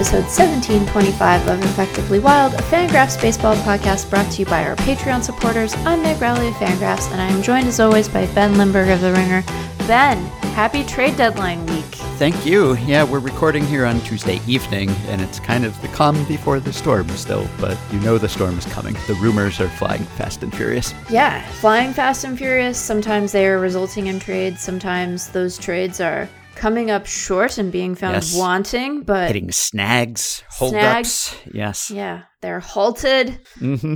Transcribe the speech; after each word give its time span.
episode 0.00 0.24
1725 0.48 1.46
of 1.46 1.62
Effectively 1.62 2.18
Wild, 2.18 2.54
a 2.54 2.62
Fangraphs 2.62 3.20
baseball 3.20 3.54
podcast 3.56 4.08
brought 4.08 4.32
to 4.32 4.38
you 4.38 4.46
by 4.46 4.64
our 4.64 4.74
Patreon 4.76 5.22
supporters. 5.22 5.74
I'm 5.84 6.00
Meg 6.00 6.18
Rowley 6.18 6.48
of 6.48 6.54
Fangraphs, 6.54 7.12
and 7.12 7.20
I 7.20 7.28
am 7.28 7.42
joined 7.42 7.66
as 7.66 7.80
always 7.80 8.08
by 8.08 8.24
Ben 8.34 8.56
Lindbergh 8.56 8.88
of 8.88 9.02
The 9.02 9.12
Ringer. 9.12 9.42
Ben, 9.86 10.16
happy 10.54 10.84
trade 10.84 11.18
deadline 11.18 11.66
week. 11.66 11.84
Thank 12.16 12.46
you. 12.46 12.78
Yeah, 12.78 13.04
we're 13.04 13.18
recording 13.18 13.66
here 13.66 13.84
on 13.84 14.00
Tuesday 14.00 14.40
evening, 14.46 14.88
and 15.08 15.20
it's 15.20 15.38
kind 15.38 15.66
of 15.66 15.78
the 15.82 15.88
calm 15.88 16.24
before 16.24 16.60
the 16.60 16.72
storm 16.72 17.06
still, 17.10 17.46
but 17.60 17.76
you 17.92 18.00
know 18.00 18.16
the 18.16 18.26
storm 18.26 18.56
is 18.56 18.64
coming. 18.64 18.96
The 19.06 19.18
rumors 19.20 19.60
are 19.60 19.68
flying 19.68 20.04
fast 20.04 20.42
and 20.42 20.54
furious. 20.56 20.94
Yeah, 21.10 21.46
flying 21.60 21.92
fast 21.92 22.24
and 22.24 22.38
furious. 22.38 22.78
Sometimes 22.78 23.32
they 23.32 23.46
are 23.46 23.58
resulting 23.58 24.06
in 24.06 24.18
trades, 24.18 24.62
sometimes 24.62 25.28
those 25.28 25.58
trades 25.58 26.00
are 26.00 26.26
coming 26.54 26.90
up 26.90 27.06
short 27.06 27.58
and 27.58 27.70
being 27.72 27.94
found 27.94 28.14
Yes. 28.14 28.36
wanting, 28.36 29.02
but 29.02 29.28
Hitting 29.28 29.52
snags, 29.52 30.42
holdups. 30.50 31.34
Yes. 31.52 31.90
yeah, 31.90 32.22
they're 32.40 32.60
halted. 32.60 33.38
hmm 33.58 33.94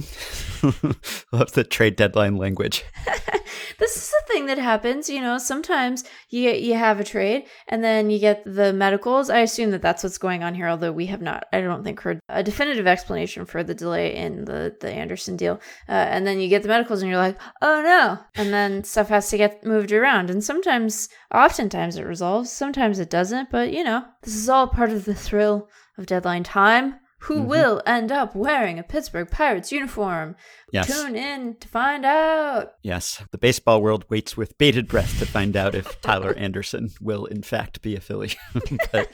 Love 1.33 1.53
the 1.53 1.65
trade 1.65 1.97
deadline 1.97 2.37
language. 2.37 2.85
this 3.79 3.97
is 3.97 4.13
a 4.23 4.33
thing 4.33 4.47
that 4.47 4.59
happens 4.59 5.09
you 5.09 5.21
know 5.21 5.37
sometimes 5.37 6.05
you 6.31 6.51
you 6.51 6.75
have 6.75 6.99
a 6.99 7.05
trade 7.05 7.45
and 7.69 7.85
then 7.85 8.11
you 8.11 8.19
get 8.19 8.43
the 8.45 8.73
medicals. 8.73 9.29
I 9.29 9.41
assume 9.41 9.71
that 9.73 9.83
that's 9.83 10.03
what's 10.03 10.19
going 10.19 10.43
on 10.43 10.55
here 10.55 10.69
although 10.69 10.93
we 10.93 11.07
have 11.07 11.21
not 11.21 11.45
i 11.53 11.61
don't 11.61 11.85
think 11.85 12.01
heard 12.01 12.21
a 12.29 12.43
definitive 12.43 12.87
explanation 12.87 13.45
for 13.45 13.63
the 13.63 13.75
delay 13.75 14.15
in 14.15 14.45
the 14.47 14.75
the 14.81 14.91
anderson 14.91 15.37
deal. 15.37 15.61
Uh, 15.89 15.93
and 15.93 16.27
then 16.27 16.41
you 16.41 16.49
get 16.49 16.63
the 16.63 16.69
medicals 16.69 17.03
and 17.03 17.11
you're 17.11 17.21
like 17.21 17.39
oh 17.61 17.83
no. 17.83 18.19
And 18.35 18.53
then 18.53 18.85
stuff 18.85 19.09
has 19.09 19.29
to 19.31 19.37
get 19.37 19.65
moved 19.65 19.93
around. 19.93 20.31
And 20.31 20.43
sometimes 20.43 21.09
oftentimes 21.33 21.97
it 21.97 22.07
resolves 22.07 22.51
sometimes 22.51 22.99
it 22.99 23.11
doesn't 23.11 23.51
but 23.51 23.73
you 23.73 23.85
know 23.85 24.05
this 24.23 24.35
is 24.35 24.49
all 24.49 24.67
part 24.67 24.91
of 24.91 25.05
the 25.05 25.15
thrill 25.15 25.69
of 25.99 26.07
deadline 26.07 26.43
time 26.43 26.95
who 27.25 27.41
Mhm. 27.43 27.47
will 27.47 27.83
end 27.87 28.11
up 28.13 28.35
wearing 28.35 28.79
a 28.79 28.83
Pittsburgh 28.83 29.31
Pirates 29.31 29.71
uniform? 29.73 30.37
Yes. 30.73 30.87
Tune 30.87 31.15
in 31.17 31.57
to 31.57 31.69
find 31.69 32.05
out. 32.05 32.73
Yes. 32.83 33.23
The 33.31 33.39
baseball 33.39 33.81
world 33.83 34.05
waits 34.09 34.37
with 34.37 34.59
bated 34.59 34.89
breath 34.89 35.19
to 35.19 35.27
find 35.27 35.57
out 35.57 35.75
if 35.75 36.01
Tyler 36.01 36.35
Anderson 36.37 36.91
will, 37.01 37.25
in 37.27 37.43
fact, 37.43 37.83
be 37.83 37.95
a 37.97 38.01
Philly. 38.01 38.33
but 38.93 39.11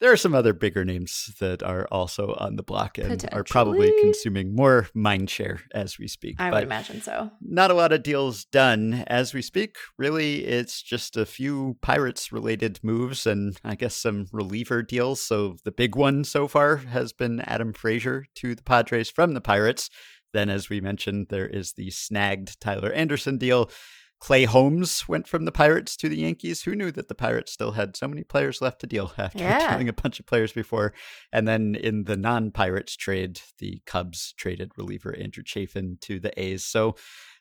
there 0.00 0.12
are 0.12 0.16
some 0.16 0.34
other 0.34 0.52
bigger 0.52 0.84
names 0.84 1.32
that 1.40 1.62
are 1.62 1.86
also 1.90 2.34
on 2.38 2.56
the 2.56 2.62
block 2.62 2.98
and 2.98 3.26
are 3.32 3.44
probably 3.44 3.92
consuming 4.00 4.54
more 4.54 4.88
mind 4.94 5.30
share 5.30 5.60
as 5.72 5.98
we 5.98 6.08
speak. 6.08 6.36
I 6.38 6.50
But 6.50 6.56
would 6.56 6.64
imagine 6.64 7.00
so. 7.00 7.30
not 7.40 7.70
a 7.70 7.74
lot 7.74 7.92
of 7.92 8.02
deals 8.02 8.44
done 8.44 9.04
as 9.06 9.32
we 9.32 9.40
speak. 9.40 9.76
Really, 9.96 10.44
it's 10.44 10.82
just 10.82 11.16
a 11.16 11.24
few 11.24 11.76
Pirates 11.80 12.32
related 12.32 12.80
moves 12.82 13.26
and 13.26 13.56
I 13.64 13.76
guess 13.76 13.94
some 13.94 14.26
reliever 14.32 14.82
deals. 14.82 15.22
So 15.22 15.56
the 15.64 15.72
big 15.72 15.96
one 15.96 16.24
so 16.24 16.48
far 16.48 16.76
has 16.76 17.12
been 17.12 17.40
Adam 17.40 17.72
Frazier 17.72 18.26
to 18.36 18.54
the 18.54 18.62
Padres 18.62 19.10
from 19.10 19.34
the 19.34 19.40
Pirates. 19.40 19.90
Then, 20.32 20.50
as 20.50 20.68
we 20.68 20.80
mentioned, 20.80 21.28
there 21.30 21.46
is 21.46 21.74
the 21.74 21.90
snagged 21.90 22.60
Tyler 22.60 22.92
Anderson 22.92 23.38
deal. 23.38 23.70
Clay 24.24 24.44
Holmes 24.44 25.06
went 25.06 25.28
from 25.28 25.44
the 25.44 25.52
Pirates 25.52 25.98
to 25.98 26.08
the 26.08 26.16
Yankees. 26.16 26.62
Who 26.62 26.74
knew 26.74 26.90
that 26.92 27.08
the 27.08 27.14
Pirates 27.14 27.52
still 27.52 27.72
had 27.72 27.94
so 27.94 28.08
many 28.08 28.24
players 28.24 28.62
left 28.62 28.80
to 28.80 28.86
deal 28.86 29.12
after 29.18 29.40
Yeah. 29.40 29.68
killing 29.68 29.86
a 29.86 29.92
bunch 29.92 30.18
of 30.18 30.24
players 30.24 30.50
before? 30.50 30.94
And 31.30 31.46
then 31.46 31.74
in 31.74 32.04
the 32.04 32.16
non 32.16 32.50
Pirates 32.50 32.96
trade, 32.96 33.42
the 33.58 33.82
Cubs 33.84 34.32
traded 34.38 34.72
reliever 34.78 35.14
Andrew 35.14 35.44
Chafin 35.44 35.98
to 36.00 36.18
the 36.18 36.32
A's. 36.40 36.64
So 36.64 36.96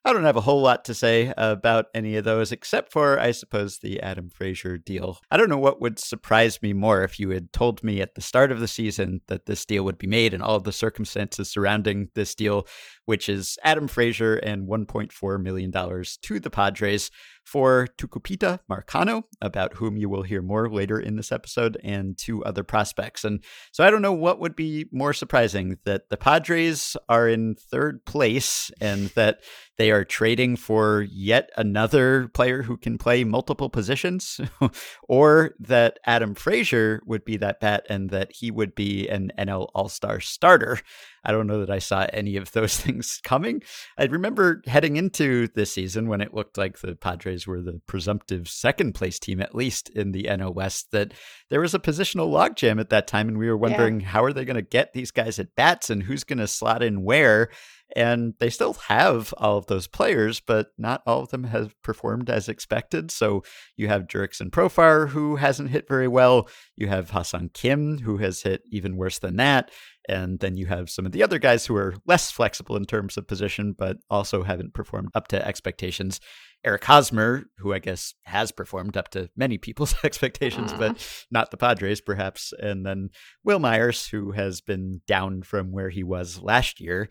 I 0.05 0.11
don't 0.11 0.25
have 0.25 0.35
a 0.35 0.41
whole 0.41 0.61
lot 0.61 0.83
to 0.85 0.93
say 0.93 1.33
about 1.37 1.85
any 1.95 2.17
of 2.17 2.25
those, 2.25 2.51
except 2.51 2.91
for, 2.91 3.17
I 3.17 3.31
suppose, 3.31 3.77
the 3.77 4.01
Adam 4.01 4.29
Frazier 4.29 4.77
deal. 4.77 5.19
I 5.31 5.37
don't 5.37 5.47
know 5.47 5.57
what 5.57 5.79
would 5.79 5.97
surprise 5.97 6.61
me 6.61 6.73
more 6.73 7.03
if 7.03 7.21
you 7.21 7.29
had 7.29 7.53
told 7.53 7.83
me 7.85 8.01
at 8.01 8.15
the 8.15 8.21
start 8.21 8.51
of 8.51 8.59
the 8.59 8.67
season 8.67 9.21
that 9.27 9.45
this 9.45 9.65
deal 9.65 9.85
would 9.85 9.97
be 9.97 10.07
made 10.07 10.33
and 10.33 10.43
all 10.43 10.59
the 10.59 10.73
circumstances 10.73 11.49
surrounding 11.49 12.09
this 12.15 12.35
deal, 12.35 12.67
which 13.05 13.29
is 13.29 13.57
Adam 13.63 13.87
Frazier 13.87 14.35
and 14.35 14.67
$1.4 14.67 15.41
million 15.41 15.71
to 15.71 16.39
the 16.39 16.49
Padres 16.49 17.09
for 17.45 17.87
Tucupita 17.97 18.59
Marcano, 18.69 19.23
about 19.41 19.73
whom 19.73 19.97
you 19.97 20.09
will 20.09 20.23
hear 20.23 20.41
more 20.41 20.69
later 20.69 20.99
in 20.99 21.17
this 21.17 21.31
episode, 21.31 21.77
and 21.83 22.17
two 22.17 22.43
other 22.45 22.63
prospects. 22.63 23.23
And 23.25 23.43
so 23.71 23.83
I 23.83 23.89
don't 23.89 24.01
know 24.01 24.13
what 24.13 24.39
would 24.39 24.55
be 24.55 24.85
more 24.91 25.13
surprising 25.13 25.77
that 25.83 26.09
the 26.09 26.17
Padres 26.17 26.95
are 27.09 27.27
in 27.27 27.55
third 27.55 28.05
place 28.05 28.71
and 28.79 29.07
that 29.09 29.41
they 29.77 29.91
are 29.91 30.05
trading 30.05 30.55
for 30.55 31.01
yet 31.01 31.49
another 31.57 32.27
player 32.29 32.61
who 32.61 32.77
can 32.77 32.97
play 32.97 33.23
multiple 33.23 33.69
positions, 33.69 34.39
or 35.07 35.55
that 35.59 35.99
Adam 36.05 36.35
Frazier 36.35 37.01
would 37.05 37.25
be 37.25 37.37
that 37.37 37.59
bat 37.59 37.85
and 37.89 38.09
that 38.11 38.31
he 38.33 38.51
would 38.51 38.75
be 38.75 39.07
an 39.07 39.31
NL 39.37 39.69
All 39.73 39.89
Star 39.89 40.19
starter. 40.19 40.79
I 41.25 41.31
don't 41.31 41.47
know 41.47 41.59
that 41.61 41.69
I 41.69 41.79
saw 41.79 42.05
any 42.11 42.35
of 42.35 42.51
those 42.51 42.77
things 42.79 43.19
coming. 43.23 43.63
I 43.97 44.05
remember 44.05 44.61
heading 44.67 44.97
into 44.97 45.47
this 45.49 45.73
season 45.73 46.07
when 46.07 46.21
it 46.21 46.33
looked 46.33 46.57
like 46.57 46.79
the 46.79 46.95
Padres 46.95 47.47
were 47.47 47.61
the 47.61 47.81
presumptive 47.87 48.49
second 48.49 48.93
place 48.93 49.19
team, 49.19 49.41
at 49.41 49.55
least 49.55 49.89
in 49.89 50.11
the 50.11 50.23
NL 50.23 50.53
West, 50.53 50.91
that 50.91 51.13
there 51.49 51.61
was 51.61 51.73
a 51.73 51.79
positional 51.79 52.29
logjam 52.29 52.79
at 52.79 52.89
that 52.89 53.07
time. 53.07 53.27
And 53.27 53.37
we 53.37 53.47
were 53.47 53.57
wondering 53.57 54.01
how 54.01 54.23
are 54.23 54.33
they 54.33 54.45
going 54.45 54.55
to 54.55 54.61
get 54.61 54.93
these 54.93 55.11
guys 55.11 55.39
at 55.39 55.55
bats 55.55 55.89
and 55.89 56.03
who's 56.03 56.23
going 56.23 56.39
to 56.39 56.47
slot 56.47 56.83
in 56.83 57.03
where. 57.03 57.49
And 57.95 58.33
they 58.39 58.49
still 58.49 58.73
have 58.73 59.33
all 59.37 59.57
of 59.57 59.67
those 59.67 59.87
players, 59.87 60.39
but 60.39 60.67
not 60.77 61.03
all 61.05 61.21
of 61.21 61.29
them 61.29 61.45
have 61.45 61.79
performed 61.83 62.29
as 62.29 62.49
expected. 62.49 63.11
So 63.11 63.43
you 63.77 63.87
have 63.87 64.07
Jurickson 64.07 64.49
Profar, 64.49 65.09
who 65.09 65.35
hasn't 65.35 65.69
hit 65.69 65.87
very 65.87 66.07
well. 66.07 66.49
You 66.75 66.87
have 66.87 67.11
Ha-Seong 67.11 67.53
Kim, 67.53 67.99
who 67.99 68.17
has 68.17 68.41
hit 68.41 68.63
even 68.71 68.97
worse 68.97 69.19
than 69.19 69.35
that. 69.37 69.69
And 70.09 70.39
then 70.39 70.57
you 70.57 70.65
have 70.65 70.89
some 70.89 71.05
of 71.05 71.11
the 71.13 71.23
other 71.23 71.39
guys 71.39 71.65
who 71.65 71.75
are 71.75 71.95
less 72.05 72.29
flexible 72.29 72.75
in 72.75 72.85
terms 72.85 73.15
of 73.15 73.27
position, 73.27 73.73
but 73.77 73.97
also 74.09 74.43
haven't 74.43 74.73
performed 74.73 75.09
up 75.15 75.27
to 75.29 75.47
expectations. 75.47 76.19
Eric 76.65 76.83
Hosmer, 76.85 77.45
who 77.57 77.73
I 77.73 77.79
guess 77.79 78.13
has 78.23 78.51
performed 78.51 78.95
up 78.97 79.09
to 79.09 79.29
many 79.35 79.57
people's 79.57 79.95
expectations, 80.03 80.71
uh-huh. 80.71 80.93
but 80.93 81.25
not 81.31 81.51
the 81.51 81.57
Padres, 81.57 82.01
perhaps. 82.01 82.53
And 82.57 82.85
then 82.85 83.09
Wil 83.43 83.59
Myers, 83.59 84.07
who 84.07 84.31
has 84.31 84.61
been 84.61 85.01
down 85.07 85.43
from 85.43 85.71
where 85.71 85.89
he 85.89 86.03
was 86.03 86.41
last 86.41 86.79
year. 86.79 87.09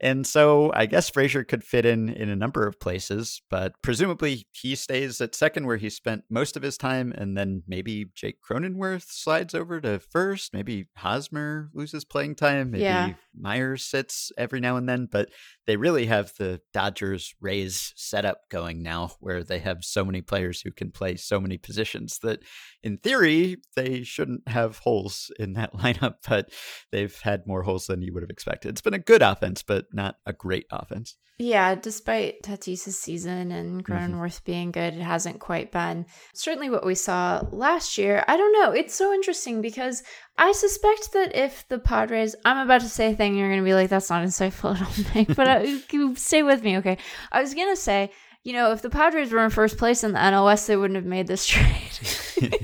And 0.00 0.26
so 0.26 0.72
I 0.74 0.86
guess 0.86 1.08
Frazier 1.08 1.44
could 1.44 1.64
fit 1.64 1.86
in 1.86 2.08
in 2.08 2.28
a 2.28 2.36
number 2.36 2.66
of 2.66 2.80
places, 2.80 3.40
but 3.48 3.74
presumably 3.80 4.46
he 4.50 4.74
stays 4.74 5.20
at 5.20 5.34
second 5.34 5.66
where 5.66 5.76
he 5.76 5.88
spent 5.88 6.24
most 6.28 6.56
of 6.56 6.62
his 6.62 6.76
time. 6.76 7.12
And 7.16 7.36
then 7.36 7.62
maybe 7.66 8.06
Jake 8.14 8.38
Cronenworth 8.42 9.06
slides 9.08 9.54
over 9.54 9.80
to 9.80 10.00
first. 10.00 10.52
Maybe 10.52 10.86
Hosmer 10.96 11.70
loses 11.72 12.04
playing 12.04 12.34
time. 12.34 12.72
Maybe 12.72 12.84
Yeah. 12.84 13.14
Myers 13.38 13.84
sits 13.84 14.32
every 14.36 14.60
now 14.60 14.76
and 14.76 14.88
then. 14.88 15.08
But 15.10 15.30
they 15.66 15.76
really 15.76 16.06
have 16.06 16.32
the 16.38 16.60
Dodgers 16.72 17.34
Rays 17.40 17.92
setup 17.96 18.48
going 18.50 18.82
now 18.82 19.12
where 19.20 19.42
they 19.42 19.58
have 19.60 19.84
so 19.84 20.04
many 20.04 20.20
players 20.20 20.60
who 20.60 20.70
can 20.70 20.90
play 20.90 21.16
so 21.16 21.40
many 21.40 21.58
positions 21.58 22.18
that 22.18 22.40
in 22.82 22.98
theory 22.98 23.56
they 23.76 24.02
shouldn't 24.02 24.48
have 24.48 24.78
holes 24.78 25.30
in 25.38 25.54
that 25.54 25.72
lineup, 25.76 26.16
but 26.28 26.50
they've 26.92 27.18
had 27.20 27.46
more 27.46 27.62
holes 27.62 27.86
than 27.86 28.02
you 28.02 28.12
would 28.12 28.22
have 28.22 28.30
expected. 28.30 28.70
It's 28.70 28.80
been 28.80 28.94
a 28.94 28.98
good 28.98 29.22
offense, 29.22 29.62
but 29.62 29.86
not 29.92 30.16
a 30.26 30.32
great 30.32 30.66
offense. 30.70 31.16
Yeah, 31.38 31.74
despite 31.74 32.42
Tatis's 32.42 32.98
season 32.98 33.50
and 33.50 33.84
Mm-hmm. 33.84 34.44
Being 34.44 34.70
good, 34.72 34.94
it 34.94 35.02
hasn't 35.02 35.40
quite 35.40 35.72
been 35.72 36.06
certainly 36.32 36.70
what 36.70 36.86
we 36.86 36.94
saw 36.94 37.42
last 37.50 37.98
year. 37.98 38.24
I 38.28 38.36
don't 38.36 38.52
know. 38.52 38.70
It's 38.70 38.94
so 38.94 39.12
interesting 39.12 39.60
because 39.62 40.02
I 40.36 40.52
suspect 40.52 41.12
that 41.12 41.36
if 41.36 41.66
the 41.68 41.78
Padres, 41.78 42.34
I'm 42.44 42.58
about 42.58 42.80
to 42.80 42.88
say 42.88 43.12
a 43.12 43.14
thing, 43.14 43.36
you're 43.36 43.48
going 43.48 43.60
to 43.60 43.64
be 43.64 43.74
like, 43.74 43.88
that's 43.88 44.10
not 44.10 44.24
insightful 44.24 44.74
at 44.74 44.82
all, 44.82 45.14
Nick, 45.14 45.36
but 45.36 45.48
uh, 45.48 45.66
you 45.92 46.16
stay 46.16 46.42
with 46.42 46.64
me, 46.64 46.78
okay? 46.78 46.98
I 47.30 47.40
was 47.40 47.54
going 47.54 47.72
to 47.72 47.80
say, 47.80 48.10
you 48.42 48.52
know, 48.52 48.72
if 48.72 48.82
the 48.82 48.90
Padres 48.90 49.32
were 49.32 49.44
in 49.44 49.50
first 49.50 49.78
place 49.78 50.04
in 50.04 50.12
the 50.12 50.18
NL 50.18 50.44
West, 50.44 50.66
they 50.66 50.76
wouldn't 50.76 50.96
have 50.96 51.06
made 51.06 51.26
this 51.26 51.46
trade. 51.46 51.98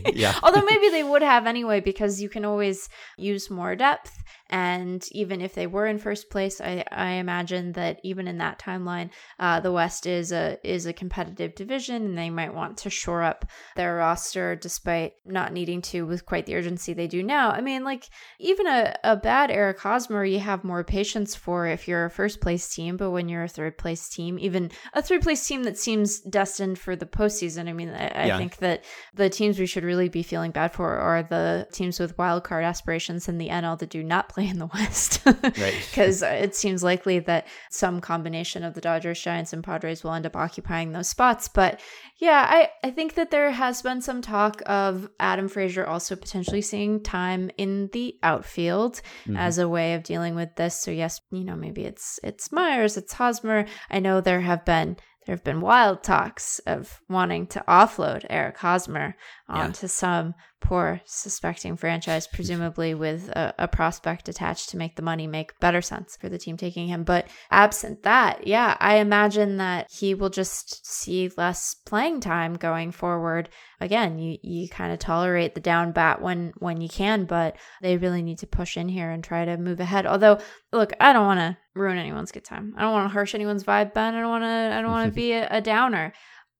yeah. 0.14 0.38
Although 0.42 0.64
maybe 0.64 0.90
they 0.90 1.04
would 1.04 1.22
have 1.22 1.46
anyway, 1.46 1.80
because 1.80 2.20
you 2.20 2.28
can 2.28 2.44
always 2.44 2.88
use 3.16 3.50
more 3.50 3.74
depth. 3.76 4.19
And 4.50 5.06
even 5.12 5.40
if 5.40 5.54
they 5.54 5.66
were 5.68 5.86
in 5.86 5.98
first 5.98 6.28
place, 6.28 6.60
I, 6.60 6.84
I 6.90 7.12
imagine 7.12 7.72
that 7.72 8.00
even 8.02 8.26
in 8.26 8.38
that 8.38 8.58
timeline, 8.58 9.10
uh, 9.38 9.60
the 9.60 9.72
West 9.72 10.06
is 10.06 10.32
a 10.32 10.58
is 10.64 10.86
a 10.86 10.92
competitive 10.92 11.54
division, 11.54 12.04
and 12.04 12.18
they 12.18 12.30
might 12.30 12.52
want 12.52 12.78
to 12.78 12.90
shore 12.90 13.22
up 13.22 13.46
their 13.76 13.96
roster 13.96 14.56
despite 14.56 15.14
not 15.24 15.52
needing 15.52 15.80
to 15.82 16.04
with 16.04 16.26
quite 16.26 16.46
the 16.46 16.56
urgency 16.56 16.92
they 16.92 17.06
do 17.06 17.22
now. 17.22 17.50
I 17.50 17.60
mean, 17.60 17.84
like 17.84 18.08
even 18.40 18.66
a, 18.66 18.96
a 19.04 19.16
bad 19.16 19.50
Eric 19.52 19.78
Hosmer, 19.78 20.24
you 20.24 20.40
have 20.40 20.64
more 20.64 20.82
patience 20.82 21.36
for 21.36 21.66
if 21.66 21.86
you're 21.86 22.06
a 22.06 22.10
first 22.10 22.40
place 22.40 22.68
team, 22.74 22.96
but 22.96 23.12
when 23.12 23.28
you're 23.28 23.44
a 23.44 23.48
third 23.48 23.78
place 23.78 24.08
team, 24.08 24.36
even 24.40 24.70
a 24.94 25.02
third 25.02 25.22
place 25.22 25.46
team 25.46 25.62
that 25.62 25.78
seems 25.78 26.20
destined 26.20 26.78
for 26.78 26.96
the 26.96 27.06
postseason, 27.06 27.68
I 27.68 27.72
mean, 27.72 27.90
I, 27.90 28.34
I 28.34 28.38
think 28.38 28.56
that 28.56 28.84
the 29.14 29.30
teams 29.30 29.58
we 29.58 29.66
should 29.66 29.84
really 29.84 30.08
be 30.08 30.24
feeling 30.24 30.50
bad 30.50 30.72
for 30.72 30.96
are 30.96 31.22
the 31.22 31.68
teams 31.72 32.00
with 32.00 32.18
wild 32.18 32.44
card 32.44 32.64
aspirations 32.64 33.28
in 33.28 33.38
the 33.38 33.48
NL 33.48 33.78
that 33.78 33.90
do 33.90 34.02
not 34.02 34.28
play 34.28 34.39
play 34.40 34.48
in 34.48 34.58
the 34.58 34.66
West. 34.74 35.20
right. 35.26 35.74
Because 35.90 36.22
it 36.22 36.54
seems 36.54 36.82
likely 36.82 37.18
that 37.20 37.46
some 37.70 38.00
combination 38.00 38.64
of 38.64 38.74
the 38.74 38.80
Dodgers, 38.80 39.20
Giants, 39.20 39.52
and 39.52 39.62
Padres 39.62 40.02
will 40.02 40.12
end 40.12 40.26
up 40.26 40.36
occupying 40.36 40.92
those 40.92 41.08
spots. 41.08 41.48
But 41.48 41.80
yeah, 42.18 42.46
I, 42.48 42.70
I 42.86 42.90
think 42.90 43.14
that 43.14 43.30
there 43.30 43.50
has 43.50 43.82
been 43.82 44.00
some 44.00 44.22
talk 44.22 44.62
of 44.66 45.08
Adam 45.18 45.48
Frazier 45.48 45.86
also 45.86 46.16
potentially 46.16 46.62
seeing 46.62 47.02
time 47.02 47.50
in 47.58 47.90
the 47.92 48.16
outfield 48.22 49.00
mm-hmm. 49.24 49.36
as 49.36 49.58
a 49.58 49.68
way 49.68 49.94
of 49.94 50.04
dealing 50.04 50.34
with 50.34 50.54
this. 50.56 50.80
So 50.80 50.90
yes, 50.90 51.20
you 51.30 51.44
know, 51.44 51.56
maybe 51.56 51.84
it's 51.84 52.20
it's 52.22 52.52
Myers, 52.52 52.96
it's 52.96 53.12
Hosmer. 53.12 53.66
I 53.90 54.00
know 54.00 54.20
there 54.20 54.40
have 54.40 54.64
been 54.64 54.96
there 55.26 55.34
have 55.34 55.44
been 55.44 55.60
wild 55.60 56.02
talks 56.02 56.60
of 56.60 57.00
wanting 57.08 57.46
to 57.48 57.64
offload 57.68 58.24
Eric 58.30 58.58
Hosmer 58.58 59.16
onto 59.48 59.86
yeah. 59.86 59.90
some 59.90 60.34
poor 60.60 61.00
suspecting 61.04 61.76
franchise, 61.76 62.26
presumably 62.26 62.94
with 62.94 63.28
a, 63.30 63.54
a, 63.58 63.68
prospect 63.68 64.28
attached 64.28 64.68
to 64.68 64.76
make 64.76 64.96
the 64.96 65.02
money 65.02 65.26
make 65.26 65.58
better 65.58 65.80
sense 65.80 66.16
for 66.16 66.28
the 66.28 66.38
team 66.38 66.56
taking 66.56 66.88
him. 66.88 67.02
But 67.02 67.28
absent 67.50 68.02
that, 68.02 68.46
yeah, 68.46 68.76
I 68.78 68.96
imagine 68.96 69.56
that 69.56 69.88
he 69.90 70.14
will 70.14 70.28
just 70.28 70.86
see 70.86 71.30
less 71.36 71.74
playing 71.74 72.20
time 72.20 72.54
going 72.54 72.92
forward. 72.92 73.48
Again, 73.80 74.18
you, 74.18 74.36
you 74.42 74.68
kind 74.68 74.92
of 74.92 74.98
tolerate 74.98 75.54
the 75.54 75.60
down 75.60 75.92
bat 75.92 76.20
when 76.20 76.52
when 76.58 76.80
you 76.80 76.88
can, 76.88 77.24
but 77.24 77.56
they 77.80 77.96
really 77.96 78.22
need 78.22 78.38
to 78.38 78.46
push 78.46 78.76
in 78.76 78.88
here 78.88 79.10
and 79.10 79.24
try 79.24 79.44
to 79.44 79.56
move 79.56 79.80
ahead. 79.80 80.06
Although, 80.06 80.38
look, 80.72 80.92
I 81.00 81.12
don't 81.12 81.26
want 81.26 81.40
to 81.40 81.56
ruin 81.74 81.98
anyone's 81.98 82.32
good 82.32 82.44
time. 82.44 82.74
I 82.76 82.82
don't 82.82 82.92
want 82.92 83.06
to 83.06 83.12
harsh 83.12 83.34
anyone's 83.34 83.64
vibe, 83.64 83.94
Ben. 83.94 84.14
I 84.14 84.20
don't 84.20 84.30
want 84.30 84.44
to. 84.44 84.76
I 84.76 84.82
don't 84.82 84.90
want 84.90 85.10
to 85.10 85.14
be 85.14 85.32
a, 85.32 85.48
a 85.50 85.60
downer. 85.60 86.12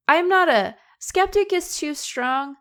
I'm 0.08 0.28
not 0.28 0.48
a 0.48 0.74
skeptic. 0.98 1.52
Is 1.52 1.76
too 1.76 1.94
strong, 1.94 2.56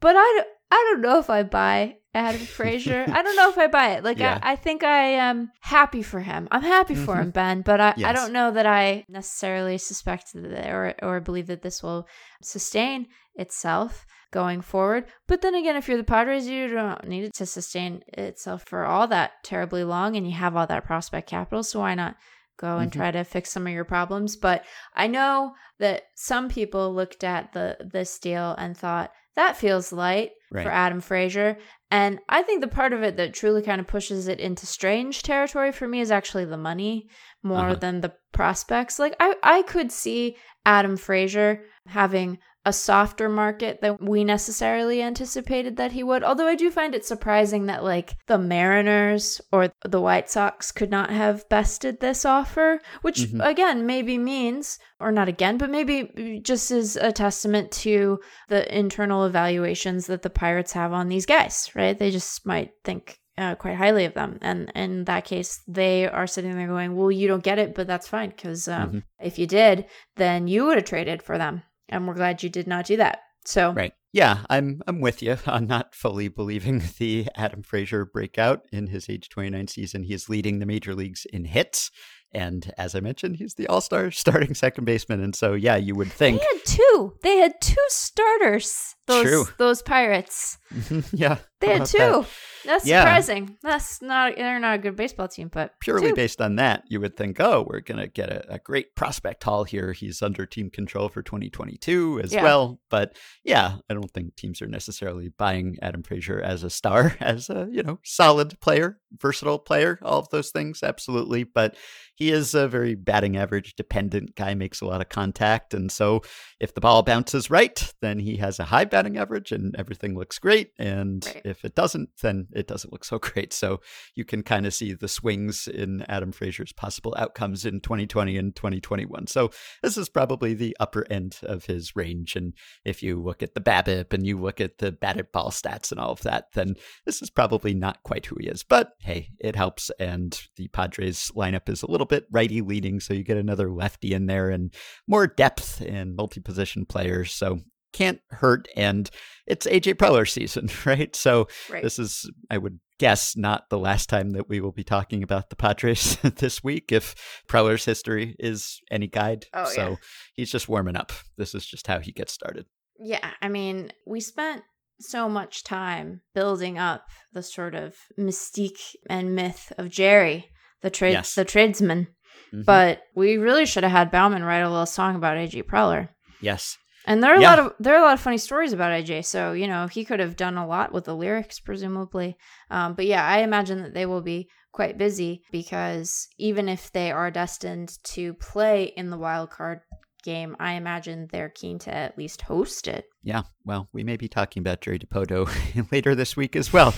but 0.00 0.14
I 0.16 0.44
I 0.70 0.90
don't 0.90 1.00
know 1.00 1.18
if 1.18 1.30
I 1.30 1.42
buy 1.42 1.96
Adam 2.14 2.40
Frazier. 2.58 3.04
I 3.08 3.22
don't 3.22 3.36
know 3.36 3.50
if 3.50 3.58
I 3.58 3.66
buy 3.66 3.90
it. 3.92 4.04
Like 4.04 4.18
yeah. 4.18 4.38
I, 4.42 4.52
I 4.52 4.56
think 4.56 4.84
I 4.84 5.02
am 5.12 5.50
happy 5.60 6.02
for 6.02 6.20
him. 6.20 6.48
I'm 6.50 6.62
happy 6.62 6.94
for 6.94 7.14
mm-hmm. 7.14 7.22
him, 7.22 7.30
Ben, 7.30 7.62
but 7.62 7.80
I, 7.80 7.94
yes. 7.96 8.08
I 8.08 8.12
don't 8.12 8.32
know 8.32 8.50
that 8.50 8.66
I 8.66 9.04
necessarily 9.08 9.78
suspect 9.78 10.32
that 10.34 10.70
or 10.70 10.94
or 11.02 11.20
believe 11.20 11.46
that 11.46 11.62
this 11.62 11.82
will 11.82 12.06
sustain 12.42 13.06
itself 13.34 14.06
going 14.30 14.60
forward. 14.60 15.06
But 15.26 15.40
then 15.40 15.54
again, 15.54 15.76
if 15.76 15.88
you're 15.88 15.96
the 15.96 16.04
Padres, 16.04 16.46
you 16.46 16.68
don't 16.68 17.08
need 17.08 17.24
it 17.24 17.34
to 17.34 17.46
sustain 17.46 18.02
itself 18.08 18.62
for 18.64 18.84
all 18.84 19.06
that 19.08 19.32
terribly 19.42 19.84
long 19.84 20.16
and 20.16 20.26
you 20.26 20.34
have 20.34 20.56
all 20.56 20.66
that 20.66 20.84
prospect 20.84 21.30
capital, 21.30 21.62
so 21.62 21.80
why 21.80 21.94
not 21.94 22.16
go 22.58 22.78
and 22.78 22.90
mm-hmm. 22.90 23.00
try 23.00 23.10
to 23.10 23.24
fix 23.24 23.50
some 23.50 23.66
of 23.66 23.72
your 23.72 23.84
problems? 23.84 24.36
But 24.36 24.64
I 24.94 25.06
know 25.06 25.54
that 25.78 26.02
some 26.14 26.48
people 26.48 26.94
looked 26.94 27.24
at 27.24 27.52
the 27.52 27.76
this 27.80 28.18
deal 28.18 28.54
and 28.58 28.76
thought 28.76 29.10
that 29.38 29.56
feels 29.56 29.92
light 29.92 30.32
right. 30.50 30.64
for 30.64 30.70
Adam 30.70 31.00
Frazier. 31.00 31.58
And 31.92 32.18
I 32.28 32.42
think 32.42 32.60
the 32.60 32.66
part 32.66 32.92
of 32.92 33.04
it 33.04 33.16
that 33.16 33.34
truly 33.34 33.62
kind 33.62 33.80
of 33.80 33.86
pushes 33.86 34.26
it 34.26 34.40
into 34.40 34.66
strange 34.66 35.22
territory 35.22 35.70
for 35.70 35.86
me 35.86 36.00
is 36.00 36.10
actually 36.10 36.44
the 36.44 36.56
money 36.56 37.08
more 37.42 37.70
uh-huh. 37.70 37.74
than 37.76 38.00
the 38.00 38.14
prospects. 38.32 38.98
Like 38.98 39.14
I, 39.20 39.36
I 39.44 39.62
could 39.62 39.92
see 39.92 40.36
Adam 40.66 40.96
Frazier 40.96 41.64
having 41.86 42.38
a 42.68 42.72
softer 42.72 43.30
market 43.30 43.80
than 43.80 43.96
we 43.98 44.22
necessarily 44.22 45.02
anticipated 45.02 45.78
that 45.78 45.92
he 45.92 46.02
would. 46.02 46.22
Although 46.22 46.46
I 46.46 46.54
do 46.54 46.70
find 46.70 46.94
it 46.94 47.04
surprising 47.04 47.64
that 47.66 47.82
like 47.82 48.14
the 48.26 48.36
Mariners 48.36 49.40
or 49.50 49.72
the 49.86 50.02
White 50.02 50.28
Sox 50.28 50.70
could 50.70 50.90
not 50.90 51.08
have 51.08 51.48
bested 51.48 51.98
this 51.98 52.26
offer, 52.26 52.78
which 53.00 53.20
mm-hmm. 53.20 53.40
again 53.40 53.86
maybe 53.86 54.18
means 54.18 54.78
or 55.00 55.10
not 55.10 55.28
again, 55.28 55.56
but 55.56 55.70
maybe 55.70 56.40
just 56.42 56.70
is 56.70 56.96
a 56.96 57.10
testament 57.10 57.72
to 57.72 58.18
the 58.48 58.76
internal 58.76 59.24
evaluations 59.24 60.06
that 60.08 60.20
the 60.20 60.30
Pirates 60.30 60.72
have 60.72 60.92
on 60.92 61.08
these 61.08 61.24
guys, 61.24 61.70
right? 61.74 61.98
They 61.98 62.10
just 62.10 62.44
might 62.44 62.72
think 62.84 63.18
uh, 63.38 63.54
quite 63.54 63.76
highly 63.76 64.04
of 64.04 64.12
them. 64.12 64.38
And 64.42 64.70
in 64.74 65.04
that 65.04 65.24
case, 65.24 65.62
they 65.66 66.06
are 66.06 66.26
sitting 66.26 66.54
there 66.54 66.66
going, 66.66 66.96
well, 66.96 67.10
you 67.10 67.28
don't 67.28 67.42
get 67.42 67.58
it, 67.58 67.74
but 67.74 67.86
that's 67.86 68.08
fine. 68.08 68.28
Because 68.28 68.68
um, 68.68 68.88
mm-hmm. 68.88 68.98
if 69.20 69.38
you 69.38 69.46
did, 69.46 69.86
then 70.16 70.48
you 70.48 70.66
would 70.66 70.76
have 70.76 70.84
traded 70.84 71.22
for 71.22 71.38
them 71.38 71.62
and 71.88 72.06
we're 72.06 72.14
glad 72.14 72.42
you 72.42 72.48
did 72.48 72.66
not 72.66 72.86
do 72.86 72.96
that. 72.96 73.20
So 73.44 73.72
right. 73.72 73.92
Yeah, 74.12 74.38
I'm 74.48 74.82
I'm 74.86 75.00
with 75.00 75.22
you 75.22 75.36
on 75.46 75.66
not 75.66 75.94
fully 75.94 76.28
believing 76.28 76.82
the 76.98 77.28
Adam 77.34 77.62
Frazier 77.62 78.04
breakout 78.04 78.62
in 78.72 78.88
his 78.88 79.08
age 79.08 79.28
29 79.28 79.68
season. 79.68 80.02
He 80.02 80.14
is 80.14 80.28
leading 80.28 80.58
the 80.58 80.66
major 80.66 80.94
leagues 80.94 81.26
in 81.32 81.44
hits. 81.44 81.90
And 82.32 82.72
as 82.76 82.94
I 82.94 83.00
mentioned, 83.00 83.36
he's 83.36 83.54
the 83.54 83.66
all 83.68 83.80
star 83.80 84.10
starting 84.10 84.54
second 84.54 84.84
baseman. 84.84 85.22
And 85.22 85.34
so, 85.34 85.54
yeah, 85.54 85.76
you 85.76 85.94
would 85.94 86.12
think. 86.12 86.40
They 86.40 86.46
had 86.46 86.64
two. 86.64 87.14
They 87.22 87.36
had 87.38 87.60
two 87.60 87.74
starters, 87.88 88.94
those, 89.08 89.24
True. 89.24 89.44
those 89.56 89.82
Pirates. 89.82 90.58
yeah. 91.12 91.38
They 91.60 91.78
had 91.78 91.86
two. 91.86 91.98
That? 91.98 92.28
That's 92.64 92.86
yeah. 92.86 93.00
surprising. 93.00 93.56
That's 93.62 94.02
not 94.02 94.36
they're 94.36 94.60
not 94.60 94.74
a 94.74 94.78
good 94.78 94.94
baseball 94.94 95.26
team, 95.26 95.48
but 95.52 95.72
purely 95.80 96.10
two. 96.10 96.14
based 96.14 96.40
on 96.40 96.56
that, 96.56 96.84
you 96.88 97.00
would 97.00 97.16
think, 97.16 97.40
oh, 97.40 97.66
we're 97.68 97.80
gonna 97.80 98.06
get 98.06 98.30
a, 98.30 98.54
a 98.54 98.58
great 98.58 98.94
prospect 98.94 99.42
haul 99.42 99.64
here. 99.64 99.92
He's 99.92 100.22
under 100.22 100.44
team 100.44 100.70
control 100.70 101.08
for 101.08 101.22
2022 101.22 102.20
as 102.22 102.32
yeah. 102.32 102.42
well. 102.42 102.78
But 102.90 103.16
yeah, 103.42 103.76
I 103.88 103.94
don't 103.94 104.12
think 104.12 104.36
teams 104.36 104.60
are 104.60 104.66
necessarily 104.66 105.30
buying 105.30 105.78
Adam 105.82 106.02
Frazier 106.02 106.40
as 106.40 106.62
a 106.62 106.70
star, 106.70 107.16
as 107.20 107.48
a 107.48 107.68
you 107.70 107.82
know 107.82 108.00
solid 108.04 108.60
player, 108.60 108.98
versatile 109.20 109.58
player, 109.58 109.98
all 110.02 110.18
of 110.18 110.28
those 110.28 110.50
things, 110.50 110.82
absolutely. 110.82 111.44
But 111.44 111.76
he 112.14 112.30
is 112.30 112.54
a 112.54 112.68
very 112.68 112.96
batting 112.96 113.36
average 113.36 113.74
dependent 113.74 114.34
guy, 114.34 114.54
makes 114.54 114.80
a 114.80 114.86
lot 114.86 115.00
of 115.00 115.08
contact, 115.08 115.74
and 115.74 115.90
so 115.90 116.22
if 116.60 116.74
the 116.74 116.80
ball 116.80 117.02
bounces 117.02 117.50
right, 117.50 117.92
then 118.00 118.18
he 118.18 118.36
has 118.36 118.58
a 118.58 118.64
high 118.64 118.84
batting 118.98 119.16
average 119.16 119.52
and 119.52 119.76
everything 119.76 120.18
looks 120.18 120.40
great. 120.40 120.72
And 120.76 121.24
right. 121.24 121.42
if 121.44 121.64
it 121.64 121.76
doesn't, 121.76 122.08
then 122.20 122.48
it 122.52 122.66
doesn't 122.66 122.92
look 122.92 123.04
so 123.04 123.18
great. 123.20 123.52
So 123.52 123.80
you 124.16 124.24
can 124.24 124.42
kind 124.42 124.66
of 124.66 124.74
see 124.74 124.92
the 124.92 125.06
swings 125.06 125.68
in 125.68 126.04
Adam 126.08 126.32
Frazier's 126.32 126.72
possible 126.72 127.14
outcomes 127.16 127.64
in 127.64 127.80
2020 127.80 128.36
and 128.36 128.56
2021. 128.56 129.28
So 129.28 129.50
this 129.84 129.96
is 129.96 130.08
probably 130.08 130.52
the 130.52 130.76
upper 130.80 131.06
end 131.08 131.38
of 131.44 131.66
his 131.66 131.94
range. 131.94 132.34
And 132.34 132.54
if 132.84 133.00
you 133.00 133.22
look 133.22 133.40
at 133.40 133.54
the 133.54 133.60
BABIP 133.60 134.12
and 134.12 134.26
you 134.26 134.36
look 134.36 134.60
at 134.60 134.78
the 134.78 134.90
batted 134.90 135.30
ball 135.30 135.50
stats 135.50 135.92
and 135.92 136.00
all 136.00 136.10
of 136.10 136.22
that, 136.22 136.46
then 136.54 136.74
this 137.06 137.22
is 137.22 137.30
probably 137.30 137.74
not 137.74 138.02
quite 138.02 138.26
who 138.26 138.36
he 138.40 138.48
is. 138.48 138.64
But 138.64 138.94
hey, 138.98 139.30
it 139.38 139.54
helps. 139.54 139.92
And 140.00 140.40
the 140.56 140.66
Padres 140.68 141.30
lineup 141.36 141.68
is 141.68 141.84
a 141.84 141.90
little 141.90 142.04
bit 142.04 142.26
righty 142.32 142.62
leaning. 142.62 142.98
So 142.98 143.14
you 143.14 143.22
get 143.22 143.36
another 143.36 143.70
lefty 143.70 144.12
in 144.12 144.26
there 144.26 144.50
and 144.50 144.74
more 145.06 145.28
depth 145.28 145.80
and 145.82 146.16
multi 146.16 146.40
position 146.40 146.84
players. 146.84 147.30
So 147.30 147.60
can't 147.92 148.20
hurt. 148.30 148.68
And 148.76 149.10
it's 149.46 149.66
AJ 149.66 149.94
Preller 149.94 150.28
season, 150.28 150.68
right? 150.84 151.14
So 151.14 151.48
right. 151.70 151.82
this 151.82 151.98
is, 151.98 152.30
I 152.50 152.58
would 152.58 152.78
guess, 152.98 153.36
not 153.36 153.68
the 153.70 153.78
last 153.78 154.08
time 154.08 154.30
that 154.30 154.48
we 154.48 154.60
will 154.60 154.72
be 154.72 154.84
talking 154.84 155.22
about 155.22 155.50
the 155.50 155.56
Padres 155.56 156.16
this 156.36 156.62
week, 156.62 156.92
if 156.92 157.14
Preller's 157.48 157.84
history 157.84 158.36
is 158.38 158.80
any 158.90 159.06
guide. 159.06 159.46
Oh, 159.54 159.64
so 159.66 159.90
yeah. 159.90 159.96
he's 160.34 160.50
just 160.50 160.68
warming 160.68 160.96
up. 160.96 161.12
This 161.36 161.54
is 161.54 161.64
just 161.64 161.86
how 161.86 162.00
he 162.00 162.12
gets 162.12 162.32
started. 162.32 162.66
Yeah. 162.98 163.30
I 163.40 163.48
mean, 163.48 163.92
we 164.06 164.20
spent 164.20 164.62
so 165.00 165.28
much 165.28 165.62
time 165.62 166.22
building 166.34 166.78
up 166.78 167.06
the 167.32 167.42
sort 167.42 167.74
of 167.74 167.94
mystique 168.18 168.96
and 169.08 169.34
myth 169.34 169.72
of 169.78 169.88
Jerry, 169.88 170.50
the 170.82 170.90
trade 170.90 171.12
yes. 171.12 171.34
the 171.34 171.44
tradesman. 171.44 172.08
Mm-hmm. 172.52 172.62
But 172.62 173.02
we 173.14 173.36
really 173.36 173.66
should 173.66 173.84
have 173.84 173.92
had 173.92 174.10
Baumann 174.10 174.44
write 174.44 174.60
a 174.60 174.70
little 174.70 174.86
song 174.86 175.16
about 175.16 175.36
AJ 175.36 175.64
Preller. 175.64 176.08
Yes. 176.40 176.76
And 177.08 177.22
there 177.22 177.34
are 177.34 177.40
yeah. 177.40 177.48
a 177.48 177.56
lot 177.56 177.58
of 177.58 177.72
there 177.80 177.94
are 177.94 178.02
a 178.02 178.04
lot 178.04 178.12
of 178.12 178.20
funny 178.20 178.36
stories 178.36 178.74
about 178.74 178.92
AJ. 178.92 179.24
So 179.24 179.52
you 179.52 179.66
know 179.66 179.86
he 179.86 180.04
could 180.04 180.20
have 180.20 180.36
done 180.36 180.58
a 180.58 180.66
lot 180.66 180.92
with 180.92 181.06
the 181.06 181.16
lyrics, 181.16 181.58
presumably. 181.58 182.36
Um, 182.70 182.92
but 182.92 183.06
yeah, 183.06 183.26
I 183.26 183.38
imagine 183.38 183.82
that 183.82 183.94
they 183.94 184.04
will 184.04 184.20
be 184.20 184.50
quite 184.72 184.98
busy 184.98 185.42
because 185.50 186.28
even 186.38 186.68
if 186.68 186.92
they 186.92 187.10
are 187.10 187.30
destined 187.30 187.98
to 188.04 188.34
play 188.34 188.92
in 188.94 189.08
the 189.08 189.16
wild 189.16 189.50
card 189.50 189.80
game, 190.22 190.54
I 190.60 190.72
imagine 190.72 191.28
they're 191.32 191.48
keen 191.48 191.78
to 191.80 191.94
at 191.94 192.18
least 192.18 192.42
host 192.42 192.86
it. 192.86 193.06
Yeah, 193.22 193.44
well, 193.64 193.88
we 193.94 194.04
may 194.04 194.18
be 194.18 194.28
talking 194.28 194.60
about 194.60 194.82
Jerry 194.82 194.98
Dipoto 194.98 195.48
later 195.92 196.14
this 196.14 196.36
week 196.36 196.56
as 196.56 196.74
well. 196.74 196.94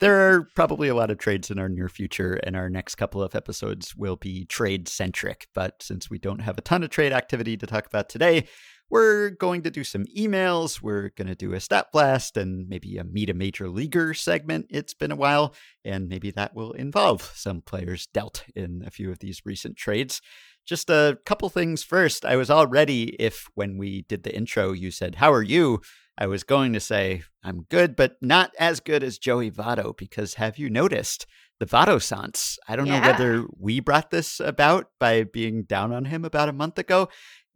There 0.00 0.30
are 0.30 0.46
probably 0.54 0.88
a 0.88 0.94
lot 0.94 1.10
of 1.10 1.18
trades 1.18 1.50
in 1.50 1.58
our 1.58 1.68
near 1.68 1.88
future, 1.88 2.34
and 2.44 2.54
our 2.54 2.68
next 2.68 2.96
couple 2.96 3.22
of 3.22 3.34
episodes 3.34 3.96
will 3.96 4.14
be 4.14 4.44
trade 4.44 4.88
centric. 4.88 5.48
But 5.54 5.82
since 5.82 6.08
we 6.08 6.18
don't 6.18 6.40
have 6.40 6.58
a 6.58 6.60
ton 6.60 6.84
of 6.84 6.90
trade 6.90 7.12
activity 7.12 7.56
to 7.56 7.66
talk 7.66 7.86
about 7.86 8.08
today, 8.08 8.46
we're 8.90 9.30
going 9.30 9.62
to 9.62 9.70
do 9.70 9.84
some 9.84 10.04
emails. 10.16 10.80
We're 10.80 11.10
going 11.10 11.28
to 11.28 11.34
do 11.34 11.52
a 11.52 11.60
stat 11.60 11.88
blast 11.92 12.36
and 12.36 12.68
maybe 12.68 12.96
a 12.96 13.04
meet 13.04 13.30
a 13.30 13.34
major 13.34 13.68
leaguer 13.68 14.14
segment. 14.14 14.66
It's 14.70 14.94
been 14.94 15.12
a 15.12 15.16
while, 15.16 15.54
and 15.84 16.08
maybe 16.08 16.30
that 16.32 16.54
will 16.54 16.72
involve 16.72 17.22
some 17.34 17.60
players 17.60 18.06
dealt 18.06 18.44
in 18.54 18.82
a 18.86 18.90
few 18.90 19.10
of 19.10 19.18
these 19.18 19.42
recent 19.44 19.76
trades. 19.76 20.20
Just 20.66 20.90
a 20.90 21.18
couple 21.24 21.48
things 21.48 21.82
first. 21.82 22.24
I 22.24 22.36
was 22.36 22.50
all 22.50 22.66
ready 22.66 23.16
if, 23.18 23.48
when 23.54 23.78
we 23.78 24.02
did 24.02 24.22
the 24.22 24.34
intro, 24.34 24.72
you 24.72 24.90
said, 24.90 25.16
How 25.16 25.32
are 25.32 25.42
you? 25.42 25.80
I 26.20 26.26
was 26.26 26.42
going 26.42 26.72
to 26.72 26.80
say, 26.80 27.22
I'm 27.44 27.62
good, 27.70 27.94
but 27.94 28.16
not 28.20 28.50
as 28.58 28.80
good 28.80 29.04
as 29.04 29.18
Joey 29.18 29.52
Votto, 29.52 29.96
because 29.96 30.34
have 30.34 30.58
you 30.58 30.68
noticed 30.68 31.26
the 31.60 31.66
Votto 31.66 32.02
Sans? 32.02 32.58
I 32.66 32.74
don't 32.74 32.86
yeah. 32.86 32.98
know 32.98 33.06
whether 33.06 33.46
we 33.56 33.78
brought 33.78 34.10
this 34.10 34.40
about 34.40 34.90
by 34.98 35.22
being 35.22 35.62
down 35.62 35.92
on 35.92 36.06
him 36.06 36.24
about 36.24 36.48
a 36.48 36.52
month 36.52 36.76
ago 36.76 37.08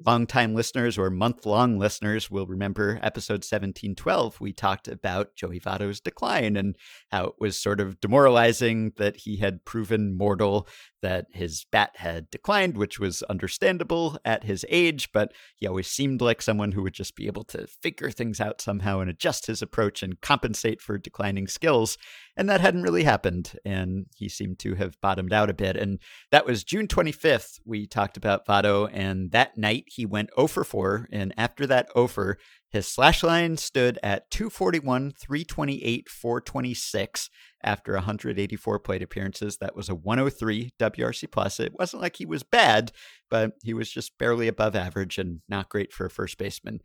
longtime 0.04 0.54
listeners 0.54 0.98
or 0.98 1.10
month 1.10 1.46
long 1.46 1.78
listeners 1.78 2.30
will 2.30 2.46
remember 2.46 2.98
episode 3.02 3.44
1712. 3.44 4.40
We 4.40 4.52
talked 4.52 4.88
about 4.88 5.34
Joey 5.36 5.60
Votto's 5.60 6.00
decline 6.00 6.56
and 6.56 6.76
how 7.10 7.26
it 7.26 7.34
was 7.38 7.58
sort 7.58 7.80
of 7.80 8.00
demoralizing 8.00 8.92
that 8.96 9.16
he 9.16 9.38
had 9.38 9.64
proven 9.64 10.16
mortal, 10.16 10.68
that 11.02 11.26
his 11.32 11.66
bat 11.70 11.90
had 11.96 12.30
declined, 12.30 12.76
which 12.76 12.98
was 12.98 13.22
understandable 13.24 14.18
at 14.24 14.44
his 14.44 14.64
age, 14.68 15.10
but 15.12 15.32
he 15.56 15.66
always 15.66 15.88
seemed 15.88 16.20
like 16.20 16.42
someone 16.42 16.72
who 16.72 16.82
would 16.82 16.94
just 16.94 17.16
be 17.16 17.26
able 17.26 17.44
to 17.44 17.66
figure 17.66 18.10
things 18.10 18.40
out 18.40 18.60
somehow 18.60 19.00
and 19.00 19.10
adjust 19.10 19.46
his 19.46 19.62
approach 19.62 20.02
and 20.02 20.20
compensate 20.20 20.80
for 20.80 20.98
declining 20.98 21.46
skills. 21.46 21.98
And 22.36 22.48
that 22.48 22.62
hadn't 22.62 22.82
really 22.82 23.04
happened. 23.04 23.52
And 23.64 24.06
he 24.16 24.28
seemed 24.28 24.58
to 24.60 24.74
have 24.76 25.00
bottomed 25.02 25.32
out 25.32 25.50
a 25.50 25.54
bit. 25.54 25.76
And 25.76 25.98
that 26.30 26.46
was 26.46 26.64
June 26.64 26.86
25th. 26.88 27.60
We 27.64 27.86
talked 27.86 28.16
about 28.16 28.46
Votto. 28.46 28.88
And 28.90 29.32
that 29.32 29.58
night 29.58 29.84
he 29.88 30.06
went 30.06 30.30
0 30.34 30.46
for 30.46 30.64
4. 30.64 31.08
And 31.12 31.34
after 31.36 31.66
that 31.66 31.88
0 31.94 32.06
for, 32.06 32.38
his 32.70 32.88
slash 32.88 33.22
line 33.22 33.58
stood 33.58 33.98
at 34.02 34.30
241, 34.30 35.12
328, 35.20 36.08
426 36.08 37.28
after 37.62 37.92
184 37.92 38.78
plate 38.78 39.02
appearances. 39.02 39.58
That 39.58 39.76
was 39.76 39.90
a 39.90 39.94
103 39.94 40.72
WRC 40.78 41.30
plus. 41.30 41.60
It 41.60 41.74
wasn't 41.78 42.00
like 42.00 42.16
he 42.16 42.24
was 42.24 42.42
bad, 42.42 42.92
but 43.30 43.52
he 43.62 43.74
was 43.74 43.90
just 43.90 44.16
barely 44.16 44.48
above 44.48 44.74
average 44.74 45.18
and 45.18 45.40
not 45.50 45.68
great 45.68 45.92
for 45.92 46.06
a 46.06 46.10
first 46.10 46.38
baseman. 46.38 46.80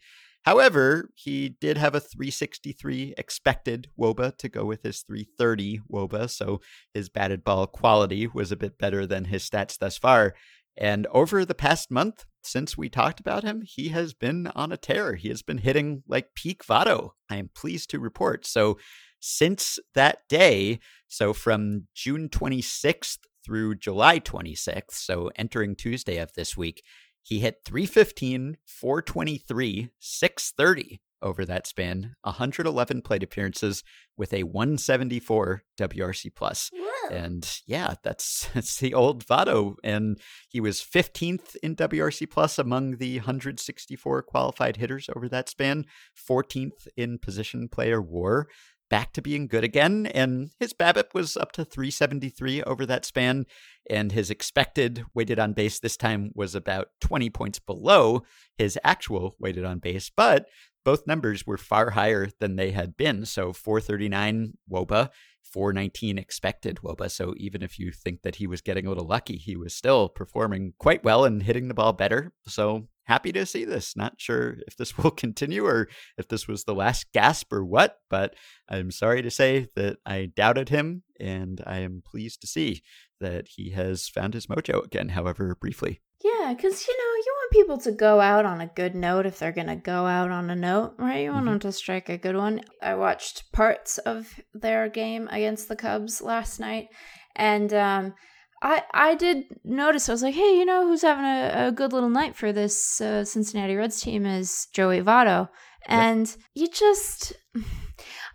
However, 0.48 1.10
he 1.14 1.50
did 1.50 1.76
have 1.76 1.94
a 1.94 2.00
363 2.00 3.16
expected 3.18 3.90
woba 4.00 4.38
to 4.38 4.48
go 4.48 4.64
with 4.64 4.82
his 4.82 5.02
330 5.02 5.82
woba, 5.92 6.30
so 6.30 6.62
his 6.94 7.10
batted 7.10 7.44
ball 7.44 7.68
quality 7.68 8.28
was 8.28 8.50
a 8.50 8.56
bit 8.56 8.78
better 8.78 9.06
than 9.06 9.26
his 9.26 9.44
stats 9.44 9.78
thus 9.78 9.98
far. 9.98 10.36
And 10.78 11.06
over 11.08 11.44
the 11.44 11.54
past 11.54 11.92
month, 11.92 12.24
since 12.44 12.78
we 12.78 12.88
talked 12.88 13.20
about 13.20 13.44
him, 13.44 13.62
he 13.66 13.90
has 13.90 14.14
been 14.14 14.48
on 14.56 14.72
a 14.72 14.78
tear. 14.78 15.16
He 15.16 15.28
has 15.28 15.42
been 15.42 15.58
hitting 15.58 16.04
like 16.08 16.34
peak 16.34 16.64
Votto. 16.64 17.10
I 17.30 17.36
am 17.36 17.50
pleased 17.54 17.90
to 17.90 18.00
report. 18.00 18.46
So, 18.46 18.78
since 19.20 19.80
that 19.96 20.20
day, 20.30 20.80
so 21.10 21.34
from 21.34 21.88
June 21.94 22.30
26th 22.30 23.18
through 23.44 23.76
July 23.76 24.22
26th, 24.22 24.92
so 24.92 25.30
entering 25.36 25.76
Tuesday 25.76 26.20
of 26.20 26.32
this 26.36 26.56
week, 26.56 26.84
he 27.28 27.40
hit 27.40 27.58
315, 27.66 28.56
423, 28.66 29.90
630 30.00 31.02
over 31.22 31.44
that 31.44 31.68
span, 31.68 32.16
111 32.22 33.02
plate 33.02 33.22
appearances 33.22 33.84
with 34.16 34.32
a 34.32 34.44
174 34.44 35.64
WRC 35.78 36.34
plus. 36.34 36.72
And 37.12 37.60
yeah, 37.66 37.96
that's 38.02 38.48
that's 38.54 38.80
the 38.80 38.94
old 38.94 39.26
Votto. 39.26 39.76
And 39.84 40.22
he 40.48 40.62
was 40.62 40.80
15th 40.80 41.58
in 41.58 41.76
WRC 41.76 42.30
plus 42.30 42.58
among 42.58 42.96
the 42.96 43.18
164 43.18 44.22
qualified 44.22 44.78
hitters 44.78 45.10
over 45.14 45.28
that 45.28 45.50
span, 45.50 45.84
14th 46.18 46.88
in 46.96 47.20
position 47.20 47.68
player 47.68 48.02
war 48.02 48.48
back 48.90 49.14
to 49.14 49.22
being 49.22 49.48
good 49.48 49.64
again. 49.64 50.06
And 50.08 50.52
his 50.60 50.74
BABIP 50.74 51.14
was 51.14 51.38
up 51.38 51.52
to 51.54 51.66
373 51.66 52.64
over 52.64 52.86
that 52.86 53.06
span. 53.06 53.46
And 53.90 54.12
his 54.12 54.30
expected 54.30 55.06
weighted 55.14 55.40
on 55.40 55.54
base 55.54 55.80
this 55.80 55.98
time 55.98 56.32
was 56.36 56.56
about 56.56 56.90
20 57.02 57.30
points 57.30 57.60
below 57.60 58.24
his 58.58 58.78
actual 58.84 59.36
weighted 59.40 59.66
on 59.66 59.80
base. 59.80 60.10
But 60.16 60.48
both 60.84 61.08
numbers 61.08 61.46
were 61.46 61.58
far 61.58 61.92
higher 61.92 62.30
than 62.40 62.56
they 62.56 62.72
had 62.72 62.96
been. 62.96 63.26
So 63.26 63.52
439 63.52 64.54
Woba, 64.72 65.10
419 65.44 66.18
expected 66.18 66.80
Woba. 66.84 67.12
So 67.12 67.34
even 67.38 67.62
if 67.62 67.78
you 67.78 67.92
think 67.92 68.22
that 68.22 68.36
he 68.36 68.48
was 68.48 68.62
getting 68.62 68.86
a 68.86 68.90
little 68.90 69.08
lucky, 69.08 69.38
he 69.38 69.56
was 69.56 69.74
still 69.74 70.08
performing 70.08 70.74
quite 70.80 71.04
well 71.04 71.26
and 71.26 71.44
hitting 71.44 71.68
the 71.68 71.74
ball 71.74 71.94
better. 71.94 72.32
So 72.48 72.88
happy 73.08 73.32
to 73.32 73.46
see 73.46 73.66
this. 73.66 73.96
Not 73.96 74.16
sure 74.18 74.58
if 74.68 74.76
this 74.78 74.98
will 74.98 75.12
continue 75.12 75.66
or 75.66 75.88
if 76.18 76.28
this 76.28 76.48
was 76.48 76.64
the 76.64 76.76
last 76.76 77.12
gasp 77.14 77.52
or 77.52 77.66
what, 77.66 77.98
but 78.10 78.36
I'm 78.70 78.92
sorry 78.92 79.22
to 79.22 79.32
say 79.32 79.68
that 79.76 79.98
I 80.06 80.32
doubted 80.36 80.70
him 80.70 81.04
and 81.20 81.62
I 81.66 81.80
am 81.80 82.04
pleased 82.06 82.42
to 82.42 82.48
see 82.48 82.84
that 83.20 83.48
he 83.48 83.72
has 83.72 84.08
found 84.08 84.34
his 84.34 84.48
mojo 84.48 84.86
again, 84.86 85.10
however 85.10 85.56
briefly. 85.60 86.02
Yeah, 86.24 86.54
because 86.56 86.88
you 86.88 86.98
know, 86.98 87.24
you 87.26 87.36
want 87.36 87.52
people 87.52 87.78
to 87.80 87.92
go 87.92 88.20
out 88.20 88.46
on 88.46 88.60
a 88.60 88.68
good 88.68 88.96
note 88.96 89.28
if 89.28 89.38
they're 89.38 89.52
going 89.52 89.68
to 89.68 89.76
go 89.76 90.06
out 90.06 90.32
on 90.32 90.50
a 90.50 90.56
note, 90.56 90.96
right? 90.98 91.24
You 91.24 91.32
want 91.32 91.46
mm-hmm. 91.46 91.54
them 91.54 91.60
to 91.60 91.72
strike 91.72 92.10
a 92.10 92.18
good 92.18 92.36
one. 92.36 92.62
I 92.82 92.96
watched 92.96 93.52
parts 93.52 94.00
of 94.00 94.28
their 94.54 94.90
game 94.90 95.28
against 95.32 95.68
the 95.68 95.76
Cubs 95.76 96.22
last 96.22 96.60
night, 96.60 96.88
and 97.36 97.72
um, 97.74 98.14
I 98.62 98.84
I 98.94 99.16
did 99.16 99.46
notice. 99.64 100.10
I 100.10 100.14
was 100.14 100.24
like, 100.24 100.36
hey, 100.36 100.58
you 100.58 100.66
know 100.66 100.88
who's 100.88 101.02
having 101.02 101.26
a, 101.26 101.68
a 101.68 101.72
good 101.72 101.94
little 101.94 102.10
night 102.10 102.36
for 102.36 102.52
this 102.52 103.00
uh, 103.02 103.24
Cincinnati 103.24 103.76
Reds 103.76 104.02
team 104.02 104.26
is 104.26 104.68
Joey 104.74 105.02
Votto, 105.02 105.50
and 105.86 106.28
yep. 106.28 106.38
you 106.56 106.68
just, 106.68 107.34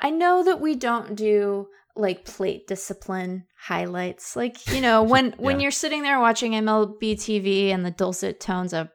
I 0.01 0.11
know 0.11 0.45
that 0.45 0.61
we 0.61 0.75
don't 0.75 1.17
do 1.17 1.69
like 1.95 2.25
plate 2.25 2.67
discipline 2.67 3.45
highlights 3.59 4.35
like 4.35 4.67
you 4.73 4.81
know 4.81 5.03
when 5.13 5.27
yeah. 5.27 5.35
when 5.37 5.61
you're 5.61 5.71
sitting 5.71 6.03
there 6.03 6.19
watching 6.19 6.53
mlb 6.53 6.99
tv 7.01 7.69
and 7.69 7.85
the 7.85 7.91
dulcet 7.91 8.41
tones 8.41 8.73
of 8.73 8.89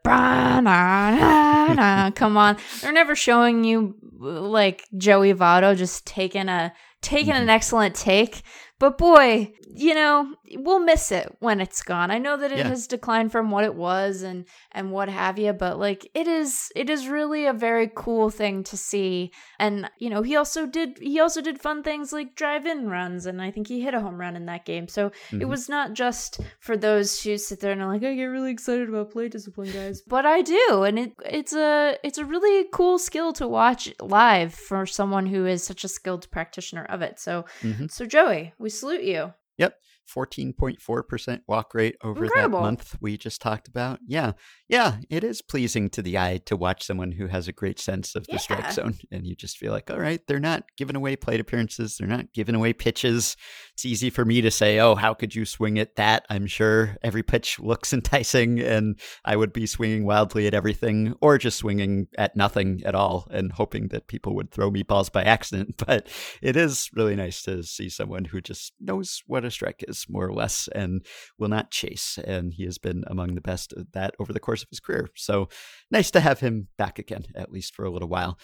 come 2.16 2.38
on 2.38 2.58
they're 2.82 2.92
never 2.92 3.16
showing 3.16 3.64
you 3.64 3.96
like 4.20 4.84
joey 4.98 5.32
votto 5.34 5.78
just 5.78 6.08
taking 6.08 6.50
a 6.50 6.74
taking 7.02 7.34
mm-hmm. 7.34 7.44
an 7.44 7.50
excellent 7.50 7.94
take 7.94 8.42
but 8.80 8.98
boy, 8.98 9.54
you 9.74 9.94
know, 9.96 10.36
we'll 10.56 10.80
miss 10.80 11.12
it 11.12 11.36
when 11.40 11.60
it's 11.60 11.82
gone. 11.82 12.12
I 12.12 12.20
know 12.20 12.38
that 12.38 12.52
it 12.52 12.60
yeah. 12.60 12.68
has 12.68 12.88
declined 12.88 13.32
from 13.32 13.52
what 13.52 13.64
it 13.64 13.76
was 13.76 14.22
and 14.22 14.46
and 14.72 14.92
what 14.92 15.10
have 15.10 15.40
you, 15.40 15.54
but 15.54 15.80
like 15.80 16.10
it 16.14 16.28
is 16.28 16.72
it 16.76 16.90
is 16.90 17.08
really 17.08 17.46
a 17.46 17.54
very 17.54 17.90
cool 17.94 18.30
thing 18.30 18.64
to 18.66 18.78
see. 18.78 19.32
And 19.60 19.90
you 20.00 20.10
know, 20.10 20.22
he 20.22 20.36
also 20.36 20.66
did 20.66 21.00
he 21.02 21.20
also 21.20 21.42
did 21.42 21.60
fun 21.60 21.84
things 21.84 22.14
like 22.14 22.36
drive-in 22.36 22.88
runs 22.88 23.26
and 23.26 23.42
I 23.42 23.52
think 23.52 23.68
he 23.68 23.82
hit 23.82 23.94
a 23.94 24.00
home 24.00 24.20
run 24.20 24.36
in 24.36 24.46
that 24.46 24.66
game. 24.66 24.88
So 24.88 25.10
mm-hmm. 25.10 25.42
it 25.42 25.48
was 25.48 25.68
not 25.68 25.94
just 25.94 26.40
for 26.60 26.78
those 26.78 27.22
who 27.22 27.38
sit 27.38 27.60
there 27.60 27.72
and 27.72 27.82
are 27.82 27.88
like, 27.88 28.04
I 28.04 28.14
get 28.14 28.26
really 28.26 28.52
excited 28.52 28.90
about 28.90 29.12
play 29.12 29.30
discipline, 29.30 29.72
guys. 29.72 30.02
but 30.02 30.26
I 30.26 30.42
do, 30.42 30.84
and 30.84 31.00
it 31.00 31.14
it's 31.26 31.54
a 31.54 31.98
it's 32.04 32.18
a 32.18 32.26
really 32.26 32.68
cool 32.72 33.00
skill 33.00 33.34
to 33.34 33.48
watch 33.48 33.94
live 34.02 34.54
for 34.54 34.86
someone 34.86 35.26
who 35.26 35.46
is 35.46 35.64
such 35.64 35.84
a 35.84 35.88
skilled 35.88 36.30
practitioner 36.32 36.86
of 36.86 37.02
it. 37.02 37.20
So 37.20 37.46
mm-hmm. 37.62 37.88
so 37.88 38.06
Joey, 38.06 38.54
we 38.60 38.67
salute 38.70 39.04
you. 39.04 39.34
Yep. 39.58 39.76
14.4% 40.08 41.42
walk 41.48 41.74
rate 41.74 41.98
over 42.04 42.26
Incredible. 42.26 42.60
that 42.60 42.64
month 42.64 42.98
we 43.02 43.18
just 43.18 43.42
talked 43.42 43.68
about. 43.68 44.00
Yeah. 44.08 44.34
Yeah. 44.70 44.98
It 45.10 45.24
is 45.24 45.42
pleasing 45.42 45.90
to 45.92 46.02
the 46.02 46.18
eye 46.18 46.42
to 46.46 46.56
watch 46.56 46.84
someone 46.84 47.12
who 47.12 47.28
has 47.28 47.48
a 47.48 47.54
great 47.54 47.80
sense 47.80 48.16
of 48.16 48.26
the 48.26 48.34
yeah. 48.34 48.40
strike 48.40 48.72
zone. 48.72 48.98
And 49.12 49.26
you 49.26 49.36
just 49.36 49.58
feel 49.58 49.72
like, 49.72 49.92
all 49.92 50.00
right, 50.00 50.22
they're 50.28 50.40
not 50.40 50.64
giving 50.78 50.96
away 50.96 51.16
plate 51.16 51.40
appearances. 51.40 51.98
They're 51.98 52.08
not 52.08 52.34
giving 52.34 52.56
away 52.56 52.74
pitches. 52.74 53.36
It's 53.74 53.86
easy 53.86 54.10
for 54.10 54.26
me 54.26 54.42
to 54.42 54.52
say, 54.52 54.80
oh, 54.80 54.96
how 54.96 55.14
could 55.14 55.36
you 55.36 55.46
swing 55.46 55.80
at 55.80 55.96
that? 55.96 56.26
I'm 56.30 56.48
sure 56.48 56.98
every 57.04 57.24
pitch 57.24 57.60
looks 57.60 57.94
enticing 57.98 58.60
and 58.60 59.00
I 59.26 59.36
would 59.36 59.54
be 59.54 59.66
swinging 59.66 60.06
wildly 60.06 60.48
at 60.48 60.54
everything 60.54 61.14
or 61.22 61.38
just 61.38 61.58
swinging 61.58 62.08
at 62.18 62.36
nothing 62.36 62.82
at 62.86 62.96
all 62.96 63.28
and 63.32 63.52
hoping 63.52 63.90
that 63.90 64.08
people 64.08 64.36
would 64.36 64.52
throw 64.52 64.72
me 64.72 64.84
balls 64.84 65.10
by 65.10 65.24
accident. 65.24 65.76
But 65.88 66.10
it 66.42 66.58
is 66.58 66.90
really 66.96 67.16
nice 67.16 67.44
to 67.44 67.64
see 67.64 67.88
someone 67.88 68.26
who 68.26 68.42
just 68.42 68.74
knows 68.80 69.24
what 69.26 69.46
a 69.46 69.52
strike 69.52 69.86
is 69.88 69.97
is, 69.98 70.06
more 70.10 70.26
or 70.26 70.34
less, 70.34 70.68
and 70.74 71.06
will 71.38 71.50
not 71.50 71.72
chase. 71.72 72.18
And 72.24 72.54
he 72.54 72.64
has 72.66 72.78
been 72.78 73.04
among 73.08 73.36
the 73.36 73.42
best 73.42 73.74
at 73.74 73.92
that 73.94 74.16
over 74.20 74.34
the 74.34 74.40
course 74.40 74.64
of 74.64 74.70
his 74.70 74.80
career. 74.80 75.10
So 75.16 75.50
nice 75.92 76.12
to 76.12 76.20
have 76.20 76.40
him 76.40 76.68
back 76.78 77.00
again, 77.00 77.26
at 77.36 77.52
least 77.52 77.76
for 77.76 77.86
a 77.86 77.92
little 77.92 78.10
while. 78.10 78.38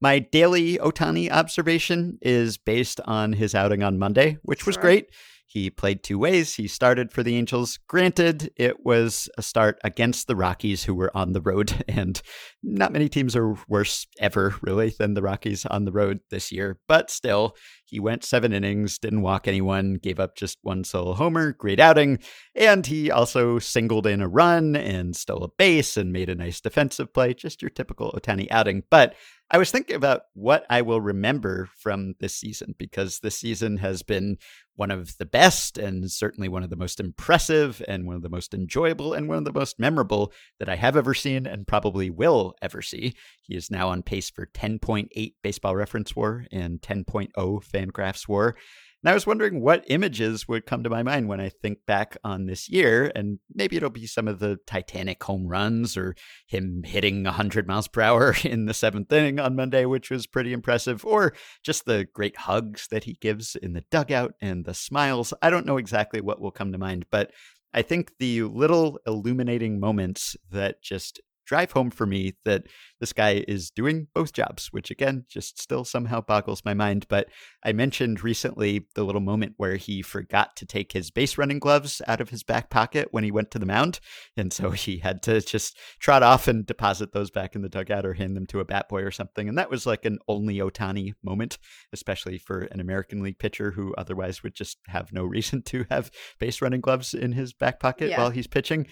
My 0.00 0.18
daily 0.18 0.76
Ohtani 0.78 1.30
observation 1.30 2.18
is 2.20 2.58
based 2.58 3.00
on 3.04 3.32
his 3.32 3.54
outing 3.54 3.82
on 3.82 3.98
Monday, 3.98 4.38
which 4.42 4.66
was 4.66 4.76
great. 4.76 5.06
He 5.46 5.70
played 5.70 6.02
two 6.02 6.18
ways. 6.18 6.54
He 6.54 6.66
started 6.66 7.12
for 7.12 7.22
the 7.22 7.36
Angels. 7.36 7.78
Granted, 7.86 8.50
it 8.56 8.84
was 8.84 9.28
a 9.38 9.42
start 9.42 9.78
against 9.84 10.26
the 10.26 10.34
Rockies, 10.34 10.84
who 10.84 10.94
were 10.94 11.16
on 11.16 11.32
the 11.32 11.40
road, 11.40 11.84
and 11.88 12.20
not 12.62 12.92
many 12.92 13.08
teams 13.08 13.36
are 13.36 13.54
worse 13.68 14.06
ever, 14.18 14.54
really, 14.62 14.94
than 14.98 15.14
the 15.14 15.22
Rockies 15.22 15.64
on 15.66 15.84
the 15.84 15.92
road 15.92 16.20
this 16.30 16.50
year. 16.50 16.78
But 16.88 17.10
still, 17.10 17.54
he 17.84 18.00
went 18.00 18.24
seven 18.24 18.52
innings, 18.52 18.98
didn't 18.98 19.22
walk 19.22 19.46
anyone, 19.46 19.94
gave 19.94 20.18
up 20.18 20.34
just 20.34 20.58
one 20.62 20.82
solo 20.82 21.12
homer. 21.14 21.52
Great 21.52 21.78
outing. 21.78 22.18
And 22.56 22.84
he 22.84 23.10
also 23.10 23.60
singled 23.60 24.06
in 24.06 24.20
a 24.20 24.28
run 24.28 24.74
and 24.74 25.14
stole 25.14 25.44
a 25.44 25.48
base 25.48 25.96
and 25.96 26.12
made 26.12 26.28
a 26.28 26.34
nice 26.34 26.60
defensive 26.60 27.14
play. 27.14 27.34
Just 27.34 27.62
your 27.62 27.70
typical 27.70 28.12
Ohtani 28.12 28.48
outing. 28.50 28.82
But 28.90 29.14
I 29.50 29.58
was 29.58 29.70
thinking 29.70 29.94
about 29.94 30.22
what 30.32 30.64
I 30.70 30.82
will 30.82 31.00
remember 31.00 31.68
from 31.76 32.14
this 32.18 32.34
season 32.34 32.74
because 32.78 33.20
this 33.20 33.36
season 33.36 33.76
has 33.76 34.02
been 34.02 34.38
one 34.76 34.90
of 34.90 35.16
the 35.18 35.26
best 35.26 35.76
and 35.76 36.10
certainly 36.10 36.48
one 36.48 36.62
of 36.62 36.70
the 36.70 36.76
most 36.76 36.98
impressive 36.98 37.82
and 37.86 38.06
one 38.06 38.16
of 38.16 38.22
the 38.22 38.30
most 38.30 38.54
enjoyable 38.54 39.12
and 39.12 39.28
one 39.28 39.38
of 39.38 39.44
the 39.44 39.52
most 39.52 39.78
memorable 39.78 40.32
that 40.58 40.68
I 40.68 40.76
have 40.76 40.96
ever 40.96 41.12
seen 41.12 41.46
and 41.46 41.66
probably 41.66 42.08
will 42.08 42.54
ever 42.62 42.80
see. 42.80 43.14
He 43.42 43.54
is 43.54 43.70
now 43.70 43.90
on 43.90 44.02
pace 44.02 44.30
for 44.30 44.46
10.8 44.46 45.34
baseball 45.42 45.76
reference 45.76 46.16
war 46.16 46.46
and 46.50 46.80
10.0 46.80 47.30
Fangraphs 47.36 48.26
war. 48.26 48.56
And 49.04 49.10
I 49.10 49.14
was 49.14 49.26
wondering 49.26 49.60
what 49.60 49.84
images 49.88 50.48
would 50.48 50.64
come 50.64 50.82
to 50.82 50.88
my 50.88 51.02
mind 51.02 51.28
when 51.28 51.38
I 51.38 51.50
think 51.50 51.80
back 51.86 52.16
on 52.24 52.46
this 52.46 52.70
year. 52.70 53.12
And 53.14 53.38
maybe 53.54 53.76
it'll 53.76 53.90
be 53.90 54.06
some 54.06 54.26
of 54.26 54.38
the 54.38 54.56
Titanic 54.66 55.22
home 55.22 55.46
runs 55.46 55.94
or 55.94 56.14
him 56.46 56.84
hitting 56.86 57.24
100 57.24 57.68
miles 57.68 57.86
per 57.86 58.00
hour 58.00 58.34
in 58.44 58.64
the 58.64 58.72
seventh 58.72 59.12
inning 59.12 59.38
on 59.38 59.56
Monday, 59.56 59.84
which 59.84 60.10
was 60.10 60.26
pretty 60.26 60.54
impressive, 60.54 61.04
or 61.04 61.34
just 61.62 61.84
the 61.84 62.06
great 62.14 62.38
hugs 62.38 62.88
that 62.90 63.04
he 63.04 63.18
gives 63.20 63.56
in 63.56 63.74
the 63.74 63.84
dugout 63.90 64.32
and 64.40 64.64
the 64.64 64.72
smiles. 64.72 65.34
I 65.42 65.50
don't 65.50 65.66
know 65.66 65.76
exactly 65.76 66.22
what 66.22 66.40
will 66.40 66.50
come 66.50 66.72
to 66.72 66.78
mind, 66.78 67.04
but 67.10 67.30
I 67.74 67.82
think 67.82 68.12
the 68.18 68.44
little 68.44 69.00
illuminating 69.06 69.80
moments 69.80 70.34
that 70.50 70.80
just 70.80 71.20
drive 71.46 71.72
home 71.72 71.90
for 71.90 72.06
me 72.06 72.34
that 72.44 72.64
this 73.00 73.12
guy 73.12 73.44
is 73.46 73.70
doing 73.70 74.08
both 74.14 74.32
jobs, 74.32 74.68
which 74.72 74.90
again, 74.90 75.24
just 75.28 75.60
still 75.60 75.84
somehow 75.84 76.20
boggles 76.20 76.64
my 76.64 76.74
mind. 76.74 77.06
But 77.08 77.28
I 77.64 77.72
mentioned 77.72 78.24
recently 78.24 78.86
the 78.94 79.04
little 79.04 79.20
moment 79.20 79.54
where 79.56 79.76
he 79.76 80.00
forgot 80.00 80.56
to 80.56 80.66
take 80.66 80.92
his 80.92 81.10
base 81.10 81.36
running 81.36 81.58
gloves 81.58 82.00
out 82.06 82.20
of 82.20 82.30
his 82.30 82.42
back 82.42 82.70
pocket 82.70 83.08
when 83.10 83.24
he 83.24 83.30
went 83.30 83.50
to 83.50 83.58
the 83.58 83.66
mound. 83.66 84.00
And 84.36 84.52
so 84.52 84.70
he 84.70 84.98
had 84.98 85.22
to 85.24 85.40
just 85.40 85.78
trot 85.98 86.22
off 86.22 86.48
and 86.48 86.64
deposit 86.64 87.12
those 87.12 87.30
back 87.30 87.54
in 87.54 87.62
the 87.62 87.68
dugout 87.68 88.06
or 88.06 88.14
hand 88.14 88.36
them 88.36 88.46
to 88.46 88.60
a 88.60 88.64
bat 88.64 88.88
boy 88.88 89.02
or 89.02 89.10
something. 89.10 89.48
And 89.48 89.58
that 89.58 89.70
was 89.70 89.86
like 89.86 90.04
an 90.04 90.18
only 90.28 90.56
Ohtani 90.58 91.12
moment, 91.22 91.58
especially 91.92 92.38
for 92.38 92.60
an 92.60 92.80
American 92.80 93.22
League 93.22 93.38
pitcher 93.38 93.72
who 93.72 93.94
otherwise 93.98 94.42
would 94.42 94.54
just 94.54 94.78
have 94.86 95.12
no 95.12 95.24
reason 95.34 95.62
to 95.62 95.84
have 95.90 96.10
base 96.38 96.62
running 96.62 96.80
gloves 96.80 97.12
in 97.12 97.32
his 97.32 97.52
back 97.52 97.80
pocket 97.80 98.10
yeah. 98.10 98.18
while 98.18 98.30
he's 98.30 98.46
pitching. 98.46 98.86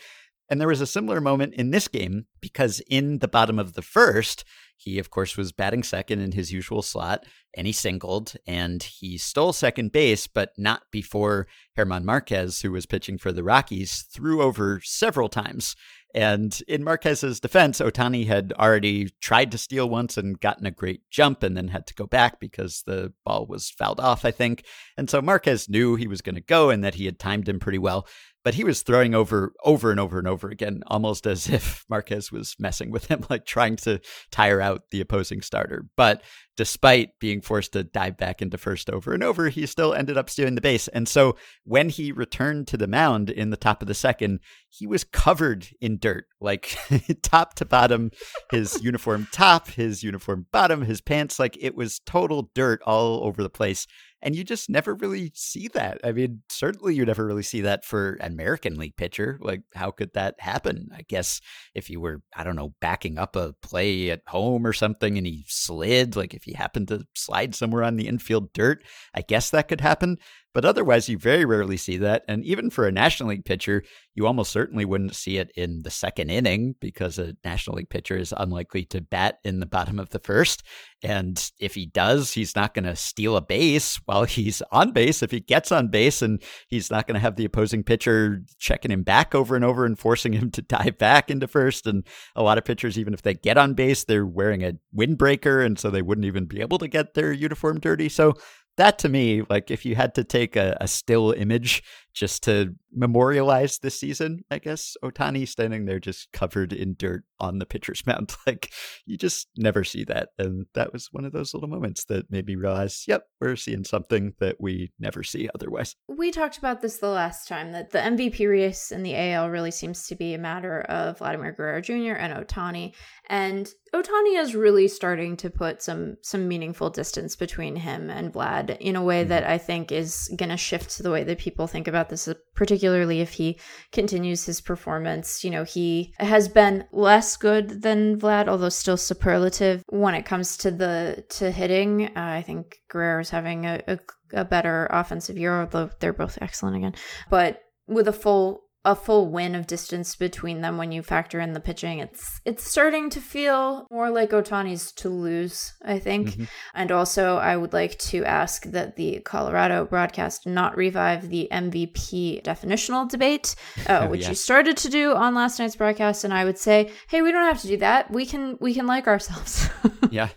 And 0.52 0.60
there 0.60 0.68
was 0.68 0.82
a 0.82 0.86
similar 0.86 1.18
moment 1.22 1.54
in 1.54 1.70
this 1.70 1.88
game 1.88 2.26
because 2.42 2.80
in 2.80 3.20
the 3.20 3.26
bottom 3.26 3.58
of 3.58 3.72
the 3.72 3.80
first, 3.80 4.44
he, 4.76 4.98
of 4.98 5.08
course, 5.08 5.34
was 5.34 5.50
batting 5.50 5.82
second 5.82 6.20
in 6.20 6.32
his 6.32 6.52
usual 6.52 6.82
slot 6.82 7.24
and 7.56 7.66
he 7.66 7.72
singled 7.72 8.34
and 8.46 8.82
he 8.82 9.16
stole 9.16 9.54
second 9.54 9.92
base, 9.92 10.26
but 10.26 10.52
not 10.58 10.82
before 10.90 11.46
Germán 11.74 12.04
Márquez, 12.04 12.62
who 12.62 12.70
was 12.70 12.84
pitching 12.84 13.16
for 13.16 13.32
the 13.32 13.42
Rockies, 13.42 14.02
threw 14.12 14.42
over 14.42 14.82
several 14.84 15.30
times. 15.30 15.74
And 16.14 16.60
in 16.68 16.84
Marquez's 16.84 17.40
defense, 17.40 17.80
Ohtani 17.80 18.26
had 18.26 18.52
already 18.58 19.08
tried 19.22 19.50
to 19.52 19.58
steal 19.58 19.88
once 19.88 20.18
and 20.18 20.38
gotten 20.38 20.66
a 20.66 20.70
great 20.70 21.08
jump 21.10 21.42
and 21.42 21.56
then 21.56 21.68
had 21.68 21.86
to 21.86 21.94
go 21.94 22.06
back 22.06 22.38
because 22.38 22.82
the 22.84 23.14
ball 23.24 23.46
was 23.46 23.70
fouled 23.70 24.00
off, 24.00 24.26
I 24.26 24.30
think. 24.30 24.64
And 24.98 25.08
so 25.08 25.22
Marquez 25.22 25.70
knew 25.70 25.96
he 25.96 26.06
was 26.06 26.20
going 26.20 26.34
to 26.34 26.42
go 26.42 26.68
and 26.68 26.84
that 26.84 26.96
he 26.96 27.06
had 27.06 27.18
timed 27.18 27.48
him 27.48 27.58
pretty 27.58 27.78
well 27.78 28.06
but 28.44 28.54
he 28.54 28.64
was 28.64 28.82
throwing 28.82 29.14
over 29.14 29.52
over 29.64 29.90
and 29.90 30.00
over 30.00 30.18
and 30.18 30.28
over 30.28 30.48
again, 30.48 30.82
almost 30.86 31.26
as 31.26 31.48
if 31.48 31.84
Marquez 31.88 32.32
was 32.32 32.56
messing 32.58 32.90
with 32.90 33.06
him, 33.06 33.24
like 33.30 33.44
trying 33.44 33.76
to 33.76 34.00
tire 34.30 34.60
out 34.60 34.90
the 34.90 35.00
opposing 35.00 35.42
starter. 35.42 35.86
But 35.96 36.22
despite 36.56 37.18
being 37.18 37.40
forced 37.40 37.72
to 37.72 37.84
dive 37.84 38.18
back 38.18 38.42
into 38.42 38.58
first 38.58 38.90
over 38.90 39.14
and 39.14 39.22
over, 39.22 39.48
he 39.48 39.64
still 39.66 39.94
ended 39.94 40.18
up 40.18 40.28
stealing 40.28 40.54
the 40.54 40.60
base. 40.60 40.88
And 40.88 41.08
so 41.08 41.36
when 41.64 41.88
he 41.88 42.12
returned 42.12 42.68
to 42.68 42.76
the 42.76 42.86
mound 42.86 43.30
in 43.30 43.50
the 43.50 43.56
top 43.56 43.80
of 43.80 43.88
the 43.88 43.94
second, 43.94 44.40
he 44.68 44.86
was 44.86 45.04
covered 45.04 45.68
in 45.80 45.98
dirt, 45.98 46.26
like 46.40 46.76
top 47.22 47.54
to 47.54 47.64
bottom, 47.64 48.10
his 48.50 48.80
uniform 48.82 49.28
top, 49.32 49.68
his 49.68 50.02
uniform 50.02 50.46
bottom, 50.52 50.82
his 50.82 51.00
pants, 51.00 51.38
like 51.38 51.56
it 51.60 51.74
was 51.74 52.00
total 52.00 52.50
dirt 52.54 52.82
all 52.84 53.24
over 53.24 53.42
the 53.42 53.50
place. 53.50 53.86
And 54.22 54.36
you 54.36 54.44
just 54.44 54.70
never 54.70 54.94
really 54.94 55.32
see 55.34 55.68
that. 55.74 55.98
I 56.04 56.12
mean, 56.12 56.42
certainly 56.48 56.94
you 56.94 57.04
never 57.04 57.26
really 57.26 57.42
see 57.42 57.60
that 57.62 57.84
for 57.84 58.12
an 58.20 58.32
American 58.32 58.76
League 58.76 58.96
pitcher. 58.96 59.38
Like, 59.40 59.62
how 59.74 59.90
could 59.90 60.12
that 60.14 60.36
happen? 60.38 60.88
I 60.94 61.02
guess 61.02 61.40
if 61.74 61.90
you 61.90 62.00
were, 62.00 62.22
I 62.36 62.44
don't 62.44 62.54
know, 62.54 62.74
backing 62.80 63.18
up 63.18 63.34
a 63.34 63.54
play 63.62 64.10
at 64.10 64.22
home 64.28 64.64
or 64.64 64.72
something 64.72 65.18
and 65.18 65.26
he 65.26 65.44
slid, 65.48 66.14
like 66.14 66.34
if 66.34 66.44
he 66.44 66.52
happened 66.52 66.88
to 66.88 67.04
slide 67.14 67.54
somewhere 67.56 67.82
on 67.82 67.96
the 67.96 68.06
infield 68.06 68.52
dirt, 68.52 68.84
I 69.12 69.22
guess 69.22 69.50
that 69.50 69.66
could 69.68 69.80
happen. 69.80 70.18
But 70.54 70.64
otherwise, 70.64 71.08
you 71.08 71.18
very 71.18 71.44
rarely 71.44 71.76
see 71.76 71.96
that. 71.98 72.24
And 72.28 72.44
even 72.44 72.70
for 72.70 72.86
a 72.86 72.92
National 72.92 73.30
League 73.30 73.44
pitcher, 73.44 73.82
you 74.14 74.26
almost 74.26 74.52
certainly 74.52 74.84
wouldn't 74.84 75.14
see 75.14 75.38
it 75.38 75.50
in 75.56 75.82
the 75.82 75.90
second 75.90 76.30
inning 76.30 76.74
because 76.80 77.18
a 77.18 77.34
National 77.44 77.76
League 77.76 77.88
pitcher 77.88 78.16
is 78.16 78.34
unlikely 78.36 78.84
to 78.86 79.00
bat 79.00 79.38
in 79.44 79.60
the 79.60 79.66
bottom 79.66 79.98
of 79.98 80.10
the 80.10 80.18
first. 80.18 80.62
And 81.02 81.50
if 81.58 81.74
he 81.74 81.86
does, 81.86 82.32
he's 82.32 82.54
not 82.54 82.74
going 82.74 82.84
to 82.84 82.94
steal 82.94 83.36
a 83.36 83.40
base 83.40 83.96
while 84.04 84.24
he's 84.24 84.62
on 84.70 84.92
base. 84.92 85.22
If 85.22 85.30
he 85.30 85.40
gets 85.40 85.72
on 85.72 85.88
base 85.88 86.20
and 86.20 86.42
he's 86.68 86.90
not 86.90 87.06
going 87.06 87.14
to 87.14 87.20
have 87.20 87.36
the 87.36 87.46
opposing 87.46 87.82
pitcher 87.82 88.42
checking 88.58 88.90
him 88.90 89.02
back 89.02 89.34
over 89.34 89.56
and 89.56 89.64
over 89.64 89.86
and 89.86 89.98
forcing 89.98 90.34
him 90.34 90.50
to 90.50 90.62
dive 90.62 90.98
back 90.98 91.30
into 91.30 91.48
first. 91.48 91.86
And 91.86 92.06
a 92.36 92.42
lot 92.42 92.58
of 92.58 92.64
pitchers, 92.64 92.98
even 92.98 93.14
if 93.14 93.22
they 93.22 93.34
get 93.34 93.56
on 93.56 93.74
base, 93.74 94.04
they're 94.04 94.26
wearing 94.26 94.62
a 94.62 94.74
windbreaker. 94.94 95.64
And 95.64 95.78
so 95.78 95.90
they 95.90 96.02
wouldn't 96.02 96.26
even 96.26 96.44
be 96.44 96.60
able 96.60 96.78
to 96.78 96.88
get 96.88 97.14
their 97.14 97.32
uniform 97.32 97.80
dirty. 97.80 98.10
So 98.10 98.34
that 98.76 98.98
to 99.00 99.08
me, 99.08 99.42
like 99.48 99.70
if 99.70 99.84
you 99.84 99.94
had 99.94 100.14
to 100.14 100.24
take 100.24 100.56
a, 100.56 100.76
a, 100.80 100.88
still 100.88 101.32
image 101.32 101.82
just 102.12 102.42
to 102.44 102.74
memorialize 102.92 103.78
this 103.78 103.98
season, 103.98 104.44
I 104.50 104.58
guess 104.58 104.96
Ohtani 105.02 105.48
standing 105.48 105.86
there 105.86 105.98
just 105.98 106.30
covered 106.32 106.72
in 106.72 106.94
dirt 106.98 107.24
on 107.40 107.58
the 107.58 107.66
pitcher's 107.66 108.02
mound, 108.06 108.34
like 108.46 108.72
you 109.06 109.16
just 109.16 109.48
never 109.56 109.84
see 109.84 110.04
that. 110.04 110.30
And 110.38 110.66
that 110.74 110.92
was 110.92 111.08
one 111.10 111.24
of 111.24 111.32
those 111.32 111.54
little 111.54 111.68
moments 111.68 112.04
that 112.06 112.30
made 112.30 112.46
me 112.46 112.54
realize, 112.54 113.04
yep, 113.08 113.24
we're 113.40 113.56
seeing 113.56 113.84
something 113.84 114.34
that 114.40 114.56
we 114.60 114.92
never 114.98 115.22
see 115.22 115.48
otherwise. 115.54 115.96
We 116.08 116.30
talked 116.30 116.58
about 116.58 116.80
this 116.80 116.98
the 116.98 117.08
last 117.08 117.48
time 117.48 117.72
that 117.72 117.90
the 117.90 117.98
MVP 117.98 118.48
race 118.48 118.92
in 118.92 119.02
the 119.02 119.16
AL 119.16 119.50
really 119.50 119.70
seems 119.70 120.06
to 120.08 120.14
be 120.14 120.34
a 120.34 120.38
matter 120.38 120.82
of 120.82 121.18
Vladimir 121.18 121.52
Guerrero 121.52 121.80
Jr. 121.80 122.12
and 122.12 122.32
Ohtani. 122.46 122.94
And 123.28 123.72
Ohtani 123.94 124.38
is 124.38 124.54
really 124.54 124.88
starting 124.88 125.36
to 125.38 125.50
put 125.50 125.82
some 125.82 126.16
some 126.22 126.48
meaningful 126.48 126.90
distance 126.90 127.36
between 127.36 127.76
him 127.76 128.10
and 128.10 128.32
Vlad 128.32 128.76
in 128.78 128.96
a 128.96 129.02
way 129.02 129.20
mm-hmm. 129.20 129.28
that 129.30 129.44
I 129.44 129.58
think 129.58 129.92
is 129.92 130.32
going 130.36 130.48
to 130.48 130.56
shift 130.56 131.02
the 131.02 131.10
way 131.10 131.24
that 131.24 131.38
people 131.38 131.66
think 131.66 131.88
about 131.88 132.01
this, 132.08 132.28
particularly 132.54 133.20
if 133.20 133.32
he 133.32 133.58
continues 133.92 134.44
his 134.44 134.60
performance. 134.60 135.44
You 135.44 135.50
know, 135.50 135.64
he 135.64 136.14
has 136.18 136.48
been 136.48 136.84
less 136.92 137.36
good 137.36 137.82
than 137.82 138.18
Vlad, 138.18 138.48
although 138.48 138.68
still 138.68 138.96
superlative 138.96 139.82
when 139.88 140.14
it 140.14 140.24
comes 140.24 140.56
to 140.58 140.70
the 140.70 141.24
to 141.30 141.50
hitting. 141.50 142.06
Uh, 142.06 142.10
I 142.14 142.42
think 142.42 142.78
Guerrero 142.88 143.20
is 143.20 143.30
having 143.30 143.66
a, 143.66 143.82
a 143.88 143.98
a 144.34 144.44
better 144.44 144.86
offensive 144.90 145.36
year, 145.36 145.60
although 145.60 145.90
they're 146.00 146.12
both 146.12 146.38
excellent 146.40 146.76
again. 146.76 146.94
But 147.30 147.60
with 147.86 148.08
a 148.08 148.12
full 148.12 148.62
a 148.84 148.96
full 148.96 149.30
win 149.30 149.54
of 149.54 149.66
distance 149.66 150.16
between 150.16 150.60
them 150.60 150.76
when 150.76 150.90
you 150.90 151.02
factor 151.02 151.38
in 151.40 151.52
the 151.52 151.60
pitching. 151.60 152.00
It's 152.00 152.40
it's 152.44 152.68
starting 152.68 153.10
to 153.10 153.20
feel 153.20 153.86
more 153.90 154.10
like 154.10 154.30
Ohtani's 154.30 154.90
to 154.92 155.08
lose, 155.08 155.74
I 155.84 155.98
think. 155.98 156.30
Mm-hmm. 156.30 156.44
And 156.74 156.90
also, 156.90 157.36
I 157.36 157.56
would 157.56 157.72
like 157.72 157.98
to 157.98 158.24
ask 158.24 158.64
that 158.64 158.96
the 158.96 159.20
Colorado 159.20 159.84
broadcast 159.84 160.46
not 160.46 160.76
revive 160.76 161.28
the 161.28 161.48
MVP 161.52 162.42
definitional 162.42 163.08
debate, 163.08 163.54
uh, 163.88 164.00
oh, 164.02 164.08
which 164.08 164.22
yeah. 164.22 164.30
you 164.30 164.34
started 164.34 164.76
to 164.78 164.88
do 164.88 165.14
on 165.14 165.34
last 165.34 165.58
night's 165.58 165.76
broadcast. 165.76 166.24
And 166.24 166.34
I 166.34 166.44
would 166.44 166.58
say, 166.58 166.90
hey, 167.08 167.22
we 167.22 167.30
don't 167.30 167.46
have 167.46 167.60
to 167.62 167.68
do 167.68 167.76
that. 167.78 168.10
We 168.10 168.26
can 168.26 168.56
we 168.60 168.74
can 168.74 168.86
like 168.86 169.06
ourselves. 169.06 169.68
yeah. 170.10 170.28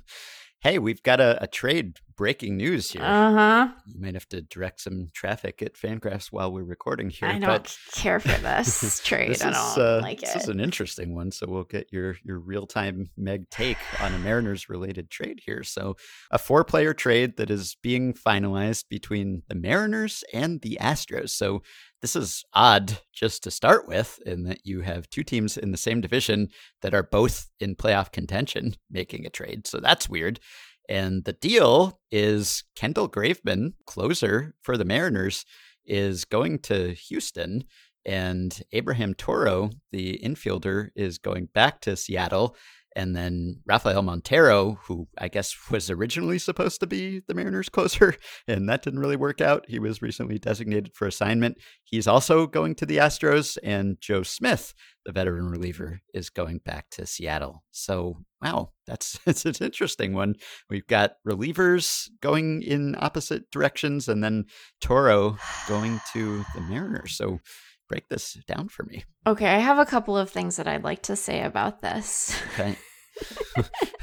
hey, 0.66 0.79
we've 0.81 1.02
got 1.02 1.20
a, 1.20 1.40
a 1.40 1.46
trade 1.46 2.00
breaking 2.16 2.57
news 2.57 2.90
here. 2.90 3.02
Uh 3.02 3.33
huh. 3.33 3.68
You 3.87 4.00
might 4.00 4.14
have 4.14 4.29
to 4.31 4.40
direct 4.40 4.81
some 4.81 5.09
traffic 5.12 5.62
at 5.62 5.74
Fangraphs 5.74 6.33
while 6.33 6.50
we're 6.50 6.64
recording 6.64 7.09
here. 7.11 7.29
I 7.29 7.38
don't 7.38 7.79
care 7.92 8.18
for 8.18 8.29
this 8.40 9.00
trade. 9.05 9.31
this 9.31 9.40
don't 9.40 9.52
is, 9.52 9.79
uh, 9.79 10.00
like 10.02 10.20
this 10.20 10.35
it. 10.35 10.42
Is 10.42 10.48
an 10.48 10.59
interesting 10.59 11.14
one, 11.14 11.31
so 11.31 11.46
we'll 11.48 11.64
get 11.64 11.92
your 11.92 12.16
your 12.24 12.40
real 12.40 12.66
time 12.66 13.11
Meg 13.16 13.48
take 13.50 13.79
on 14.00 14.12
a 14.12 14.18
Mariners 14.18 14.68
related 14.68 15.09
trade 15.09 15.40
here. 15.46 15.62
So, 15.62 15.96
a 16.33 16.38
four 16.38 16.64
player 16.64 16.94
trade 16.94 17.37
that 17.37 17.50
is 17.50 17.76
being 17.81 18.12
finalized 18.12 18.88
between 18.88 19.42
the 19.48 19.55
Mariners 19.55 20.24
and 20.33 20.61
the 20.62 20.79
Astros. 20.81 21.31
So. 21.31 21.62
This 22.02 22.14
is 22.14 22.44
odd 22.52 22.98
just 23.12 23.42
to 23.44 23.50
start 23.50 23.88
with, 23.88 24.18
in 24.26 24.44
that 24.44 24.61
you 24.64 24.82
have 24.82 25.09
two 25.09 25.24
teams 25.24 25.56
in 25.56 25.70
the 25.70 25.78
same 25.78 26.00
division 26.00 26.48
that 26.82 26.94
are 26.94 27.02
both 27.02 27.48
in 27.59 27.74
playoff 27.74 28.12
contention 28.12 28.74
making 28.90 29.26
a 29.26 29.30
trade. 29.30 29.66
So 29.66 29.78
that's 29.78 30.09
weird. 30.09 30.40
And 30.88 31.24
the 31.24 31.32
deal 31.32 31.98
is 32.12 32.64
Kendall 32.76 33.09
Graveman, 33.09 33.72
closer 33.87 34.54
for 34.62 34.76
the 34.76 34.85
Mariners, 34.85 35.44
is 35.85 36.24
going 36.24 36.61
to 36.61 36.92
Houston. 37.09 37.64
And 38.04 38.62
Abraham 38.72 39.14
Toro, 39.14 39.70
the 39.90 40.20
infielder, 40.22 40.90
is 40.94 41.18
going 41.18 41.48
back 41.54 41.80
to 41.80 41.96
Seattle. 41.96 42.56
And 42.96 43.14
then 43.14 43.61
Rafael 43.66 44.00
Montero, 44.00 44.78
who 44.85 45.06
I 45.18 45.28
guess 45.28 45.54
was 45.70 45.90
originally 45.90 46.38
supposed 46.38 46.80
to 46.80 46.87
be 46.87 47.20
the 47.28 47.35
Mariners 47.35 47.68
closer, 47.68 48.16
and 48.48 48.70
that 48.70 48.82
didn't 48.82 49.00
really 49.00 49.16
work 49.16 49.42
out. 49.42 49.66
He 49.68 49.78
was 49.78 50.00
recently 50.00 50.38
designated 50.38 50.94
for 50.94 51.06
assignment. 51.06 51.59
He's 51.85 52.09
also 52.09 52.46
going 52.46 52.74
to 52.76 52.87
the 52.87 52.96
Astros, 52.96 53.59
and 53.62 53.98
Joe 54.00 54.22
Smith, 54.22 54.72
the 55.04 55.12
veteran 55.12 55.50
reliever, 55.50 56.00
is 56.14 56.30
going 56.30 56.61
back 56.64 56.88
to 56.92 57.06
Seattle. 57.06 57.62
So, 57.70 58.16
wow, 58.42 58.70
that's 58.87 59.20
it's 59.26 59.44
an 59.44 59.54
interesting 59.61 60.14
one. 60.14 60.37
We've 60.70 60.87
got 60.87 61.16
relievers 61.28 62.09
going 62.22 62.62
in 62.62 62.96
opposite 62.98 63.50
directions, 63.50 64.09
and 64.09 64.24
then 64.24 64.46
Toro 64.80 65.37
going 65.68 66.00
to 66.14 66.46
the 66.54 66.62
Mariners. 66.62 67.14
So, 67.14 67.40
break 67.88 68.09
this 68.09 68.35
down 68.46 68.68
for 68.68 68.85
me. 68.85 69.05
Okay, 69.27 69.49
I 69.49 69.59
have 69.59 69.79
a 69.79 69.87
couple 69.87 70.16
of 70.16 70.31
things 70.31 70.57
that 70.57 70.68
I'd 70.68 70.85
like 70.85 71.03
to 71.05 71.16
say 71.16 71.42
about 71.42 71.83
this. 71.83 72.37
Okay. 72.55 72.77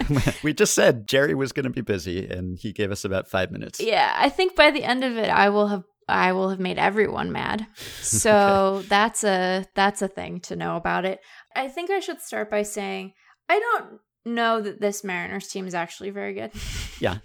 we 0.44 0.54
just 0.54 0.74
said 0.74 1.08
Jerry 1.08 1.36
was 1.36 1.52
going 1.52 1.66
to 1.66 1.70
be 1.70 1.82
busy, 1.82 2.28
and 2.28 2.58
he 2.58 2.72
gave 2.72 2.92
us 2.92 3.06
about 3.06 3.30
five 3.30 3.52
minutes. 3.52 3.80
Yeah, 3.80 4.14
I 4.16 4.30
think 4.30 4.56
by 4.56 4.72
the 4.72 4.84
end 4.84 5.04
of 5.04 5.18
it, 5.18 5.30
I 5.30 5.50
will 5.50 5.68
have 5.68 5.84
I 6.08 6.34
will 6.34 6.50
have 6.50 6.60
made 6.60 6.78
everyone 6.78 7.32
mad. 7.32 7.68
So 8.04 8.78
okay. 8.78 8.88
that's 8.88 9.24
a 9.24 9.66
that's 9.76 10.02
a 10.02 10.08
thing 10.08 10.40
to 10.42 10.56
know 10.56 10.76
about 10.76 11.06
it. 11.06 11.20
I 11.56 11.68
think 11.68 11.90
I 11.90 12.00
should 12.00 12.22
start 12.22 12.52
by 12.52 12.64
saying 12.64 13.14
I 13.50 13.60
don't 13.60 14.00
know 14.26 14.62
that 14.62 14.82
this 14.82 15.04
Mariners 15.04 15.48
team 15.48 15.68
is 15.68 15.74
actually 15.74 16.12
very 16.12 16.34
good. 16.34 16.52
Yeah. 17.00 17.18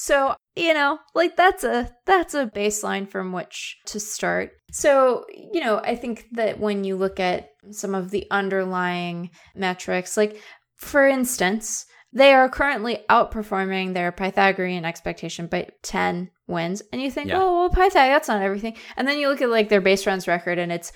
So, 0.00 0.36
you 0.54 0.74
know, 0.74 1.00
like 1.16 1.36
that's 1.36 1.64
a 1.64 1.90
that's 2.06 2.32
a 2.32 2.46
baseline 2.46 3.10
from 3.10 3.32
which 3.32 3.76
to 3.86 3.98
start. 3.98 4.52
So, 4.70 5.24
you 5.34 5.60
know, 5.60 5.78
I 5.78 5.96
think 5.96 6.26
that 6.32 6.60
when 6.60 6.84
you 6.84 6.94
look 6.94 7.18
at 7.18 7.50
some 7.72 7.96
of 7.96 8.10
the 8.10 8.24
underlying 8.30 9.30
metrics, 9.56 10.16
like 10.16 10.40
for 10.76 11.06
instance, 11.06 11.84
they 12.12 12.32
are 12.32 12.48
currently 12.48 13.00
outperforming 13.10 13.92
their 13.92 14.12
Pythagorean 14.12 14.84
expectation 14.84 15.48
by 15.48 15.68
10 15.82 16.30
wins. 16.46 16.80
And 16.92 17.02
you 17.02 17.10
think, 17.10 17.30
yeah. 17.30 17.40
oh, 17.42 17.68
well, 17.68 17.70
Pythag, 17.70 17.92
that's 17.92 18.28
not 18.28 18.40
everything. 18.40 18.76
And 18.96 19.06
then 19.06 19.18
you 19.18 19.28
look 19.28 19.42
at 19.42 19.50
like 19.50 19.68
their 19.68 19.80
base 19.80 20.06
runs 20.06 20.28
record 20.28 20.58
and 20.58 20.70
it's 20.70 20.92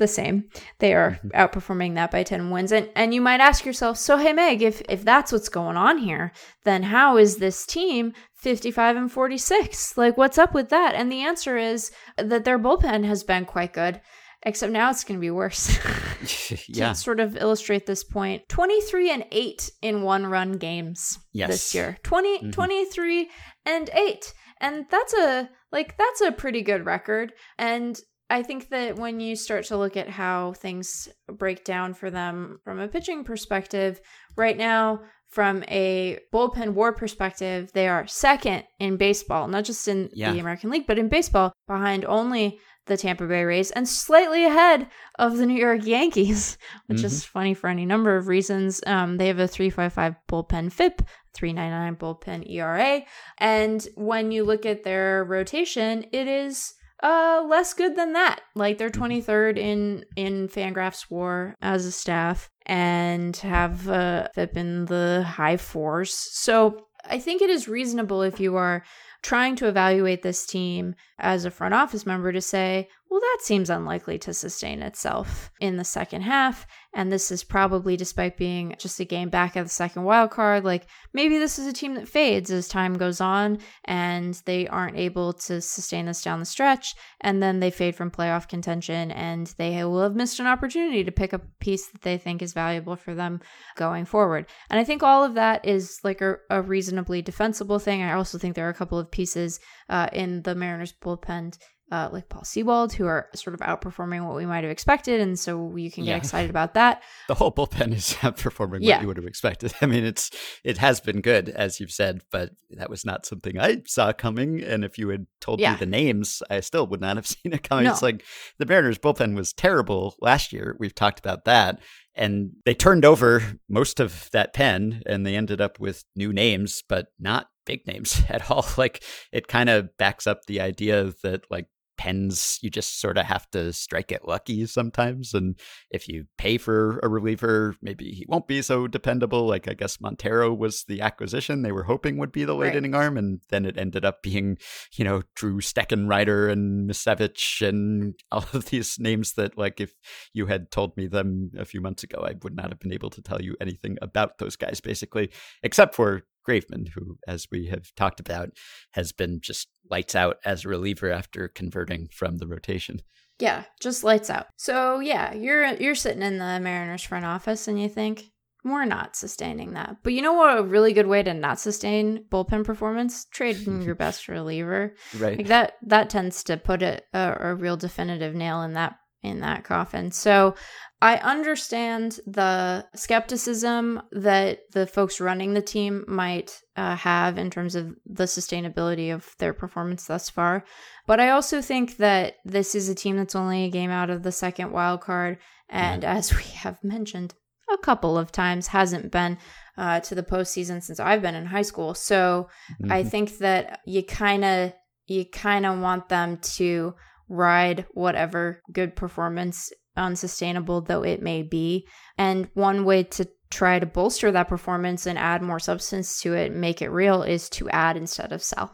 the 0.00 0.08
same. 0.08 0.46
They 0.80 0.92
are 0.94 1.12
mm-hmm. 1.12 1.28
outperforming 1.28 1.94
that 1.94 2.10
by 2.10 2.24
10 2.24 2.50
wins. 2.50 2.72
And 2.72 2.90
and 2.96 3.14
you 3.14 3.20
might 3.20 3.40
ask 3.40 3.64
yourself, 3.64 3.96
so 3.96 4.16
hey 4.16 4.32
Meg, 4.32 4.62
if 4.62 4.82
if 4.88 5.04
that's 5.04 5.30
what's 5.30 5.48
going 5.48 5.76
on 5.76 5.98
here, 5.98 6.32
then 6.64 6.82
how 6.82 7.16
is 7.16 7.36
this 7.36 7.64
team 7.64 8.12
55 8.34 8.96
and 8.96 9.12
46? 9.12 9.96
Like 9.96 10.16
what's 10.16 10.38
up 10.38 10.52
with 10.52 10.70
that? 10.70 10.96
And 10.96 11.12
the 11.12 11.22
answer 11.22 11.56
is 11.56 11.92
that 12.16 12.44
their 12.44 12.58
bullpen 12.58 13.04
has 13.04 13.22
been 13.22 13.44
quite 13.44 13.72
good. 13.72 14.00
Except 14.42 14.72
now 14.72 14.88
it's 14.88 15.04
going 15.04 15.18
to 15.18 15.20
be 15.20 15.30
worse. 15.30 15.78
yeah. 16.66 16.88
To 16.88 16.94
sort 16.94 17.20
of 17.20 17.36
illustrate 17.36 17.84
this 17.84 18.02
point, 18.02 18.48
23 18.48 19.10
and 19.10 19.24
8 19.30 19.70
in 19.82 20.02
one 20.02 20.26
run 20.26 20.52
games 20.52 21.18
yes. 21.32 21.50
this 21.50 21.74
year. 21.74 21.98
20, 22.04 22.38
mm-hmm. 22.38 22.50
23 22.50 23.30
and 23.66 23.90
8. 23.92 24.34
And 24.62 24.86
that's 24.90 25.14
a 25.14 25.50
like 25.72 25.96
that's 25.96 26.20
a 26.20 26.32
pretty 26.32 26.62
good 26.62 26.84
record. 26.84 27.32
And 27.58 27.98
I 28.30 28.42
think 28.44 28.68
that 28.68 28.96
when 28.96 29.18
you 29.18 29.34
start 29.34 29.64
to 29.66 29.76
look 29.76 29.96
at 29.96 30.08
how 30.08 30.52
things 30.52 31.08
break 31.26 31.64
down 31.64 31.94
for 31.94 32.10
them 32.10 32.60
from 32.64 32.78
a 32.78 32.88
pitching 32.88 33.24
perspective, 33.24 34.00
right 34.36 34.56
now, 34.56 35.00
from 35.28 35.64
a 35.68 36.18
bullpen 36.32 36.74
war 36.74 36.92
perspective, 36.92 37.70
they 37.72 37.88
are 37.88 38.06
second 38.06 38.64
in 38.78 38.96
baseball, 38.96 39.48
not 39.48 39.64
just 39.64 39.86
in 39.88 40.10
yeah. 40.12 40.32
the 40.32 40.38
American 40.38 40.70
League, 40.70 40.86
but 40.86 40.98
in 40.98 41.08
baseball, 41.08 41.52
behind 41.66 42.04
only 42.04 42.58
the 42.86 42.96
Tampa 42.96 43.26
Bay 43.26 43.44
Rays 43.44 43.70
and 43.70 43.88
slightly 43.88 44.44
ahead 44.44 44.88
of 45.18 45.36
the 45.36 45.46
New 45.46 45.58
York 45.58 45.84
Yankees, 45.86 46.56
which 46.86 46.98
mm-hmm. 46.98 47.06
is 47.06 47.24
funny 47.24 47.54
for 47.54 47.68
any 47.68 47.86
number 47.86 48.16
of 48.16 48.28
reasons. 48.28 48.80
Um, 48.86 49.16
they 49.16 49.28
have 49.28 49.38
a 49.38 49.48
355 49.48 50.16
bullpen 50.28 50.72
FIP, 50.72 51.02
399 51.34 51.96
bullpen 51.96 52.50
ERA. 52.50 53.02
And 53.38 53.86
when 53.96 54.32
you 54.32 54.44
look 54.44 54.66
at 54.66 54.84
their 54.84 55.24
rotation, 55.24 56.06
it 56.12 56.26
is 56.26 56.74
uh 57.02 57.44
less 57.48 57.74
good 57.74 57.96
than 57.96 58.12
that. 58.14 58.40
Like 58.54 58.78
they're 58.78 58.90
23rd 58.90 59.56
mm-hmm. 59.56 59.58
in 59.58 60.04
in 60.16 60.48
Fangraphs 60.48 61.10
WAR 61.10 61.54
as 61.60 61.86
a 61.86 61.92
staff 61.92 62.50
and 62.66 63.36
have 63.38 63.88
uh 63.88 64.28
in 64.36 64.86
the 64.86 65.24
high 65.26 65.56
force. 65.56 66.28
So 66.32 66.86
I 67.04 67.18
think 67.18 67.42
it 67.42 67.50
is 67.50 67.68
reasonable 67.68 68.22
if 68.22 68.40
you 68.40 68.56
are 68.56 68.84
trying 69.22 69.56
to 69.56 69.68
evaluate 69.68 70.22
this 70.22 70.46
team 70.46 70.94
as 71.18 71.44
a 71.44 71.50
front 71.50 71.74
office 71.74 72.06
member 72.06 72.32
to 72.32 72.40
say, 72.40 72.88
well, 73.10 73.20
that 73.20 73.38
seems 73.40 73.68
unlikely 73.68 74.18
to 74.18 74.32
sustain 74.32 74.82
itself 74.82 75.50
in 75.60 75.76
the 75.76 75.84
second 75.84 76.22
half. 76.22 76.66
And 76.92 77.12
this 77.12 77.30
is 77.30 77.44
probably, 77.44 77.96
despite 77.96 78.36
being 78.36 78.74
just 78.78 78.98
a 78.98 79.04
game 79.04 79.28
back 79.28 79.56
at 79.56 79.62
the 79.62 79.68
second 79.68 80.02
wild 80.02 80.30
card, 80.30 80.64
like 80.64 80.86
maybe 81.14 81.38
this 81.38 81.58
is 81.58 81.66
a 81.66 81.72
team 81.72 81.94
that 81.94 82.08
fades 82.08 82.50
as 82.50 82.66
time 82.66 82.94
goes 82.94 83.20
on 83.20 83.58
and 83.84 84.34
they 84.44 84.66
aren't 84.66 84.96
able 84.96 85.32
to 85.32 85.60
sustain 85.60 86.06
this 86.06 86.22
down 86.22 86.40
the 86.40 86.44
stretch. 86.44 86.94
And 87.20 87.40
then 87.40 87.60
they 87.60 87.70
fade 87.70 87.94
from 87.94 88.10
playoff 88.10 88.48
contention 88.48 89.12
and 89.12 89.46
they 89.56 89.84
will 89.84 90.02
have 90.02 90.16
missed 90.16 90.40
an 90.40 90.46
opportunity 90.46 91.04
to 91.04 91.12
pick 91.12 91.32
up 91.32 91.44
a 91.44 91.64
piece 91.64 91.86
that 91.90 92.02
they 92.02 92.18
think 92.18 92.42
is 92.42 92.54
valuable 92.54 92.96
for 92.96 93.14
them 93.14 93.40
going 93.76 94.04
forward. 94.04 94.46
And 94.68 94.80
I 94.80 94.84
think 94.84 95.02
all 95.02 95.22
of 95.22 95.34
that 95.34 95.64
is 95.64 96.00
like 96.02 96.20
a, 96.20 96.36
a 96.50 96.60
reasonably 96.60 97.22
defensible 97.22 97.78
thing. 97.78 98.02
I 98.02 98.14
also 98.14 98.36
think 98.36 98.56
there 98.56 98.66
are 98.66 98.70
a 98.70 98.74
couple 98.74 98.98
of 98.98 99.10
pieces 99.10 99.60
uh, 99.88 100.08
in 100.12 100.42
the 100.42 100.56
Mariners 100.56 100.92
bullpen 100.92 101.56
uh, 101.90 102.08
like 102.12 102.28
Paul 102.28 102.44
Sewald, 102.44 102.92
who 102.92 103.06
are 103.06 103.28
sort 103.34 103.54
of 103.54 103.60
outperforming 103.60 104.24
what 104.26 104.36
we 104.36 104.46
might 104.46 104.62
have 104.62 104.70
expected, 104.70 105.20
and 105.20 105.38
so 105.38 105.76
you 105.76 105.90
can 105.90 106.04
get 106.04 106.12
yeah. 106.12 106.16
excited 106.16 106.50
about 106.50 106.74
that. 106.74 107.02
The 107.28 107.34
whole 107.36 107.52
bullpen 107.52 107.94
is 107.94 108.14
outperforming 108.20 108.78
yeah. 108.80 108.96
what 108.96 109.02
you 109.02 109.08
would 109.08 109.16
have 109.16 109.26
expected. 109.26 109.72
I 109.80 109.86
mean, 109.86 110.04
it's 110.04 110.30
it 110.64 110.78
has 110.78 111.00
been 111.00 111.20
good 111.20 111.48
as 111.48 111.78
you've 111.78 111.92
said, 111.92 112.22
but 112.32 112.50
that 112.70 112.90
was 112.90 113.04
not 113.04 113.24
something 113.24 113.58
I 113.58 113.82
saw 113.86 114.12
coming. 114.12 114.62
And 114.62 114.84
if 114.84 114.98
you 114.98 115.08
had 115.10 115.26
told 115.40 115.60
yeah. 115.60 115.72
me 115.72 115.78
the 115.78 115.86
names, 115.86 116.42
I 116.50 116.60
still 116.60 116.86
would 116.88 117.00
not 117.00 117.16
have 117.16 117.26
seen 117.28 117.52
it 117.52 117.62
coming. 117.62 117.84
No. 117.84 117.92
It's 117.92 118.02
like 118.02 118.24
the 118.58 118.66
Mariners 118.66 118.98
bullpen 118.98 119.36
was 119.36 119.52
terrible 119.52 120.16
last 120.20 120.52
year. 120.52 120.76
We've 120.80 120.94
talked 120.94 121.18
about 121.20 121.44
that. 121.44 121.80
And 122.14 122.50
they 122.64 122.74
turned 122.74 123.04
over 123.04 123.42
most 123.68 124.00
of 124.00 124.28
that 124.32 124.52
pen 124.52 125.02
and 125.06 125.24
they 125.24 125.36
ended 125.36 125.60
up 125.60 125.78
with 125.78 126.04
new 126.16 126.32
names, 126.32 126.82
but 126.88 127.06
not 127.18 127.46
big 127.64 127.86
names 127.86 128.22
at 128.28 128.50
all. 128.50 128.66
Like 128.76 129.02
it 129.32 129.46
kind 129.48 129.68
of 129.68 129.96
backs 129.96 130.26
up 130.26 130.46
the 130.46 130.60
idea 130.60 131.12
that 131.22 131.44
like 131.50 131.66
pens 132.00 132.58
you 132.62 132.70
just 132.70 132.98
sort 132.98 133.18
of 133.18 133.26
have 133.26 133.48
to 133.50 133.74
strike 133.74 134.10
it 134.10 134.26
lucky 134.26 134.64
sometimes 134.64 135.34
and 135.34 135.60
if 135.90 136.08
you 136.08 136.24
pay 136.38 136.56
for 136.56 136.98
a 137.02 137.08
reliever 137.10 137.74
maybe 137.82 138.10
he 138.12 138.24
won't 138.26 138.46
be 138.46 138.62
so 138.62 138.86
dependable 138.86 139.46
like 139.46 139.68
i 139.68 139.74
guess 139.74 140.00
montero 140.00 140.50
was 140.50 140.84
the 140.84 141.02
acquisition 141.02 141.60
they 141.60 141.72
were 141.72 141.82
hoping 141.82 142.16
would 142.16 142.32
be 142.32 142.46
the 142.46 142.54
late 142.54 142.68
right. 142.68 142.76
inning 142.76 142.94
arm 142.94 143.18
and 143.18 143.42
then 143.50 143.66
it 143.66 143.76
ended 143.76 144.02
up 144.02 144.22
being 144.22 144.56
you 144.94 145.04
know 145.04 145.20
drew 145.34 145.60
steckenrider 145.60 146.50
and 146.50 146.88
Misiewicz 146.88 147.68
and 147.68 148.14
all 148.32 148.46
of 148.54 148.70
these 148.70 148.98
names 148.98 149.34
that 149.34 149.58
like 149.58 149.78
if 149.78 149.92
you 150.32 150.46
had 150.46 150.70
told 150.70 150.96
me 150.96 151.06
them 151.06 151.50
a 151.58 151.66
few 151.66 151.82
months 151.82 152.02
ago 152.02 152.24
i 152.26 152.32
would 152.42 152.56
not 152.56 152.70
have 152.70 152.80
been 152.80 152.94
able 152.94 153.10
to 153.10 153.20
tell 153.20 153.42
you 153.42 153.54
anything 153.60 153.98
about 154.00 154.38
those 154.38 154.56
guys 154.56 154.80
basically 154.80 155.28
except 155.62 155.94
for 155.94 156.22
Graveman, 156.50 156.88
who, 156.94 157.18
as 157.26 157.46
we 157.50 157.66
have 157.66 157.94
talked 157.94 158.20
about, 158.20 158.50
has 158.92 159.12
been 159.12 159.40
just 159.40 159.68
lights 159.90 160.14
out 160.14 160.36
as 160.44 160.64
a 160.64 160.68
reliever 160.68 161.10
after 161.10 161.48
converting 161.48 162.08
from 162.12 162.38
the 162.38 162.46
rotation. 162.46 163.00
Yeah, 163.38 163.64
just 163.80 164.04
lights 164.04 164.30
out. 164.30 164.46
So 164.56 165.00
yeah, 165.00 165.32
you're 165.32 165.74
you're 165.74 165.94
sitting 165.94 166.22
in 166.22 166.38
the 166.38 166.60
Mariners 166.60 167.02
front 167.02 167.24
office 167.24 167.68
and 167.68 167.80
you 167.80 167.88
think 167.88 168.24
we're 168.64 168.84
not 168.84 169.16
sustaining 169.16 169.72
that. 169.72 169.96
But 170.02 170.12
you 170.12 170.20
know 170.20 170.34
what? 170.34 170.58
A 170.58 170.62
really 170.62 170.92
good 170.92 171.06
way 171.06 171.22
to 171.22 171.32
not 171.32 171.58
sustain 171.58 172.24
bullpen 172.30 172.64
performance: 172.64 173.26
trading 173.30 173.82
your 173.82 173.94
best 174.04 174.28
reliever. 174.28 174.94
Right. 175.18 175.38
Like 175.38 175.46
that. 175.46 175.74
That 175.82 176.10
tends 176.10 176.44
to 176.44 176.56
put 176.58 176.82
a, 176.82 177.00
a, 177.14 177.36
a 177.40 177.54
real 177.54 177.76
definitive 177.76 178.34
nail 178.34 178.62
in 178.62 178.74
that 178.74 178.96
in 179.22 179.40
that 179.40 179.64
coffin. 179.64 180.10
So 180.10 180.54
I 181.02 181.16
understand 181.16 182.20
the 182.26 182.86
skepticism 182.94 184.02
that 184.12 184.60
the 184.72 184.86
folks 184.86 185.20
running 185.20 185.54
the 185.54 185.62
team 185.62 186.04
might 186.06 186.60
uh, 186.76 186.94
have 186.96 187.38
in 187.38 187.50
terms 187.50 187.74
of 187.74 187.94
the 188.04 188.24
sustainability 188.24 189.12
of 189.14 189.34
their 189.38 189.54
performance 189.54 190.06
thus 190.06 190.28
far. 190.28 190.64
But 191.06 191.18
I 191.18 191.30
also 191.30 191.62
think 191.62 191.96
that 191.96 192.36
this 192.44 192.74
is 192.74 192.88
a 192.88 192.94
team 192.94 193.16
that's 193.16 193.34
only 193.34 193.64
a 193.64 193.70
game 193.70 193.90
out 193.90 194.10
of 194.10 194.22
the 194.22 194.32
second 194.32 194.72
wild 194.72 195.00
card. 195.00 195.38
And 195.70 196.04
as 196.04 196.34
we 196.36 196.42
have 196.54 196.82
mentioned 196.84 197.34
a 197.72 197.78
couple 197.78 198.18
of 198.18 198.30
times, 198.30 198.66
hasn't 198.66 199.10
been 199.10 199.38
uh, 199.78 200.00
to 200.00 200.14
the 200.14 200.22
postseason 200.22 200.82
since 200.82 201.00
I've 201.00 201.22
been 201.22 201.34
in 201.34 201.46
high 201.46 201.62
school. 201.62 201.94
So 201.94 202.48
mm-hmm. 202.72 202.92
I 202.92 203.04
think 203.04 203.38
that 203.38 203.80
you 203.86 204.02
kind 204.02 204.44
of 204.44 204.72
you 205.06 205.24
kind 205.24 205.66
of 205.66 205.80
want 205.80 206.08
them 206.08 206.36
to 206.36 206.94
ride 207.30 207.86
whatever 207.92 208.60
good 208.72 208.96
performance 208.96 209.70
unsustainable 209.96 210.82
though 210.82 211.02
it 211.02 211.22
may 211.22 211.42
be. 211.42 211.86
And 212.18 212.48
one 212.54 212.84
way 212.84 213.04
to 213.04 213.28
try 213.50 213.78
to 213.78 213.86
bolster 213.86 214.30
that 214.30 214.48
performance 214.48 215.06
and 215.06 215.18
add 215.18 215.42
more 215.42 215.58
substance 215.58 216.20
to 216.22 216.34
it, 216.34 216.52
make 216.52 216.80
it 216.82 216.88
real, 216.88 217.22
is 217.22 217.48
to 217.50 217.68
add 217.70 217.96
instead 217.96 218.32
of 218.32 218.42
sell. 218.42 218.72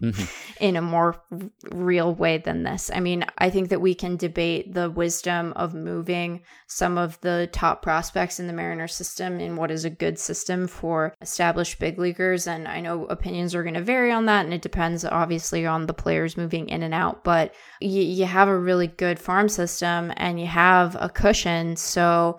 Mm-hmm. 0.00 0.24
in 0.60 0.76
a 0.76 0.80
more 0.80 1.20
real 1.72 2.14
way 2.14 2.38
than 2.38 2.62
this. 2.62 2.88
I 2.94 3.00
mean, 3.00 3.24
I 3.36 3.50
think 3.50 3.70
that 3.70 3.80
we 3.80 3.96
can 3.96 4.16
debate 4.16 4.72
the 4.72 4.88
wisdom 4.88 5.52
of 5.56 5.74
moving 5.74 6.42
some 6.68 6.96
of 6.96 7.20
the 7.20 7.48
top 7.50 7.82
prospects 7.82 8.38
in 8.38 8.46
the 8.46 8.52
Mariner 8.52 8.86
system 8.86 9.40
in 9.40 9.56
what 9.56 9.72
is 9.72 9.84
a 9.84 9.90
good 9.90 10.16
system 10.16 10.68
for 10.68 11.14
established 11.20 11.80
big 11.80 11.98
leaguers. 11.98 12.46
And 12.46 12.68
I 12.68 12.80
know 12.80 13.06
opinions 13.06 13.56
are 13.56 13.64
going 13.64 13.74
to 13.74 13.82
vary 13.82 14.12
on 14.12 14.26
that, 14.26 14.44
and 14.44 14.54
it 14.54 14.62
depends 14.62 15.04
obviously 15.04 15.66
on 15.66 15.86
the 15.86 15.94
players 15.94 16.36
moving 16.36 16.68
in 16.68 16.84
and 16.84 16.94
out. 16.94 17.24
But 17.24 17.52
you, 17.80 18.02
you 18.02 18.24
have 18.26 18.46
a 18.46 18.56
really 18.56 18.86
good 18.86 19.18
farm 19.18 19.48
system 19.48 20.12
and 20.16 20.38
you 20.38 20.46
have 20.46 20.96
a 21.00 21.08
cushion. 21.08 21.74
So, 21.74 22.38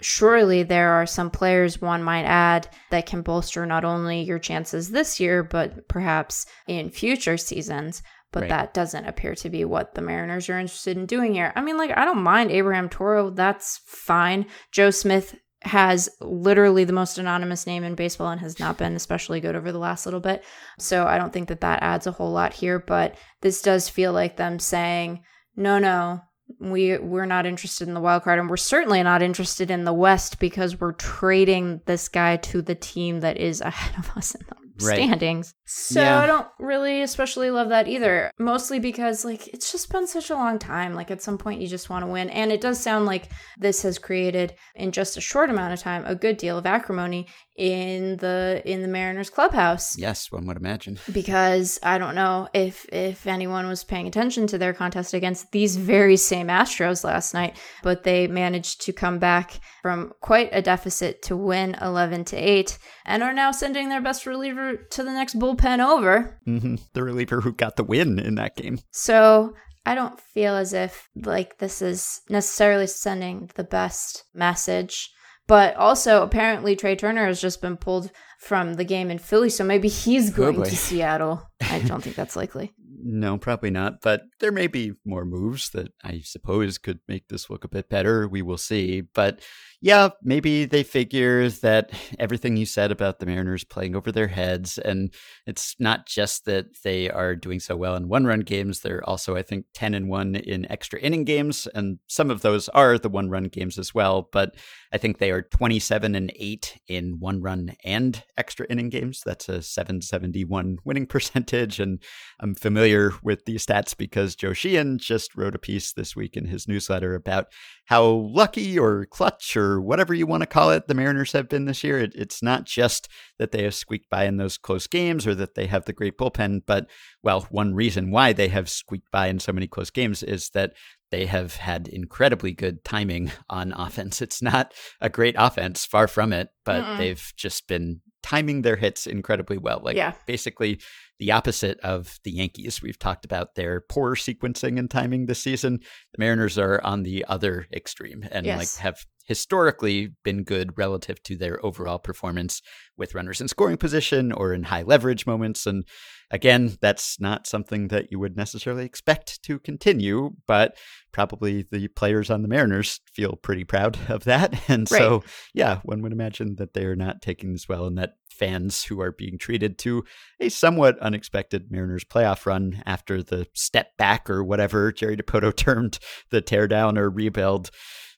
surely 0.00 0.62
there 0.62 0.92
are 0.92 1.06
some 1.06 1.30
players 1.30 1.80
one 1.80 2.02
might 2.02 2.24
add 2.24 2.68
that 2.90 3.06
can 3.06 3.22
bolster 3.22 3.66
not 3.66 3.84
only 3.84 4.22
your 4.22 4.38
chances 4.38 4.90
this 4.90 5.20
year, 5.20 5.42
but 5.42 5.88
perhaps 5.88 6.46
in 6.66 6.90
future 6.90 7.36
seasons. 7.36 8.02
But 8.32 8.42
right. 8.42 8.48
that 8.50 8.74
doesn't 8.74 9.06
appear 9.06 9.34
to 9.34 9.50
be 9.50 9.64
what 9.64 9.94
the 9.94 10.02
Mariners 10.02 10.48
are 10.48 10.58
interested 10.58 10.96
in 10.96 11.06
doing 11.06 11.34
here. 11.34 11.52
I 11.56 11.62
mean, 11.62 11.76
like, 11.76 11.90
I 11.96 12.04
don't 12.04 12.22
mind 12.22 12.52
Abraham 12.52 12.88
Toro. 12.88 13.30
That's 13.30 13.80
fine. 13.86 14.46
Joe 14.70 14.90
Smith 14.90 15.34
has 15.62 16.08
literally 16.20 16.84
the 16.84 16.92
most 16.92 17.18
anonymous 17.18 17.66
name 17.66 17.84
in 17.84 17.94
baseball 17.94 18.30
and 18.30 18.40
has 18.40 18.58
not 18.58 18.78
been 18.78 18.94
especially 18.94 19.40
good 19.40 19.56
over 19.56 19.72
the 19.72 19.78
last 19.78 20.06
little 20.06 20.20
bit. 20.20 20.44
So 20.78 21.06
I 21.06 21.18
don't 21.18 21.32
think 21.32 21.48
that 21.48 21.60
that 21.60 21.82
adds 21.82 22.06
a 22.06 22.12
whole 22.12 22.30
lot 22.30 22.54
here, 22.54 22.78
but 22.78 23.16
this 23.42 23.60
does 23.60 23.88
feel 23.88 24.12
like 24.12 24.36
them 24.36 24.58
saying, 24.58 25.22
"No, 25.56 25.78
no, 25.78 26.22
we 26.58 26.98
we're 26.98 27.26
not 27.26 27.46
interested 27.46 27.88
in 27.88 27.94
the 27.94 28.00
wild 28.00 28.22
card 28.22 28.38
and 28.38 28.50
we're 28.50 28.56
certainly 28.56 29.02
not 29.02 29.22
interested 29.22 29.70
in 29.70 29.84
the 29.84 29.92
west 29.92 30.38
because 30.38 30.80
we're 30.80 30.92
trading 30.92 31.80
this 31.86 32.08
guy 32.08 32.36
to 32.36 32.62
the 32.62 32.74
team 32.74 33.20
that 33.20 33.36
is 33.36 33.60
ahead 33.60 33.98
of 33.98 34.16
us 34.16 34.34
in 34.34 34.44
the 34.48 34.56
right. 34.86 34.96
standings. 34.96 35.54
So 35.66 36.00
yeah. 36.00 36.20
I 36.20 36.26
don't 36.26 36.46
really 36.58 37.02
especially 37.02 37.50
love 37.50 37.68
that 37.68 37.88
either. 37.88 38.30
Mostly 38.38 38.78
because 38.78 39.24
like 39.24 39.48
it's 39.48 39.72
just 39.72 39.90
been 39.90 40.06
such 40.06 40.30
a 40.30 40.34
long 40.34 40.58
time. 40.58 40.94
Like 40.94 41.10
at 41.10 41.22
some 41.22 41.38
point 41.38 41.60
you 41.60 41.68
just 41.68 41.90
want 41.90 42.04
to 42.04 42.10
win. 42.10 42.30
And 42.30 42.50
it 42.50 42.60
does 42.60 42.80
sound 42.80 43.06
like 43.06 43.30
this 43.58 43.82
has 43.82 43.98
created 43.98 44.54
in 44.74 44.92
just 44.92 45.16
a 45.16 45.20
short 45.20 45.50
amount 45.50 45.72
of 45.72 45.80
time 45.80 46.04
a 46.06 46.14
good 46.14 46.36
deal 46.36 46.58
of 46.58 46.66
acrimony 46.66 47.28
in 47.60 48.16
the 48.16 48.62
in 48.64 48.80
the 48.80 48.88
Mariners 48.88 49.28
clubhouse. 49.28 49.96
Yes, 49.98 50.32
one 50.32 50.46
would 50.46 50.56
imagine. 50.56 50.98
Because 51.20 51.78
I 51.82 51.98
don't 51.98 52.14
know 52.14 52.48
if 52.54 52.86
if 52.90 53.26
anyone 53.26 53.68
was 53.68 53.84
paying 53.84 54.06
attention 54.06 54.46
to 54.46 54.58
their 54.58 54.72
contest 54.72 55.12
against 55.12 55.52
these 55.52 55.76
very 55.76 56.16
same 56.16 56.46
Astros 56.46 57.04
last 57.04 57.34
night, 57.34 57.58
but 57.82 58.04
they 58.04 58.26
managed 58.26 58.80
to 58.82 58.94
come 58.94 59.18
back 59.18 59.60
from 59.82 60.14
quite 60.20 60.48
a 60.52 60.62
deficit 60.62 61.20
to 61.22 61.36
win 61.36 61.76
11 61.82 62.24
to 62.26 62.36
8 62.36 62.78
and 63.04 63.22
are 63.22 63.34
now 63.34 63.50
sending 63.50 63.90
their 63.90 64.00
best 64.00 64.24
reliever 64.24 64.76
to 64.76 65.02
the 65.02 65.12
next 65.12 65.38
bullpen 65.38 65.86
over. 65.86 66.40
Mm-hmm. 66.48 66.76
The 66.94 67.02
reliever 67.02 67.42
who 67.42 67.52
got 67.52 67.76
the 67.76 67.84
win 67.84 68.18
in 68.18 68.36
that 68.36 68.56
game. 68.56 68.78
So 68.90 69.54
I 69.84 69.94
don't 69.94 70.18
feel 70.18 70.54
as 70.54 70.72
if 70.72 71.10
like 71.14 71.58
this 71.58 71.82
is 71.82 72.22
necessarily 72.30 72.86
sending 72.86 73.50
the 73.56 73.64
best 73.64 74.24
message 74.32 75.10
but 75.50 75.74
also, 75.74 76.22
apparently, 76.22 76.76
Trea 76.76 76.94
Turner 76.94 77.26
has 77.26 77.40
just 77.40 77.60
been 77.60 77.76
pulled 77.76 78.12
from 78.38 78.74
the 78.74 78.84
game 78.84 79.10
in 79.10 79.18
Philly, 79.18 79.50
so 79.50 79.64
maybe 79.64 79.88
he's 79.88 80.30
going 80.30 80.62
to 80.62 80.76
Seattle. 80.76 81.49
I 81.60 81.80
don't 81.80 82.02
think 82.02 82.16
that's 82.16 82.36
likely. 82.36 82.72
No, 83.02 83.38
probably 83.38 83.70
not. 83.70 84.00
But 84.02 84.22
there 84.40 84.52
may 84.52 84.66
be 84.66 84.92
more 85.04 85.24
moves 85.24 85.70
that 85.70 85.92
I 86.02 86.20
suppose 86.24 86.78
could 86.78 87.00
make 87.08 87.28
this 87.28 87.50
look 87.50 87.64
a 87.64 87.68
bit 87.68 87.88
better. 87.88 88.28
We 88.28 88.42
will 88.42 88.58
see. 88.58 89.02
But 89.02 89.40
yeah, 89.82 90.10
maybe 90.22 90.66
they 90.66 90.82
figure 90.82 91.48
that 91.48 91.90
everything 92.18 92.58
you 92.58 92.66
said 92.66 92.92
about 92.92 93.18
the 93.18 93.24
Mariners 93.24 93.64
playing 93.64 93.96
over 93.96 94.12
their 94.12 94.28
heads, 94.28 94.76
and 94.76 95.10
it's 95.46 95.74
not 95.78 96.06
just 96.06 96.44
that 96.44 96.82
they 96.84 97.08
are 97.08 97.34
doing 97.34 97.60
so 97.60 97.76
well 97.76 97.96
in 97.96 98.08
one 98.08 98.26
run 98.26 98.40
games, 98.40 98.80
they're 98.80 99.02
also, 99.08 99.36
I 99.36 99.42
think, 99.42 99.64
10 99.72 99.94
and 99.94 100.10
1 100.10 100.34
in 100.34 100.70
extra 100.70 101.00
inning 101.00 101.24
games, 101.24 101.66
and 101.74 101.98
some 102.08 102.30
of 102.30 102.42
those 102.42 102.68
are 102.70 102.98
the 102.98 103.08
one 103.08 103.30
run 103.30 103.44
games 103.44 103.78
as 103.78 103.94
well. 103.94 104.28
But 104.30 104.54
I 104.92 104.98
think 104.98 105.16
they 105.16 105.30
are 105.30 105.42
27 105.42 106.14
and 106.14 106.30
8 106.36 106.78
in 106.86 107.18
one 107.18 107.40
run 107.40 107.74
and 107.82 108.22
extra 108.36 108.66
inning 108.68 108.90
games. 108.90 109.22
That's 109.24 109.48
a 109.48 109.62
771 109.62 110.76
winning 110.84 111.06
percentage, 111.06 111.49
and 111.52 112.02
I'm 112.40 112.54
familiar 112.54 113.12
with 113.22 113.44
these 113.44 113.66
stats 113.66 113.96
because 113.96 114.36
Joe 114.36 114.52
Sheehan 114.52 114.98
just 114.98 115.36
wrote 115.36 115.54
a 115.54 115.58
piece 115.58 115.92
this 115.92 116.16
week 116.16 116.36
in 116.36 116.46
his 116.46 116.66
newsletter 116.66 117.14
about 117.14 117.46
how 117.86 118.04
lucky 118.04 118.78
or 118.78 119.06
clutch 119.06 119.56
or 119.56 119.80
whatever 119.80 120.14
you 120.14 120.26
want 120.26 120.42
to 120.42 120.46
call 120.46 120.70
it 120.70 120.86
the 120.86 120.94
Mariners 120.94 121.32
have 121.32 121.48
been 121.48 121.64
this 121.64 121.82
year. 121.82 121.98
It, 121.98 122.12
it's 122.14 122.42
not 122.42 122.64
just 122.64 123.08
that 123.38 123.52
they 123.52 123.64
have 123.64 123.74
squeaked 123.74 124.08
by 124.10 124.24
in 124.24 124.36
those 124.36 124.56
close 124.56 124.86
games 124.86 125.26
or 125.26 125.34
that 125.34 125.54
they 125.54 125.66
have 125.66 125.84
the 125.84 125.92
great 125.92 126.16
bullpen, 126.16 126.60
but 126.66 126.88
well, 127.22 127.46
one 127.50 127.74
reason 127.74 128.10
why 128.10 128.32
they 128.32 128.48
have 128.48 128.70
squeaked 128.70 129.10
by 129.10 129.26
in 129.26 129.40
so 129.40 129.52
many 129.52 129.66
close 129.66 129.90
games 129.90 130.22
is 130.22 130.50
that 130.50 130.72
they 131.10 131.26
have 131.26 131.56
had 131.56 131.88
incredibly 131.88 132.52
good 132.52 132.84
timing 132.84 133.30
on 133.48 133.72
offense. 133.76 134.22
It's 134.22 134.42
not 134.42 134.72
a 135.00 135.08
great 135.08 135.34
offense, 135.38 135.84
far 135.84 136.08
from 136.08 136.32
it, 136.32 136.48
but 136.64 136.84
Mm-mm. 136.84 136.98
they've 136.98 137.32
just 137.36 137.66
been 137.66 138.00
timing 138.22 138.62
their 138.62 138.76
hits 138.76 139.06
incredibly 139.06 139.58
well. 139.58 139.80
Like 139.82 139.96
yeah. 139.96 140.12
basically 140.26 140.80
the 141.18 141.32
opposite 141.32 141.78
of 141.80 142.18
the 142.24 142.30
Yankees. 142.30 142.82
We've 142.82 142.98
talked 142.98 143.24
about 143.24 143.54
their 143.54 143.80
poor 143.80 144.16
sequencing 144.16 144.78
and 144.78 144.90
timing 144.90 145.26
this 145.26 145.42
season. 145.42 145.80
The 146.12 146.18
Mariners 146.18 146.58
are 146.58 146.80
on 146.82 147.02
the 147.02 147.24
other 147.28 147.66
extreme 147.72 148.24
and 148.30 148.46
yes. 148.46 148.58
like 148.58 148.82
have 148.82 149.04
historically 149.26 150.12
been 150.24 150.42
good 150.42 150.76
relative 150.76 151.22
to 151.22 151.36
their 151.36 151.64
overall 151.64 151.98
performance 151.98 152.62
with 152.96 153.14
runners 153.14 153.40
in 153.40 153.48
scoring 153.48 153.76
position 153.76 154.32
or 154.32 154.52
in 154.52 154.64
high 154.64 154.82
leverage 154.82 155.26
moments. 155.26 155.66
And 155.66 155.84
again, 156.30 156.76
that's 156.80 157.20
not 157.20 157.46
something 157.46 157.88
that 157.88 158.10
you 158.10 158.18
would 158.18 158.36
necessarily 158.36 158.84
expect 158.84 159.42
to 159.42 159.58
continue, 159.58 160.30
but 160.46 160.76
probably 161.12 161.66
the 161.70 161.88
players 161.88 162.30
on 162.30 162.42
the 162.42 162.48
Mariners 162.48 163.00
feel 163.12 163.36
pretty 163.36 163.64
proud 163.64 163.98
of 164.08 164.24
that. 164.24 164.54
And 164.68 164.90
right. 164.90 164.98
so, 164.98 165.24
yeah, 165.54 165.80
one 165.84 166.02
would 166.02 166.12
imagine 166.12 166.56
that 166.56 166.74
they 166.74 166.84
are 166.84 166.96
not 166.96 167.22
taking 167.22 167.52
this 167.52 167.68
well 167.68 167.86
and 167.86 167.98
that 167.98 168.14
fans 168.30 168.84
who 168.84 169.00
are 169.00 169.12
being 169.12 169.36
treated 169.36 169.76
to 169.78 170.04
a 170.40 170.48
somewhat 170.48 170.98
unexpected 171.00 171.70
Mariners 171.70 172.04
playoff 172.04 172.46
run 172.46 172.82
after 172.86 173.22
the 173.22 173.46
step 173.54 173.96
back 173.98 174.30
or 174.30 174.42
whatever 174.42 174.92
Jerry 174.92 175.16
Dipoto 175.16 175.54
termed 175.54 175.98
the 176.30 176.40
teardown 176.40 176.96
or 176.96 177.10
rebuild 177.10 177.70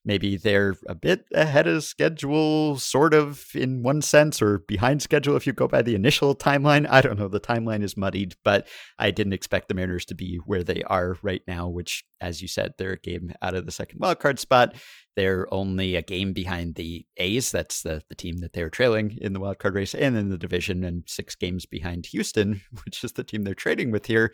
maybe 0.05 0.37
they're 0.37 0.75
a 0.88 0.95
bit 0.95 1.25
ahead 1.33 1.67
of 1.67 1.85
schedule, 1.85 2.79
sort 2.79 3.15
of 3.15 3.47
in 3.55 3.83
one 3.83 4.03
sense, 4.03 4.43
or 4.43 4.59
behind 4.59 5.03
schedule 5.03 5.37
if 5.37 5.47
you 5.47 5.53
go 5.53 5.69
by 5.69 5.83
the 5.83 5.95
initial 5.95 6.35
timeline. 6.35 6.87
I 6.88 7.01
don't 7.01 7.19
know. 7.19 7.29
The 7.29 7.41
timeline 7.41 7.83
is 7.83 7.97
muddied, 7.97 8.35
but 8.45 8.67
I 8.99 9.11
didn't 9.11 9.33
expect 9.33 9.69
the 9.69 9.75
Mariners 9.75 10.05
to 10.07 10.15
be 10.15 10.41
where 10.45 10.65
they 10.65 10.83
are 10.85 11.17
right 11.23 11.43
now, 11.47 11.69
which, 11.69 12.05
as 12.21 12.43
you 12.43 12.49
said, 12.49 12.75
they're 12.79 12.93
a 12.93 12.99
game 12.99 13.33
out 13.43 13.55
of 13.55 13.67
the 13.67 13.73
second 13.73 14.01
wildcard 14.01 14.38
spot. 14.38 14.75
They're 15.15 15.53
only 15.53 15.95
a 15.95 16.03
game 16.03 16.33
behind 16.33 16.75
the 16.75 17.07
A's. 17.19 17.51
That's 17.51 17.83
the, 17.83 18.03
the 18.09 18.15
team 18.15 18.38
that 18.38 18.55
they're 18.55 18.71
trailing 18.71 19.19
in 19.21 19.35
the 19.35 19.41
wildcard 19.41 19.75
race 19.75 19.95
and 19.95 20.17
in 20.17 20.31
the 20.31 20.38
division, 20.38 20.85
and 20.85 21.05
six 21.07 21.35
games 21.35 21.67
behind 21.67 22.07
Houston, 22.07 22.62
which 22.85 23.05
is 23.05 23.12
the 23.12 23.25
team 23.25 23.43
they're 23.43 23.55
trading 23.55 23.91
with 23.91 24.07
here. 24.07 24.33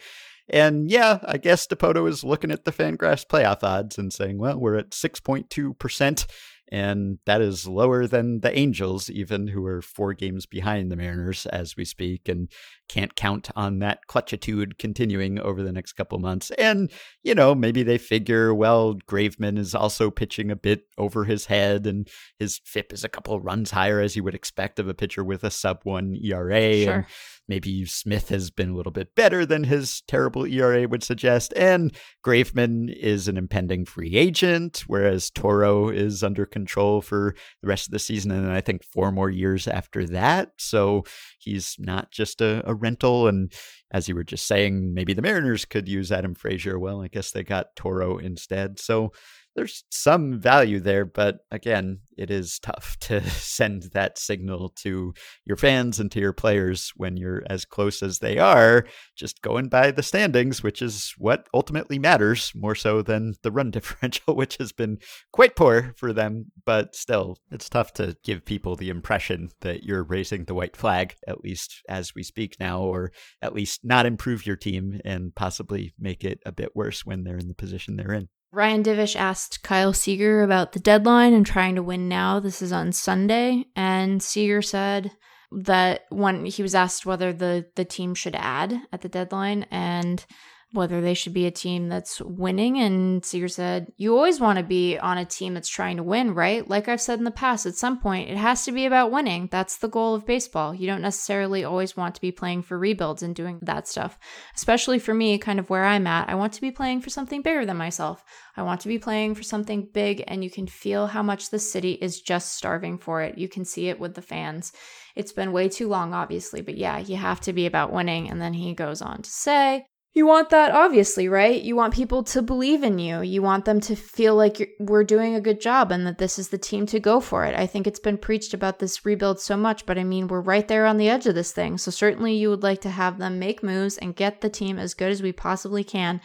And 0.51 0.91
yeah, 0.91 1.19
I 1.25 1.39
guess 1.39 1.67
Dipoto 1.67 2.09
is 2.09 2.25
looking 2.25 2.51
at 2.51 2.65
the 2.65 2.73
Fangraphs 2.73 3.27
playoff 3.27 3.63
odds 3.63 3.99
and 3.99 4.13
saying, 4.13 4.39
well, 4.39 4.59
we're 4.59 4.77
at 4.77 4.91
6.2% 4.91 6.27
and 6.71 7.19
that 7.25 7.41
is 7.41 7.67
lower 7.67 8.07
than 8.07 8.41
the 8.41 8.57
Angels, 8.57 9.09
even 9.09 9.49
who 9.49 9.65
are 9.65 9.81
four 9.81 10.13
games 10.13 10.47
behind 10.47 10.91
the 10.91 10.97
Mariners 10.97 11.47
as 11.47 11.77
we 11.77 11.85
speak, 11.85 12.29
and 12.29 12.51
can't 12.89 13.15
count 13.17 13.51
on 13.57 13.79
that 13.79 14.01
clutchitude 14.09 14.79
continuing 14.79 15.39
over 15.39 15.63
the 15.63 15.73
next 15.73 15.95
couple 15.95 16.19
months. 16.19 16.51
And, 16.53 16.91
you 17.23 17.35
know, 17.35 17.55
maybe 17.55 17.83
they 17.83 17.99
figure, 17.99 18.55
well, 18.55 18.97
Graveman 19.09 19.59
is 19.59 19.75
also 19.75 20.11
pitching 20.11 20.51
a 20.51 20.57
bit 20.57 20.83
over 20.99 21.25
his 21.25 21.47
head, 21.47 21.87
and 21.87 22.09
his 22.39 22.61
FIP 22.65 22.93
is 22.93 23.05
a 23.05 23.09
couple 23.09 23.41
runs 23.41 23.71
higher 23.71 24.01
as 24.01 24.15
you 24.15 24.23
would 24.25 24.35
expect 24.35 24.79
of 24.79 24.89
a 24.89 24.95
pitcher 24.95 25.25
with 25.25 25.45
a 25.45 25.51
sub 25.51 25.81
one 25.85 26.17
ERA. 26.23 26.83
Sure. 26.83 26.93
And 26.95 27.07
maybe 27.49 27.85
Smith 27.87 28.29
has 28.29 28.51
been 28.51 28.71
a 28.71 28.75
little 28.75 28.93
bit 28.93 29.15
better 29.15 29.47
than 29.47 29.65
his 29.65 30.03
terrible 30.07 30.45
ERA 30.45 30.87
would 30.87 31.03
suggest. 31.03 31.53
And 31.57 31.97
Graveman 32.25 32.95
is 32.95 33.27
an 33.27 33.37
impending 33.37 33.85
free 33.85 34.15
agent, 34.15 34.85
whereas 34.87 35.31
Toro 35.31 35.89
is 35.89 36.23
under 36.23 36.45
control 36.47 37.01
for 37.01 37.35
the 37.63 37.69
rest 37.69 37.87
of 37.87 37.93
the 37.93 37.99
season. 37.99 38.31
And 38.31 38.51
I 38.51 38.61
think 38.61 38.85
four 38.85 39.11
more 39.11 39.31
years 39.31 39.67
after 39.67 40.07
that. 40.07 40.53
So 40.59 41.05
he's 41.39 41.77
not 41.79 42.11
just 42.11 42.41
a, 42.41 42.63
a 42.69 42.75
rental. 42.75 43.29
And 43.29 43.53
as 43.91 44.09
you 44.09 44.15
were 44.15 44.25
just 44.25 44.47
saying, 44.47 44.93
maybe 44.93 45.15
the 45.15 45.23
Mariners 45.23 45.65
could 45.65 45.89
use 45.89 46.13
Adam 46.13 46.35
Frazier. 46.35 46.79
Well, 46.79 47.03
I 47.03 47.09
guess 47.09 47.31
they 47.31 47.43
got 47.43 47.75
Toro 47.77 48.19
instead. 48.19 48.79
So 48.79 49.13
there's 49.59 49.83
some 49.91 50.39
value 50.39 50.79
there, 50.79 51.05
but 51.05 51.39
again, 51.51 51.99
it 52.17 52.31
is 52.31 52.61
tough 52.61 52.97
to 53.01 53.21
send 53.29 53.91
that 53.93 54.17
signal 54.17 54.69
to 54.69 55.13
your 55.45 55.57
fans 55.57 55.99
and 55.99 56.13
to 56.13 56.21
your 56.21 56.33
players 56.33 56.93
when 56.97 57.17
you're 57.17 57.43
as 57.51 57.65
close 57.65 58.01
as 58.01 58.21
they 58.21 58.39
are, 58.39 58.87
just 59.17 59.43
going 59.43 59.69
by 59.69 59.91
the 59.91 60.03
standings, 60.05 60.63
which 60.63 60.81
is 60.81 61.13
what 61.19 61.49
ultimately 61.53 61.99
matters 61.99 62.53
more 62.55 62.77
so 62.77 63.03
than 63.03 63.35
the 63.43 63.51
run 63.51 63.71
differential, 63.73 64.37
which 64.37 64.59
has 64.59 64.71
been 64.71 64.99
quite 65.33 65.57
poor 65.57 65.93
for 65.97 66.13
them. 66.13 66.53
But 66.65 66.95
still, 66.95 67.39
it's 67.51 67.69
tough 67.69 67.93
to 67.95 68.17
give 68.23 68.45
people 68.45 68.77
the 68.77 68.91
impression 68.91 69.49
that 69.63 69.83
you're 69.83 70.05
raising 70.05 70.45
the 70.45 70.55
white 70.55 70.77
flag, 70.77 71.17
at 71.27 71.43
least 71.43 71.83
as 71.89 72.15
we 72.15 72.23
speak 72.23 72.61
now, 72.61 72.83
or 72.83 73.11
at 73.43 73.55
least 73.55 73.81
not 73.83 74.07
improve 74.07 74.47
your 74.47 74.55
team 74.55 75.01
and 75.05 75.35
possibly 75.35 75.95
make 75.99 76.23
it 76.23 76.39
a 76.47 76.53
bit 76.53 76.77
worse 76.77 77.05
when 77.05 77.25
they're 77.25 77.39
in 77.39 77.49
the 77.49 77.55
position 77.55 77.97
they're 77.97 78.13
in. 78.13 78.29
Ryan 78.51 78.83
Divish 78.83 79.15
asked 79.15 79.63
Kyle 79.63 79.93
Seager 79.93 80.43
about 80.43 80.73
the 80.73 80.81
deadline 80.81 81.35
and 81.35 81.45
trying 81.45 81.75
to 81.75 81.83
win 81.83 82.09
now. 82.09 82.41
This 82.41 82.63
is 82.63 82.73
on 82.73 82.93
Sunday. 82.93 83.67
And 83.77 84.23
Seager 84.23 84.63
said 84.63 85.13
that 85.53 86.07
when 86.09 86.47
he 86.47 86.63
was 86.63 86.75
asked 86.75 87.05
whether 87.05 87.33
the, 87.33 87.67
the 87.77 87.85
team 87.85 88.15
should 88.15 88.35
add 88.35 88.81
at 88.93 89.03
the 89.03 89.09
deadline, 89.09 89.67
and 89.71 90.25
whether 90.73 91.01
they 91.01 91.15
should 91.15 91.33
be 91.33 91.47
a 91.47 91.51
team 91.51 91.89
that's 91.89 92.21
winning. 92.21 92.79
And 92.79 93.25
Seager 93.25 93.49
said, 93.49 93.91
You 93.97 94.15
always 94.15 94.39
want 94.39 94.59
to 94.59 94.65
be 94.65 94.99
on 94.99 95.17
a 95.17 95.25
team 95.25 95.55
that's 95.55 95.69
trying 95.69 95.97
to 95.97 96.03
win, 96.03 96.35
right? 96.35 96.69
Like 96.69 96.89
I've 96.89 97.01
said 97.01 97.19
in 97.19 97.25
the 97.25 97.31
past, 97.31 97.65
at 97.65 97.75
some 97.75 97.99
point, 97.99 98.29
it 98.29 98.37
has 98.37 98.65
to 98.67 98.73
be 98.73 98.85
about 98.85 99.11
winning. 99.11 99.49
That's 99.51 99.79
the 99.79 99.89
goal 99.89 100.15
of 100.15 100.27
baseball. 100.27 100.75
You 100.75 100.87
don't 100.87 101.01
necessarily 101.01 101.65
always 101.65 101.97
want 101.97 102.15
to 102.17 102.21
be 102.21 102.33
playing 102.33 102.63
for 102.63 102.79
rebuilds 102.79 103.23
and 103.23 103.35
doing 103.35 103.61
that 103.63 103.89
stuff. 103.89 104.19
Especially 104.55 104.99
for 104.99 105.15
me, 105.15 105.39
kind 105.39 105.59
of 105.59 105.71
where 105.71 105.85
I'm 105.85 106.07
at, 106.07 106.29
I 106.29 106.35
want 106.35 106.53
to 106.55 106.61
be 106.61 106.71
playing 106.71 107.01
for 107.01 107.09
something 107.09 107.41
bigger 107.41 107.65
than 107.65 107.79
myself. 107.79 108.23
I 108.55 108.63
want 108.63 108.83
to 108.83 108.89
be 108.89 108.99
playing 108.99 109.37
for 109.37 109.43
something 109.43 109.89
big, 109.95 110.23
and 110.27 110.45
you 110.45 110.51
can 110.51 110.67
feel 110.67 111.07
how 111.07 111.23
much 111.23 111.49
the 111.49 111.59
city 111.59 111.93
is 111.93 112.21
just 112.21 112.57
starving 112.57 112.99
for 112.99 113.23
it. 113.23 113.39
You 113.39 113.49
can 113.49 113.65
see 113.65 113.89
it 113.89 113.99
with 113.99 114.15
the 114.15 114.23
fans. 114.23 114.73
It's 115.17 115.33
been 115.33 115.53
way 115.53 115.71
too 115.71 115.89
long, 115.89 116.13
obviously, 116.13 116.61
but 116.61 116.77
yeah, 116.77 116.99
you 116.99 117.17
have 117.17 117.41
to 117.43 117.55
be 117.55 117.65
about 117.65 117.93
winning. 117.93 118.29
And 118.29 118.41
then 118.41 118.53
he 118.53 118.75
goes 118.75 119.01
on 119.01 119.23
to 119.23 119.31
say, 119.31 119.87
you 120.15 120.27
want 120.27 120.51
that, 120.51 120.73
obviously, 120.73 121.29
right? 121.29 121.61
You 121.61 121.77
want 121.77 121.95
people 121.95 122.25
to 122.25 122.43
believe 122.43 122.83
in 122.83 122.99
you. 122.99 123.21
You 123.21 123.43
want 123.43 123.65
them 123.67 123.81
to 123.83 123.95
feel 123.95 124.35
like 124.35 124.75
we're 124.81 125.05
doing 125.05 125.35
a 125.35 125.41
good 125.41 125.61
job 125.61 125.93
and 125.93 126.07
that 126.07 126.19
this 126.19 126.39
is 126.39 126.49
the 126.49 126.59
team 126.59 126.87
to 126.87 126.99
go 126.99 127.21
for 127.21 127.45
it. 127.45 127.55
I 127.55 127.67
think 127.67 127.87
it's 127.87 128.01
been 128.01 128.19
preached 128.19 128.55
about 128.55 128.79
this 128.79 129.05
rebuild 129.05 129.39
so 129.39 129.57
much, 129.57 129.87
but 129.87 129.99
I 129.99 130.05
mean, 130.05 130.27
we're 130.27 130.41
right 130.41 130.67
there 130.67 130.87
on 130.87 130.97
the 130.97 131.09
edge 131.09 131.27
of 131.27 131.35
this 131.35 131.53
thing. 131.53 131.79
So 131.79 131.91
certainly 131.91 132.35
you 132.35 132.49
would 132.51 132.63
like 132.63 132.81
to 132.81 132.91
have 132.91 133.19
them 133.19 133.39
make 133.39 133.63
moves 133.63 133.99
and 133.99 134.17
get 134.17 134.41
the 134.41 134.51
team 134.51 134.79
as 134.79 134.95
good 134.95 135.13
as 135.13 135.23
we 135.23 135.33
possibly 135.33 135.85
can. 135.85 136.21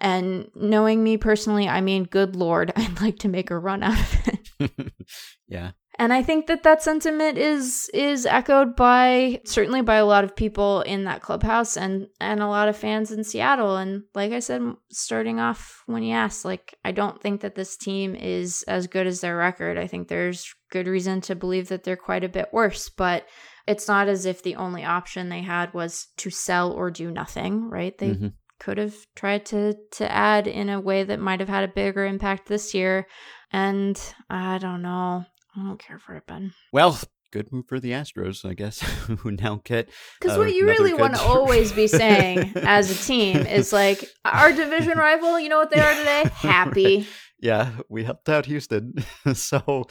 And 0.00 0.50
knowing 0.54 1.02
me 1.02 1.16
personally, 1.16 1.68
I 1.68 1.80
mean, 1.80 2.04
good 2.04 2.36
Lord, 2.36 2.72
I'd 2.76 3.00
like 3.00 3.18
to 3.20 3.28
make 3.28 3.50
a 3.50 3.58
run 3.58 3.82
out 3.82 3.98
of 3.98 4.28
it. 4.28 4.92
yeah. 5.48 5.72
And 5.96 6.12
I 6.12 6.22
think 6.22 6.48
that 6.48 6.64
that 6.64 6.82
sentiment 6.82 7.38
is 7.38 7.88
is 7.94 8.26
echoed 8.26 8.74
by 8.74 9.40
certainly 9.44 9.80
by 9.80 9.96
a 9.96 10.04
lot 10.04 10.24
of 10.24 10.34
people 10.34 10.80
in 10.82 11.04
that 11.04 11.22
clubhouse 11.22 11.76
and 11.76 12.08
and 12.20 12.40
a 12.40 12.48
lot 12.48 12.68
of 12.68 12.76
fans 12.76 13.12
in 13.12 13.22
Seattle. 13.22 13.76
And 13.76 14.02
like 14.14 14.32
I 14.32 14.40
said, 14.40 14.62
starting 14.90 15.38
off 15.38 15.82
when 15.86 16.02
you 16.02 16.14
asked, 16.14 16.44
like 16.44 16.76
I 16.84 16.90
don't 16.90 17.22
think 17.22 17.42
that 17.42 17.54
this 17.54 17.76
team 17.76 18.16
is 18.16 18.64
as 18.66 18.88
good 18.88 19.06
as 19.06 19.20
their 19.20 19.36
record. 19.36 19.78
I 19.78 19.86
think 19.86 20.08
there's 20.08 20.52
good 20.70 20.88
reason 20.88 21.20
to 21.22 21.36
believe 21.36 21.68
that 21.68 21.84
they're 21.84 21.96
quite 21.96 22.24
a 22.24 22.28
bit 22.28 22.48
worse, 22.52 22.88
but 22.88 23.26
it's 23.68 23.86
not 23.86 24.08
as 24.08 24.26
if 24.26 24.42
the 24.42 24.56
only 24.56 24.84
option 24.84 25.28
they 25.28 25.42
had 25.42 25.72
was 25.72 26.08
to 26.18 26.28
sell 26.28 26.72
or 26.72 26.90
do 26.90 27.10
nothing, 27.10 27.70
right? 27.70 27.96
They 27.96 28.10
mm-hmm. 28.10 28.28
could 28.58 28.78
have 28.78 28.96
tried 29.14 29.46
to 29.46 29.74
to 29.92 30.10
add 30.10 30.48
in 30.48 30.70
a 30.70 30.80
way 30.80 31.04
that 31.04 31.20
might 31.20 31.38
have 31.38 31.48
had 31.48 31.62
a 31.62 31.68
bigger 31.68 32.04
impact 32.04 32.48
this 32.48 32.74
year. 32.74 33.06
And 33.52 33.96
I 34.28 34.58
don't 34.58 34.82
know. 34.82 35.26
I 35.56 35.62
don't 35.62 35.78
care 35.78 35.98
for 35.98 36.16
it, 36.16 36.26
Ben. 36.26 36.52
Well, 36.72 36.98
good 37.34 37.52
move 37.52 37.66
for 37.66 37.80
the 37.80 37.90
Astros, 37.90 38.48
I 38.48 38.54
guess, 38.54 38.80
who 39.18 39.32
now 39.32 39.60
get. 39.64 39.88
Because 40.20 40.36
uh, 40.36 40.40
what 40.40 40.54
you 40.54 40.66
really 40.66 40.94
want 40.94 41.14
to 41.14 41.22
always 41.22 41.72
be 41.72 41.86
saying 41.86 42.52
as 42.56 42.90
a 42.90 43.04
team 43.04 43.38
is 43.38 43.72
like, 43.72 44.08
our 44.24 44.52
division 44.52 44.96
rival, 44.98 45.38
you 45.38 45.48
know 45.48 45.58
what 45.58 45.70
they 45.70 45.80
are 45.80 45.94
today? 45.94 46.24
Happy. 46.34 47.06
Yeah, 47.44 47.72
we 47.90 48.04
helped 48.04 48.30
out 48.30 48.46
Houston. 48.46 49.04
so 49.34 49.86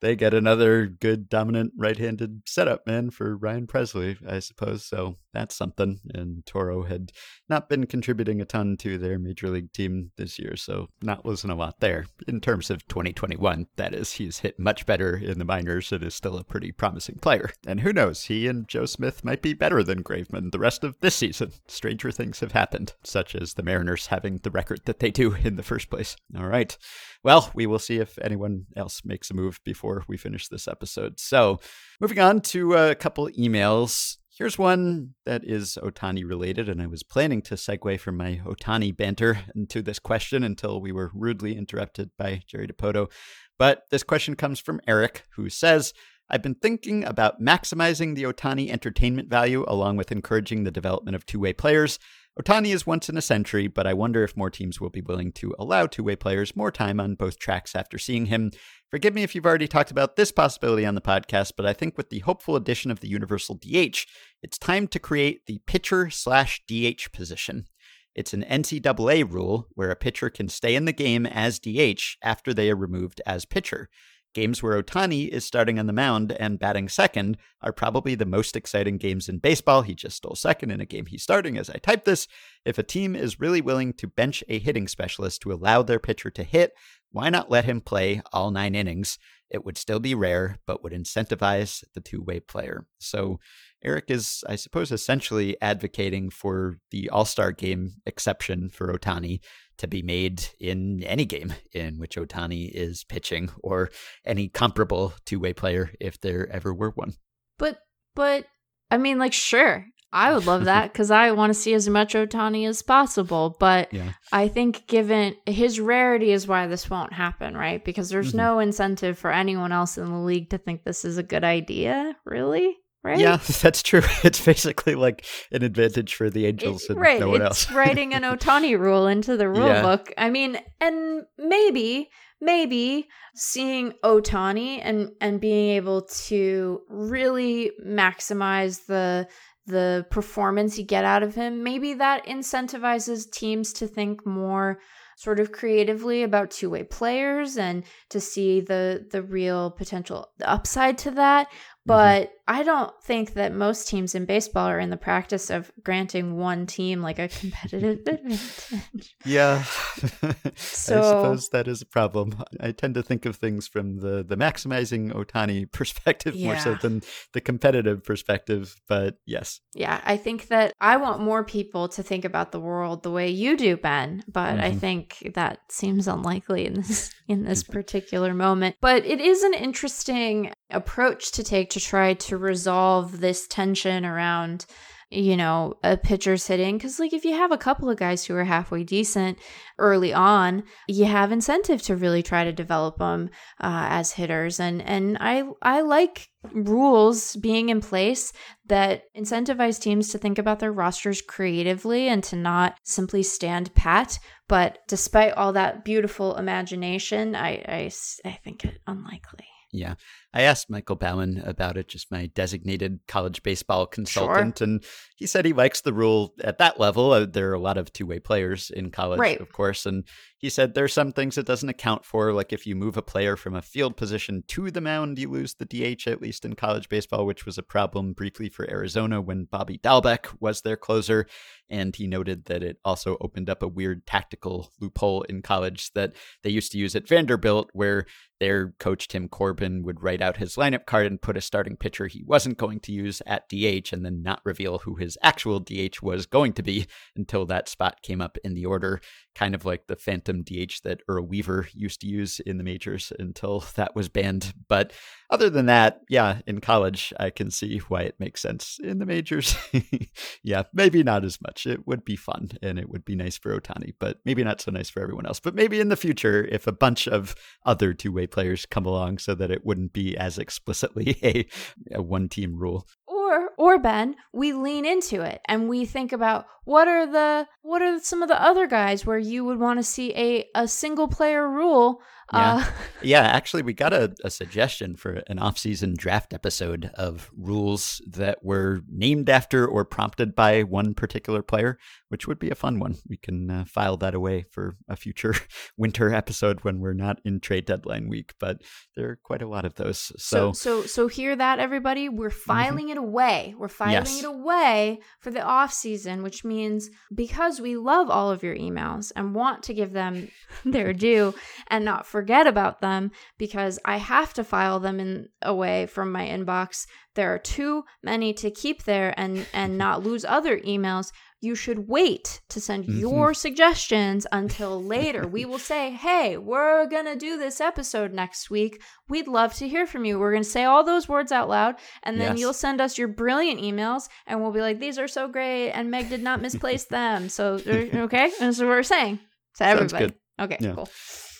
they 0.00 0.16
get 0.16 0.34
another 0.34 0.86
good 0.88 1.28
dominant 1.28 1.72
right-handed 1.76 2.42
setup 2.44 2.88
man 2.88 3.10
for 3.10 3.36
Ryan 3.36 3.68
Pressly, 3.68 4.16
I 4.28 4.40
suppose. 4.40 4.84
So 4.84 5.14
that's 5.32 5.54
something. 5.54 6.00
And 6.12 6.44
Toro 6.44 6.82
had 6.82 7.12
not 7.48 7.68
been 7.68 7.86
contributing 7.86 8.40
a 8.40 8.44
ton 8.44 8.76
to 8.78 8.98
their 8.98 9.16
major 9.16 9.48
league 9.48 9.72
team 9.72 10.10
this 10.16 10.40
year, 10.40 10.56
so 10.56 10.88
not 11.00 11.24
losing 11.24 11.50
a 11.50 11.54
lot 11.54 11.78
there. 11.78 12.06
In 12.26 12.40
terms 12.40 12.68
of 12.68 12.86
2021, 12.88 13.68
that 13.76 13.94
is, 13.94 14.14
he's 14.14 14.40
hit 14.40 14.58
much 14.58 14.84
better 14.84 15.16
in 15.16 15.38
the 15.38 15.44
minors 15.44 15.92
and 15.92 16.02
is 16.02 16.16
still 16.16 16.36
a 16.36 16.42
pretty 16.42 16.72
promising 16.72 17.18
player. 17.18 17.50
And 17.64 17.78
who 17.80 17.92
knows, 17.92 18.24
he 18.24 18.48
and 18.48 18.66
Joe 18.66 18.86
Smith 18.86 19.24
might 19.24 19.42
be 19.42 19.54
better 19.54 19.84
than 19.84 20.02
Graveman 20.02 20.50
the 20.50 20.58
rest 20.58 20.82
of 20.82 20.96
this 21.00 21.14
season. 21.14 21.52
Stranger 21.68 22.10
things 22.10 22.40
have 22.40 22.52
happened, 22.52 22.94
such 23.04 23.36
as 23.36 23.54
the 23.54 23.62
Mariners 23.62 24.08
having 24.08 24.38
the 24.38 24.50
record 24.50 24.80
that 24.86 24.98
they 24.98 25.12
do 25.12 25.34
in 25.34 25.54
the 25.54 25.62
first 25.62 25.90
place. 25.90 26.16
All 26.36 26.48
right. 26.48 26.76
Well, 27.24 27.50
we 27.54 27.66
will 27.66 27.78
see 27.78 27.96
if 27.98 28.18
anyone 28.22 28.66
else 28.76 29.02
makes 29.04 29.30
a 29.30 29.34
move 29.34 29.60
before 29.64 30.04
we 30.08 30.16
finish 30.16 30.48
this 30.48 30.68
episode. 30.68 31.18
So, 31.18 31.58
moving 32.00 32.20
on 32.20 32.40
to 32.42 32.74
a 32.74 32.94
couple 32.94 33.28
emails. 33.28 34.16
Here's 34.36 34.56
one 34.56 35.14
that 35.26 35.42
is 35.44 35.76
Ohtani 35.82 36.24
related, 36.24 36.68
and 36.68 36.80
I 36.80 36.86
was 36.86 37.02
planning 37.02 37.42
to 37.42 37.56
segue 37.56 37.98
from 37.98 38.16
my 38.16 38.40
Ohtani 38.46 38.96
banter 38.96 39.40
into 39.56 39.82
this 39.82 39.98
question 39.98 40.44
until 40.44 40.80
we 40.80 40.92
were 40.92 41.10
rudely 41.12 41.56
interrupted 41.56 42.10
by 42.16 42.42
Jerry 42.46 42.68
Dipoto. 42.68 43.10
But 43.58 43.82
this 43.90 44.04
question 44.04 44.36
comes 44.36 44.60
from 44.60 44.80
Eric, 44.86 45.24
who 45.34 45.50
says, 45.50 45.92
I've 46.30 46.42
been 46.42 46.54
thinking 46.54 47.04
about 47.04 47.40
maximizing 47.40 48.14
the 48.14 48.24
Ohtani 48.24 48.70
entertainment 48.70 49.28
value 49.28 49.64
along 49.66 49.96
with 49.96 50.12
encouraging 50.12 50.64
the 50.64 50.70
development 50.70 51.16
of 51.16 51.26
two 51.26 51.40
way 51.40 51.52
players. 51.52 51.98
Ohtani 52.40 52.72
is 52.72 52.86
once 52.86 53.08
in 53.08 53.16
a 53.16 53.22
century, 53.22 53.66
but 53.66 53.84
I 53.84 53.94
wonder 53.94 54.22
if 54.22 54.36
more 54.36 54.50
teams 54.50 54.80
will 54.80 54.90
be 54.90 55.00
willing 55.00 55.32
to 55.32 55.56
allow 55.58 55.86
two 55.86 56.04
way 56.04 56.14
players 56.14 56.54
more 56.54 56.70
time 56.70 57.00
on 57.00 57.16
both 57.16 57.40
tracks 57.40 57.74
after 57.74 57.98
seeing 57.98 58.26
him. 58.26 58.52
Forgive 58.92 59.12
me 59.12 59.24
if 59.24 59.34
you've 59.34 59.44
already 59.44 59.66
talked 59.66 59.90
about 59.90 60.14
this 60.14 60.30
possibility 60.30 60.86
on 60.86 60.94
the 60.94 61.00
podcast, 61.00 61.54
but 61.56 61.66
I 61.66 61.72
think 61.72 61.96
with 61.96 62.10
the 62.10 62.20
hopeful 62.20 62.54
addition 62.54 62.92
of 62.92 63.00
the 63.00 63.08
universal 63.08 63.56
DH, 63.56 64.06
it's 64.40 64.56
time 64.56 64.86
to 64.86 65.00
create 65.00 65.46
the 65.46 65.60
pitcher 65.66 66.10
slash 66.10 66.62
DH 66.68 67.10
position. 67.12 67.66
It's 68.14 68.32
an 68.32 68.44
NCAA 68.44 69.28
rule 69.28 69.66
where 69.74 69.90
a 69.90 69.96
pitcher 69.96 70.30
can 70.30 70.48
stay 70.48 70.76
in 70.76 70.84
the 70.84 70.92
game 70.92 71.26
as 71.26 71.58
DH 71.58 72.18
after 72.22 72.54
they 72.54 72.70
are 72.70 72.76
removed 72.76 73.20
as 73.26 73.46
pitcher. 73.46 73.88
Games 74.34 74.62
where 74.62 74.80
Ohtani 74.80 75.28
is 75.28 75.44
starting 75.44 75.78
on 75.78 75.86
the 75.86 75.92
mound 75.92 76.32
and 76.32 76.58
batting 76.58 76.88
second 76.88 77.38
are 77.62 77.72
probably 77.72 78.14
the 78.14 78.26
most 78.26 78.56
exciting 78.56 78.98
games 78.98 79.28
in 79.28 79.38
baseball. 79.38 79.82
He 79.82 79.94
just 79.94 80.18
stole 80.18 80.34
second 80.34 80.70
in 80.70 80.80
a 80.80 80.86
game 80.86 81.06
he's 81.06 81.22
starting 81.22 81.56
as 81.56 81.70
I 81.70 81.78
type 81.78 82.04
this. 82.04 82.28
If 82.64 82.78
a 82.78 82.82
team 82.82 83.16
is 83.16 83.40
really 83.40 83.60
willing 83.60 83.92
to 83.94 84.06
bench 84.06 84.44
a 84.48 84.58
hitting 84.58 84.86
specialist 84.86 85.42
to 85.42 85.52
allow 85.52 85.82
their 85.82 85.98
pitcher 85.98 86.30
to 86.30 86.44
hit, 86.44 86.72
why 87.10 87.30
not 87.30 87.50
let 87.50 87.64
him 87.64 87.80
play 87.80 88.20
all 88.32 88.50
nine 88.50 88.74
innings? 88.74 89.18
It 89.50 89.64
would 89.64 89.78
still 89.78 90.00
be 90.00 90.14
rare, 90.14 90.58
but 90.66 90.82
would 90.82 90.92
incentivize 90.92 91.82
the 91.94 92.00
two 92.00 92.22
way 92.22 92.38
player. 92.38 92.86
So, 92.98 93.40
Eric 93.84 94.06
is, 94.08 94.42
I 94.48 94.56
suppose, 94.56 94.90
essentially 94.90 95.56
advocating 95.60 96.30
for 96.30 96.78
the 96.90 97.08
All 97.10 97.24
Star 97.24 97.52
game 97.52 97.92
exception 98.06 98.68
for 98.68 98.92
Ohtani 98.92 99.40
to 99.78 99.86
be 99.86 100.02
made 100.02 100.44
in 100.58 101.04
any 101.04 101.24
game 101.24 101.54
in 101.72 101.98
which 101.98 102.16
Ohtani 102.16 102.70
is 102.72 103.04
pitching 103.04 103.50
or 103.62 103.90
any 104.24 104.48
comparable 104.48 105.14
two 105.24 105.38
way 105.38 105.52
player 105.52 105.90
if 106.00 106.20
there 106.20 106.48
ever 106.50 106.74
were 106.74 106.90
one. 106.90 107.14
But, 107.58 107.78
but, 108.16 108.46
I 108.90 108.98
mean, 108.98 109.18
like, 109.18 109.32
sure, 109.32 109.86
I 110.12 110.34
would 110.34 110.46
love 110.46 110.64
that 110.64 110.92
because 110.92 111.12
I 111.12 111.30
want 111.30 111.50
to 111.50 111.58
see 111.58 111.74
as 111.74 111.88
much 111.88 112.14
Ohtani 112.14 112.66
as 112.68 112.82
possible. 112.82 113.56
But 113.60 113.92
yeah. 113.92 114.14
I 114.32 114.48
think, 114.48 114.88
given 114.88 115.36
his 115.46 115.78
rarity, 115.78 116.32
is 116.32 116.48
why 116.48 116.66
this 116.66 116.90
won't 116.90 117.12
happen, 117.12 117.56
right? 117.56 117.84
Because 117.84 118.08
there's 118.08 118.30
mm-hmm. 118.30 118.38
no 118.38 118.58
incentive 118.58 119.16
for 119.16 119.30
anyone 119.30 119.70
else 119.70 119.96
in 119.96 120.10
the 120.10 120.18
league 120.18 120.50
to 120.50 120.58
think 120.58 120.82
this 120.82 121.04
is 121.04 121.16
a 121.16 121.22
good 121.22 121.44
idea, 121.44 122.16
really 122.24 122.76
right? 123.08 123.18
Yeah, 123.18 123.36
that's 123.62 123.82
true. 123.82 124.02
It's 124.22 124.44
basically 124.44 124.94
like 124.94 125.24
an 125.50 125.62
advantage 125.62 126.14
for 126.14 126.30
the 126.30 126.46
Angels 126.46 126.84
it, 126.84 126.90
and 126.90 127.00
right. 127.00 127.20
no 127.20 127.30
one 127.30 127.42
it's 127.42 127.68
else. 127.68 127.72
writing 127.72 128.14
an 128.14 128.22
Ohtani 128.24 128.78
rule 128.78 129.06
into 129.06 129.36
the 129.36 129.48
rule 129.48 129.66
yeah. 129.66 129.82
book. 129.82 130.12
I 130.18 130.30
mean, 130.30 130.58
and 130.80 131.24
maybe, 131.38 132.10
maybe 132.40 133.08
seeing 133.34 133.92
Ohtani 134.04 134.80
and 134.82 135.10
and 135.20 135.40
being 135.40 135.70
able 135.70 136.02
to 136.26 136.80
really 136.88 137.72
maximize 137.84 138.86
the 138.86 139.28
the 139.66 140.06
performance 140.10 140.78
you 140.78 140.84
get 140.84 141.04
out 141.04 141.22
of 141.22 141.34
him, 141.34 141.62
maybe 141.62 141.94
that 141.94 142.26
incentivizes 142.26 143.30
teams 143.30 143.72
to 143.74 143.86
think 143.86 144.26
more 144.26 144.78
sort 145.18 145.40
of 145.40 145.50
creatively 145.50 146.22
about 146.22 146.48
two-way 146.48 146.84
players 146.84 147.56
and 147.58 147.82
to 148.08 148.20
see 148.20 148.60
the 148.60 149.04
the 149.10 149.20
real 149.20 149.68
potential 149.72 150.28
the 150.38 150.48
upside 150.48 150.96
to 150.96 151.10
that. 151.10 151.48
But 151.86 152.24
mm-hmm. 152.24 152.32
I 152.48 152.62
don't 152.64 152.92
think 153.02 153.34
that 153.34 153.54
most 153.54 153.88
teams 153.88 154.14
in 154.14 154.26
baseball 154.26 154.68
are 154.68 154.78
in 154.78 154.90
the 154.90 154.96
practice 154.96 155.48
of 155.48 155.72
granting 155.82 156.36
one 156.36 156.66
team 156.66 157.00
like 157.00 157.18
a 157.18 157.28
competitive 157.28 158.00
advantage. 158.06 159.16
Yeah. 159.24 159.62
so, 160.56 160.98
I 160.98 161.02
suppose 161.02 161.48
that 161.50 161.66
is 161.66 161.80
a 161.80 161.86
problem. 161.86 162.42
I 162.60 162.72
tend 162.72 162.94
to 162.94 163.02
think 163.02 163.24
of 163.24 163.36
things 163.36 163.68
from 163.68 164.00
the, 164.00 164.22
the 164.22 164.36
maximizing 164.36 165.12
Ohtani 165.12 165.70
perspective 165.72 166.34
yeah. 166.34 166.46
more 166.48 166.58
so 166.58 166.74
than 166.74 167.02
the 167.32 167.40
competitive 167.40 168.04
perspective. 168.04 168.74
But 168.86 169.16
yes. 169.26 169.60
Yeah. 169.74 170.00
I 170.04 170.18
think 170.18 170.48
that 170.48 170.74
I 170.80 170.98
want 170.98 171.22
more 171.22 171.44
people 171.44 171.88
to 171.88 172.02
think 172.02 172.24
about 172.26 172.52
the 172.52 172.60
world 172.60 173.02
the 173.02 173.10
way 173.10 173.30
you 173.30 173.56
do, 173.56 173.76
Ben. 173.76 174.24
But 174.28 174.56
mm-hmm. 174.56 174.64
I 174.64 174.72
think 174.72 175.32
that 175.34 175.60
seems 175.70 176.06
unlikely 176.06 176.66
in 176.66 176.74
this 176.74 177.10
in 177.28 177.44
this 177.44 177.62
particular 177.62 178.34
moment. 178.34 178.76
But 178.80 179.04
it 179.04 179.20
is 179.20 179.42
an 179.42 179.54
interesting 179.54 180.52
approach 180.70 181.32
to 181.32 181.42
take 181.42 181.70
to 181.70 181.80
try 181.80 182.14
to 182.14 182.36
resolve 182.36 183.20
this 183.20 183.46
tension 183.46 184.04
around 184.04 184.66
you 185.10 185.38
know, 185.38 185.74
a 185.82 185.96
pitcher's 185.96 186.46
hitting. 186.46 186.76
Because, 186.76 186.98
like, 186.98 187.14
if 187.14 187.24
you 187.24 187.32
have 187.32 187.50
a 187.50 187.58
couple 187.58 187.88
of 187.88 187.96
guys 187.96 188.24
who 188.24 188.34
are 188.34 188.44
halfway 188.44 188.84
decent 188.84 189.38
early 189.78 190.12
on, 190.12 190.64
you 190.86 191.06
have 191.06 191.32
incentive 191.32 191.80
to 191.82 191.96
really 191.96 192.22
try 192.22 192.44
to 192.44 192.52
develop 192.52 192.98
them 192.98 193.30
uh, 193.60 193.88
as 193.88 194.12
hitters. 194.12 194.60
And 194.60 194.82
and 194.82 195.16
I 195.18 195.44
I 195.62 195.80
like 195.80 196.28
rules 196.52 197.36
being 197.36 197.70
in 197.70 197.80
place 197.80 198.32
that 198.66 199.04
incentivize 199.16 199.80
teams 199.80 200.10
to 200.10 200.18
think 200.18 200.38
about 200.38 200.58
their 200.58 200.72
rosters 200.72 201.22
creatively 201.22 202.08
and 202.08 202.22
to 202.24 202.36
not 202.36 202.76
simply 202.82 203.22
stand 203.22 203.74
pat. 203.74 204.18
But 204.46 204.80
despite 204.88 205.32
all 205.32 205.54
that 205.54 205.84
beautiful 205.86 206.36
imagination, 206.36 207.34
I 207.34 207.64
I, 207.66 207.90
I 208.26 208.32
think 208.44 208.66
it 208.66 208.78
unlikely. 208.86 209.46
Yeah. 209.72 209.94
I 210.34 210.42
asked 210.42 210.68
Michael 210.68 210.96
Baumann 210.96 211.42
about 211.44 211.78
it, 211.78 211.88
just 211.88 212.10
my 212.10 212.26
designated 212.26 213.00
college 213.08 213.42
baseball 213.42 213.86
consultant, 213.86 214.58
sure. 214.58 214.64
and 214.64 214.84
he 215.16 215.26
said 215.26 215.44
he 215.44 215.54
likes 215.54 215.80
the 215.80 215.92
rule 215.92 216.34
at 216.42 216.58
that 216.58 216.78
level. 216.78 217.12
Uh, 217.12 217.24
there 217.24 217.50
are 217.50 217.54
a 217.54 217.60
lot 217.60 217.78
of 217.78 217.92
two 217.92 218.06
way 218.06 218.18
players 218.18 218.70
in 218.70 218.90
college, 218.90 219.18
right. 219.18 219.40
of 219.40 219.50
course, 219.52 219.86
and 219.86 220.04
he 220.38 220.48
said 220.50 220.74
there's 220.74 220.92
some 220.92 221.12
things 221.12 221.36
it 221.36 221.46
doesn't 221.46 221.68
account 221.68 222.04
for, 222.04 222.32
like 222.32 222.52
if 222.52 222.66
you 222.66 222.76
move 222.76 222.96
a 222.96 223.02
player 223.02 223.36
from 223.36 223.56
a 223.56 223.62
field 223.62 223.96
position 223.96 224.44
to 224.46 224.70
the 224.70 224.80
mound, 224.80 225.18
you 225.18 225.28
lose 225.28 225.54
the 225.54 225.64
DH, 225.64 226.06
at 226.06 226.22
least 226.22 226.44
in 226.44 226.54
college 226.54 226.88
baseball, 226.88 227.26
which 227.26 227.44
was 227.44 227.58
a 227.58 227.62
problem 227.62 228.12
briefly 228.12 228.48
for 228.48 228.70
Arizona 228.70 229.20
when 229.20 229.48
Bobby 229.50 229.78
Dalbec 229.78 230.36
was 230.38 230.60
their 230.60 230.76
closer. 230.76 231.26
And 231.68 231.94
he 231.94 232.06
noted 232.06 232.44
that 232.44 232.62
it 232.62 232.78
also 232.84 233.16
opened 233.20 233.50
up 233.50 233.62
a 233.62 233.68
weird 233.68 234.06
tactical 234.06 234.70
loophole 234.80 235.22
in 235.22 235.42
college 235.42 235.90
that 235.94 236.14
they 236.44 236.50
used 236.50 236.70
to 236.72 236.78
use 236.78 236.94
at 236.94 237.08
Vanderbilt, 237.08 237.70
where 237.72 238.06
their 238.38 238.74
coach 238.78 239.08
Tim 239.08 239.28
Corbin 239.28 239.82
would 239.82 240.02
write 240.02 240.17
out 240.22 240.36
his 240.38 240.56
lineup 240.56 240.86
card 240.86 241.06
and 241.06 241.20
put 241.20 241.36
a 241.36 241.40
starting 241.40 241.76
pitcher 241.76 242.06
he 242.06 242.22
wasn't 242.24 242.58
going 242.58 242.80
to 242.80 242.92
use 242.92 243.22
at 243.26 243.48
DH 243.48 243.92
and 243.92 244.04
then 244.04 244.22
not 244.22 244.40
reveal 244.44 244.78
who 244.80 244.96
his 244.96 245.18
actual 245.22 245.60
DH 245.60 246.02
was 246.02 246.26
going 246.26 246.52
to 246.52 246.62
be 246.62 246.86
until 247.16 247.46
that 247.46 247.68
spot 247.68 248.02
came 248.02 248.20
up 248.20 248.38
in 248.44 248.54
the 248.54 248.66
order 248.66 249.00
kind 249.38 249.54
of 249.54 249.64
like 249.64 249.86
the 249.86 249.94
phantom 249.94 250.42
DH 250.42 250.82
that 250.82 251.00
Earl 251.06 251.24
Weaver 251.24 251.68
used 251.72 252.00
to 252.00 252.08
use 252.08 252.40
in 252.40 252.58
the 252.58 252.64
majors 252.64 253.12
until 253.20 253.60
that 253.76 253.94
was 253.94 254.08
banned. 254.08 254.52
But 254.68 254.92
other 255.30 255.48
than 255.48 255.66
that, 255.66 256.00
yeah, 256.08 256.40
in 256.46 256.60
college, 256.60 257.12
I 257.20 257.30
can 257.30 257.50
see 257.50 257.78
why 257.78 258.02
it 258.02 258.16
makes 258.18 258.42
sense. 258.42 258.78
In 258.82 258.98
the 258.98 259.06
majors, 259.06 259.56
yeah, 260.42 260.64
maybe 260.72 261.04
not 261.04 261.24
as 261.24 261.38
much. 261.40 261.66
It 261.66 261.86
would 261.86 262.04
be 262.04 262.16
fun 262.16 262.50
and 262.62 262.78
it 262.78 262.88
would 262.88 263.04
be 263.04 263.14
nice 263.14 263.38
for 263.38 263.58
Ohtani, 263.58 263.92
but 264.00 264.18
maybe 264.24 264.42
not 264.42 264.60
so 264.60 264.72
nice 264.72 264.90
for 264.90 265.02
everyone 265.02 265.26
else. 265.26 265.38
But 265.38 265.54
maybe 265.54 265.78
in 265.78 265.88
the 265.88 265.96
future, 265.96 266.44
if 266.44 266.66
a 266.66 266.72
bunch 266.72 267.06
of 267.06 267.36
other 267.64 267.94
two 267.94 268.10
way 268.10 268.26
players 268.26 268.66
come 268.66 268.86
along 268.86 269.18
so 269.18 269.34
that 269.36 269.52
it 269.52 269.64
wouldn't 269.64 269.92
be 269.92 270.16
as 270.16 270.38
explicitly 270.38 271.16
a, 271.22 271.46
a 271.94 272.02
one 272.02 272.28
team 272.28 272.56
rule 272.58 272.88
or 273.06 273.47
or 273.58 273.78
ben 273.78 274.14
we 274.32 274.52
lean 274.52 274.86
into 274.86 275.20
it 275.20 275.40
and 275.46 275.68
we 275.68 275.84
think 275.84 276.12
about 276.12 276.46
what 276.64 276.88
are 276.88 277.06
the 277.06 277.46
what 277.62 277.82
are 277.82 277.98
some 277.98 278.22
of 278.22 278.28
the 278.28 278.42
other 278.42 278.66
guys 278.66 279.04
where 279.04 279.18
you 279.18 279.44
would 279.44 279.58
want 279.58 279.78
to 279.78 279.82
see 279.82 280.14
a 280.14 280.46
a 280.54 280.66
single 280.66 281.08
player 281.08 281.46
rule 281.46 282.00
yeah. 282.32 282.56
Uh, 282.56 282.64
yeah, 283.02 283.22
actually, 283.22 283.62
we 283.62 283.72
got 283.72 283.92
a, 283.92 284.14
a 284.22 284.30
suggestion 284.30 284.96
for 284.96 285.22
an 285.28 285.38
off-season 285.38 285.94
draft 285.96 286.34
episode 286.34 286.90
of 286.94 287.30
rules 287.36 288.02
that 288.06 288.38
were 288.42 288.82
named 288.88 289.30
after 289.30 289.66
or 289.66 289.84
prompted 289.84 290.34
by 290.34 290.62
one 290.62 290.94
particular 290.94 291.42
player, 291.42 291.78
which 292.08 292.26
would 292.26 292.38
be 292.38 292.50
a 292.50 292.54
fun 292.54 292.78
one. 292.80 292.96
We 293.08 293.16
can 293.16 293.50
uh, 293.50 293.64
file 293.64 293.96
that 293.98 294.14
away 294.14 294.44
for 294.50 294.76
a 294.88 294.96
future 294.96 295.34
winter 295.76 296.14
episode 296.14 296.64
when 296.64 296.80
we're 296.80 296.92
not 296.92 297.20
in 297.24 297.40
trade 297.40 297.64
deadline 297.64 298.08
week. 298.08 298.34
But 298.38 298.58
there 298.94 299.10
are 299.10 299.18
quite 299.22 299.42
a 299.42 299.48
lot 299.48 299.64
of 299.64 299.74
those. 299.74 299.98
So, 300.18 300.52
so, 300.52 300.82
so, 300.82 300.86
so 300.86 301.08
hear 301.08 301.34
that, 301.34 301.58
everybody. 301.58 302.08
We're 302.08 302.28
mm-hmm. 302.28 302.38
filing 302.38 302.86
mm-hmm. 302.86 302.92
it 302.92 302.98
away. 302.98 303.47
We're 303.56 303.68
filing 303.68 303.94
yes. 303.94 304.18
it 304.20 304.24
away 304.24 305.00
for 305.20 305.30
the 305.30 305.42
off 305.42 305.72
season, 305.72 306.22
which 306.22 306.44
means 306.44 306.90
because 307.14 307.60
we 307.60 307.76
love 307.76 308.10
all 308.10 308.30
of 308.30 308.42
your 308.42 308.56
emails 308.56 309.12
and 309.14 309.34
want 309.34 309.62
to 309.64 309.74
give 309.74 309.92
them 309.92 310.28
their 310.64 310.92
due 310.92 311.34
and 311.68 311.84
not 311.84 312.06
forget 312.06 312.46
about 312.46 312.80
them 312.80 313.10
because 313.38 313.78
I 313.84 313.98
have 313.98 314.34
to 314.34 314.44
file 314.44 314.80
them 314.80 315.00
in 315.00 315.28
away 315.42 315.86
from 315.86 316.12
my 316.12 316.26
inbox. 316.26 316.86
There 317.14 317.32
are 317.34 317.38
too 317.38 317.84
many 318.02 318.32
to 318.34 318.50
keep 318.50 318.84
there 318.84 319.14
and 319.16 319.46
and 319.52 319.76
not 319.76 320.02
lose 320.02 320.24
other 320.24 320.58
emails. 320.58 321.12
You 321.40 321.54
should 321.54 321.88
wait 321.88 322.40
to 322.48 322.60
send 322.60 322.84
mm-hmm. 322.84 322.98
your 322.98 323.32
suggestions 323.32 324.26
until 324.32 324.82
later. 324.82 325.26
we 325.26 325.44
will 325.44 325.58
say, 325.58 325.90
"Hey, 325.90 326.36
we're 326.36 326.86
going 326.86 327.04
to 327.04 327.16
do 327.16 327.38
this 327.38 327.60
episode 327.60 328.12
next 328.12 328.50
week. 328.50 328.82
We'd 329.08 329.28
love 329.28 329.54
to 329.54 329.68
hear 329.68 329.86
from 329.86 330.04
you." 330.04 330.18
We're 330.18 330.32
going 330.32 330.42
to 330.42 330.48
say 330.48 330.64
all 330.64 330.84
those 330.84 331.08
words 331.08 331.30
out 331.30 331.48
loud 331.48 331.76
and 332.02 332.20
then 332.20 332.32
yes. 332.32 332.40
you'll 332.40 332.52
send 332.52 332.80
us 332.80 332.98
your 332.98 333.08
brilliant 333.08 333.60
emails 333.60 334.08
and 334.26 334.40
we'll 334.40 334.52
be 334.52 334.60
like, 334.60 334.80
"These 334.80 334.98
are 334.98 335.08
so 335.08 335.28
great 335.28 335.70
and 335.70 335.90
Meg 335.90 336.08
did 336.08 336.22
not 336.22 336.42
misplace 336.42 336.84
them." 336.90 337.28
So, 337.28 337.60
okay? 337.66 338.32
That's 338.40 338.58
what 338.58 338.68
we're 338.68 338.82
saying 338.82 339.20
to 339.56 339.64
everybody. 339.64 340.14
Okay, 340.40 340.58
yeah. 340.60 340.74
cool. 340.74 340.88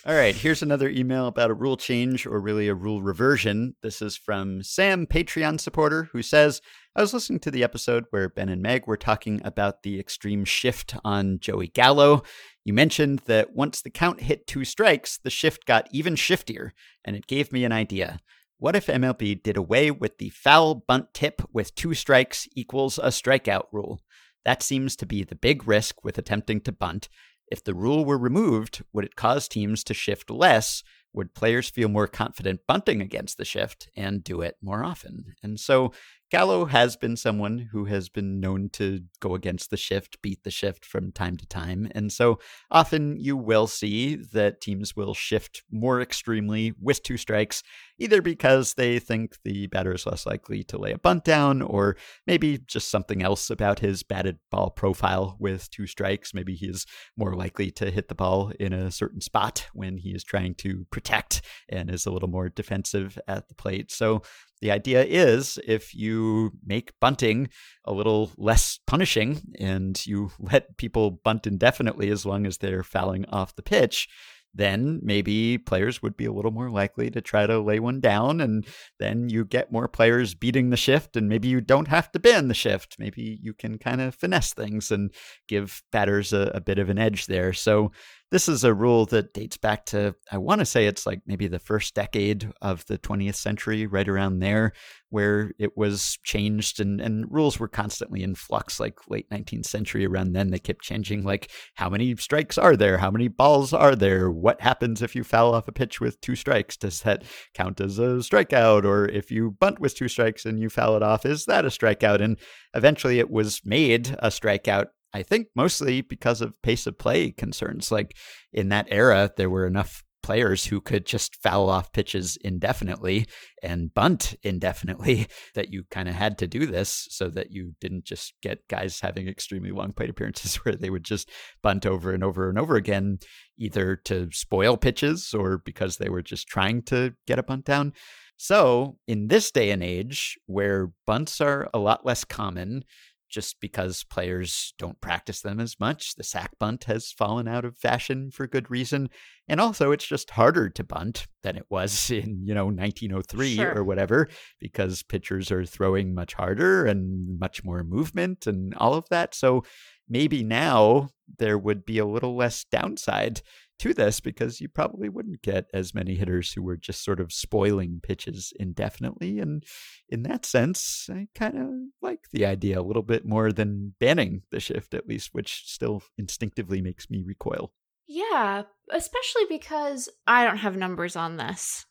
All 0.05 0.15
right, 0.15 0.33
here's 0.33 0.61
another 0.61 0.87
email 0.87 1.27
about 1.27 1.49
a 1.49 1.53
rule 1.53 1.75
change 1.75 2.25
or 2.25 2.39
really 2.39 2.69
a 2.69 2.73
rule 2.73 3.01
reversion. 3.01 3.75
This 3.83 4.01
is 4.01 4.15
from 4.15 4.63
Sam, 4.63 5.05
Patreon 5.05 5.59
supporter, 5.59 6.07
who 6.13 6.21
says, 6.21 6.61
I 6.95 7.01
was 7.01 7.13
listening 7.13 7.41
to 7.41 7.51
the 7.51 7.65
episode 7.65 8.05
where 8.09 8.29
Ben 8.29 8.47
and 8.47 8.61
Meg 8.61 8.87
were 8.87 8.95
talking 8.95 9.41
about 9.43 9.83
the 9.83 9.99
extreme 9.99 10.45
shift 10.45 10.95
on 11.03 11.37
Joey 11.41 11.67
Gallo. 11.67 12.23
You 12.63 12.71
mentioned 12.71 13.23
that 13.25 13.53
once 13.53 13.81
the 13.81 13.89
count 13.89 14.21
hit 14.21 14.47
two 14.47 14.63
strikes, 14.63 15.17
the 15.17 15.29
shift 15.29 15.65
got 15.65 15.89
even 15.91 16.15
shiftier, 16.15 16.71
and 17.03 17.17
it 17.17 17.27
gave 17.27 17.51
me 17.51 17.65
an 17.65 17.73
idea. 17.73 18.19
What 18.57 18.77
if 18.77 18.87
MLB 18.87 19.43
did 19.43 19.57
away 19.57 19.91
with 19.91 20.17
the 20.17 20.29
foul 20.29 20.75
bunt 20.75 21.13
tip 21.13 21.41
with 21.51 21.75
two 21.75 21.93
strikes 21.93 22.47
equals 22.55 22.99
a 22.99 23.07
strikeout 23.07 23.65
rule? 23.73 23.99
That 24.45 24.63
seems 24.63 24.95
to 24.95 25.05
be 25.05 25.25
the 25.25 25.35
big 25.35 25.67
risk 25.67 26.05
with 26.05 26.17
attempting 26.17 26.61
to 26.61 26.71
bunt, 26.71 27.09
if 27.51 27.63
the 27.63 27.73
rule 27.73 28.05
were 28.05 28.17
removed, 28.17 28.83
would 28.93 29.05
it 29.05 29.15
cause 29.15 29.47
teams 29.47 29.83
to 29.85 29.93
shift 29.93 30.29
less? 30.29 30.83
Would 31.13 31.33
players 31.33 31.69
feel 31.69 31.89
more 31.89 32.07
confident 32.07 32.61
bunting 32.67 33.01
against 33.01 33.37
the 33.37 33.45
shift 33.45 33.89
and 33.95 34.23
do 34.23 34.41
it 34.41 34.57
more 34.61 34.83
often? 34.83 35.33
And 35.41 35.59
so 35.59 35.91
Gallo 36.29 36.65
has 36.65 36.95
been 36.95 37.17
someone 37.17 37.69
who 37.71 37.85
has 37.85 38.09
been 38.09 38.39
known 38.39 38.69
to 38.73 39.01
go 39.19 39.33
against 39.33 39.71
the 39.71 39.77
shift, 39.77 40.21
beat 40.21 40.43
the 40.43 40.51
shift 40.51 40.85
from 40.85 41.11
time 41.11 41.35
to 41.37 41.47
time. 41.47 41.89
And 41.95 42.11
so 42.11 42.39
often 42.69 43.17
you 43.19 43.35
will 43.35 43.65
see 43.65 44.15
that 44.33 44.61
teams 44.61 44.95
will 44.95 45.15
shift 45.15 45.63
more 45.71 45.99
extremely 45.99 46.73
with 46.79 47.01
two 47.01 47.17
strikes, 47.17 47.63
either 47.99 48.21
because 48.21 48.73
they 48.73 48.99
think 48.99 49.37
the 49.43 49.67
batter 49.67 49.93
is 49.93 50.05
less 50.05 50.25
likely 50.25 50.63
to 50.63 50.77
lay 50.77 50.91
a 50.91 50.97
bunt 50.97 51.23
down, 51.23 51.61
or 51.61 51.95
maybe 52.25 52.57
just 52.57 52.89
something 52.89 53.21
else 53.21 53.49
about 53.49 53.79
his 53.79 54.03
batted 54.03 54.39
ball 54.49 54.69
profile 54.69 55.35
with 55.39 55.69
two 55.69 55.85
strikes. 55.85 56.33
Maybe 56.33 56.55
he 56.55 56.67
is 56.67 56.85
more 57.17 57.35
likely 57.35 57.71
to 57.71 57.91
hit 57.91 58.07
the 58.07 58.15
ball 58.15 58.51
in 58.59 58.73
a 58.73 58.91
certain 58.91 59.21
spot 59.21 59.67
when 59.73 59.97
he 59.97 60.11
is 60.11 60.23
trying 60.23 60.55
to 60.55 60.85
protect 60.91 61.41
and 61.67 61.89
is 61.89 62.05
a 62.05 62.11
little 62.11 62.29
more 62.29 62.49
defensive 62.49 63.17
at 63.27 63.47
the 63.47 63.55
plate. 63.55 63.91
So 63.91 64.23
the 64.61 64.71
idea 64.71 65.03
is 65.03 65.59
if 65.65 65.95
you 65.95 66.51
make 66.65 66.91
bunting 66.99 67.49
a 67.85 67.93
little 67.93 68.31
less 68.37 68.79
punishing 68.87 69.41
and 69.59 70.05
you 70.05 70.31
let 70.39 70.77
people 70.77 71.11
bunt 71.11 71.47
indefinitely 71.47 72.09
as 72.09 72.25
long 72.25 72.45
as 72.45 72.57
they're 72.57 72.83
fouling 72.83 73.25
off 73.29 73.55
the 73.55 73.63
pitch, 73.63 74.07
then 74.53 74.99
maybe 75.03 75.57
players 75.57 76.01
would 76.01 76.17
be 76.17 76.25
a 76.25 76.31
little 76.31 76.51
more 76.51 76.69
likely 76.69 77.09
to 77.11 77.21
try 77.21 77.45
to 77.45 77.59
lay 77.59 77.79
one 77.79 77.99
down. 77.99 78.41
And 78.41 78.65
then 78.99 79.29
you 79.29 79.45
get 79.45 79.71
more 79.71 79.87
players 79.87 80.33
beating 80.33 80.69
the 80.69 80.77
shift, 80.77 81.15
and 81.15 81.29
maybe 81.29 81.47
you 81.47 81.61
don't 81.61 81.87
have 81.87 82.11
to 82.11 82.19
ban 82.19 82.47
the 82.47 82.53
shift. 82.53 82.97
Maybe 82.99 83.39
you 83.41 83.53
can 83.53 83.77
kind 83.77 84.01
of 84.01 84.15
finesse 84.15 84.53
things 84.53 84.91
and 84.91 85.11
give 85.47 85.83
batters 85.91 86.33
a, 86.33 86.51
a 86.53 86.61
bit 86.61 86.79
of 86.79 86.89
an 86.89 86.97
edge 86.97 87.27
there. 87.27 87.53
So 87.53 87.91
this 88.31 88.47
is 88.47 88.63
a 88.63 88.73
rule 88.73 89.05
that 89.07 89.33
dates 89.33 89.57
back 89.57 89.85
to, 89.87 90.15
I 90.31 90.37
want 90.37 90.59
to 90.59 90.65
say 90.65 90.85
it's 90.85 91.07
like 91.07 91.21
maybe 91.25 91.47
the 91.47 91.57
first 91.57 91.95
decade 91.95 92.51
of 92.61 92.85
the 92.85 92.99
20th 92.99 93.35
century, 93.35 93.87
right 93.87 94.07
around 94.07 94.39
there, 94.39 94.73
where 95.09 95.51
it 95.57 95.75
was 95.75 96.19
changed 96.23 96.79
and, 96.79 97.01
and 97.01 97.25
rules 97.31 97.59
were 97.59 97.67
constantly 97.67 98.21
in 98.21 98.35
flux, 98.35 98.79
like 98.79 98.99
late 99.09 99.27
19th 99.31 99.65
century. 99.65 100.05
Around 100.05 100.33
then, 100.33 100.51
they 100.51 100.59
kept 100.59 100.83
changing, 100.83 101.23
like 101.23 101.49
how 101.73 101.89
many 101.89 102.15
strikes 102.17 102.59
are 102.59 102.75
there? 102.75 102.99
How 102.99 103.09
many 103.09 103.29
balls 103.29 103.73
are 103.73 103.95
there? 103.95 104.29
What 104.29 104.61
happens 104.61 105.01
if 105.01 105.15
you 105.15 105.23
foul 105.23 105.55
off 105.55 105.67
a 105.67 105.71
pitch 105.71 105.99
with 105.99 106.21
two 106.21 106.35
strikes? 106.35 106.77
Does 106.77 107.01
that 107.01 107.23
count 107.55 107.81
as 107.81 107.97
a 107.97 108.19
strikeout? 108.19 108.85
Or 108.85 109.07
if 109.07 109.31
you 109.31 109.51
bunt 109.59 109.79
with 109.79 109.95
two 109.95 110.07
strikes 110.07 110.45
and 110.45 110.59
you 110.59 110.69
foul 110.69 110.95
it 110.95 111.01
off, 111.01 111.25
is 111.25 111.45
that 111.45 111.65
a 111.65 111.69
strikeout? 111.69 112.21
And 112.21 112.37
eventually 112.75 113.17
it 113.17 113.31
was 113.31 113.61
made 113.65 114.15
a 114.19 114.27
strikeout 114.27 114.87
I 115.13 115.23
think 115.23 115.47
mostly 115.55 116.01
because 116.01 116.41
of 116.41 116.59
pace 116.61 116.85
of 116.87 116.97
play 116.97 117.31
concerns. 117.31 117.91
Like 117.91 118.15
in 118.53 118.69
that 118.69 118.87
era, 118.89 119.31
there 119.35 119.49
were 119.49 119.65
enough 119.65 120.03
players 120.21 120.65
who 120.65 120.81
could 120.81 121.05
just 121.05 121.35
foul 121.41 121.69
off 121.69 121.91
pitches 121.91 122.37
indefinitely 122.41 123.25
and 123.63 123.93
bunt 123.93 124.35
indefinitely 124.43 125.27
that 125.55 125.71
you 125.71 125.83
kind 125.89 126.07
of 126.07 126.15
had 126.15 126.37
to 126.37 126.47
do 126.47 126.65
this 126.65 127.07
so 127.09 127.29
that 127.29 127.51
you 127.51 127.73
didn't 127.81 128.05
just 128.05 128.33
get 128.41 128.67
guys 128.67 128.99
having 128.99 129.27
extremely 129.27 129.71
long 129.71 129.91
plate 129.91 130.09
appearances 130.09 130.55
where 130.63 130.75
they 130.75 130.89
would 130.89 131.03
just 131.03 131.31
bunt 131.63 131.85
over 131.85 132.11
and 132.11 132.23
over 132.23 132.49
and 132.49 132.59
over 132.59 132.75
again, 132.75 133.17
either 133.57 133.95
to 133.95 134.29
spoil 134.31 134.77
pitches 134.77 135.33
or 135.33 135.57
because 135.57 135.97
they 135.97 136.09
were 136.09 136.21
just 136.21 136.47
trying 136.47 136.83
to 136.83 137.13
get 137.25 137.39
a 137.39 137.43
bunt 137.43 137.65
down. 137.65 137.93
So, 138.41 138.97
in 139.05 139.27
this 139.27 139.51
day 139.51 139.69
and 139.69 139.83
age 139.83 140.37
where 140.45 140.93
bunts 141.05 141.41
are 141.41 141.69
a 141.73 141.79
lot 141.79 142.05
less 142.05 142.23
common, 142.23 142.85
just 143.29 143.59
because 143.61 144.03
players 144.03 144.73
don't 144.77 144.99
practice 145.01 145.41
them 145.41 145.59
as 145.59 145.79
much. 145.79 146.15
The 146.15 146.23
sac 146.23 146.57
bunt 146.59 146.85
has 146.85 147.11
fallen 147.11 147.47
out 147.47 147.65
of 147.65 147.77
fashion 147.77 148.31
for 148.31 148.47
good 148.47 148.69
reason. 148.69 149.09
And 149.47 149.61
also, 149.61 149.91
it's 149.91 150.05
just 150.07 150.31
harder 150.31 150.69
to 150.69 150.83
bunt 150.83 151.27
than 151.43 151.55
it 151.55 151.65
was 151.69 152.11
in, 152.11 152.41
you 152.45 152.53
know, 152.53 152.65
1903 152.65 153.55
sure. 153.55 153.77
or 153.77 153.83
whatever, 153.83 154.27
because 154.59 155.03
pitchers 155.03 155.51
are 155.51 155.65
throwing 155.65 156.13
much 156.13 156.33
harder 156.33 156.85
and 156.85 157.39
much 157.39 157.63
more 157.63 157.83
movement 157.83 158.47
and 158.47 158.73
all 158.75 158.93
of 158.93 159.07
that. 159.09 159.33
So 159.33 159.63
maybe 160.09 160.43
now 160.43 161.09
there 161.37 161.57
would 161.57 161.85
be 161.85 161.99
a 161.99 162.05
little 162.05 162.35
less 162.35 162.65
downside 162.71 163.41
to 163.79 163.93
this 163.93 164.19
because 164.19 164.61
you 164.61 164.67
probably 164.69 165.09
wouldn't 165.09 165.41
get 165.41 165.65
as 165.73 165.93
many 165.93 166.15
hitters 166.15 166.53
who 166.53 166.61
were 166.61 166.77
just 166.77 167.03
sort 167.03 167.19
of 167.19 167.33
spoiling 167.33 167.99
pitches 168.01 168.53
indefinitely. 168.59 169.39
And 169.39 169.63
in 170.09 170.23
that 170.23 170.45
sense, 170.45 171.09
I 171.11 171.27
kind 171.33 171.57
of 171.57 171.69
like 172.01 172.25
the 172.31 172.45
idea 172.45 172.79
a 172.79 172.83
little 172.83 173.03
bit 173.03 173.25
more 173.25 173.51
than 173.51 173.95
banning 173.99 174.43
the 174.51 174.59
shift, 174.59 174.93
at 174.93 175.07
least, 175.07 175.29
which 175.31 175.63
still 175.65 176.03
instinctively 176.17 176.81
makes 176.81 177.09
me 177.09 177.23
recoil. 177.25 177.71
Yeah, 178.11 178.63
especially 178.91 179.43
because 179.47 180.09
I 180.25 180.43
don't 180.43 180.57
have 180.57 180.75
numbers 180.75 181.15
on 181.15 181.37
this. 181.37 181.85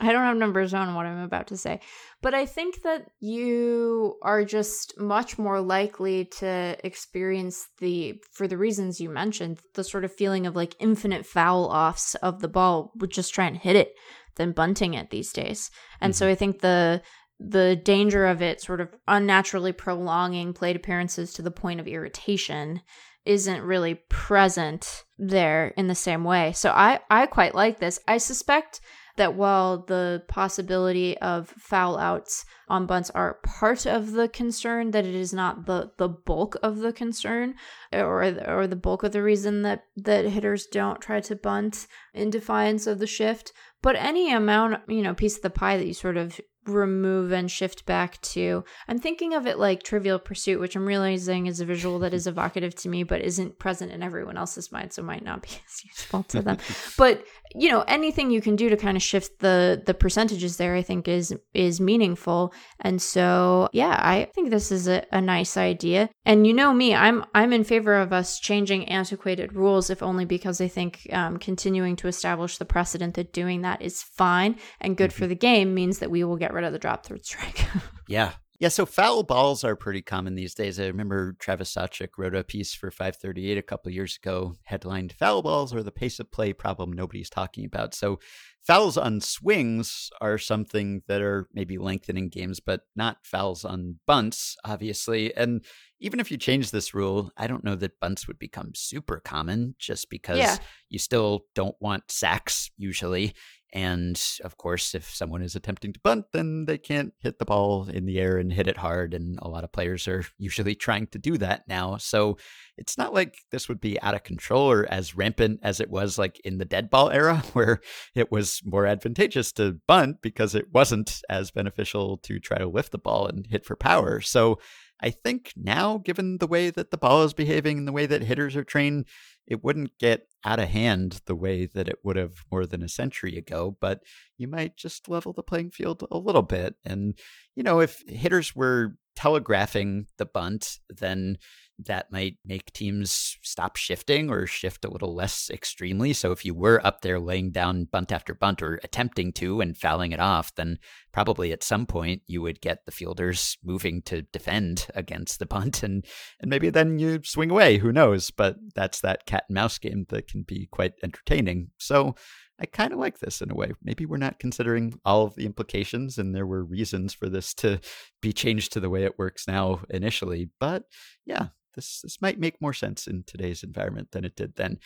I 0.00 0.12
don't 0.12 0.24
have 0.24 0.38
numbers 0.38 0.72
on 0.72 0.94
what 0.94 1.04
I'm 1.04 1.22
about 1.22 1.48
to 1.48 1.58
say. 1.58 1.80
But 2.22 2.32
I 2.32 2.46
think 2.46 2.80
that 2.84 3.10
you 3.20 4.16
are 4.22 4.46
just 4.46 4.98
much 4.98 5.36
more 5.36 5.60
likely 5.60 6.24
to 6.38 6.78
experience 6.82 7.66
the, 7.80 8.14
for 8.32 8.48
the 8.48 8.56
reasons 8.56 8.98
you 8.98 9.10
mentioned, 9.10 9.60
the 9.74 9.84
sort 9.84 10.06
of 10.06 10.14
feeling 10.14 10.46
of 10.46 10.56
like 10.56 10.74
infinite 10.80 11.26
foul 11.26 11.66
offs 11.66 12.14
of 12.14 12.40
the 12.40 12.48
ball 12.48 12.90
would 12.96 13.10
just 13.10 13.34
try 13.34 13.44
and 13.44 13.58
hit 13.58 13.76
it 13.76 13.92
than 14.36 14.52
bunting 14.52 14.94
it 14.94 15.10
these 15.10 15.34
days. 15.34 15.70
And 16.00 16.14
mm-hmm. 16.14 16.18
so 16.18 16.28
I 16.28 16.34
think 16.34 16.60
the, 16.60 17.02
the 17.38 17.76
danger 17.76 18.24
of 18.24 18.40
it 18.40 18.62
sort 18.62 18.80
of 18.80 18.88
unnaturally 19.06 19.72
prolonging 19.72 20.54
plate 20.54 20.76
appearances 20.76 21.34
to 21.34 21.42
the 21.42 21.50
point 21.50 21.78
of 21.78 21.86
irritation 21.86 22.80
isn't 23.24 23.62
really 23.62 23.94
present 24.08 25.04
there 25.18 25.68
in 25.76 25.86
the 25.86 25.94
same 25.94 26.24
way. 26.24 26.52
So 26.52 26.70
I 26.70 27.00
I 27.10 27.26
quite 27.26 27.54
like 27.54 27.78
this. 27.78 27.98
I 28.06 28.18
suspect 28.18 28.80
that 29.16 29.34
while 29.34 29.78
the 29.78 30.24
possibility 30.26 31.16
of 31.18 31.48
foul 31.48 31.96
outs 31.96 32.44
on 32.68 32.86
bunts 32.86 33.10
are 33.10 33.38
part 33.44 33.86
of 33.86 34.12
the 34.12 34.28
concern, 34.28 34.90
that 34.90 35.06
it 35.06 35.14
is 35.14 35.32
not 35.32 35.66
the 35.66 35.92
the 35.98 36.08
bulk 36.08 36.56
of 36.62 36.78
the 36.78 36.92
concern, 36.92 37.54
or 37.92 38.24
or 38.46 38.66
the 38.66 38.76
bulk 38.76 39.02
of 39.02 39.12
the 39.12 39.22
reason 39.22 39.62
that 39.62 39.84
that 39.96 40.24
hitters 40.26 40.66
don't 40.66 41.00
try 41.00 41.20
to 41.20 41.36
bunt 41.36 41.86
in 42.12 42.30
defiance 42.30 42.86
of 42.86 42.98
the 42.98 43.06
shift. 43.06 43.52
But 43.82 43.96
any 43.96 44.32
amount, 44.32 44.80
you 44.88 45.02
know, 45.02 45.14
piece 45.14 45.36
of 45.36 45.42
the 45.42 45.50
pie 45.50 45.76
that 45.76 45.86
you 45.86 45.94
sort 45.94 46.16
of 46.16 46.40
remove 46.66 47.32
and 47.32 47.50
shift 47.50 47.86
back 47.86 48.20
to 48.22 48.64
i'm 48.88 48.98
thinking 48.98 49.34
of 49.34 49.46
it 49.46 49.58
like 49.58 49.82
trivial 49.82 50.18
pursuit 50.18 50.60
which 50.60 50.76
i'm 50.76 50.86
realizing 50.86 51.46
is 51.46 51.60
a 51.60 51.64
visual 51.64 51.98
that 51.98 52.14
is 52.14 52.26
evocative 52.34 52.74
to 52.74 52.88
me 52.88 53.02
but 53.02 53.20
isn't 53.20 53.58
present 53.58 53.92
in 53.92 54.02
everyone 54.02 54.36
else's 54.36 54.72
mind 54.72 54.92
so 54.92 55.02
might 55.02 55.24
not 55.24 55.42
be 55.42 55.48
as 55.66 55.84
useful 55.84 56.22
to 56.24 56.42
them. 56.42 56.58
But 56.96 57.24
you 57.54 57.70
know 57.70 57.82
anything 57.82 58.30
you 58.30 58.40
can 58.40 58.56
do 58.56 58.68
to 58.68 58.76
kind 58.76 58.96
of 58.96 59.02
shift 59.02 59.38
the 59.38 59.82
the 59.84 59.94
percentages 59.94 60.56
there 60.56 60.74
i 60.74 60.82
think 60.82 61.06
is 61.06 61.34
is 61.52 61.80
meaningful. 61.80 62.52
And 62.80 63.00
so 63.00 63.68
yeah 63.72 64.00
i 64.02 64.28
think 64.34 64.50
this 64.50 64.72
is 64.72 64.88
a, 64.88 65.04
a 65.12 65.20
nice 65.20 65.56
idea. 65.56 66.08
And 66.24 66.46
you 66.46 66.54
know 66.54 66.72
me 66.72 66.94
i'm 66.94 67.24
i'm 67.34 67.52
in 67.52 67.64
favor 67.64 67.94
of 67.94 68.12
us 68.12 68.38
changing 68.40 68.88
antiquated 68.88 69.52
rules 69.52 69.90
if 69.90 70.02
only 70.02 70.24
because 70.24 70.60
i 70.60 70.68
think 70.68 71.06
um, 71.12 71.36
continuing 71.36 71.96
to 71.96 72.08
establish 72.08 72.58
the 72.58 72.64
precedent 72.64 73.14
that 73.14 73.32
doing 73.32 73.62
that 73.62 73.82
is 73.82 74.02
fine 74.02 74.56
and 74.80 74.96
good 74.96 75.12
for 75.12 75.22
mm-hmm. 75.22 75.30
the 75.30 75.34
game 75.34 75.74
means 75.74 75.98
that 75.98 76.10
we 76.10 76.24
will 76.24 76.36
get 76.36 76.53
rid 76.54 76.64
of 76.64 76.72
the 76.72 76.78
drop 76.78 77.04
third 77.04 77.24
strike. 77.24 77.66
yeah. 78.08 78.32
Yeah, 78.60 78.68
so 78.68 78.86
foul 78.86 79.24
balls 79.24 79.64
are 79.64 79.74
pretty 79.74 80.00
common 80.00 80.36
these 80.36 80.54
days. 80.54 80.78
I 80.78 80.86
remember 80.86 81.34
Travis 81.40 81.74
Sawchik 81.74 82.10
wrote 82.16 82.36
a 82.36 82.44
piece 82.44 82.72
for 82.72 82.90
538 82.90 83.58
a 83.58 83.62
couple 83.62 83.90
years 83.90 84.16
ago, 84.16 84.54
headlined 84.62 85.12
"Foul 85.12 85.42
balls 85.42 85.74
or 85.74 85.82
the 85.82 85.90
pace 85.90 86.20
of 86.20 86.30
play 86.30 86.52
problem 86.52 86.92
nobody's 86.92 87.28
talking 87.28 87.64
about." 87.64 87.94
So, 87.94 88.20
fouls 88.62 88.96
on 88.96 89.20
swings 89.20 90.08
are 90.20 90.38
something 90.38 91.02
that 91.08 91.20
are 91.20 91.48
maybe 91.52 91.78
lengthening 91.78 92.28
games, 92.28 92.60
but 92.60 92.82
not 92.94 93.26
fouls 93.26 93.64
on 93.64 93.98
bunts, 94.06 94.56
obviously. 94.64 95.34
And 95.36 95.64
even 95.98 96.20
if 96.20 96.30
you 96.30 96.36
change 96.36 96.70
this 96.70 96.94
rule, 96.94 97.32
I 97.36 97.48
don't 97.48 97.64
know 97.64 97.74
that 97.74 97.98
bunts 98.00 98.28
would 98.28 98.38
become 98.38 98.70
super 98.76 99.20
common, 99.20 99.74
just 99.80 100.08
because 100.10 100.38
yeah. 100.38 100.58
you 100.88 101.00
still 101.00 101.46
don't 101.56 101.76
want 101.80 102.10
sacks 102.10 102.70
usually. 102.76 103.34
And 103.74 104.22
of 104.44 104.56
course, 104.56 104.94
if 104.94 105.12
someone 105.12 105.42
is 105.42 105.56
attempting 105.56 105.92
to 105.92 106.00
bunt, 106.00 106.26
then 106.32 106.64
they 106.66 106.78
can't 106.78 107.12
hit 107.18 107.40
the 107.40 107.44
ball 107.44 107.88
in 107.88 108.06
the 108.06 108.20
air 108.20 108.38
and 108.38 108.52
hit 108.52 108.68
it 108.68 108.76
hard. 108.76 109.12
And 109.14 109.36
a 109.42 109.48
lot 109.48 109.64
of 109.64 109.72
players 109.72 110.06
are 110.06 110.24
usually 110.38 110.76
trying 110.76 111.08
to 111.08 111.18
do 111.18 111.36
that 111.38 111.64
now. 111.66 111.96
So 111.96 112.38
it's 112.78 112.96
not 112.96 113.12
like 113.12 113.36
this 113.50 113.68
would 113.68 113.80
be 113.80 114.00
out 114.00 114.14
of 114.14 114.22
control 114.22 114.70
or 114.70 114.86
as 114.88 115.16
rampant 115.16 115.58
as 115.64 115.80
it 115.80 115.90
was 115.90 116.18
like 116.18 116.40
in 116.44 116.58
the 116.58 116.64
dead 116.64 116.88
ball 116.88 117.10
era, 117.10 117.38
where 117.52 117.80
it 118.14 118.30
was 118.30 118.62
more 118.64 118.86
advantageous 118.86 119.50
to 119.52 119.80
bunt 119.88 120.22
because 120.22 120.54
it 120.54 120.72
wasn't 120.72 121.20
as 121.28 121.50
beneficial 121.50 122.18
to 122.18 122.38
try 122.38 122.58
to 122.58 122.68
lift 122.68 122.92
the 122.92 122.98
ball 122.98 123.26
and 123.26 123.48
hit 123.48 123.64
for 123.64 123.74
power. 123.74 124.20
So 124.20 124.60
I 125.00 125.10
think 125.10 125.52
now, 125.56 125.98
given 125.98 126.38
the 126.38 126.46
way 126.46 126.70
that 126.70 126.90
the 126.90 126.96
ball 126.96 127.24
is 127.24 127.34
behaving 127.34 127.78
and 127.78 127.88
the 127.88 127.92
way 127.92 128.06
that 128.06 128.22
hitters 128.22 128.56
are 128.56 128.64
trained, 128.64 129.06
it 129.46 129.62
wouldn't 129.62 129.98
get 129.98 130.28
out 130.44 130.58
of 130.58 130.68
hand 130.68 131.20
the 131.26 131.34
way 131.34 131.66
that 131.66 131.88
it 131.88 131.98
would 132.02 132.16
have 132.16 132.44
more 132.50 132.64
than 132.64 132.82
a 132.82 132.88
century 132.88 133.36
ago, 133.36 133.76
but 133.80 134.00
you 134.38 134.48
might 134.48 134.76
just 134.76 135.08
level 135.08 135.32
the 135.32 135.42
playing 135.42 135.70
field 135.70 136.06
a 136.10 136.18
little 136.18 136.42
bit. 136.42 136.76
And, 136.84 137.18
you 137.54 137.62
know, 137.62 137.80
if 137.80 138.02
hitters 138.06 138.54
were 138.54 138.96
telegraphing 139.16 140.06
the 140.18 140.26
bunt, 140.26 140.78
then 140.88 141.38
that 141.78 142.12
might 142.12 142.36
make 142.44 142.72
teams 142.72 143.36
stop 143.42 143.76
shifting 143.76 144.30
or 144.30 144.46
shift 144.46 144.84
a 144.84 144.90
little 144.90 145.14
less 145.14 145.50
extremely. 145.50 146.12
So 146.12 146.30
if 146.30 146.44
you 146.44 146.54
were 146.54 146.84
up 146.86 147.00
there 147.00 147.18
laying 147.18 147.50
down 147.50 147.88
bunt 147.90 148.12
after 148.12 148.34
bunt 148.34 148.62
or 148.62 148.80
attempting 148.84 149.32
to 149.34 149.60
and 149.60 149.76
fouling 149.76 150.12
it 150.12 150.20
off, 150.20 150.54
then 150.54 150.78
probably 151.12 151.52
at 151.52 151.64
some 151.64 151.86
point 151.86 152.22
you 152.26 152.42
would 152.42 152.60
get 152.60 152.84
the 152.86 152.92
fielders 152.92 153.58
moving 153.64 154.02
to 154.02 154.22
defend 154.22 154.86
against 154.94 155.38
the 155.38 155.46
bunt 155.46 155.82
and 155.82 156.04
and 156.40 156.50
maybe 156.50 156.70
then 156.70 156.98
you 156.98 157.20
swing 157.24 157.50
away, 157.50 157.78
who 157.78 157.92
knows, 157.92 158.30
but 158.30 158.56
that's 158.74 159.00
that 159.00 159.26
cat 159.26 159.44
and 159.48 159.54
mouse 159.54 159.78
game 159.78 160.06
that 160.10 160.28
can 160.28 160.42
be 160.42 160.68
quite 160.70 160.92
entertaining. 161.02 161.70
So 161.78 162.14
I 162.60 162.66
kind 162.66 162.92
of 162.92 162.98
like 162.98 163.18
this 163.18 163.40
in 163.40 163.50
a 163.50 163.54
way. 163.54 163.72
Maybe 163.82 164.06
we're 164.06 164.16
not 164.16 164.38
considering 164.38 164.98
all 165.04 165.24
of 165.24 165.34
the 165.34 165.46
implications, 165.46 166.18
and 166.18 166.34
there 166.34 166.46
were 166.46 166.64
reasons 166.64 167.12
for 167.12 167.28
this 167.28 167.52
to 167.54 167.80
be 168.22 168.32
changed 168.32 168.72
to 168.72 168.80
the 168.80 168.90
way 168.90 169.04
it 169.04 169.18
works 169.18 169.48
now 169.48 169.80
initially. 169.90 170.50
But 170.60 170.84
yeah, 171.26 171.48
this 171.74 172.00
this 172.02 172.22
might 172.22 172.38
make 172.38 172.60
more 172.60 172.72
sense 172.72 173.06
in 173.06 173.24
today's 173.26 173.62
environment 173.62 174.12
than 174.12 174.24
it 174.24 174.36
did 174.36 174.54
then. 174.56 174.78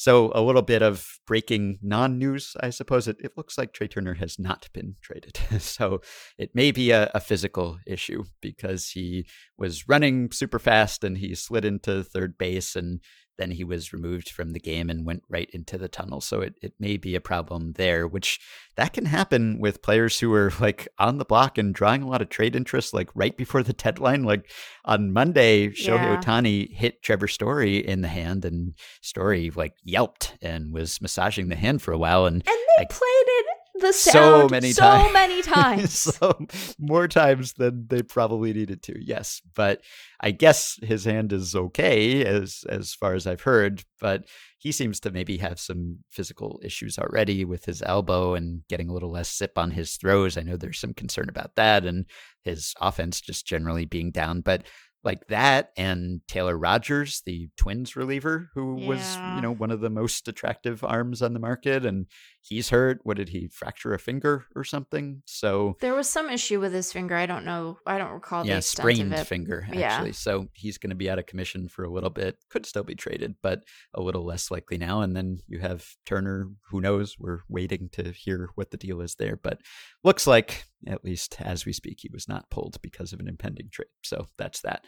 So 0.00 0.32
a 0.34 0.40
little 0.40 0.62
bit 0.62 0.80
of 0.80 1.06
breaking 1.26 1.78
non-news, 1.82 2.56
I 2.58 2.70
suppose. 2.70 3.06
It, 3.06 3.18
it 3.20 3.32
looks 3.36 3.58
like 3.58 3.74
Trea 3.74 3.86
Turner 3.86 4.14
has 4.14 4.38
not 4.38 4.66
been 4.72 4.96
traded. 5.02 5.38
so 5.60 6.00
it 6.38 6.54
may 6.54 6.70
be 6.70 6.90
a, 6.90 7.10
a, 7.12 7.20
physical 7.20 7.78
issue 7.86 8.24
because 8.40 8.92
he 8.92 9.26
was 9.58 9.86
running 9.86 10.30
super 10.30 10.58
fast 10.58 11.04
and 11.04 11.18
he 11.18 11.34
slid 11.34 11.66
into 11.66 12.02
third 12.02 12.38
base 12.38 12.76
and 12.76 13.00
then 13.40 13.52
he 13.52 13.64
was 13.64 13.92
removed 13.92 14.28
from 14.28 14.52
the 14.52 14.60
game 14.60 14.90
and 14.90 15.06
went 15.06 15.22
right 15.28 15.48
into 15.52 15.78
the 15.78 15.88
tunnel. 15.88 16.20
So 16.20 16.42
it, 16.42 16.54
it 16.60 16.74
may 16.78 16.98
be 16.98 17.14
a 17.14 17.20
problem 17.20 17.72
there, 17.72 18.06
which 18.06 18.38
that 18.76 18.92
can 18.92 19.06
happen 19.06 19.58
with 19.58 19.82
players 19.82 20.20
who 20.20 20.32
are 20.34 20.52
like 20.60 20.86
on 20.98 21.18
the 21.18 21.24
block 21.24 21.56
and 21.56 21.74
drawing 21.74 22.02
a 22.02 22.08
lot 22.08 22.20
of 22.20 22.28
trade 22.28 22.54
interest, 22.54 22.92
like 22.92 23.08
right 23.14 23.36
before 23.36 23.62
the 23.62 23.72
deadline. 23.72 24.24
Like 24.24 24.50
on 24.84 25.12
Monday, 25.12 25.68
Shohei 25.68 25.96
yeah. 25.96 26.20
Ohtani 26.20 26.70
hit 26.72 27.02
Trevor 27.02 27.28
Story 27.28 27.78
in 27.78 28.02
the 28.02 28.08
hand, 28.08 28.44
and 28.44 28.74
Story 29.00 29.50
like 29.54 29.74
yelped 29.82 30.36
and 30.42 30.72
was 30.72 31.00
massaging 31.00 31.48
the 31.48 31.56
hand 31.56 31.80
for 31.80 31.92
a 31.92 31.98
while. 31.98 32.26
And, 32.26 32.36
and 32.36 32.58
they 32.76 32.82
I, 32.82 32.86
played 32.88 33.26
it 33.26 33.29
the 33.80 33.92
sound 33.92 34.42
so 34.42 34.48
many 34.48 34.72
so 34.72 34.82
times. 34.82 35.12
many 35.12 35.42
times. 35.56 35.92
so 35.92 36.46
more 36.78 37.08
times 37.08 37.54
than 37.54 37.86
they 37.88 38.02
probably 38.02 38.52
needed 38.52 38.82
to. 38.84 38.94
Yes, 39.04 39.40
but 39.54 39.82
I 40.20 40.30
guess 40.30 40.78
his 40.82 41.04
hand 41.04 41.32
is 41.32 41.54
okay 41.54 42.24
as 42.24 42.64
as 42.68 42.94
far 42.94 43.14
as 43.14 43.26
I've 43.26 43.42
heard, 43.42 43.84
but 44.00 44.24
he 44.58 44.72
seems 44.72 45.00
to 45.00 45.10
maybe 45.10 45.38
have 45.38 45.58
some 45.58 46.00
physical 46.10 46.60
issues 46.62 46.98
already 46.98 47.44
with 47.46 47.64
his 47.64 47.82
elbow 47.82 48.34
and 48.34 48.62
getting 48.68 48.90
a 48.90 48.92
little 48.92 49.10
less 49.10 49.34
zip 49.34 49.52
on 49.56 49.70
his 49.70 49.96
throws. 49.96 50.36
I 50.36 50.42
know 50.42 50.56
there's 50.56 50.78
some 50.78 50.92
concern 50.92 51.30
about 51.30 51.56
that 51.56 51.86
and 51.86 52.04
his 52.44 52.74
offense 52.80 53.20
just 53.22 53.46
generally 53.46 53.86
being 53.86 54.10
down, 54.10 54.42
but 54.42 54.64
like 55.02 55.26
that 55.28 55.70
and 55.76 56.20
Taylor 56.28 56.58
Rogers, 56.58 57.22
the 57.24 57.48
Twins 57.56 57.96
reliever, 57.96 58.50
who 58.54 58.78
yeah. 58.78 58.88
was, 58.88 59.16
you 59.34 59.40
know, 59.40 59.52
one 59.52 59.70
of 59.70 59.80
the 59.80 59.88
most 59.88 60.28
attractive 60.28 60.84
arms 60.84 61.22
on 61.22 61.32
the 61.32 61.40
market. 61.40 61.86
And 61.86 62.06
he's 62.42 62.68
hurt. 62.68 63.00
What 63.02 63.16
did 63.16 63.30
he 63.30 63.48
fracture 63.48 63.94
a 63.94 63.98
finger 63.98 64.44
or 64.54 64.62
something? 64.62 65.22
So 65.24 65.76
there 65.80 65.94
was 65.94 66.08
some 66.08 66.28
issue 66.28 66.60
with 66.60 66.74
his 66.74 66.92
finger. 66.92 67.16
I 67.16 67.24
don't 67.24 67.46
know. 67.46 67.78
I 67.86 67.96
don't 67.96 68.12
recall 68.12 68.44
yeah, 68.44 68.60
sprained 68.60 69.16
finger, 69.26 69.64
actually. 69.66 69.80
Yeah. 69.80 70.12
So 70.12 70.48
he's 70.52 70.76
going 70.76 70.90
to 70.90 70.96
be 70.96 71.08
out 71.08 71.18
of 71.18 71.26
commission 71.26 71.68
for 71.68 71.84
a 71.84 71.90
little 71.90 72.10
bit. 72.10 72.36
Could 72.50 72.66
still 72.66 72.84
be 72.84 72.94
traded, 72.94 73.36
but 73.42 73.62
a 73.94 74.02
little 74.02 74.24
less 74.24 74.50
likely 74.50 74.76
now. 74.76 75.00
And 75.00 75.16
then 75.16 75.38
you 75.48 75.60
have 75.60 75.86
Turner. 76.04 76.50
Who 76.70 76.80
knows? 76.82 77.16
We're 77.18 77.40
waiting 77.48 77.88
to 77.92 78.12
hear 78.12 78.50
what 78.54 78.70
the 78.70 78.76
deal 78.76 79.00
is 79.00 79.14
there. 79.14 79.38
But 79.42 79.60
looks 80.04 80.26
like 80.26 80.66
at 80.86 81.04
least 81.04 81.36
as 81.40 81.66
we 81.66 81.72
speak, 81.72 81.98
he 82.00 82.10
was 82.12 82.28
not 82.28 82.50
pulled 82.50 82.80
because 82.82 83.12
of 83.12 83.20
an 83.20 83.28
impending 83.28 83.68
trade. 83.70 83.88
So 84.02 84.26
that's 84.38 84.60
that. 84.62 84.84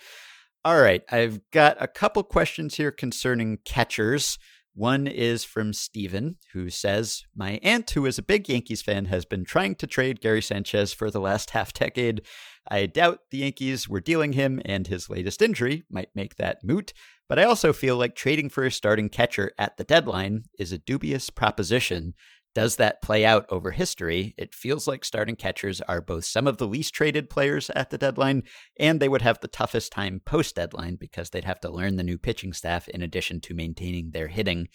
All 0.65 0.81
right, 0.81 1.03
I've 1.11 1.41
got 1.51 1.77
a 1.81 1.89
couple 1.89 2.23
questions 2.23 2.77
here 2.77 2.93
concerning 2.93 3.59
catchers. 3.65 4.39
One 4.75 5.07
is 5.07 5.45
from 5.45 5.73
Steven, 5.73 6.37
who 6.53 6.71
says, 6.71 7.25
My 7.35 7.61
aunt, 7.63 7.91
who 7.91 8.07
is 8.07 8.17
a 8.17 8.23
big 8.23 8.49
Yankees 8.49 8.81
fan, 8.81 9.07
has 9.07 9.25
been 9.25 9.45
trying 9.45 9.75
to 9.77 9.87
trade 9.87 10.21
Gary 10.21 10.41
Sanchez 10.41 10.93
for 10.93 11.11
the 11.11 11.21
last 11.21 11.51
half 11.57 11.73
decade. 11.73 12.23
I 12.71 12.87
doubt 12.87 13.21
the 13.31 13.39
Yankees 13.39 13.89
were 13.89 14.01
dealing 14.01 14.33
him, 14.33 14.63
and 14.65 14.87
his 14.87 15.11
latest 15.11 15.43
injury 15.43 15.83
might 15.91 16.09
make 16.15 16.37
that 16.37 16.65
moot. 16.65 16.93
But 17.29 17.39
I 17.39 17.45
also 17.45 17.73
feel 17.73 17.97
like 17.97 18.15
trading 18.15 18.49
for 18.49 18.65
a 18.65 18.71
starting 18.71 19.09
catcher 19.09 19.53
at 19.59 19.77
the 19.77 19.85
deadline 19.85 20.45
is 20.59 20.73
a 20.73 20.79
dubious 20.79 21.29
proposition 21.29 22.15
does 22.55 22.77
that 22.77 23.03
play 23.03 23.25
out 23.25 23.47
over 23.49 23.71
history, 23.71 24.35
it 24.37 24.55
feels 24.55 24.87
like 24.87 25.05
starting 25.05 25.37
catchers 25.37 25.81
are 25.83 26.01
both 26.01 26.25
some 26.25 26.47
of 26.47 26.59
the 26.59 26.67
least 26.67 26.95
traded 26.95 27.31
players 27.31 27.71
at 27.71 27.91
the 27.91 27.99
deadline, 27.99 28.43
and 28.79 29.01
they 29.01 29.09
would 29.09 29.23
have 29.23 29.41
the 29.41 29.49
toughest 29.49 29.93
time 29.93 30.21
post 30.25 30.57
deadline 30.57 30.97
because 30.97 31.31
they'd 31.31 31.45
have 31.45 31.61
to 31.61 31.71
learn 31.71 31.97
the 31.97 32.03
new 32.03 32.19
pitching 32.19 32.53
staff 32.53 32.89
in 32.89 33.03
addition 33.03 33.41
to 33.41 33.55
maintaining 33.55 34.11
their 34.11 34.29
hitting. 34.29 34.69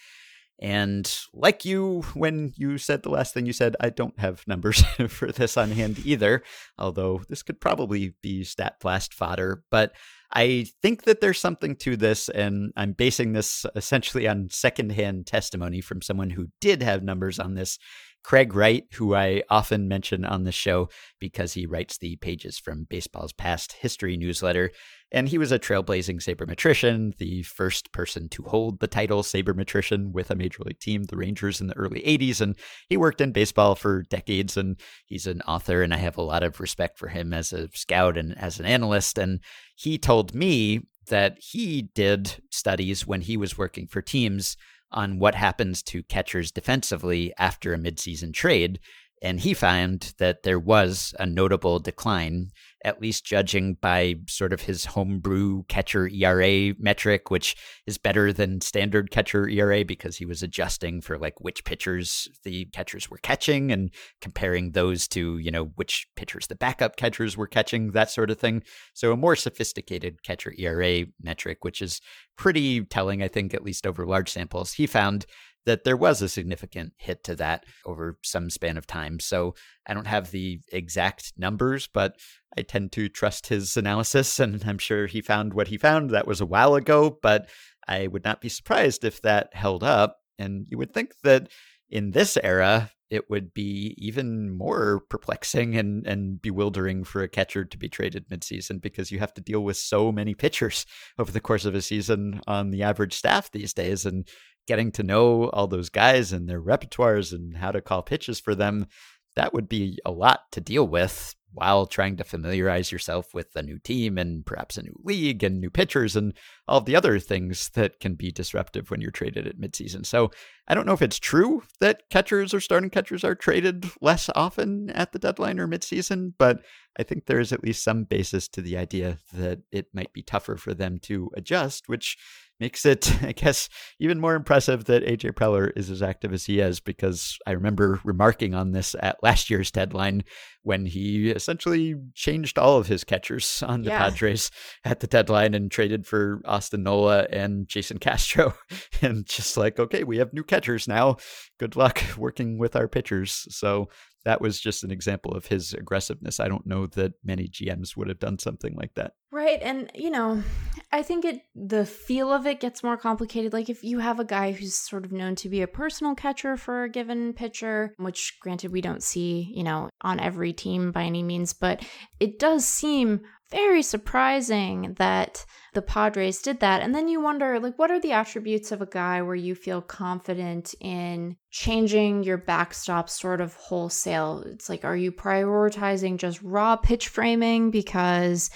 And 0.59 1.11
like 1.33 1.65
you, 1.65 2.01
when 2.13 2.51
you 2.55 2.77
said 2.79 3.03
the 3.03 3.11
last 3.11 3.33
thing 3.33 3.45
you 3.45 3.53
said, 3.53 3.75
I 3.79 3.89
don't 3.89 4.19
have 4.19 4.47
numbers 4.47 4.81
for 5.09 5.31
this 5.31 5.55
on 5.55 5.71
hand 5.71 5.99
either, 6.03 6.41
although 6.79 7.21
this 7.29 7.43
could 7.43 7.61
probably 7.61 8.15
be 8.23 8.43
stat 8.43 8.77
blast 8.81 9.13
fodder. 9.13 9.63
But 9.69 9.93
I 10.31 10.67
think 10.81 11.03
that 11.03 11.21
there's 11.21 11.39
something 11.39 11.75
to 11.77 11.95
this, 11.95 12.27
and 12.29 12.71
I'm 12.75 12.91
basing 12.91 13.33
this 13.33 13.65
essentially 13.75 14.27
on 14.27 14.49
secondhand 14.49 15.25
testimony 15.25 15.81
from 15.81 16.01
someone 16.01 16.31
who 16.31 16.47
did 16.59 16.83
have 16.83 17.03
numbers 17.03 17.39
on 17.39 17.55
this. 17.55 17.79
Craig 18.23 18.53
Wright, 18.53 18.83
who 18.93 19.15
I 19.15 19.43
often 19.49 19.87
mention 19.87 20.25
on 20.25 20.43
the 20.43 20.51
show 20.51 20.89
because 21.19 21.53
he 21.53 21.65
writes 21.65 21.97
the 21.97 22.17
pages 22.17 22.59
from 22.59 22.85
Baseball's 22.89 23.31
Past 23.31 23.73
History 23.73 24.17
newsletter. 24.17 24.71
And 25.11 25.29
he 25.29 25.37
was 25.37 25.53
a 25.53 25.59
trailblazing 25.59 26.21
sabermetrician, 26.21 27.15
the 27.17 27.43
first 27.43 27.93
person 27.93 28.27
to 28.29 28.43
hold 28.43 28.81
the 28.81 28.87
title 28.87 29.23
sabermetrician 29.23 30.11
with 30.11 30.29
a 30.29 30.35
major 30.35 30.63
league 30.63 30.79
team, 30.79 31.03
the 31.03 31.15
Rangers, 31.15 31.61
in 31.61 31.67
the 31.67 31.77
early 31.77 32.01
80s. 32.01 32.41
And 32.41 32.57
he 32.89 32.97
worked 32.97 33.21
in 33.21 33.31
baseball 33.31 33.75
for 33.75 34.03
decades, 34.09 34.57
and 34.57 34.77
he's 35.05 35.25
an 35.25 35.41
author, 35.43 35.81
and 35.81 35.93
I 35.93 35.97
have 35.97 36.17
a 36.17 36.21
lot 36.21 36.43
of 36.43 36.59
respect 36.59 36.99
for 36.99 37.07
him 37.07 37.33
as 37.33 37.53
a 37.53 37.69
scout 37.69 38.17
and 38.17 38.37
as 38.37 38.59
an 38.59 38.65
analyst. 38.65 39.17
And 39.17 39.39
he 39.75 39.97
told 39.97 40.35
me 40.35 40.81
that 41.07 41.37
he 41.39 41.83
did 41.95 42.43
studies 42.51 43.07
when 43.07 43.21
he 43.21 43.37
was 43.37 43.57
working 43.57 43.87
for 43.87 44.01
teams 44.01 44.57
on 44.91 45.19
what 45.19 45.35
happens 45.35 45.83
to 45.83 46.03
catchers 46.03 46.51
defensively 46.51 47.33
after 47.37 47.73
a 47.73 47.77
midseason 47.77 48.33
trade. 48.33 48.79
And 49.21 49.39
he 49.39 49.53
found 49.53 50.13
that 50.19 50.43
there 50.43 50.59
was 50.59 51.13
a 51.19 51.25
notable 51.25 51.79
decline, 51.79 52.51
at 52.87 53.01
least 53.01 53.25
judging 53.25 53.73
by 53.73 54.15
sort 54.29 54.53
of 54.53 54.61
his 54.61 54.85
homebrew 54.85 55.63
catcher 55.67 56.07
ERA 56.07 56.73
metric, 56.79 57.29
which 57.29 57.53
is 57.85 57.97
better 57.97 58.31
than 58.31 58.61
standard 58.61 59.11
catcher 59.11 59.49
ERA 59.49 59.83
because 59.83 60.15
he 60.15 60.25
was 60.25 60.41
adjusting 60.41 61.01
for 61.01 61.17
like 61.17 61.41
which 61.41 61.65
pitchers 61.65 62.29
the 62.45 62.63
catchers 62.67 63.09
were 63.11 63.17
catching 63.17 63.73
and 63.73 63.91
comparing 64.21 64.71
those 64.71 65.05
to, 65.09 65.37
you 65.37 65.51
know, 65.51 65.65
which 65.75 66.07
pitchers 66.15 66.47
the 66.47 66.55
backup 66.55 66.95
catchers 66.95 67.35
were 67.35 67.45
catching, 67.45 67.91
that 67.91 68.09
sort 68.09 68.31
of 68.31 68.39
thing. 68.39 68.63
So 68.93 69.11
a 69.11 69.17
more 69.17 69.35
sophisticated 69.35 70.23
catcher 70.23 70.53
ERA 70.57 71.07
metric, 71.21 71.65
which 71.65 71.81
is 71.81 71.99
pretty 72.37 72.85
telling, 72.85 73.21
I 73.21 73.27
think, 73.27 73.53
at 73.53 73.63
least 73.63 73.85
over 73.85 74.05
large 74.05 74.31
samples. 74.31 74.71
He 74.71 74.87
found 74.87 75.25
that 75.67 75.83
there 75.83 75.97
was 75.97 76.21
a 76.21 76.29
significant 76.29 76.93
hit 76.97 77.25
to 77.25 77.35
that 77.35 77.65
over 77.85 78.17
some 78.23 78.49
span 78.49 78.77
of 78.77 78.87
time. 78.87 79.19
So 79.19 79.53
I 79.85 79.93
don't 79.93 80.07
have 80.07 80.31
the 80.31 80.61
exact 80.71 81.33
numbers, 81.37 81.89
but 81.93 82.15
I 82.57 82.61
tend 82.61 82.93
to 82.93 83.09
trust 83.09 83.47
his 83.47 83.75
analysis. 83.75 84.39
And 84.39 84.63
I'm 84.65 84.77
sure 84.77 85.07
he 85.07 85.21
found 85.21 85.53
what 85.53 85.67
he 85.67 85.77
found. 85.77 86.11
That 86.11 86.25
was 86.25 86.39
a 86.39 86.45
while 86.45 86.75
ago, 86.75 87.19
but 87.21 87.49
I 87.85 88.07
would 88.07 88.23
not 88.23 88.39
be 88.39 88.47
surprised 88.47 89.03
if 89.03 89.21
that 89.23 89.49
held 89.53 89.83
up. 89.83 90.17
And 90.39 90.65
you 90.69 90.77
would 90.77 90.93
think 90.93 91.11
that 91.23 91.49
in 91.89 92.11
this 92.11 92.37
era, 92.41 92.89
it 93.09 93.29
would 93.29 93.53
be 93.53 93.95
even 93.97 94.55
more 94.55 95.01
perplexing 95.09 95.77
and, 95.77 96.05
and 96.05 96.41
bewildering 96.41 97.03
for 97.03 97.23
a 97.23 97.29
catcher 97.29 97.63
to 97.63 97.77
be 97.77 97.87
traded 97.87 98.27
midseason 98.29 98.81
because 98.81 99.11
you 99.11 99.19
have 99.19 99.33
to 99.33 99.41
deal 99.41 99.63
with 99.63 99.77
so 99.77 100.11
many 100.11 100.33
pitchers 100.33 100.85
over 101.19 101.31
the 101.31 101.39
course 101.39 101.65
of 101.65 101.75
a 101.75 101.81
season 101.81 102.41
on 102.47 102.69
the 102.71 102.83
average 102.83 103.13
staff 103.13 103.51
these 103.51 103.73
days. 103.73 104.05
And 104.05 104.27
getting 104.67 104.91
to 104.93 105.03
know 105.03 105.49
all 105.49 105.67
those 105.67 105.89
guys 105.89 106.33
and 106.33 106.47
their 106.47 106.61
repertoires 106.61 107.33
and 107.33 107.57
how 107.57 107.71
to 107.71 107.81
call 107.81 108.03
pitches 108.03 108.39
for 108.39 108.53
them, 108.53 108.87
that 109.35 109.53
would 109.53 109.69
be 109.69 109.97
a 110.05 110.11
lot 110.11 110.41
to 110.51 110.61
deal 110.61 110.87
with 110.87 111.35
while 111.53 111.85
trying 111.85 112.17
to 112.17 112.23
familiarize 112.23 112.91
yourself 112.91 113.33
with 113.33 113.47
a 113.55 113.63
new 113.63 113.79
team 113.79 114.17
and 114.17 114.45
perhaps 114.45 114.77
a 114.77 114.83
new 114.83 114.95
league 115.03 115.43
and 115.43 115.59
new 115.59 115.69
pitchers 115.69 116.15
and 116.15 116.33
all 116.67 116.81
the 116.81 116.95
other 116.95 117.17
things 117.19 117.69
that 117.69 117.99
can 117.99 118.13
be 118.13 118.31
disruptive 118.31 118.91
when 118.91 119.01
you're 119.01 119.09
traded 119.09 119.47
at 119.47 119.57
midseason. 119.57 120.05
So 120.05 120.29
I 120.67 120.75
don't 120.75 120.85
know 120.85 120.93
if 120.93 121.01
it's 121.01 121.17
true 121.17 121.63
that 121.79 122.03
catchers 122.09 122.53
or 122.53 122.59
starting 122.59 122.89
catchers 122.89 123.23
are 123.23 123.33
traded 123.33 123.85
less 124.01 124.29
often 124.35 124.89
at 124.91 125.13
the 125.13 125.19
deadline 125.19 125.59
or 125.59 125.67
midseason, 125.67 126.33
but 126.37 126.61
I 126.99 127.03
think 127.03 127.25
there 127.25 127.39
is 127.39 127.53
at 127.53 127.63
least 127.63 127.83
some 127.83 128.03
basis 128.03 128.47
to 128.49 128.61
the 128.61 128.77
idea 128.77 129.17
that 129.33 129.59
it 129.71 129.87
might 129.93 130.13
be 130.13 130.21
tougher 130.21 130.57
for 130.57 130.73
them 130.73 130.99
to 131.03 131.31
adjust, 131.35 131.87
which 131.87 132.17
makes 132.59 132.85
it, 132.85 133.11
I 133.23 133.31
guess, 133.31 133.69
even 133.99 134.19
more 134.19 134.35
impressive 134.35 134.85
that 134.85 135.03
AJ 135.03 135.33
Preller 135.33 135.71
is 135.75 135.89
as 135.89 136.01
active 136.01 136.33
as 136.33 136.45
he 136.45 136.59
is 136.59 136.79
because 136.79 137.37
I 137.45 137.51
remember 137.51 137.99
remarking 138.03 138.53
on 138.53 138.71
this 138.71 138.95
at 138.99 139.21
last 139.23 139.49
year's 139.49 139.71
deadline 139.71 140.23
when 140.67 140.85
he 140.85 141.29
essentially 141.29 141.95
changed 142.13 142.59
all 142.59 142.77
of 142.77 142.87
his 142.87 143.05
catchers 143.05 143.63
on 143.65 143.83
the 143.83 143.89
yeah. 143.89 144.09
Padres 144.09 144.51
at 144.83 144.99
the 144.99 145.07
deadline 145.07 145.53
and 145.53 145.71
traded 145.71 146.05
for 146.05 146.41
Austin 146.43 146.83
Nola 146.83 147.25
and 147.31 147.69
Jason 147.69 147.99
Castro. 147.99 148.53
and 149.01 149.25
just 149.25 149.55
like, 149.55 149.79
okay, 149.79 150.03
we 150.03 150.17
have 150.17 150.33
new 150.33 150.43
catchers 150.43 150.85
now. 150.85 151.15
Good 151.57 151.77
luck 151.77 152.03
working 152.17 152.57
with 152.57 152.75
our 152.75 152.89
pitchers. 152.89 153.47
So 153.49 153.87
that 154.25 154.41
was 154.41 154.59
just 154.59 154.83
an 154.83 154.91
example 154.91 155.31
of 155.31 155.45
his 155.45 155.73
aggressiveness. 155.73 156.41
I 156.41 156.49
don't 156.49 156.67
know 156.67 156.85
that 156.87 157.13
many 157.23 157.47
GMs 157.47 157.95
would 157.95 158.09
have 158.09 158.19
done 158.19 158.39
something 158.39 158.75
like 158.75 158.93
that. 158.95 159.13
Right. 159.31 159.59
And, 159.61 159.89
you 159.95 160.09
know, 160.09 160.43
I 160.91 161.01
think 161.01 161.23
it 161.23 161.41
the 161.55 161.85
feel 161.85 162.33
of 162.33 162.45
it 162.45 162.59
gets 162.59 162.83
more 162.83 162.97
complicated. 162.97 163.53
Like 163.53 163.69
if 163.69 163.83
you 163.83 163.99
have 163.99 164.19
a 164.19 164.25
guy 164.25 164.51
who's 164.51 164.75
sort 164.75 165.05
of 165.05 165.13
known 165.13 165.35
to 165.35 165.49
be 165.49 165.61
a 165.61 165.67
personal 165.67 166.13
catcher 166.13 166.57
for 166.57 166.83
a 166.83 166.89
given 166.89 167.33
pitcher, 167.33 167.93
which 167.97 168.37
granted 168.41 168.73
we 168.73 168.81
don't 168.81 169.01
see, 169.03 169.49
you 169.53 169.63
know, 169.63 169.89
on 170.01 170.19
every 170.19 170.51
team 170.57 170.91
by 170.91 171.03
any 171.03 171.23
means, 171.23 171.53
but 171.53 171.85
it 172.19 172.39
does 172.39 172.65
seem 172.65 173.21
very 173.49 173.81
surprising 173.81 174.93
that 174.97 175.45
the 175.73 175.81
Padres 175.81 176.41
did 176.41 176.59
that. 176.59 176.81
And 176.81 176.93
then 176.93 177.07
you 177.07 177.21
wonder, 177.21 177.59
like, 177.59 177.79
what 177.79 177.91
are 177.91 177.99
the 177.99 178.11
attributes 178.11 178.71
of 178.73 178.81
a 178.81 178.85
guy 178.85 179.21
where 179.21 179.35
you 179.35 179.55
feel 179.55 179.81
confident 179.81 180.75
in 180.81 181.37
changing 181.49 182.23
your 182.23 182.37
backstop 182.37 183.09
sort 183.09 183.39
of 183.39 183.53
wholesale? 183.53 184.43
It's 184.45 184.67
like, 184.67 184.83
are 184.83 184.97
you 184.97 185.13
prioritizing 185.13 186.17
just 186.17 186.41
raw 186.41 186.75
pitch 186.75 187.07
framing 187.07 187.71
because 187.71 188.49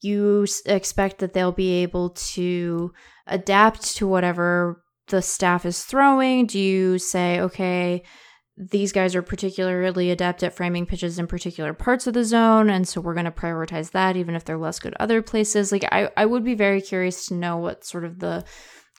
you 0.00 0.46
expect 0.66 1.18
that 1.18 1.32
they'll 1.32 1.50
be 1.50 1.82
able 1.82 2.10
to 2.10 2.92
adapt 3.26 3.96
to 3.96 4.06
whatever 4.06 4.84
the 5.08 5.22
staff 5.22 5.66
is 5.66 5.82
throwing? 5.82 6.46
Do 6.46 6.60
you 6.60 6.98
say, 6.98 7.40
okay, 7.40 8.04
these 8.56 8.92
guys 8.92 9.14
are 9.14 9.22
particularly 9.22 10.10
adept 10.10 10.42
at 10.42 10.54
framing 10.54 10.86
pitches 10.86 11.18
in 11.18 11.26
particular 11.26 11.74
parts 11.74 12.06
of 12.06 12.14
the 12.14 12.24
zone 12.24 12.70
and 12.70 12.88
so 12.88 13.00
we're 13.00 13.14
going 13.14 13.26
to 13.26 13.30
prioritize 13.30 13.90
that 13.90 14.16
even 14.16 14.34
if 14.34 14.44
they're 14.44 14.56
less 14.56 14.78
good 14.78 14.94
other 14.98 15.20
places 15.20 15.70
like 15.70 15.84
I, 15.92 16.10
I 16.16 16.24
would 16.24 16.44
be 16.44 16.54
very 16.54 16.80
curious 16.80 17.26
to 17.26 17.34
know 17.34 17.58
what 17.58 17.84
sort 17.84 18.04
of 18.04 18.18
the 18.18 18.44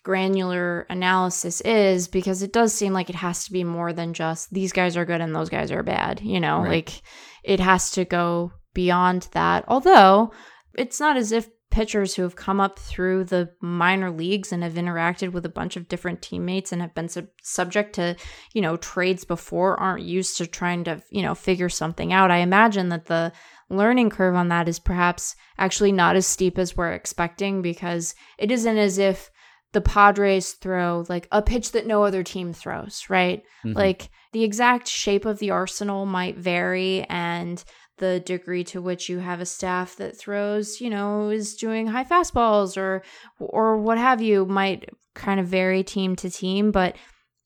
granular 0.04 0.86
analysis 0.90 1.60
is 1.62 2.08
because 2.08 2.42
it 2.42 2.54
does 2.54 2.74
seem 2.74 2.94
like 2.94 3.10
it 3.10 3.16
has 3.16 3.46
to 3.46 3.52
be 3.52 3.64
more 3.64 3.92
than 3.94 4.14
just 4.14 4.54
these 4.54 4.72
guys 4.72 4.96
are 4.96 5.06
good 5.06 5.22
and 5.22 5.36
those 5.36 5.50
guys 5.50 5.72
are 5.72 5.84
bad 5.84 6.22
you 6.22 6.40
know 6.40 6.60
right. 6.60 6.70
like 6.70 7.02
it 7.44 7.60
has 7.60 7.92
to 7.92 8.06
go 8.06 8.52
beyond 8.74 9.28
that 9.32 9.66
although 9.68 10.32
it's 10.76 11.00
not 11.00 11.18
as 11.18 11.32
if 11.32 11.50
pitchers 11.70 12.16
who 12.16 12.22
have 12.24 12.36
come 12.36 12.60
up 12.60 12.80
through 12.80 13.24
the 13.24 13.50
minor 13.62 14.10
leagues 14.10 14.52
and 14.52 14.64
have 14.64 14.74
interacted 14.74 15.32
with 15.32 15.46
a 15.46 15.50
bunch 15.50 15.76
of 15.76 15.88
different 15.88 16.22
teammates 16.22 16.72
and 16.72 16.82
have 16.82 16.96
been 16.96 17.10
sub- 17.10 17.28
subject 17.44 17.94
to, 17.96 18.16
you 18.54 18.62
know, 18.62 18.78
trades 18.78 19.26
before 19.26 19.80
aren't 19.80 20.04
used 20.04 20.38
to 20.38 20.48
trying 20.48 20.84
to, 20.84 21.02
you 21.10 21.22
know, 21.22 21.36
figure 21.36 21.70
something 21.70 22.14
out. 22.14 22.32
I 22.32 22.38
imagine 22.38 22.90
that 22.90 23.06
the 23.06 23.32
learning 23.70 24.10
curve 24.10 24.36
on 24.36 24.48
that 24.48 24.70
is 24.70 24.80
perhaps 24.80 25.36
actually 25.58 25.92
not 25.92 26.16
as 26.16 26.26
steep 26.26 26.58
as 26.58 26.78
we're 26.78 26.94
expecting 26.94 27.62
because 27.62 28.16
it 28.38 28.50
isn't 28.52 28.78
as 28.78 28.98
if 28.98 29.30
the 29.74 29.82
Padres 29.82 30.54
throw 30.54 31.06
like 31.10 31.28
a 31.32 31.42
pitch 31.42 31.74
that 31.74 31.86
no 31.86 32.04
other 32.04 32.24
team 32.24 32.54
throws, 32.54 33.06
right? 33.10 33.44
Mm-hmm. 33.66 33.78
Like 33.78 34.10
the 34.32 34.44
exact 34.44 34.88
shape 34.88 35.26
of 35.26 35.40
the 35.40 35.52
arsenal 35.52 36.06
might 36.06 36.38
vary 36.38 37.04
and 37.10 37.64
the 37.98 38.20
degree 38.20 38.64
to 38.66 38.82
which 38.82 39.10
you 39.10 39.20
have 39.20 39.42
a 39.42 39.46
staff 39.46 39.96
that 39.98 40.18
throws, 40.18 40.80
you 40.80 40.90
know, 40.90 41.30
is 41.30 41.56
doing 41.56 41.88
high 41.88 42.04
fastballs 42.04 42.78
or 42.78 43.04
or 43.40 43.78
what 43.78 43.98
have 43.98 44.22
you 44.22 44.46
might 44.46 44.90
kind 45.16 45.40
of 45.40 45.48
vary 45.48 45.84
team 45.84 46.16
to 46.16 46.30
team, 46.30 46.72
but 46.72 46.96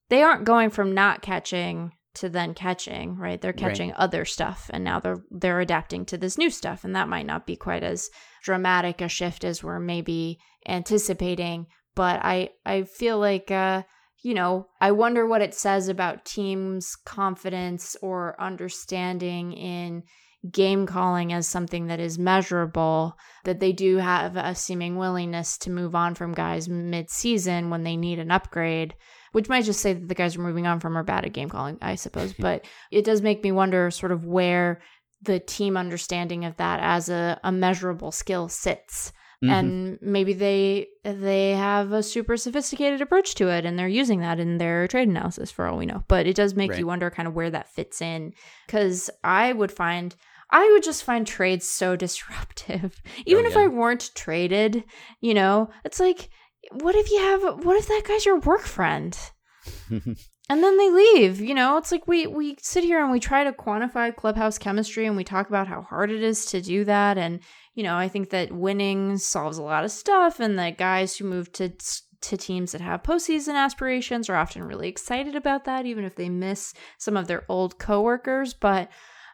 they 0.09 0.21
aren't 0.21 0.43
going 0.43 0.69
from 0.69 0.93
not 0.93 1.21
catching 1.21 1.93
to 2.13 2.27
then 2.27 2.53
catching, 2.53 3.15
right? 3.15 3.39
They're 3.39 3.53
catching 3.53 3.89
right. 3.89 3.99
other 3.99 4.25
stuff 4.25 4.69
and 4.73 4.83
now 4.83 4.99
they're 4.99 5.23
they're 5.31 5.61
adapting 5.61 6.05
to 6.07 6.17
this 6.17 6.37
new 6.37 6.49
stuff 6.49 6.83
and 6.83 6.95
that 6.95 7.07
might 7.07 7.25
not 7.25 7.47
be 7.47 7.55
quite 7.55 7.83
as 7.83 8.09
dramatic 8.43 9.01
a 9.01 9.07
shift 9.07 9.43
as 9.43 9.63
we're 9.63 9.79
maybe 9.79 10.39
anticipating, 10.67 11.67
but 11.95 12.19
I 12.23 12.49
I 12.65 12.83
feel 12.83 13.17
like 13.17 13.49
uh 13.49 13.83
you 14.23 14.35
know, 14.35 14.67
I 14.79 14.91
wonder 14.91 15.25
what 15.25 15.41
it 15.41 15.55
says 15.55 15.87
about 15.87 16.25
teams' 16.25 16.95
confidence 16.95 17.95
or 18.03 18.39
understanding 18.39 19.53
in 19.53 20.03
game 20.49 20.85
calling 20.85 21.33
as 21.33 21.47
something 21.47 21.87
that 21.87 21.99
is 21.99 22.17
measurable, 22.17 23.17
that 23.43 23.59
they 23.59 23.71
do 23.71 23.97
have 23.97 24.35
a 24.35 24.55
seeming 24.55 24.97
willingness 24.97 25.57
to 25.59 25.69
move 25.69 25.93
on 25.93 26.15
from 26.15 26.33
guys 26.33 26.67
mid 26.67 27.09
season 27.09 27.69
when 27.69 27.83
they 27.83 27.95
need 27.95 28.19
an 28.19 28.31
upgrade 28.31 28.95
which 29.31 29.49
might 29.49 29.63
just 29.65 29.79
say 29.79 29.93
that 29.93 30.07
the 30.07 30.15
guys 30.15 30.35
are 30.35 30.41
moving 30.41 30.67
on 30.67 30.79
from 30.79 30.97
are 30.97 31.03
bad 31.03 31.25
at 31.25 31.33
game 31.33 31.49
calling, 31.49 31.77
I 31.81 31.95
suppose. 31.95 32.33
but 32.39 32.65
it 32.91 33.05
does 33.05 33.21
make 33.21 33.43
me 33.43 33.51
wonder 33.51 33.89
sort 33.91 34.11
of 34.11 34.25
where 34.25 34.81
the 35.21 35.39
team 35.39 35.77
understanding 35.77 36.45
of 36.45 36.57
that 36.57 36.79
as 36.81 37.09
a, 37.09 37.39
a 37.43 37.51
measurable 37.51 38.11
skill 38.11 38.49
sits. 38.49 39.13
Mm-hmm. 39.43 39.53
And 39.53 39.99
maybe 40.01 40.33
they 40.33 40.87
they 41.03 41.51
have 41.51 41.93
a 41.93 42.03
super 42.03 42.37
sophisticated 42.37 43.01
approach 43.01 43.33
to 43.35 43.47
it 43.47 43.65
and 43.65 43.77
they're 43.77 43.87
using 43.87 44.19
that 44.19 44.39
in 44.39 44.59
their 44.59 44.87
trade 44.87 45.07
analysis 45.07 45.49
for 45.49 45.65
all 45.65 45.77
we 45.77 45.87
know. 45.87 46.03
But 46.07 46.27
it 46.27 46.35
does 46.35 46.53
make 46.53 46.69
right. 46.69 46.79
you 46.79 46.85
wonder 46.85 47.09
kind 47.09 47.27
of 47.27 47.33
where 47.33 47.49
that 47.49 47.73
fits 47.73 48.01
in. 48.01 48.33
Cause 48.67 49.09
I 49.23 49.51
would 49.51 49.71
find 49.71 50.15
I 50.51 50.69
would 50.71 50.83
just 50.83 51.03
find 51.03 51.25
trades 51.25 51.67
so 51.67 51.95
disruptive. 51.97 53.01
Even 53.25 53.45
oh, 53.45 53.47
yeah. 53.47 53.51
if 53.51 53.57
I 53.57 53.67
weren't 53.67 54.11
traded, 54.15 54.83
you 55.19 55.33
know, 55.33 55.69
it's 55.83 55.99
like 55.99 56.29
what 56.69 56.95
if 56.95 57.09
you 57.11 57.19
have 57.19 57.65
what 57.65 57.77
if 57.77 57.87
that 57.87 58.03
guy's 58.07 58.25
your 58.25 58.39
work 58.39 58.61
friend 58.61 59.17
and 59.89 60.17
then 60.47 60.77
they 60.77 60.89
leave 60.89 61.39
you 61.39 61.53
know 61.53 61.77
it's 61.77 61.91
like 61.91 62.07
we 62.07 62.27
we 62.27 62.55
sit 62.59 62.83
here 62.83 63.01
and 63.01 63.11
we 63.11 63.19
try 63.19 63.43
to 63.43 63.51
quantify 63.51 64.15
clubhouse 64.15 64.57
chemistry 64.57 65.05
and 65.05 65.17
we 65.17 65.23
talk 65.23 65.49
about 65.49 65.67
how 65.67 65.81
hard 65.81 66.11
it 66.11 66.23
is 66.23 66.45
to 66.45 66.61
do 66.61 66.83
that 66.85 67.17
and 67.17 67.39
you 67.73 67.83
know 67.83 67.95
i 67.95 68.07
think 68.07 68.29
that 68.29 68.51
winning 68.51 69.17
solves 69.17 69.57
a 69.57 69.63
lot 69.63 69.83
of 69.83 69.91
stuff 69.91 70.39
and 70.39 70.57
that 70.57 70.77
guys 70.77 71.17
who 71.17 71.25
move 71.25 71.51
to 71.51 71.71
to 72.21 72.37
teams 72.37 72.71
that 72.71 72.81
have 72.81 73.01
postseason 73.01 73.55
aspirations 73.55 74.29
are 74.29 74.35
often 74.35 74.63
really 74.63 74.87
excited 74.87 75.35
about 75.35 75.65
that 75.65 75.85
even 75.85 76.03
if 76.03 76.15
they 76.15 76.29
miss 76.29 76.73
some 76.97 77.17
of 77.17 77.27
their 77.27 77.43
old 77.49 77.79
coworkers 77.79 78.53
but 78.53 78.89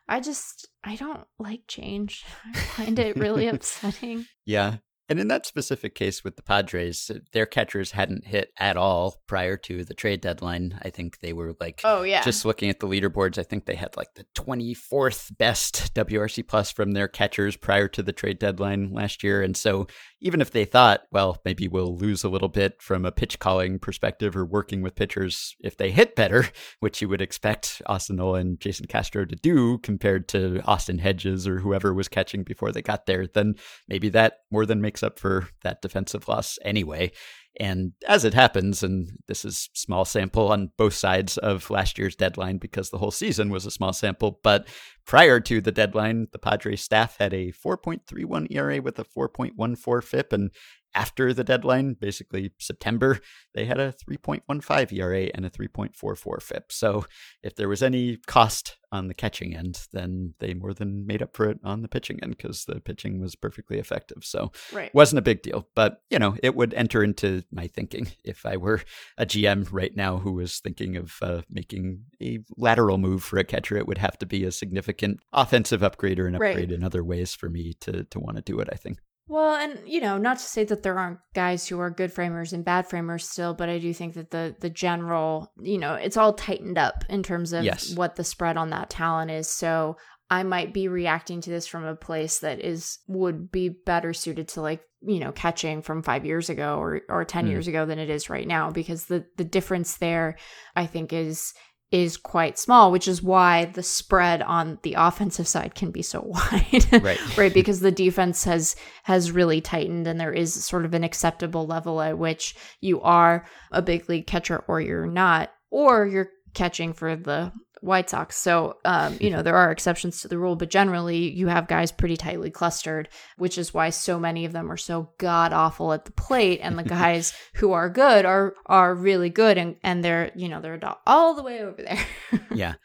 I 0.08 0.20
just 0.20 0.68
I 0.84 0.96
don't 0.96 1.26
like 1.40 1.62
change. 1.68 2.26
I 2.46 2.58
find 2.60 3.00
it 3.00 3.18
really 3.18 3.48
upsetting. 3.48 4.26
Yeah. 4.46 4.78
And 5.10 5.20
in 5.22 5.30
that 5.30 5.46
specific 5.46 5.96
case 5.96 6.24
with 6.24 6.36
the 6.36 6.42
Padres, 6.42 7.10
uh, 7.10 7.20
their 7.32 7.46
catchers 7.46 7.92
hadn't 7.92 8.28
hit 8.28 8.52
at 8.60 8.76
all 8.76 9.22
prior 9.26 9.56
to 9.58 9.86
the 9.86 9.94
trade 9.94 10.20
deadline. 10.20 10.78
I 10.84 10.90
think 10.90 11.20
they 11.20 11.32
were 11.32 11.56
like, 11.62 11.80
oh 11.86 12.04
yeah, 12.04 12.24
just 12.24 12.44
looking 12.44 12.70
at 12.70 12.82
the 12.82 12.88
leaderboards, 12.88 13.38
I 13.38 13.44
think 13.44 13.66
they 13.66 13.76
had 13.76 13.96
like 13.96 14.14
the 14.16 14.26
24th 14.36 15.38
best 15.38 15.94
WRC 15.96 16.46
plus 16.46 16.72
from 16.72 16.92
their 16.92 17.08
catchers 17.08 17.56
prior 17.56 17.88
to 17.88 18.04
the 18.04 18.12
trade 18.12 18.40
deadline 18.40 18.92
last 18.94 19.24
year. 19.24 19.42
And 19.42 19.56
so 19.56 19.88
even 20.20 20.42
if 20.42 20.52
they 20.52 20.66
thought, 20.66 21.02
well, 21.12 21.40
maybe 21.46 21.68
we'll 21.68 21.96
lose 21.96 22.24
a 22.24 22.30
little 22.30 22.50
bit 22.50 22.82
from 22.82 23.06
a 23.06 23.12
pitch 23.12 23.40
calling 23.40 23.80
perspective 23.80 24.36
or 24.36 24.46
working 24.46 24.82
with 24.82 24.96
pitchers 24.96 25.56
if 25.60 25.78
they 25.78 25.92
hit 25.92 26.16
better, 26.16 26.48
which 26.80 27.02
you 27.02 27.10
would 27.10 27.22
expect 27.22 27.82
Austin 27.86 28.16
Nola 28.16 28.40
and 28.40 28.60
Jason 28.60 28.88
Castro 28.88 29.26
to 29.26 29.36
do 29.36 29.78
compared 29.80 30.28
to 30.30 30.62
Austin 30.66 30.98
Hedges 30.98 31.48
or 31.48 31.60
whoever 31.60 31.94
was 31.94 32.08
catching 32.08 32.44
before 32.44 32.72
they 32.72 32.82
got 32.82 33.06
there, 33.06 33.28
then 33.28 33.56
maybe 33.88 34.10
that 34.10 34.40
more 34.52 34.66
than 34.66 34.82
makes 34.82 35.04
up 35.04 35.20
for 35.20 35.50
that 35.64 35.82
defensive 35.82 36.28
loss 36.28 36.58
anyway. 36.64 37.12
And 37.60 37.94
as 38.08 38.24
it 38.24 38.36
happens, 38.36 38.84
and 38.84 39.10
this 39.28 39.44
is 39.44 39.70
small 39.74 40.06
sample 40.06 40.52
on 40.52 40.72
both 40.78 40.94
sides 40.94 41.38
of 41.40 41.70
last 41.72 41.98
year's 41.98 42.16
deadline 42.16 42.58
because 42.58 42.90
the 42.90 43.00
whole 43.00 43.12
season 43.12 43.50
was 43.50 43.66
a 43.66 43.72
small 43.72 43.94
sample, 43.94 44.40
but 44.44 44.68
prior 45.06 45.40
to 45.40 45.60
the 45.60 45.72
deadline, 45.72 46.28
the 46.32 46.40
Padres 46.40 46.82
staff 46.82 47.18
had 47.18 47.34
a 47.34 47.52
4.31 47.52 48.48
ERA 48.52 48.82
with 48.82 49.00
a 49.00 49.06
4.14 49.06 50.04
FIP, 50.04 50.34
and 50.34 50.52
after 50.98 51.32
the 51.32 51.44
deadline, 51.44 51.94
basically 51.94 52.52
September, 52.58 53.20
they 53.54 53.66
had 53.66 53.80
a 53.80 53.94
3.15 53.94 54.92
ERA 54.94 55.30
and 55.36 55.46
a 55.46 55.50
3.44 55.50 56.42
FIP. 56.42 56.72
So 56.72 57.06
if 57.44 57.56
there 57.56 57.70
was 57.70 57.84
any 57.84 58.18
cost 58.26 58.78
on 58.92 59.08
the 59.08 59.14
catching 59.14 59.56
end, 59.56 59.86
then 59.94 60.34
they 60.40 60.56
more 60.56 60.74
than 60.74 61.06
made 61.06 61.22
up 61.22 61.36
for 61.36 61.48
it 61.50 61.60
on 61.64 61.84
the 61.84 61.88
pitching 61.88 62.20
end 62.24 62.36
because 62.36 62.66
the 62.66 62.80
pitching 62.80 63.22
was 63.22 63.36
perfectly 63.36 63.78
effective. 63.78 64.24
So 64.24 64.52
right. 64.74 64.94
wasn't 64.96 65.20
a 65.20 65.22
big 65.22 65.44
deal. 65.44 65.68
But, 65.76 66.02
you 66.10 66.18
know, 66.18 66.36
it 66.42 66.56
would 66.56 66.74
enter 66.74 67.04
into 67.04 67.44
my 67.52 67.68
thinking 67.68 68.08
if 68.24 68.44
I 68.44 68.58
were 68.58 68.82
a 69.20 69.26
GM 69.28 69.68
right 69.72 69.96
now 69.96 70.18
who 70.18 70.32
was 70.32 70.58
thinking 70.58 70.98
of 70.98 71.14
uh, 71.22 71.42
making 71.48 72.06
a 72.24 72.40
lateral 72.58 72.98
move 72.98 73.24
for 73.24 73.38
a 73.38 73.44
catcher, 73.44 73.78
it 73.78 73.88
would 73.88 74.00
have 74.00 74.18
to 74.18 74.26
be 74.26 74.46
a 74.46 74.52
significant 74.52 75.20
offensive 75.32 75.84
upgrade 75.84 76.18
or 76.18 76.26
an 76.26 76.34
upgrade 76.34 76.58
right. 76.58 76.72
in 76.72 76.84
other 76.84 77.04
ways 77.04 77.36
for 77.36 77.50
me 77.50 77.74
to, 77.82 78.04
to 78.06 78.20
want 78.20 78.38
to 78.38 78.42
do 78.42 78.60
it, 78.60 78.70
I 78.72 78.78
think. 78.78 78.98
Well, 79.30 79.56
and 79.56 79.80
you 79.86 80.00
know, 80.00 80.18
not 80.18 80.38
to 80.38 80.44
say 80.44 80.64
that 80.66 80.84
there 80.84 80.98
aren't 80.98 81.20
guys 81.34 81.68
who 81.68 81.80
are 81.80 81.90
good 81.90 82.14
framers 82.14 82.54
and 82.54 82.64
bad 82.64 82.88
framers 82.88 83.28
still, 83.28 83.54
but 83.54 83.68
I 83.68 83.78
do 83.78 83.94
think 83.94 84.14
that 84.14 84.32
the 84.32 84.56
the 84.60 84.70
general, 84.70 85.52
you 85.60 85.78
know, 85.78 85.96
it's 85.96 86.18
all 86.18 86.34
tightened 86.34 86.78
up 86.78 87.04
in 87.10 87.24
terms 87.24 87.52
of 87.52 87.66
yes. 87.66 87.94
what 87.96 88.16
the 88.16 88.24
spread 88.24 88.56
on 88.56 88.70
that 88.70 88.90
talent 88.90 89.32
is. 89.32 89.50
So 89.50 89.98
I 90.30 90.44
might 90.44 90.74
be 90.74 90.88
reacting 90.88 91.42
to 91.42 91.50
this 91.50 91.68
from 91.68 91.84
a 91.84 91.96
place 91.96 92.40
that 92.40 92.62
is 92.62 93.00
would 93.08 93.52
be 93.52 93.70
better 93.70 94.14
suited 94.14 94.48
to 94.50 94.62
like, 94.62 94.82
you 95.02 95.20
know, 95.20 95.34
catching 95.34 95.82
from 95.82 96.04
5 96.04 96.26
years 96.26 96.50
ago 96.50 96.78
or 96.78 97.02
or 97.10 97.26
10 97.26 97.46
mm. 97.46 97.50
years 97.50 97.68
ago 97.68 97.86
than 97.86 98.00
it 98.00 98.10
is 98.10 98.30
right 98.30 98.48
now 98.48 98.72
because 98.72 99.06
the 99.06 99.26
the 99.36 99.44
difference 99.44 99.98
there 99.98 100.38
I 100.76 100.86
think 100.86 101.12
is 101.12 101.54
is 101.92 102.18
quite 102.18 102.60
small, 102.60 102.92
which 102.92 103.08
is 103.08 103.24
why 103.24 103.66
the 103.66 103.84
spread 103.84 104.42
on 104.42 104.78
the 104.84 104.96
offensive 104.98 105.48
side 105.48 105.74
can 105.74 105.92
be 105.92 106.02
so 106.02 106.22
wide. 106.26 107.04
right. 107.04 107.20
right. 107.38 107.54
Because 107.54 107.80
the 107.80 107.92
defense 107.92 108.44
has 108.44 108.76
has 109.04 109.32
really 109.32 109.62
tightened 109.62 110.08
and 110.08 110.20
there 110.20 110.34
is 110.34 110.54
sort 110.66 110.86
of 110.86 110.94
an 110.94 111.04
acceptable 111.04 111.66
level 111.66 112.02
at 112.02 112.18
which 112.18 112.56
you 112.82 113.02
are 113.02 113.46
a 113.72 113.82
big 113.82 114.10
league 114.10 114.28
catcher 114.28 114.64
or 114.68 114.82
you're 114.82 115.08
not, 115.08 115.52
or 115.72 116.06
you're 116.06 116.30
catching 116.54 116.94
for 116.94 117.16
the 117.16 117.52
White 117.82 118.10
Sox. 118.10 118.36
So, 118.36 118.78
um, 118.86 119.18
you 119.20 119.30
know, 119.30 119.42
there 119.44 119.56
are 119.56 119.72
exceptions 119.72 120.22
to 120.22 120.28
the 120.28 120.38
rule, 120.38 120.56
but 120.56 120.70
generally 120.70 121.30
you 121.32 121.48
have 121.48 121.68
guys 121.68 121.92
pretty 121.92 122.18
tightly 122.18 122.50
clustered, 122.50 123.10
which 123.38 123.58
is 123.58 123.74
why 123.74 123.90
so 123.90 124.20
many 124.20 124.46
of 124.46 124.54
them 124.54 124.72
are 124.72 124.78
so 124.78 125.10
god 125.18 125.54
awful 125.54 125.94
at 125.94 126.06
the 126.06 126.12
plate. 126.12 126.60
And 126.62 126.78
the 126.78 126.84
guys 126.84 127.34
who 127.56 127.72
are 127.74 127.90
good 127.90 128.26
are 128.26 128.56
are 128.66 128.94
really 128.94 129.30
good, 129.30 129.58
and 129.58 129.76
and 129.84 130.04
they're 130.04 130.32
you 130.36 130.50
know 130.50 130.62
they're 130.62 130.80
all 131.06 131.34
the 131.34 131.44
way 131.44 131.62
over 131.62 131.82
there. 131.82 132.06
yeah. 132.54 132.76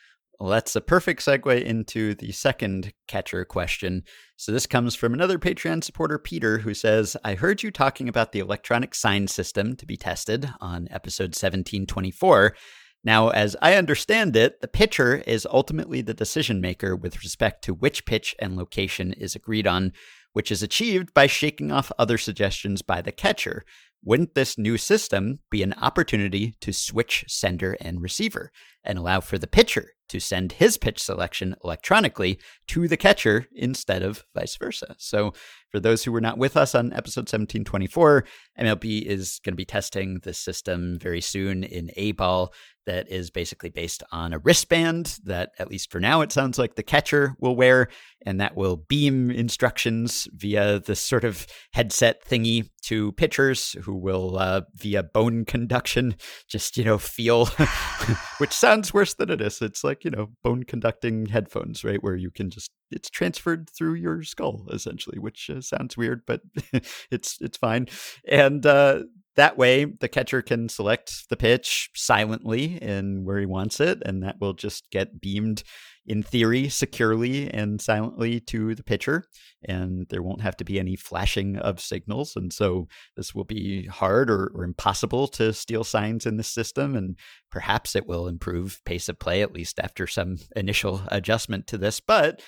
Well, 0.43 0.51
that's 0.51 0.75
a 0.75 0.81
perfect 0.81 1.25
segue 1.25 1.63
into 1.63 2.17
the 2.17 2.33
second 2.33 2.93
catcher 3.07 3.45
question. 3.45 4.03
So, 4.35 4.51
this 4.51 4.67
comes 4.67 4.97
from 4.97 5.15
another 5.15 5.39
Patreon 5.39 5.85
supporter, 5.85 6.19
Peter, 6.19 6.59
who 6.59 6.75
says, 6.75 7.17
I 7.23 7.35
heard 7.35 7.63
you 7.63 7.71
talking 7.71 8.09
about 8.09 8.33
the 8.33 8.41
electronic 8.41 8.97
sign 8.97 9.29
system 9.29 9.77
to 9.77 9.87
be 9.87 9.97
tested 9.97 10.51
on 10.61 10.89
episode 10.91 11.37
1724. 11.37 12.57
Now, 13.05 13.31
as 13.31 13.57
I 13.61 13.75
understand 13.75 14.37
it, 14.37 14.61
the 14.61 14.69
pitcher 14.69 15.17
is 15.27 15.47
ultimately 15.51 16.03
the 16.03 16.15
decision 16.15 16.61
maker 16.61 16.95
with 16.95 17.23
respect 17.23 17.65
to 17.65 17.75
which 17.75 18.07
pitch 18.07 18.35
and 18.39 18.57
location 18.57 19.13
is 19.13 19.35
agreed 19.35 19.67
on, 19.67 19.93
which 20.33 20.53
is 20.53 20.63
achieved 20.63 21.13
by 21.13 21.27
shaking 21.27 21.73
off 21.73 21.91
other 21.99 22.17
suggestions 22.17 22.81
by 22.81 23.03
the 23.03 23.13
catcher. 23.13 23.65
Wouldn't 24.05 24.35
this 24.35 24.59
new 24.59 24.79
system 24.79 25.41
be 25.51 25.63
an 25.63 25.75
opportunity 25.75 26.55
to 26.61 26.73
switch 26.73 27.25
sender 27.29 27.77
and 27.81 28.01
receiver 28.01 28.51
and 28.85 28.99
allow 28.99 29.21
for 29.21 29.39
the 29.39 29.47
pitcher 29.47 29.91
to 30.09 30.19
send 30.19 30.53
his 30.53 30.77
pitch 30.77 31.01
selection 31.01 31.55
electronically 31.65 32.39
to 32.69 32.89
the 32.89 32.97
catcher 32.97 33.47
instead 33.55 34.03
of 34.03 34.25
vice 34.35 34.57
versa? 34.57 34.97
So, 34.99 35.35
for 35.73 35.81
those 35.81 36.05
who 36.05 36.13
were 36.13 36.21
not 36.21 36.39
with 36.39 36.57
us 36.57 36.75
on 36.75 36.93
episode 36.93 37.23
1724, 37.23 38.25
MLB 38.61 39.03
is 39.03 39.41
going 39.43 39.55
to 39.55 39.57
be 39.57 39.65
testing 39.65 40.21
this 40.23 40.39
system 40.39 40.99
very 41.01 41.23
soon 41.23 41.65
in 41.65 41.91
A 41.97 42.13
ball 42.13 42.53
that 42.85 43.11
is 43.11 43.31
basically 43.31 43.71
based 43.71 44.03
on 44.13 44.33
a 44.33 44.39
wristband 44.39 45.19
that, 45.25 45.53
at 45.59 45.71
least 45.71 45.91
for 45.91 46.01
now, 46.01 46.21
it 46.21 46.33
sounds 46.33 46.59
like 46.59 46.75
the 46.75 46.83
catcher 46.83 47.35
will 47.39 47.57
wear, 47.57 47.89
and 48.27 48.41
that 48.41 48.57
will 48.57 48.77
beam 48.77 49.31
instructions 49.31 50.29
via 50.35 50.81
this 50.81 51.01
sort 51.01 51.25
of 51.25 51.47
headset 51.73 52.23
thingy 52.27 52.69
to 52.83 53.13
pitchers 53.13 53.77
who 53.83 53.97
will, 53.97 54.37
uh, 54.37 54.63
via 54.75 55.03
bone 55.03 55.45
conduction, 55.45 56.17
just, 56.49 56.77
you 56.77 56.85
know, 56.85 56.99
feel, 56.99 57.47
which 58.39 58.53
sounds 58.53 58.93
worse 58.93 59.15
than 59.15 59.31
it 59.31 59.41
is. 59.41 59.63
It's 59.63 59.85
like, 59.85 60.05
you 60.05 60.11
know, 60.11 60.31
bone 60.43 60.65
conducting 60.65 61.27
headphones, 61.27 61.85
right? 61.85 62.03
Where 62.03 62.17
you 62.17 62.31
can 62.31 62.51
just, 62.51 62.71
it's 62.93 63.11
transferred 63.11 63.71
through 63.71 63.95
your 63.95 64.23
skull, 64.23 64.67
essentially, 64.73 65.19
which 65.19 65.51
uh, 65.51 65.61
sounds 65.61 65.97
weird, 65.97 66.23
but 66.27 66.43
it's, 67.11 67.39
it's 67.41 67.59
fine. 67.59 67.89
And, 68.29 68.65
uh, 68.65 69.01
that 69.37 69.57
way, 69.57 69.87
the 69.87 70.09
catcher 70.09 70.43
can 70.43 70.69
select 70.69 71.31
the 71.31 71.39
pitch 71.39 71.89
silently 71.95 72.77
in 72.83 73.25
where 73.25 73.39
he 73.39 73.47
wants 73.47 73.81
it, 73.81 74.03
and 74.05 74.23
that 74.23 74.37
will 74.41 74.53
just 74.53 74.91
get 74.91 75.21
beamed 75.21 75.63
in 76.05 76.23
theory, 76.23 76.69
securely 76.69 77.49
and 77.51 77.81
silently 77.81 78.41
to 78.41 78.75
the 78.75 78.83
pitcher, 78.83 79.25
and 79.65 80.07
there 80.11 80.23
won't 80.23 80.41
have 80.41 80.57
to 80.57 80.65
be 80.65 80.79
any 80.79 80.97
flashing 80.97 81.57
of 81.59 81.81
signals. 81.81 82.35
And 82.35 82.53
so 82.53 82.89
this 83.17 83.35
will 83.35 83.45
be 83.45 83.87
hard 83.87 84.29
or, 84.29 84.51
or 84.55 84.65
impossible 84.65 85.29
to 85.29 85.53
steal 85.53 85.85
signs 85.85 86.27
in 86.27 86.37
the 86.37 86.43
system, 86.43 86.97
and 86.97 87.17
perhaps 87.51 87.95
it 87.95 88.07
will 88.07 88.27
improve 88.27 88.81
pace 88.85 89.09
of 89.09 89.19
play, 89.19 89.43
at 89.43 89.55
least 89.55 89.79
after 89.79 90.07
some 90.07 90.37
initial 90.57 91.03
adjustment 91.09 91.69
to 91.69 91.79
this. 91.79 92.01
But 92.01 92.43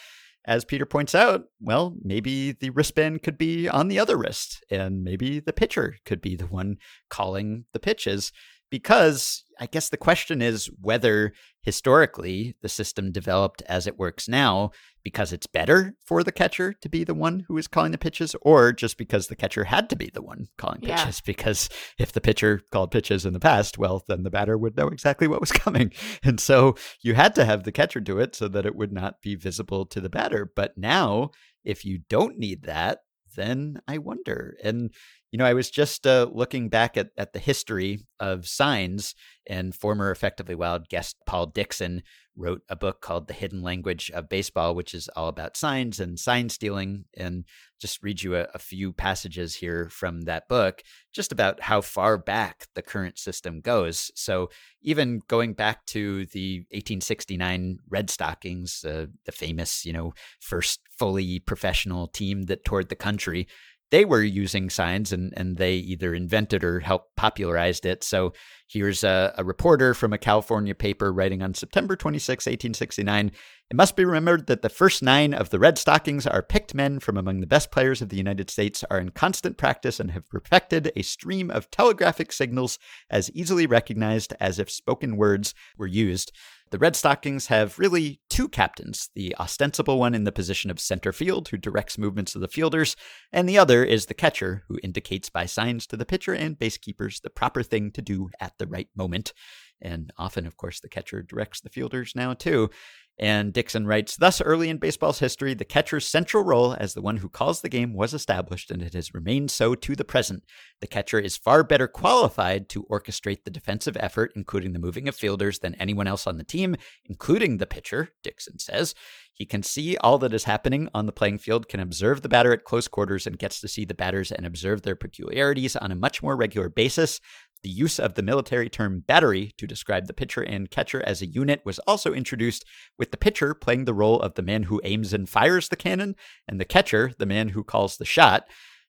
as 0.46 0.64
Peter 0.64 0.84
points 0.84 1.14
out, 1.14 1.44
well, 1.60 1.96
maybe 2.02 2.52
the 2.52 2.70
wristband 2.70 3.22
could 3.22 3.38
be 3.38 3.68
on 3.68 3.88
the 3.88 3.98
other 3.98 4.16
wrist, 4.16 4.64
and 4.70 5.02
maybe 5.02 5.40
the 5.40 5.52
pitcher 5.52 5.96
could 6.04 6.20
be 6.20 6.36
the 6.36 6.46
one 6.46 6.76
calling 7.08 7.64
the 7.72 7.80
pitches 7.80 8.32
because 8.70 9.44
I 9.60 9.66
guess 9.66 9.88
the 9.88 9.96
question 9.96 10.42
is 10.42 10.68
whether 10.80 11.32
historically 11.62 12.56
the 12.60 12.68
system 12.68 13.12
developed 13.12 13.62
as 13.68 13.86
it 13.86 13.98
works 13.98 14.28
now 14.28 14.72
because 15.04 15.32
it's 15.32 15.46
better 15.46 15.94
for 16.04 16.24
the 16.24 16.32
catcher 16.32 16.72
to 16.72 16.88
be 16.88 17.04
the 17.04 17.14
one 17.14 17.44
who 17.46 17.56
is 17.56 17.68
calling 17.68 17.92
the 17.92 17.98
pitches 17.98 18.34
or 18.42 18.72
just 18.72 18.98
because 18.98 19.28
the 19.28 19.36
catcher 19.36 19.64
had 19.64 19.88
to 19.90 19.96
be 19.96 20.10
the 20.12 20.22
one 20.22 20.48
calling 20.56 20.80
pitches 20.80 21.18
yeah. 21.18 21.22
because 21.26 21.68
if 21.98 22.10
the 22.10 22.20
pitcher 22.20 22.62
called 22.72 22.90
pitches 22.90 23.24
in 23.24 23.32
the 23.32 23.40
past 23.40 23.78
well 23.78 24.02
then 24.08 24.24
the 24.24 24.30
batter 24.30 24.58
would 24.58 24.76
know 24.76 24.88
exactly 24.88 25.28
what 25.28 25.40
was 25.40 25.52
coming 25.52 25.92
and 26.24 26.40
so 26.40 26.74
you 27.02 27.14
had 27.14 27.34
to 27.34 27.44
have 27.44 27.62
the 27.62 27.72
catcher 27.72 28.00
do 28.00 28.18
it 28.18 28.34
so 28.34 28.48
that 28.48 28.66
it 28.66 28.74
would 28.74 28.92
not 28.92 29.20
be 29.20 29.36
visible 29.36 29.86
to 29.86 30.00
the 30.00 30.10
batter 30.10 30.50
but 30.56 30.76
now 30.76 31.30
if 31.62 31.84
you 31.84 32.00
don't 32.08 32.38
need 32.38 32.62
that 32.62 33.00
then 33.34 33.80
I 33.86 33.98
wonder. 33.98 34.56
And 34.62 34.92
you 35.34 35.38
know, 35.38 35.46
I 35.46 35.54
was 35.54 35.68
just 35.68 36.06
uh, 36.06 36.28
looking 36.32 36.68
back 36.68 36.96
at, 36.96 37.10
at 37.18 37.32
the 37.32 37.40
history 37.40 38.06
of 38.20 38.46
signs, 38.46 39.16
and 39.48 39.74
former 39.74 40.12
Effectively 40.12 40.54
Wild 40.54 40.88
guest 40.88 41.16
Paul 41.26 41.46
Dickson 41.46 42.04
wrote 42.36 42.62
a 42.68 42.76
book 42.76 43.00
called 43.00 43.26
The 43.26 43.34
Hidden 43.34 43.60
Language 43.60 44.12
of 44.14 44.28
Baseball, 44.28 44.76
which 44.76 44.94
is 44.94 45.08
all 45.16 45.26
about 45.26 45.56
signs 45.56 45.98
and 45.98 46.20
sign 46.20 46.50
stealing. 46.50 47.06
And 47.16 47.46
just 47.80 48.00
read 48.00 48.22
you 48.22 48.36
a, 48.36 48.46
a 48.54 48.60
few 48.60 48.92
passages 48.92 49.56
here 49.56 49.88
from 49.90 50.20
that 50.22 50.46
book, 50.48 50.82
just 51.12 51.32
about 51.32 51.62
how 51.62 51.80
far 51.80 52.16
back 52.16 52.68
the 52.76 52.82
current 52.82 53.18
system 53.18 53.60
goes. 53.60 54.12
So, 54.14 54.50
even 54.82 55.20
going 55.26 55.54
back 55.54 55.84
to 55.86 56.26
the 56.26 56.58
1869 56.70 57.78
Red 57.88 58.08
Stockings, 58.08 58.84
uh, 58.84 59.06
the 59.24 59.32
famous, 59.32 59.84
you 59.84 59.92
know, 59.92 60.14
first 60.40 60.78
fully 60.96 61.40
professional 61.40 62.06
team 62.06 62.42
that 62.44 62.64
toured 62.64 62.88
the 62.88 62.94
country 62.94 63.48
they 63.94 64.04
were 64.04 64.24
using 64.24 64.68
signs 64.70 65.12
and, 65.12 65.32
and 65.36 65.56
they 65.56 65.74
either 65.74 66.12
invented 66.12 66.64
or 66.64 66.80
helped 66.80 67.14
popularized 67.14 67.86
it. 67.86 68.02
So 68.02 68.32
here's 68.66 69.04
a, 69.04 69.32
a, 69.38 69.44
reporter 69.44 69.94
from 69.94 70.12
a 70.12 70.18
California 70.18 70.74
paper 70.74 71.12
writing 71.12 71.42
on 71.42 71.54
September 71.54 71.94
26, 71.94 72.44
1869. 72.44 73.30
It 73.70 73.76
must 73.76 73.94
be 73.94 74.04
remembered 74.04 74.48
that 74.48 74.62
the 74.62 74.68
first 74.68 75.00
nine 75.00 75.32
of 75.32 75.50
the 75.50 75.60
Red 75.60 75.78
Stockings 75.78 76.26
are 76.26 76.42
picked 76.42 76.74
men 76.74 76.98
from 76.98 77.16
among 77.16 77.38
the 77.38 77.46
best 77.46 77.70
players 77.70 78.02
of 78.02 78.08
the 78.08 78.16
United 78.16 78.50
States, 78.50 78.82
are 78.90 78.98
in 78.98 79.10
constant 79.10 79.58
practice, 79.58 80.00
and 80.00 80.10
have 80.10 80.28
perfected 80.28 80.90
a 80.96 81.02
stream 81.02 81.48
of 81.48 81.70
telegraphic 81.70 82.32
signals 82.32 82.80
as 83.08 83.30
easily 83.30 83.64
recognized 83.64 84.34
as 84.40 84.58
if 84.58 84.72
spoken 84.72 85.16
words 85.16 85.54
were 85.78 85.86
used. 85.86 86.32
The 86.74 86.78
Red 86.78 86.96
Stockings 86.96 87.46
have 87.46 87.78
really 87.78 88.18
two 88.28 88.48
captains 88.48 89.08
the 89.14 89.32
ostensible 89.36 89.96
one 89.96 90.12
in 90.12 90.24
the 90.24 90.32
position 90.32 90.72
of 90.72 90.80
center 90.80 91.12
field, 91.12 91.46
who 91.46 91.56
directs 91.56 91.96
movements 91.96 92.34
of 92.34 92.40
the 92.40 92.48
fielders, 92.48 92.96
and 93.32 93.48
the 93.48 93.56
other 93.56 93.84
is 93.84 94.06
the 94.06 94.12
catcher, 94.12 94.64
who 94.66 94.80
indicates 94.82 95.30
by 95.30 95.46
signs 95.46 95.86
to 95.86 95.96
the 95.96 96.04
pitcher 96.04 96.34
and 96.34 96.58
base 96.58 96.76
keepers 96.76 97.20
the 97.20 97.30
proper 97.30 97.62
thing 97.62 97.92
to 97.92 98.02
do 98.02 98.28
at 98.40 98.54
the 98.58 98.66
right 98.66 98.88
moment. 98.96 99.32
And 99.80 100.12
often, 100.18 100.48
of 100.48 100.56
course, 100.56 100.80
the 100.80 100.88
catcher 100.88 101.22
directs 101.22 101.60
the 101.60 101.70
fielders 101.70 102.14
now, 102.16 102.34
too. 102.34 102.70
And 103.18 103.52
Dickson 103.52 103.86
writes 103.86 104.16
Thus, 104.16 104.40
early 104.40 104.68
in 104.68 104.78
baseball's 104.78 105.20
history, 105.20 105.54
the 105.54 105.64
catcher's 105.64 106.06
central 106.06 106.42
role 106.42 106.74
as 106.78 106.94
the 106.94 107.02
one 107.02 107.18
who 107.18 107.28
calls 107.28 107.60
the 107.60 107.68
game 107.68 107.94
was 107.94 108.12
established, 108.12 108.70
and 108.70 108.82
it 108.82 108.94
has 108.94 109.14
remained 109.14 109.50
so 109.50 109.74
to 109.76 109.94
the 109.94 110.04
present. 110.04 110.44
The 110.80 110.88
catcher 110.88 111.20
is 111.20 111.36
far 111.36 111.62
better 111.62 111.86
qualified 111.86 112.68
to 112.70 112.84
orchestrate 112.84 113.44
the 113.44 113.50
defensive 113.50 113.96
effort, 114.00 114.32
including 114.34 114.72
the 114.72 114.80
moving 114.80 115.08
of 115.08 115.14
fielders, 115.14 115.60
than 115.60 115.76
anyone 115.76 116.08
else 116.08 116.26
on 116.26 116.38
the 116.38 116.44
team, 116.44 116.74
including 117.04 117.58
the 117.58 117.66
pitcher, 117.66 118.10
Dickson 118.22 118.58
says. 118.58 118.94
He 119.32 119.46
can 119.46 119.64
see 119.64 119.96
all 119.96 120.18
that 120.18 120.32
is 120.32 120.44
happening 120.44 120.88
on 120.94 121.06
the 121.06 121.12
playing 121.12 121.38
field, 121.38 121.68
can 121.68 121.80
observe 121.80 122.22
the 122.22 122.28
batter 122.28 122.52
at 122.52 122.64
close 122.64 122.86
quarters, 122.86 123.26
and 123.26 123.38
gets 123.38 123.60
to 123.60 123.68
see 123.68 123.84
the 123.84 123.94
batters 123.94 124.30
and 124.30 124.46
observe 124.46 124.82
their 124.82 124.94
peculiarities 124.94 125.74
on 125.74 125.90
a 125.90 125.96
much 125.96 126.22
more 126.22 126.36
regular 126.36 126.68
basis. 126.68 127.20
The 127.64 127.70
use 127.70 127.98
of 127.98 128.12
the 128.12 128.22
military 128.22 128.68
term 128.68 129.00
battery 129.00 129.54
to 129.56 129.66
describe 129.66 130.06
the 130.06 130.12
pitcher 130.12 130.42
and 130.42 130.70
catcher 130.70 131.02
as 131.06 131.22
a 131.22 131.26
unit 131.26 131.62
was 131.64 131.78
also 131.80 132.12
introduced, 132.12 132.66
with 132.98 133.10
the 133.10 133.16
pitcher 133.16 133.54
playing 133.54 133.86
the 133.86 133.94
role 133.94 134.20
of 134.20 134.34
the 134.34 134.42
man 134.42 134.64
who 134.64 134.82
aims 134.84 135.14
and 135.14 135.26
fires 135.26 135.70
the 135.70 135.76
cannon, 135.76 136.14
and 136.46 136.60
the 136.60 136.66
catcher, 136.66 137.12
the 137.18 137.24
man 137.24 137.48
who 137.48 137.64
calls 137.64 137.96
the 137.96 138.04
shot. 138.04 138.44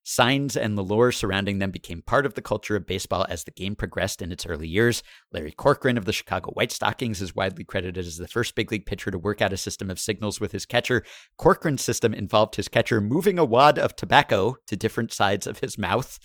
Signs 0.07 0.55
and 0.55 0.77
the 0.77 0.83
lore 0.83 1.11
surrounding 1.11 1.57
them 1.57 1.71
became 1.71 2.03
part 2.03 2.27
of 2.27 2.35
the 2.35 2.41
culture 2.41 2.75
of 2.75 2.85
baseball 2.85 3.25
as 3.27 3.43
the 3.43 3.49
game 3.49 3.75
progressed 3.75 4.21
in 4.21 4.31
its 4.31 4.45
early 4.45 4.67
years. 4.67 5.01
Larry 5.33 5.51
Corcoran 5.51 5.97
of 5.97 6.05
the 6.05 6.13
Chicago 6.13 6.51
White 6.51 6.71
Stockings 6.71 7.23
is 7.23 7.35
widely 7.35 7.63
credited 7.63 8.05
as 8.05 8.17
the 8.17 8.27
first 8.27 8.53
big 8.53 8.71
league 8.71 8.85
pitcher 8.85 9.09
to 9.09 9.17
work 9.17 9.41
out 9.41 9.51
a 9.51 9.57
system 9.57 9.89
of 9.89 9.99
signals 9.99 10.39
with 10.39 10.51
his 10.51 10.63
catcher. 10.63 11.03
Corcoran's 11.39 11.83
system 11.83 12.13
involved 12.13 12.55
his 12.55 12.67
catcher 12.67 13.01
moving 13.01 13.39
a 13.39 13.43
wad 13.43 13.79
of 13.79 13.95
tobacco 13.95 14.57
to 14.67 14.75
different 14.75 15.11
sides 15.11 15.47
of 15.47 15.57
his 15.57 15.75
mouth. 15.75 16.19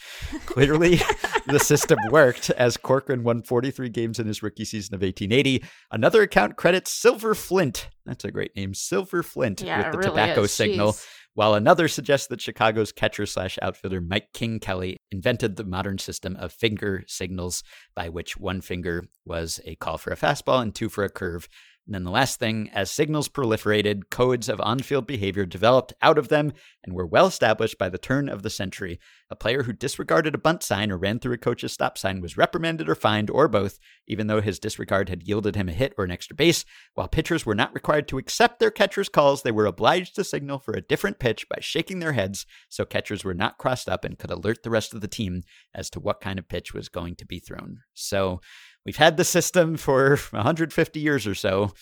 Clearly, 0.45 1.01
the 1.47 1.59
system 1.59 1.99
worked 2.11 2.51
as 2.51 2.77
Corcoran 2.77 3.25
won 3.25 3.43
43 3.43 3.89
games 3.89 4.19
in 4.19 4.27
his 4.27 4.43
rookie 4.43 4.67
season 4.67 4.95
of 4.95 5.01
1880. 5.01 5.65
Another 5.91 6.21
account 6.21 6.57
credits 6.57 6.93
Silver 6.93 7.35
Flint. 7.35 7.89
That's 8.05 8.27
a 8.27 8.31
great 8.31 8.55
name, 8.55 8.75
Silver 8.75 9.23
Flint, 9.23 9.63
yeah, 9.63 9.79
with 9.79 9.93
the 9.93 9.99
really 9.99 10.11
tobacco 10.11 10.43
is. 10.43 10.53
signal. 10.53 10.93
Jeez 10.93 11.20
while 11.35 11.55
another 11.55 11.89
suggests 11.89 12.27
that 12.29 12.41
Chicago's 12.41 12.93
catcher 12.93 13.27
slash 13.27 13.59
outfielder 13.63 14.01
Mike 14.01 14.33
King 14.33 14.59
Kelly 14.59 14.99
invented 15.11 15.57
the 15.57 15.65
modern 15.65 15.99
system 15.99 16.37
of 16.37 16.53
finger 16.53 17.05
signals, 17.07 17.63
by 17.95 18.09
which 18.09 18.37
one 18.37 18.61
finger 18.61 19.05
was 19.25 19.61
a 19.65 19.77
call 19.77 19.99
for 19.99 20.11
a 20.11 20.17
fastball 20.17 20.61
and 20.61 20.75
two 20.75 20.89
for 20.89 21.05
a 21.05 21.09
curve, 21.09 21.49
and 21.91 21.95
then 21.97 22.05
the 22.05 22.13
last 22.13 22.39
thing, 22.39 22.71
as 22.73 22.89
signals 22.89 23.29
proliferated, 23.29 24.11
codes 24.11 24.49
of 24.49 24.61
on 24.61 24.79
field 24.79 25.09
behavior 25.09 25.45
developed 25.45 25.93
out 26.01 26.19
of 26.19 26.29
them 26.29 26.53
and 26.85 26.95
were 26.95 27.05
well 27.05 27.27
established 27.27 27.79
by 27.79 27.89
the 27.89 27.99
turn 27.99 28.29
of 28.29 28.45
the 28.45 28.49
century. 28.49 29.01
A 29.29 29.35
player 29.35 29.65
who 29.65 29.73
disregarded 29.73 30.37
a 30.37 30.39
bunt 30.39 30.63
sign 30.63 30.93
or 30.93 30.97
ran 30.97 31.19
through 31.19 31.33
a 31.33 31.39
coach's 31.39 31.73
stop 31.73 31.99
sign 31.99 32.21
was 32.21 32.37
reprimanded 32.37 32.89
or 32.89 32.95
fined, 32.95 33.29
or 33.29 33.49
both, 33.49 33.81
even 34.07 34.29
though 34.29 34.41
his 34.41 34.61
disregard 34.61 35.09
had 35.09 35.25
yielded 35.25 35.57
him 35.57 35.69
a 35.69 35.73
hit 35.73 35.93
or 35.99 36.05
an 36.05 36.13
extra 36.13 36.37
base. 36.37 36.65
While 36.95 37.09
pitchers 37.09 37.45
were 37.45 37.57
not 37.57 37.75
required 37.75 38.07
to 38.07 38.19
accept 38.19 38.61
their 38.61 38.71
catcher's 38.71 39.09
calls, 39.09 39.43
they 39.43 39.51
were 39.51 39.67
obliged 39.67 40.15
to 40.15 40.23
signal 40.23 40.61
for 40.61 40.75
a 40.75 40.83
different 40.83 41.19
pitch 41.19 41.49
by 41.49 41.59
shaking 41.59 41.99
their 41.99 42.13
heads 42.13 42.47
so 42.69 42.85
catchers 42.85 43.25
were 43.25 43.35
not 43.35 43.59
crossed 43.59 43.89
up 43.89 44.05
and 44.05 44.17
could 44.17 44.31
alert 44.31 44.63
the 44.63 44.71
rest 44.71 44.95
of 44.95 45.01
the 45.01 45.09
team 45.09 45.43
as 45.75 45.91
to 45.91 45.99
what 45.99 46.21
kind 46.21 46.39
of 46.39 46.49
pitch 46.49 46.73
was 46.73 46.89
going 46.89 47.17
to 47.17 47.27
be 47.27 47.41
thrown. 47.41 47.79
So, 47.95 48.41
We've 48.85 48.97
had 48.97 49.17
the 49.17 49.25
system 49.25 49.77
for 49.77 50.17
150 50.31 51.01
years 51.01 51.27
or 51.27 51.35
so. 51.35 51.73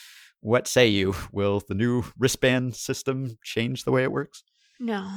What 0.40 0.68
say 0.68 0.88
you? 0.88 1.14
Will 1.32 1.62
the 1.66 1.74
new 1.74 2.05
wristband 2.18 2.76
system 2.76 3.38
change 3.42 3.84
the 3.84 3.92
way 3.92 4.03
it 4.03 4.12
works? 4.12 4.42
No. 4.78 5.09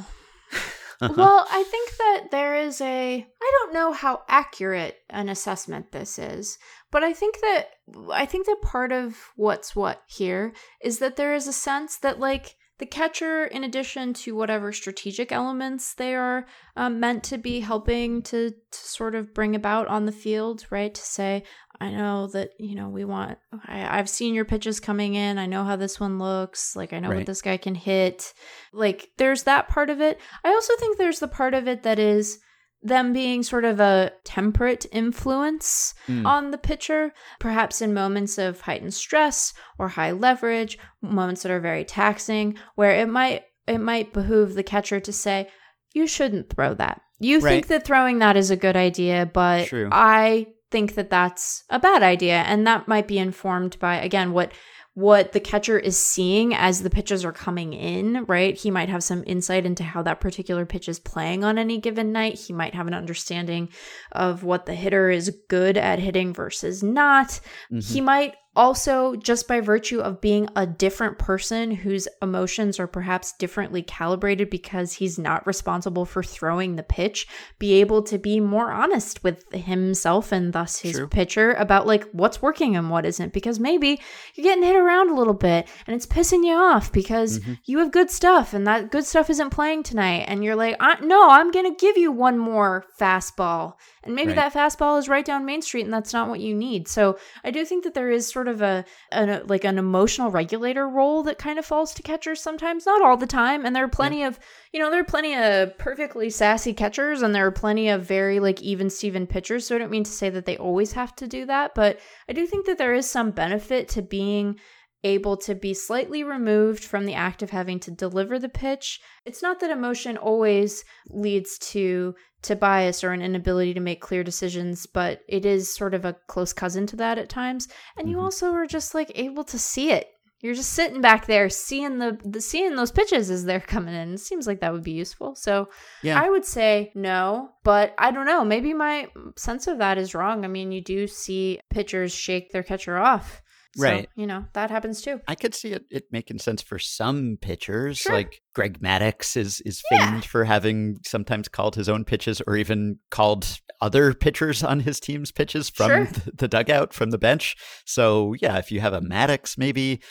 Uh-huh. 1.01 1.15
well, 1.17 1.47
I 1.49 1.63
think 1.63 1.97
that 1.97 2.27
there 2.29 2.55
is 2.55 2.79
a 2.79 3.15
I 3.15 3.51
don't 3.59 3.73
know 3.73 3.91
how 3.91 4.21
accurate 4.27 4.97
an 5.09 5.29
assessment 5.29 5.91
this 5.91 6.19
is, 6.19 6.59
but 6.91 7.03
I 7.03 7.11
think 7.11 7.39
that 7.41 7.69
I 8.11 8.27
think 8.27 8.45
that 8.45 8.61
part 8.61 8.91
of 8.91 9.17
what's 9.35 9.75
what 9.75 10.03
here 10.05 10.53
is 10.79 10.99
that 10.99 11.15
there 11.15 11.33
is 11.33 11.47
a 11.47 11.53
sense 11.53 11.97
that 11.97 12.19
like 12.19 12.55
the 12.81 12.87
catcher, 12.87 13.45
in 13.45 13.63
addition 13.63 14.11
to 14.11 14.35
whatever 14.35 14.73
strategic 14.73 15.31
elements 15.31 15.93
they 15.93 16.15
are 16.15 16.47
um, 16.75 16.99
meant 16.99 17.23
to 17.23 17.37
be 17.37 17.59
helping 17.59 18.23
to, 18.23 18.49
to 18.49 18.57
sort 18.71 19.13
of 19.13 19.35
bring 19.35 19.55
about 19.55 19.87
on 19.87 20.07
the 20.07 20.11
field, 20.11 20.65
right? 20.71 20.91
To 20.91 21.01
say, 21.01 21.43
I 21.79 21.91
know 21.91 22.25
that, 22.29 22.49
you 22.59 22.73
know, 22.73 22.89
we 22.89 23.05
want, 23.05 23.37
I, 23.67 23.99
I've 23.99 24.09
seen 24.09 24.33
your 24.33 24.45
pitches 24.45 24.79
coming 24.79 25.13
in. 25.13 25.37
I 25.37 25.45
know 25.45 25.63
how 25.63 25.75
this 25.75 25.99
one 25.99 26.17
looks. 26.17 26.75
Like, 26.75 26.91
I 26.91 26.97
know 26.97 27.09
right. 27.09 27.17
what 27.17 27.27
this 27.27 27.43
guy 27.43 27.57
can 27.57 27.75
hit. 27.75 28.33
Like, 28.73 29.11
there's 29.19 29.43
that 29.43 29.67
part 29.67 29.91
of 29.91 30.01
it. 30.01 30.19
I 30.43 30.49
also 30.49 30.75
think 30.77 30.97
there's 30.97 31.19
the 31.19 31.27
part 31.27 31.53
of 31.53 31.67
it 31.67 31.83
that 31.83 31.99
is, 31.99 32.39
them 32.83 33.13
being 33.13 33.43
sort 33.43 33.65
of 33.65 33.79
a 33.79 34.11
temperate 34.23 34.85
influence 34.91 35.93
mm. 36.07 36.25
on 36.25 36.51
the 36.51 36.57
pitcher, 36.57 37.13
perhaps 37.39 37.81
in 37.81 37.93
moments 37.93 38.37
of 38.37 38.61
heightened 38.61 38.93
stress 38.93 39.53
or 39.77 39.89
high 39.89 40.11
leverage, 40.11 40.77
moments 41.01 41.43
that 41.43 41.51
are 41.51 41.59
very 41.59 41.85
taxing, 41.85 42.57
where 42.75 42.91
it 42.91 43.09
might 43.09 43.43
it 43.67 43.77
might 43.77 44.13
behoove 44.13 44.55
the 44.55 44.63
catcher 44.63 44.99
to 44.99 45.13
say, 45.13 45.47
"You 45.93 46.07
shouldn't 46.07 46.49
throw 46.49 46.73
that. 46.75 47.01
You 47.19 47.39
right. 47.39 47.51
think 47.51 47.67
that 47.67 47.85
throwing 47.85 48.19
that 48.19 48.35
is 48.35 48.49
a 48.49 48.55
good 48.55 48.75
idea, 48.75 49.29
but 49.31 49.67
True. 49.67 49.89
I 49.91 50.47
think 50.71 50.95
that 50.95 51.11
that's 51.11 51.63
a 51.69 51.79
bad 51.79 52.01
idea." 52.01 52.41
And 52.47 52.65
that 52.65 52.87
might 52.87 53.07
be 53.07 53.19
informed 53.19 53.77
by 53.79 53.97
again 53.97 54.33
what 54.33 54.51
what 54.93 55.31
the 55.31 55.39
catcher 55.39 55.79
is 55.79 55.97
seeing 55.97 56.53
as 56.53 56.81
the 56.81 56.89
pitches 56.89 57.23
are 57.23 57.31
coming 57.31 57.71
in, 57.71 58.25
right? 58.25 58.57
He 58.57 58.69
might 58.69 58.89
have 58.89 59.03
some 59.03 59.23
insight 59.25 59.65
into 59.65 59.83
how 59.83 60.01
that 60.03 60.19
particular 60.19 60.65
pitch 60.65 60.89
is 60.89 60.99
playing 60.99 61.45
on 61.45 61.57
any 61.57 61.79
given 61.79 62.11
night. 62.11 62.37
He 62.37 62.51
might 62.51 62.75
have 62.75 62.87
an 62.87 62.93
understanding 62.93 63.69
of 64.11 64.43
what 64.43 64.65
the 64.65 64.75
hitter 64.75 65.09
is 65.09 65.37
good 65.47 65.77
at 65.77 65.99
hitting 65.99 66.33
versus 66.33 66.83
not. 66.83 67.39
Mm-hmm. 67.71 67.79
He 67.79 68.01
might 68.01 68.35
also 68.55 69.15
just 69.15 69.47
by 69.47 69.61
virtue 69.61 69.99
of 70.01 70.19
being 70.19 70.49
a 70.57 70.65
different 70.65 71.17
person 71.17 71.71
whose 71.71 72.07
emotions 72.21 72.79
are 72.79 72.87
perhaps 72.87 73.31
differently 73.33 73.81
calibrated 73.81 74.49
because 74.49 74.93
he's 74.93 75.17
not 75.17 75.47
responsible 75.47 76.03
for 76.03 76.21
throwing 76.21 76.75
the 76.75 76.83
pitch 76.83 77.27
be 77.59 77.73
able 77.79 78.01
to 78.03 78.17
be 78.17 78.41
more 78.41 78.69
honest 78.71 79.23
with 79.23 79.49
himself 79.53 80.33
and 80.33 80.51
thus 80.51 80.79
his 80.79 80.97
True. 80.97 81.07
pitcher 81.07 81.53
about 81.53 81.87
like 81.87 82.03
what's 82.11 82.41
working 82.41 82.75
and 82.75 82.89
what 82.89 83.05
isn't 83.05 83.31
because 83.31 83.57
maybe 83.59 84.01
you're 84.35 84.43
getting 84.43 84.63
hit 84.63 84.75
around 84.75 85.09
a 85.09 85.15
little 85.15 85.33
bit 85.33 85.69
and 85.87 85.95
it's 85.95 86.05
pissing 86.05 86.43
you 86.45 86.53
off 86.53 86.91
because 86.91 87.39
Mhm. 87.39 87.57
you 87.63 87.79
have 87.79 87.91
good 87.91 88.11
stuff 88.11 88.53
and 88.53 88.67
that 88.67 88.91
good 88.91 89.05
stuff 89.05 89.29
isn't 89.29 89.51
playing 89.51 89.83
tonight 89.83 90.25
and 90.27 90.43
you're 90.43 90.55
like 90.57 90.75
I, 90.79 90.99
no 91.05 91.29
i'm 91.29 91.51
gonna 91.51 91.73
give 91.75 91.97
you 91.97 92.11
one 92.11 92.37
more 92.37 92.83
fastball 92.99 93.75
and 94.03 94.13
maybe 94.15 94.33
Right. 94.33 94.51
that 94.51 94.53
fastball 94.53 94.99
is 94.99 95.07
right 95.07 95.23
down 95.23 95.45
main 95.45 95.61
street 95.61 95.85
and 95.85 95.93
that's 95.93 96.11
not 96.11 96.27
what 96.27 96.41
you 96.41 96.53
need 96.53 96.87
so 96.89 97.17
i 97.45 97.51
do 97.51 97.63
think 97.63 97.85
that 97.85 97.93
there 97.93 98.11
is 98.11 98.27
sort 98.27 98.40
of 98.47 98.61
a, 98.61 98.85
an 99.11 99.29
uh, 99.29 99.43
like 99.45 99.63
an 99.63 99.77
emotional 99.77 100.31
regulator 100.31 100.87
role 100.87 101.23
that 101.23 101.37
kind 101.37 101.57
of 101.57 101.65
falls 101.65 101.93
to 101.95 102.03
catchers 102.03 102.41
sometimes. 102.41 102.85
Not 102.85 103.01
all 103.01 103.17
the 103.17 103.27
time 103.27 103.65
and 103.65 103.75
there 103.75 103.83
are 103.83 103.89
plenty 103.89 104.23
of 104.23 104.39
you 104.73 104.79
know 104.79 104.89
there 104.89 105.01
are 105.01 105.05
plenty 105.05 105.35
of 105.35 105.77
perfectly 105.77 106.29
sassy 106.29 106.73
catchers 106.73 107.21
and 107.21 107.33
there 107.33 107.45
are 107.45 107.51
plenty 107.51 107.89
of 107.89 108.03
very 108.03 108.39
like 108.39 108.61
even 108.61 108.89
steven 108.89 109.27
pitchers 109.27 109.65
so 109.65 109.75
i 109.75 109.79
don't 109.79 109.91
mean 109.91 110.03
to 110.03 110.11
say 110.11 110.29
that 110.29 110.45
they 110.45 110.57
always 110.57 110.93
have 110.93 111.15
to 111.15 111.27
do 111.27 111.45
that 111.45 111.73
but 111.75 111.99
i 112.27 112.33
do 112.33 112.45
think 112.45 112.65
that 112.65 112.77
there 112.77 112.93
is 112.93 113.09
some 113.09 113.31
benefit 113.31 113.87
to 113.87 114.01
being 114.01 114.59
able 115.03 115.35
to 115.37 115.55
be 115.55 115.73
slightly 115.73 116.23
removed 116.23 116.83
from 116.83 117.05
the 117.05 117.13
act 117.15 117.41
of 117.41 117.49
having 117.49 117.79
to 117.81 117.91
deliver 117.91 118.37
the 118.37 118.49
pitch. 118.49 118.99
It's 119.25 119.41
not 119.41 119.59
that 119.59 119.71
emotion 119.71 120.17
always 120.17 120.83
leads 121.09 121.57
to 121.71 122.15
to 122.43 122.55
bias 122.55 123.03
or 123.03 123.11
an 123.11 123.21
inability 123.21 123.71
to 123.75 123.79
make 123.79 124.01
clear 124.01 124.23
decisions, 124.23 124.87
but 124.87 125.21
it 125.29 125.45
is 125.45 125.75
sort 125.75 125.93
of 125.93 126.05
a 126.05 126.15
close 126.27 126.53
cousin 126.53 126.87
to 126.87 126.95
that 126.95 127.19
at 127.19 127.29
times. 127.29 127.67
And 127.97 128.09
you 128.09 128.17
Mhm. 128.17 128.23
also 128.23 128.51
are 128.53 128.65
just 128.65 128.95
like 128.95 129.11
able 129.13 129.43
to 129.43 129.59
see 129.59 129.91
it. 129.91 130.07
You're 130.39 130.55
just 130.55 130.73
sitting 130.73 131.01
back 131.01 131.27
there 131.27 131.49
seeing 131.49 131.99
the, 131.99 132.17
the 132.25 132.41
seeing 132.41 132.75
those 132.75 132.91
pitches 132.91 133.29
as 133.29 133.45
they're 133.45 133.59
coming 133.59 133.93
in. 133.93 134.15
It 134.15 134.19
seems 134.21 134.47
like 134.47 134.59
that 134.61 134.73
would 134.73 134.81
be 134.83 134.91
useful. 134.93 135.35
So 135.35 135.69
Yeah. 136.01 136.19
I 136.19 136.31
would 136.31 136.45
say 136.45 136.91
no, 136.95 137.51
but 137.63 137.93
I 137.99 138.09
don't 138.09 138.25
know. 138.25 138.43
Maybe 138.43 138.73
my 138.73 139.09
sense 139.37 139.67
of 139.67 139.77
that 139.77 139.99
is 139.99 140.15
wrong. 140.15 140.43
I 140.43 140.47
mean, 140.47 140.71
you 140.71 140.81
do 140.81 141.05
see 141.05 141.59
pitchers 141.69 142.11
shake 142.11 142.51
their 142.51 142.63
catcher 142.63 142.97
off. 142.97 143.43
So, 143.77 143.83
Right. 143.83 144.09
you 144.15 144.27
know, 144.27 144.45
that 144.53 144.69
happens 144.69 145.01
too. 145.01 145.21
I 145.27 145.35
could 145.35 145.55
see 145.55 145.69
it, 145.71 145.85
it 145.89 146.03
making 146.11 146.39
sense 146.39 146.61
for 146.61 146.77
some 146.77 147.37
pitchers. 147.41 147.99
Sure. 147.99 148.13
Like 148.13 148.41
Greg 148.53 148.79
Maddux 148.81 149.37
is 149.37 149.61
is 149.65 149.81
Yeah. 149.91 150.11
famed 150.11 150.25
for 150.25 150.43
having 150.43 150.97
sometimes 151.05 151.47
called 151.47 151.75
his 151.75 151.87
own 151.87 152.03
pitches 152.03 152.41
or 152.45 152.57
even 152.57 152.99
called 153.11 153.59
other 153.79 154.13
pitchers 154.13 154.61
on 154.63 154.81
his 154.81 154.99
team's 154.99 155.31
pitches 155.31 155.69
from 155.69 155.87
Sure. 155.89 156.05
the, 156.05 156.31
the 156.35 156.47
dugout, 156.47 156.93
from 156.93 157.11
the 157.11 157.17
bench. 157.17 157.55
So 157.85 158.35
yeah, 158.41 158.57
if 158.57 158.71
you 158.71 158.81
have 158.81 158.93
a 158.93 159.01
Maddox, 159.01 159.57
maybe. 159.57 160.01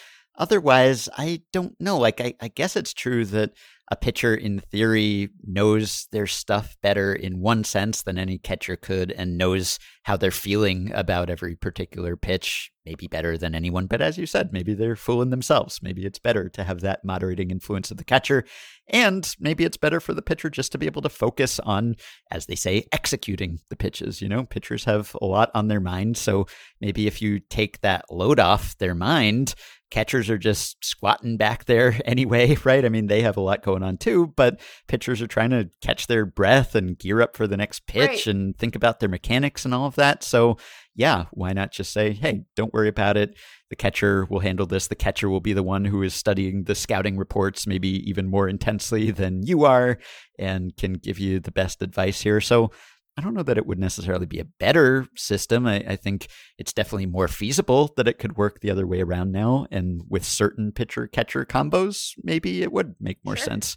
Otherwise, 0.40 1.06
I 1.18 1.42
don't 1.52 1.78
know. 1.78 1.98
Like 1.98 2.20
I, 2.20 2.32
I 2.40 2.48
guess 2.48 2.74
it's 2.74 2.94
true 2.94 3.26
that 3.26 3.52
a 3.90 3.96
pitcher 3.96 4.34
in 4.34 4.60
theory 4.60 5.30
knows 5.44 6.06
their 6.12 6.26
stuff 6.26 6.76
better 6.82 7.12
in 7.12 7.40
one 7.40 7.64
sense 7.64 8.02
than 8.02 8.18
any 8.18 8.38
catcher 8.38 8.76
could 8.76 9.10
and 9.12 9.36
knows 9.36 9.78
how 10.04 10.16
they're 10.16 10.30
feeling 10.30 10.92
about 10.94 11.28
every 11.28 11.56
particular 11.56 12.16
pitch 12.16 12.70
maybe 12.86 13.08
better 13.08 13.36
than 13.36 13.54
anyone 13.54 13.86
but 13.86 14.00
as 14.00 14.16
you 14.16 14.26
said 14.26 14.52
maybe 14.52 14.74
they're 14.74 14.96
fooling 14.96 15.30
themselves 15.30 15.80
maybe 15.82 16.06
it's 16.06 16.18
better 16.18 16.48
to 16.48 16.64
have 16.64 16.80
that 16.80 17.04
moderating 17.04 17.50
influence 17.50 17.90
of 17.90 17.96
the 17.96 18.04
catcher 18.04 18.44
and 18.88 19.34
maybe 19.38 19.64
it's 19.64 19.76
better 19.76 20.00
for 20.00 20.14
the 20.14 20.22
pitcher 20.22 20.48
just 20.48 20.72
to 20.72 20.78
be 20.78 20.86
able 20.86 21.02
to 21.02 21.08
focus 21.08 21.60
on 21.60 21.94
as 22.30 22.46
they 22.46 22.54
say 22.54 22.84
executing 22.92 23.58
the 23.68 23.76
pitches 23.76 24.22
you 24.22 24.28
know 24.28 24.44
pitchers 24.44 24.84
have 24.84 25.14
a 25.20 25.26
lot 25.26 25.50
on 25.54 25.68
their 25.68 25.80
mind 25.80 26.16
so 26.16 26.46
maybe 26.80 27.06
if 27.06 27.20
you 27.20 27.38
take 27.38 27.80
that 27.80 28.04
load 28.10 28.40
off 28.40 28.76
their 28.78 28.94
mind 28.94 29.54
catchers 29.90 30.30
are 30.30 30.38
just 30.38 30.84
squatting 30.84 31.36
back 31.36 31.64
there 31.64 31.98
anyway, 32.04 32.56
right? 32.64 32.84
I 32.84 32.88
mean, 32.88 33.06
they 33.08 33.22
have 33.22 33.36
a 33.36 33.40
lot 33.40 33.62
going 33.62 33.82
on 33.82 33.96
too, 33.96 34.28
but 34.36 34.60
pitchers 34.88 35.20
are 35.20 35.26
trying 35.26 35.50
to 35.50 35.70
catch 35.82 36.06
their 36.06 36.24
breath 36.24 36.74
and 36.74 36.98
gear 36.98 37.20
up 37.20 37.36
for 37.36 37.46
the 37.46 37.56
next 37.56 37.86
pitch 37.86 38.00
Right. 38.08 38.26
and 38.26 38.56
think 38.56 38.74
about 38.76 39.00
their 39.00 39.08
mechanics 39.08 39.64
and 39.64 39.74
all 39.74 39.86
of 39.86 39.96
that. 39.96 40.22
So, 40.22 40.56
yeah, 40.94 41.26
why 41.32 41.52
not 41.52 41.72
just 41.72 41.92
say, 41.92 42.12
hey, 42.12 42.42
don't 42.56 42.74
worry 42.74 42.88
about 42.88 43.16
it. 43.16 43.36
The 43.70 43.76
catcher 43.76 44.26
will 44.28 44.40
handle 44.40 44.66
this. 44.66 44.88
The 44.88 44.96
catcher 44.96 45.28
will 45.30 45.40
be 45.40 45.52
the 45.52 45.62
one 45.62 45.84
who 45.84 46.02
is 46.02 46.14
studying 46.14 46.64
the 46.64 46.74
scouting 46.74 47.16
reports 47.16 47.66
maybe 47.66 47.88
even 48.08 48.28
more 48.28 48.48
intensely 48.48 49.10
than 49.10 49.44
you 49.46 49.64
are 49.64 49.98
and 50.38 50.76
can 50.76 50.94
give 50.94 51.18
you 51.18 51.38
the 51.40 51.52
best 51.52 51.80
advice 51.82 52.20
here. 52.22 52.40
So, 52.40 52.70
I 53.16 53.22
don't 53.22 53.34
know 53.34 53.42
that 53.42 53.58
it 53.58 53.66
would 53.66 53.78
necessarily 53.78 54.26
be 54.26 54.38
a 54.40 54.44
better 54.44 55.06
system. 55.16 55.66
I, 55.66 55.76
I 55.86 55.96
think 55.96 56.28
it's 56.58 56.72
definitely 56.72 57.06
more 57.06 57.28
feasible 57.28 57.92
that 57.96 58.08
it 58.08 58.18
could 58.18 58.36
work 58.36 58.60
the 58.60 58.70
other 58.70 58.86
way 58.86 59.00
around 59.02 59.32
now. 59.32 59.66
And 59.70 60.02
with 60.08 60.24
certain 60.24 60.72
pitcher 60.72 61.06
catcher 61.06 61.44
combos, 61.44 62.12
maybe 62.22 62.62
it 62.62 62.72
would 62.72 62.94
make 63.00 63.18
more 63.24 63.36
Sure. 63.36 63.44
sense. 63.46 63.76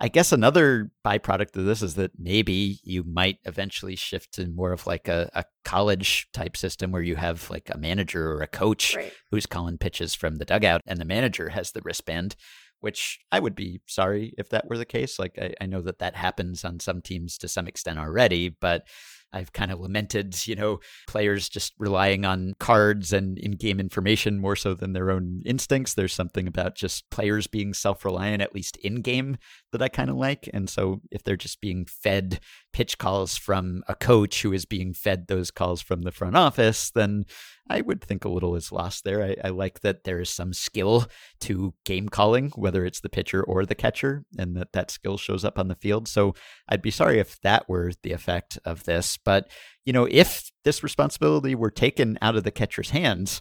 I 0.00 0.06
guess 0.06 0.30
another 0.30 0.92
byproduct 1.04 1.56
of 1.56 1.64
this 1.64 1.82
is 1.82 1.96
that 1.96 2.12
maybe 2.16 2.78
you 2.84 3.02
might 3.02 3.38
eventually 3.44 3.96
shift 3.96 4.32
to 4.34 4.46
more 4.46 4.70
of 4.70 4.86
like 4.86 5.08
a, 5.08 5.28
a 5.34 5.44
college 5.64 6.28
type 6.32 6.56
system 6.56 6.92
where 6.92 7.02
you 7.02 7.16
have 7.16 7.50
like 7.50 7.68
a 7.74 7.78
manager 7.78 8.30
or 8.30 8.40
a 8.42 8.46
coach 8.46 8.94
Right. 8.94 9.12
who's 9.32 9.46
calling 9.46 9.76
pitches 9.76 10.14
from 10.14 10.36
the 10.36 10.44
dugout 10.44 10.82
and 10.86 11.00
the 11.00 11.04
manager 11.04 11.48
has 11.48 11.72
the 11.72 11.80
wristband 11.82 12.36
which 12.80 13.18
i 13.32 13.38
would 13.38 13.54
be 13.54 13.80
sorry 13.86 14.32
if 14.38 14.48
that 14.48 14.68
were 14.68 14.78
the 14.78 14.84
case 14.84 15.18
like 15.18 15.38
i, 15.40 15.52
I 15.60 15.66
know 15.66 15.82
that 15.82 15.98
that 15.98 16.16
happens 16.16 16.64
on 16.64 16.80
some 16.80 17.02
teams 17.02 17.38
to 17.38 17.48
some 17.48 17.66
extent 17.66 17.98
already 17.98 18.48
but 18.48 18.86
i've 19.32 19.52
kind 19.52 19.70
of 19.70 19.80
lamented 19.80 20.46
you 20.46 20.54
know 20.54 20.78
players 21.06 21.48
just 21.48 21.74
relying 21.78 22.24
on 22.24 22.54
cards 22.58 23.12
and 23.12 23.38
in-game 23.38 23.80
information 23.80 24.38
more 24.38 24.56
so 24.56 24.74
than 24.74 24.92
their 24.92 25.10
own 25.10 25.42
instincts. 25.44 25.94
There's 25.94 26.14
something 26.14 26.46
about 26.46 26.76
just 26.76 27.08
players 27.10 27.46
being 27.46 27.74
self-reliant 27.74 28.42
at 28.42 28.54
least 28.54 28.76
in-game 28.78 29.36
that 29.72 29.82
i 29.82 29.88
kind 29.88 30.10
of 30.10 30.16
like 30.16 30.48
and 30.54 30.68
so 30.70 31.00
if 31.10 31.22
they're 31.22 31.36
just 31.36 31.60
being 31.60 31.84
fed 31.84 32.40
pitch 32.72 32.98
calls 32.98 33.36
from 33.36 33.82
a 33.88 33.94
coach 33.94 34.42
who 34.42 34.52
is 34.52 34.64
being 34.64 34.94
fed 34.94 35.26
those 35.26 35.50
calls 35.50 35.82
from 35.82 36.02
the 36.02 36.12
front 36.12 36.36
office 36.36 36.90
then 36.90 37.24
I 37.70 37.80
would 37.82 38.02
think 38.02 38.24
a 38.24 38.28
little 38.28 38.56
is 38.56 38.72
lost 38.72 39.04
there. 39.04 39.22
I, 39.22 39.36
I 39.46 39.50
like 39.50 39.80
that 39.80 40.04
there 40.04 40.20
is 40.20 40.30
some 40.30 40.52
skill 40.52 41.06
to 41.40 41.74
game 41.84 42.08
calling, 42.08 42.50
whether 42.56 42.84
it's 42.86 43.00
the 43.00 43.08
pitcher 43.08 43.42
or 43.42 43.66
the 43.66 43.74
catcher, 43.74 44.24
and 44.38 44.56
that 44.56 44.72
that 44.72 44.90
skill 44.90 45.18
shows 45.18 45.44
up 45.44 45.58
on 45.58 45.68
the 45.68 45.74
field. 45.74 46.08
So 46.08 46.34
I'd 46.68 46.82
be 46.82 46.90
sorry 46.90 47.18
if 47.18 47.40
that 47.42 47.68
were 47.68 47.92
the 48.02 48.12
effect 48.12 48.58
of 48.64 48.84
this. 48.84 49.18
But, 49.22 49.50
you 49.84 49.92
know, 49.92 50.06
if 50.10 50.50
this 50.64 50.82
responsibility 50.82 51.54
were 51.54 51.70
taken 51.70 52.18
out 52.22 52.36
of 52.36 52.44
the 52.44 52.50
catcher's 52.50 52.90
hands, 52.90 53.40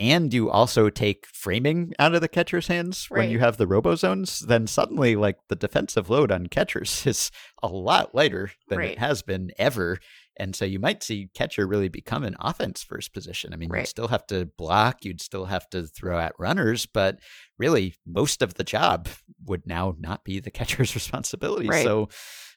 and 0.00 0.32
you 0.32 0.48
also 0.48 0.90
take 0.90 1.26
framing 1.26 1.92
out 1.98 2.14
of 2.14 2.20
the 2.20 2.28
catcher's 2.28 2.68
hands 2.68 3.06
when 3.08 3.30
you 3.30 3.40
have 3.40 3.56
the 3.56 3.66
robo 3.66 3.96
zones, 3.96 4.38
then 4.40 4.68
suddenly, 4.68 5.16
like, 5.16 5.38
the 5.48 5.56
defensive 5.56 6.08
load 6.08 6.30
on 6.30 6.46
catchers 6.46 7.04
is 7.06 7.32
a 7.64 7.66
lot 7.66 8.14
lighter 8.14 8.52
than 8.68 8.78
Right. 8.78 8.92
it 8.92 8.98
has 9.00 9.22
been 9.22 9.50
ever. 9.58 9.98
And 10.38 10.54
so 10.54 10.64
you 10.64 10.78
might 10.78 11.02
see 11.02 11.30
catcher 11.34 11.66
really 11.66 11.88
become 11.88 12.24
an 12.24 12.36
offense 12.40 12.82
first 12.82 13.12
position. 13.12 13.52
I 13.52 13.56
mean, 13.56 13.70
Right. 13.70 13.80
you'd 13.80 13.86
still 13.86 14.08
have 14.08 14.26
to 14.28 14.46
block, 14.56 15.04
you'd 15.04 15.20
still 15.20 15.46
have 15.46 15.68
to 15.70 15.86
throw 15.86 16.18
at 16.18 16.34
runners, 16.38 16.86
but 16.86 17.18
really 17.58 17.94
most 18.06 18.42
of 18.42 18.54
the 18.54 18.64
job 18.64 19.08
would 19.44 19.66
now 19.66 19.94
not 19.98 20.24
be 20.24 20.40
the 20.40 20.50
catcher's 20.50 20.94
responsibility. 20.94 21.68
Right. 21.68 21.84
So 21.84 22.08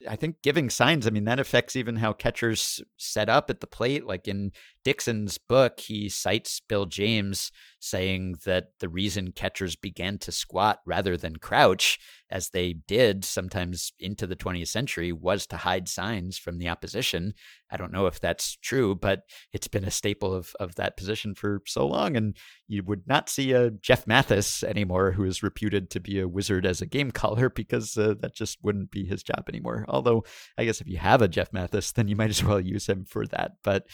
I 0.08 0.16
think 0.16 0.42
giving 0.42 0.70
signs, 0.70 1.06
I 1.06 1.10
mean, 1.10 1.24
that 1.24 1.40
affects 1.40 1.76
even 1.76 1.96
how 1.96 2.12
catchers 2.12 2.80
set 2.96 3.28
up 3.28 3.50
at 3.50 3.60
the 3.60 3.66
plate. 3.66 4.06
Like 4.06 4.28
in 4.28 4.52
Dickson's 4.84 5.38
book, 5.38 5.80
he 5.80 6.08
cites 6.08 6.60
Bill 6.60 6.86
James 6.86 7.52
saying 7.78 8.36
that 8.44 8.68
the 8.80 8.88
reason 8.88 9.32
catchers 9.32 9.76
began 9.76 10.18
to 10.18 10.32
squat 10.32 10.80
rather 10.86 11.16
than 11.16 11.36
crouch, 11.36 11.98
as 12.30 12.50
they 12.50 12.72
did 12.72 13.24
sometimes 13.24 13.92
into 13.98 14.26
the 14.26 14.36
20th 14.36 14.68
century, 14.68 15.12
was 15.12 15.46
to 15.46 15.56
hide 15.58 15.88
signs 15.88 16.38
from 16.38 16.58
the 16.58 16.68
opposition. 16.68 17.34
I 17.70 17.76
don't 17.76 17.92
know 17.92 18.06
if 18.06 18.20
that's 18.20 18.56
true, 18.56 18.94
but 18.94 19.22
it's 19.52 19.68
been 19.68 19.84
a 19.84 19.90
staple 19.90 20.32
of, 20.34 20.54
of 20.60 20.74
that 20.76 20.96
position 20.96 21.34
for 21.34 21.60
so 21.66 21.86
long. 21.86 22.16
And 22.16 22.36
you 22.68 22.82
would 22.84 23.06
not 23.06 23.28
see 23.28 23.52
a 23.52 23.70
Jeff 23.70 24.06
Mathis 24.06 24.62
anymore, 24.62 24.91
who 25.12 25.24
is 25.24 25.42
reputed 25.42 25.90
to 25.90 26.00
be 26.00 26.20
a 26.20 26.28
wizard 26.28 26.66
as 26.66 26.80
a 26.80 26.86
game 26.86 27.10
caller, 27.10 27.48
because 27.48 27.96
uh, 27.96 28.14
that 28.20 28.34
just 28.34 28.58
wouldn't 28.62 28.90
be 28.90 29.04
his 29.04 29.22
job 29.22 29.44
anymore. 29.48 29.84
Although, 29.88 30.24
I 30.58 30.64
guess 30.64 30.80
if 30.80 30.86
you 30.86 30.98
have 30.98 31.22
a 31.22 31.28
Jeff 31.28 31.52
Mathis, 31.52 31.92
then 31.92 32.08
you 32.08 32.16
might 32.16 32.30
as 32.30 32.44
well 32.44 32.60
use 32.60 32.86
him 32.86 33.04
for 33.04 33.26
that. 33.26 33.52
But 33.64 33.86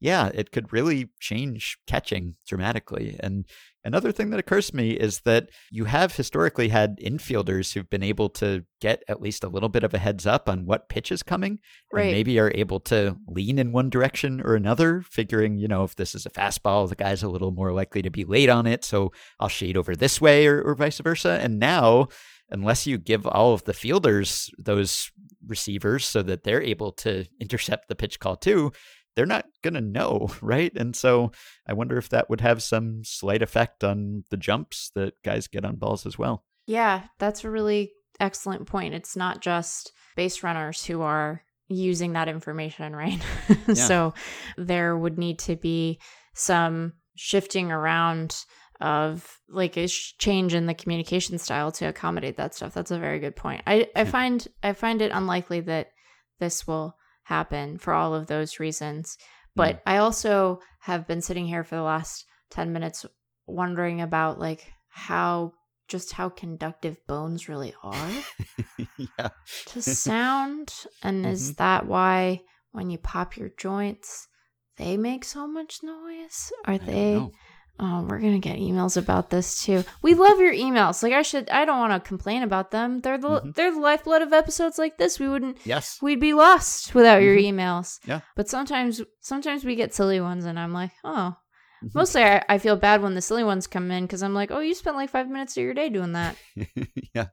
yeah, 0.00 0.30
it 0.34 0.52
could 0.52 0.72
really 0.72 1.08
change 1.20 1.78
catching 1.86 2.36
dramatically. 2.46 3.16
And 3.20 3.46
another 3.84 4.12
thing 4.12 4.30
that 4.30 4.40
occurs 4.40 4.70
to 4.70 4.76
me 4.76 4.90
is 4.90 5.20
that 5.20 5.48
you 5.70 5.84
have 5.86 6.16
historically 6.16 6.68
had 6.68 6.98
infielders 6.98 7.72
who've 7.72 7.88
been 7.88 8.02
able 8.02 8.28
to 8.30 8.64
get 8.80 9.02
at 9.08 9.22
least 9.22 9.42
a 9.44 9.48
little 9.48 9.68
bit 9.68 9.84
of 9.84 9.94
a 9.94 9.98
heads 9.98 10.26
up 10.26 10.48
on 10.48 10.66
what 10.66 10.88
pitch 10.88 11.10
is 11.10 11.22
coming 11.22 11.52
and 11.52 11.60
Right. 11.92 12.12
maybe 12.12 12.38
are 12.38 12.52
able 12.54 12.80
to 12.80 13.16
lean 13.26 13.58
in 13.58 13.72
one 13.72 13.88
direction 13.88 14.40
or 14.42 14.54
another, 14.54 15.02
figuring, 15.10 15.56
you 15.58 15.68
know, 15.68 15.84
if 15.84 15.96
this 15.96 16.14
is 16.14 16.26
a 16.26 16.30
fastball, 16.30 16.88
the 16.88 16.96
guy's 16.96 17.22
a 17.22 17.28
little 17.28 17.52
more 17.52 17.72
likely 17.72 18.02
to 18.02 18.10
be 18.10 18.24
late 18.24 18.50
on 18.50 18.66
it. 18.66 18.84
So 18.84 19.12
I'll 19.40 19.48
shade 19.48 19.76
over 19.76 19.96
this 19.96 20.20
way 20.20 20.46
or, 20.46 20.60
or 20.62 20.74
vice 20.74 20.98
versa. 20.98 21.38
And 21.42 21.58
now, 21.58 22.08
unless 22.50 22.86
you 22.86 22.96
give 22.98 23.26
all 23.26 23.54
of 23.54 23.64
the 23.64 23.72
fielders 23.74 24.50
those 24.58 25.10
receivers 25.46 26.04
so 26.04 26.22
that 26.22 26.44
they're 26.44 26.62
able 26.62 26.92
to 26.92 27.24
intercept 27.40 27.88
the 27.88 27.94
pitch 27.96 28.20
call 28.20 28.36
too, 28.36 28.72
they're 29.16 29.26
not 29.26 29.46
going 29.62 29.74
to 29.74 29.80
know, 29.80 30.28
right? 30.40 30.72
And 30.76 30.94
so 30.94 31.32
I 31.66 31.72
wonder 31.72 31.98
if 31.98 32.10
that 32.10 32.30
would 32.30 32.42
have 32.42 32.62
some 32.62 33.02
slight 33.02 33.42
effect 33.42 33.82
on 33.82 34.24
the 34.30 34.36
jumps 34.36 34.92
that 34.94 35.14
guys 35.24 35.48
get 35.48 35.64
on 35.64 35.76
balls 35.76 36.06
as 36.06 36.18
well. 36.18 36.44
Yeah, 36.66 37.04
that's 37.18 37.44
a 37.44 37.50
really 37.50 37.92
excellent 38.20 38.66
point. 38.66 38.94
It's 38.94 39.16
not 39.16 39.40
just 39.40 39.92
base 40.16 40.42
runners 40.42 40.84
who 40.84 41.02
are 41.02 41.42
using 41.68 42.12
that 42.12 42.28
information, 42.28 42.94
right? 42.94 43.20
Yeah. 43.68 43.74
so 43.74 44.14
there 44.56 44.96
would 44.96 45.18
need 45.18 45.40
to 45.40 45.56
be 45.56 45.98
some 46.34 46.92
shifting 47.16 47.72
around 47.72 48.44
of 48.80 49.38
like 49.48 49.76
a 49.76 49.88
change 49.88 50.54
in 50.54 50.66
the 50.66 50.74
communication 50.74 51.38
style 51.38 51.72
to 51.72 51.86
accommodate 51.86 52.36
that 52.36 52.54
stuff. 52.54 52.74
That's 52.74 52.90
a 52.90 52.98
very 52.98 53.18
good 53.18 53.34
point. 53.34 53.62
I, 53.66 53.88
I 53.96 54.04
find 54.04 54.46
I 54.62 54.72
find 54.74 55.02
it 55.02 55.10
unlikely 55.12 55.60
that 55.62 55.88
this 56.38 56.66
will 56.66 56.96
happen 57.26 57.76
for 57.76 57.92
all 57.92 58.14
of 58.14 58.26
those 58.26 58.60
reasons. 58.60 59.18
But. 59.54 59.82
I 59.86 59.98
also 59.98 60.60
have 60.80 61.06
been 61.06 61.22
sitting 61.22 61.46
here 61.46 61.64
for 61.64 61.76
the 61.76 61.82
last 61.82 62.26
10 62.50 62.72
minutes 62.72 63.06
wondering 63.46 64.00
about 64.00 64.38
like 64.38 64.70
how 64.88 65.52
just 65.88 66.12
how 66.12 66.28
conductive 66.28 66.96
bones 67.06 67.48
really 67.48 67.74
are 67.82 68.10
yeah. 68.98 69.28
to 69.66 69.82
sound. 69.82 70.74
And 71.02 71.24
mm-hmm. 71.24 71.32
is 71.32 71.54
that 71.54 71.86
why 71.86 72.42
when 72.72 72.90
you 72.90 72.98
pop 72.98 73.36
your 73.36 73.50
joints, 73.56 74.28
they 74.76 74.96
make 74.96 75.24
so 75.24 75.46
much 75.46 75.80
noise? 75.82 76.52
Are 76.64 76.74
I 76.74 76.78
they? 76.78 77.28
Oh, 77.78 78.06
we're 78.08 78.20
gonna 78.20 78.38
get 78.38 78.58
emails 78.58 78.96
about 78.96 79.28
this 79.28 79.62
too. 79.62 79.84
We 80.00 80.14
love 80.14 80.40
your 80.40 80.52
emails. 80.52 81.02
Like 81.02 81.12
I 81.12 81.22
should, 81.22 81.50
I 81.50 81.66
don't 81.66 81.78
want 81.78 81.92
to 81.92 82.08
complain 82.08 82.42
about 82.42 82.70
them. 82.70 83.00
They're 83.00 83.18
the 83.18 83.28
mm-hmm. 83.28 83.50
they're 83.54 83.72
the 83.72 83.80
lifeblood 83.80 84.22
of 84.22 84.32
episodes 84.32 84.78
like 84.78 84.96
this. 84.96 85.20
We 85.20 85.28
wouldn't. 85.28 85.58
Yes. 85.64 85.98
We'd 86.00 86.20
be 86.20 86.32
lost 86.32 86.94
without 86.94 87.20
mm-hmm. 87.20 87.26
your 87.26 87.36
emails. 87.36 87.98
Yeah. 88.06 88.20
But 88.34 88.48
sometimes, 88.48 89.02
sometimes 89.20 89.64
we 89.64 89.76
get 89.76 89.94
silly 89.94 90.20
ones, 90.20 90.44
and 90.44 90.58
I'm 90.58 90.72
like, 90.72 90.92
oh. 91.04 91.36
Mm-hmm. 91.84 91.98
Mostly, 91.98 92.22
I, 92.22 92.42
I, 92.48 92.56
feel 92.56 92.76
bad 92.76 93.02
when 93.02 93.14
the 93.14 93.20
silly 93.20 93.44
ones 93.44 93.66
come 93.66 93.90
in 93.90 94.04
because 94.04 94.22
I'm 94.22 94.32
like, 94.32 94.50
oh, 94.50 94.60
you 94.60 94.74
spent 94.74 94.96
like 94.96 95.10
five 95.10 95.28
minutes 95.28 95.58
of 95.58 95.62
your 95.62 95.74
day 95.74 95.90
doing 95.90 96.12
that. 96.12 96.34
yeah. 97.14 97.26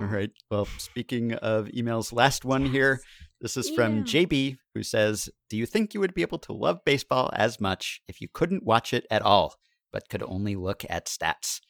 All 0.00 0.06
right. 0.06 0.30
Well, 0.48 0.68
speaking 0.78 1.32
of 1.32 1.66
emails, 1.66 2.12
last 2.12 2.44
one 2.44 2.66
yes. 2.66 2.72
here. 2.72 3.00
This 3.40 3.56
is 3.56 3.68
from 3.70 3.98
yeah. 3.98 4.02
JB, 4.04 4.58
who 4.74 4.84
says, 4.84 5.28
Do 5.48 5.56
you 5.56 5.66
think 5.66 5.92
you 5.92 5.98
would 6.00 6.14
be 6.14 6.22
able 6.22 6.38
to 6.40 6.52
love 6.52 6.84
baseball 6.84 7.30
as 7.34 7.60
much 7.60 8.00
if 8.06 8.20
you 8.20 8.28
couldn't 8.32 8.64
watch 8.64 8.92
it 8.92 9.06
at 9.10 9.22
all? 9.22 9.56
But 9.92 10.08
could 10.08 10.22
only 10.22 10.56
look 10.56 10.84
at 10.88 11.06
stats. 11.06 11.60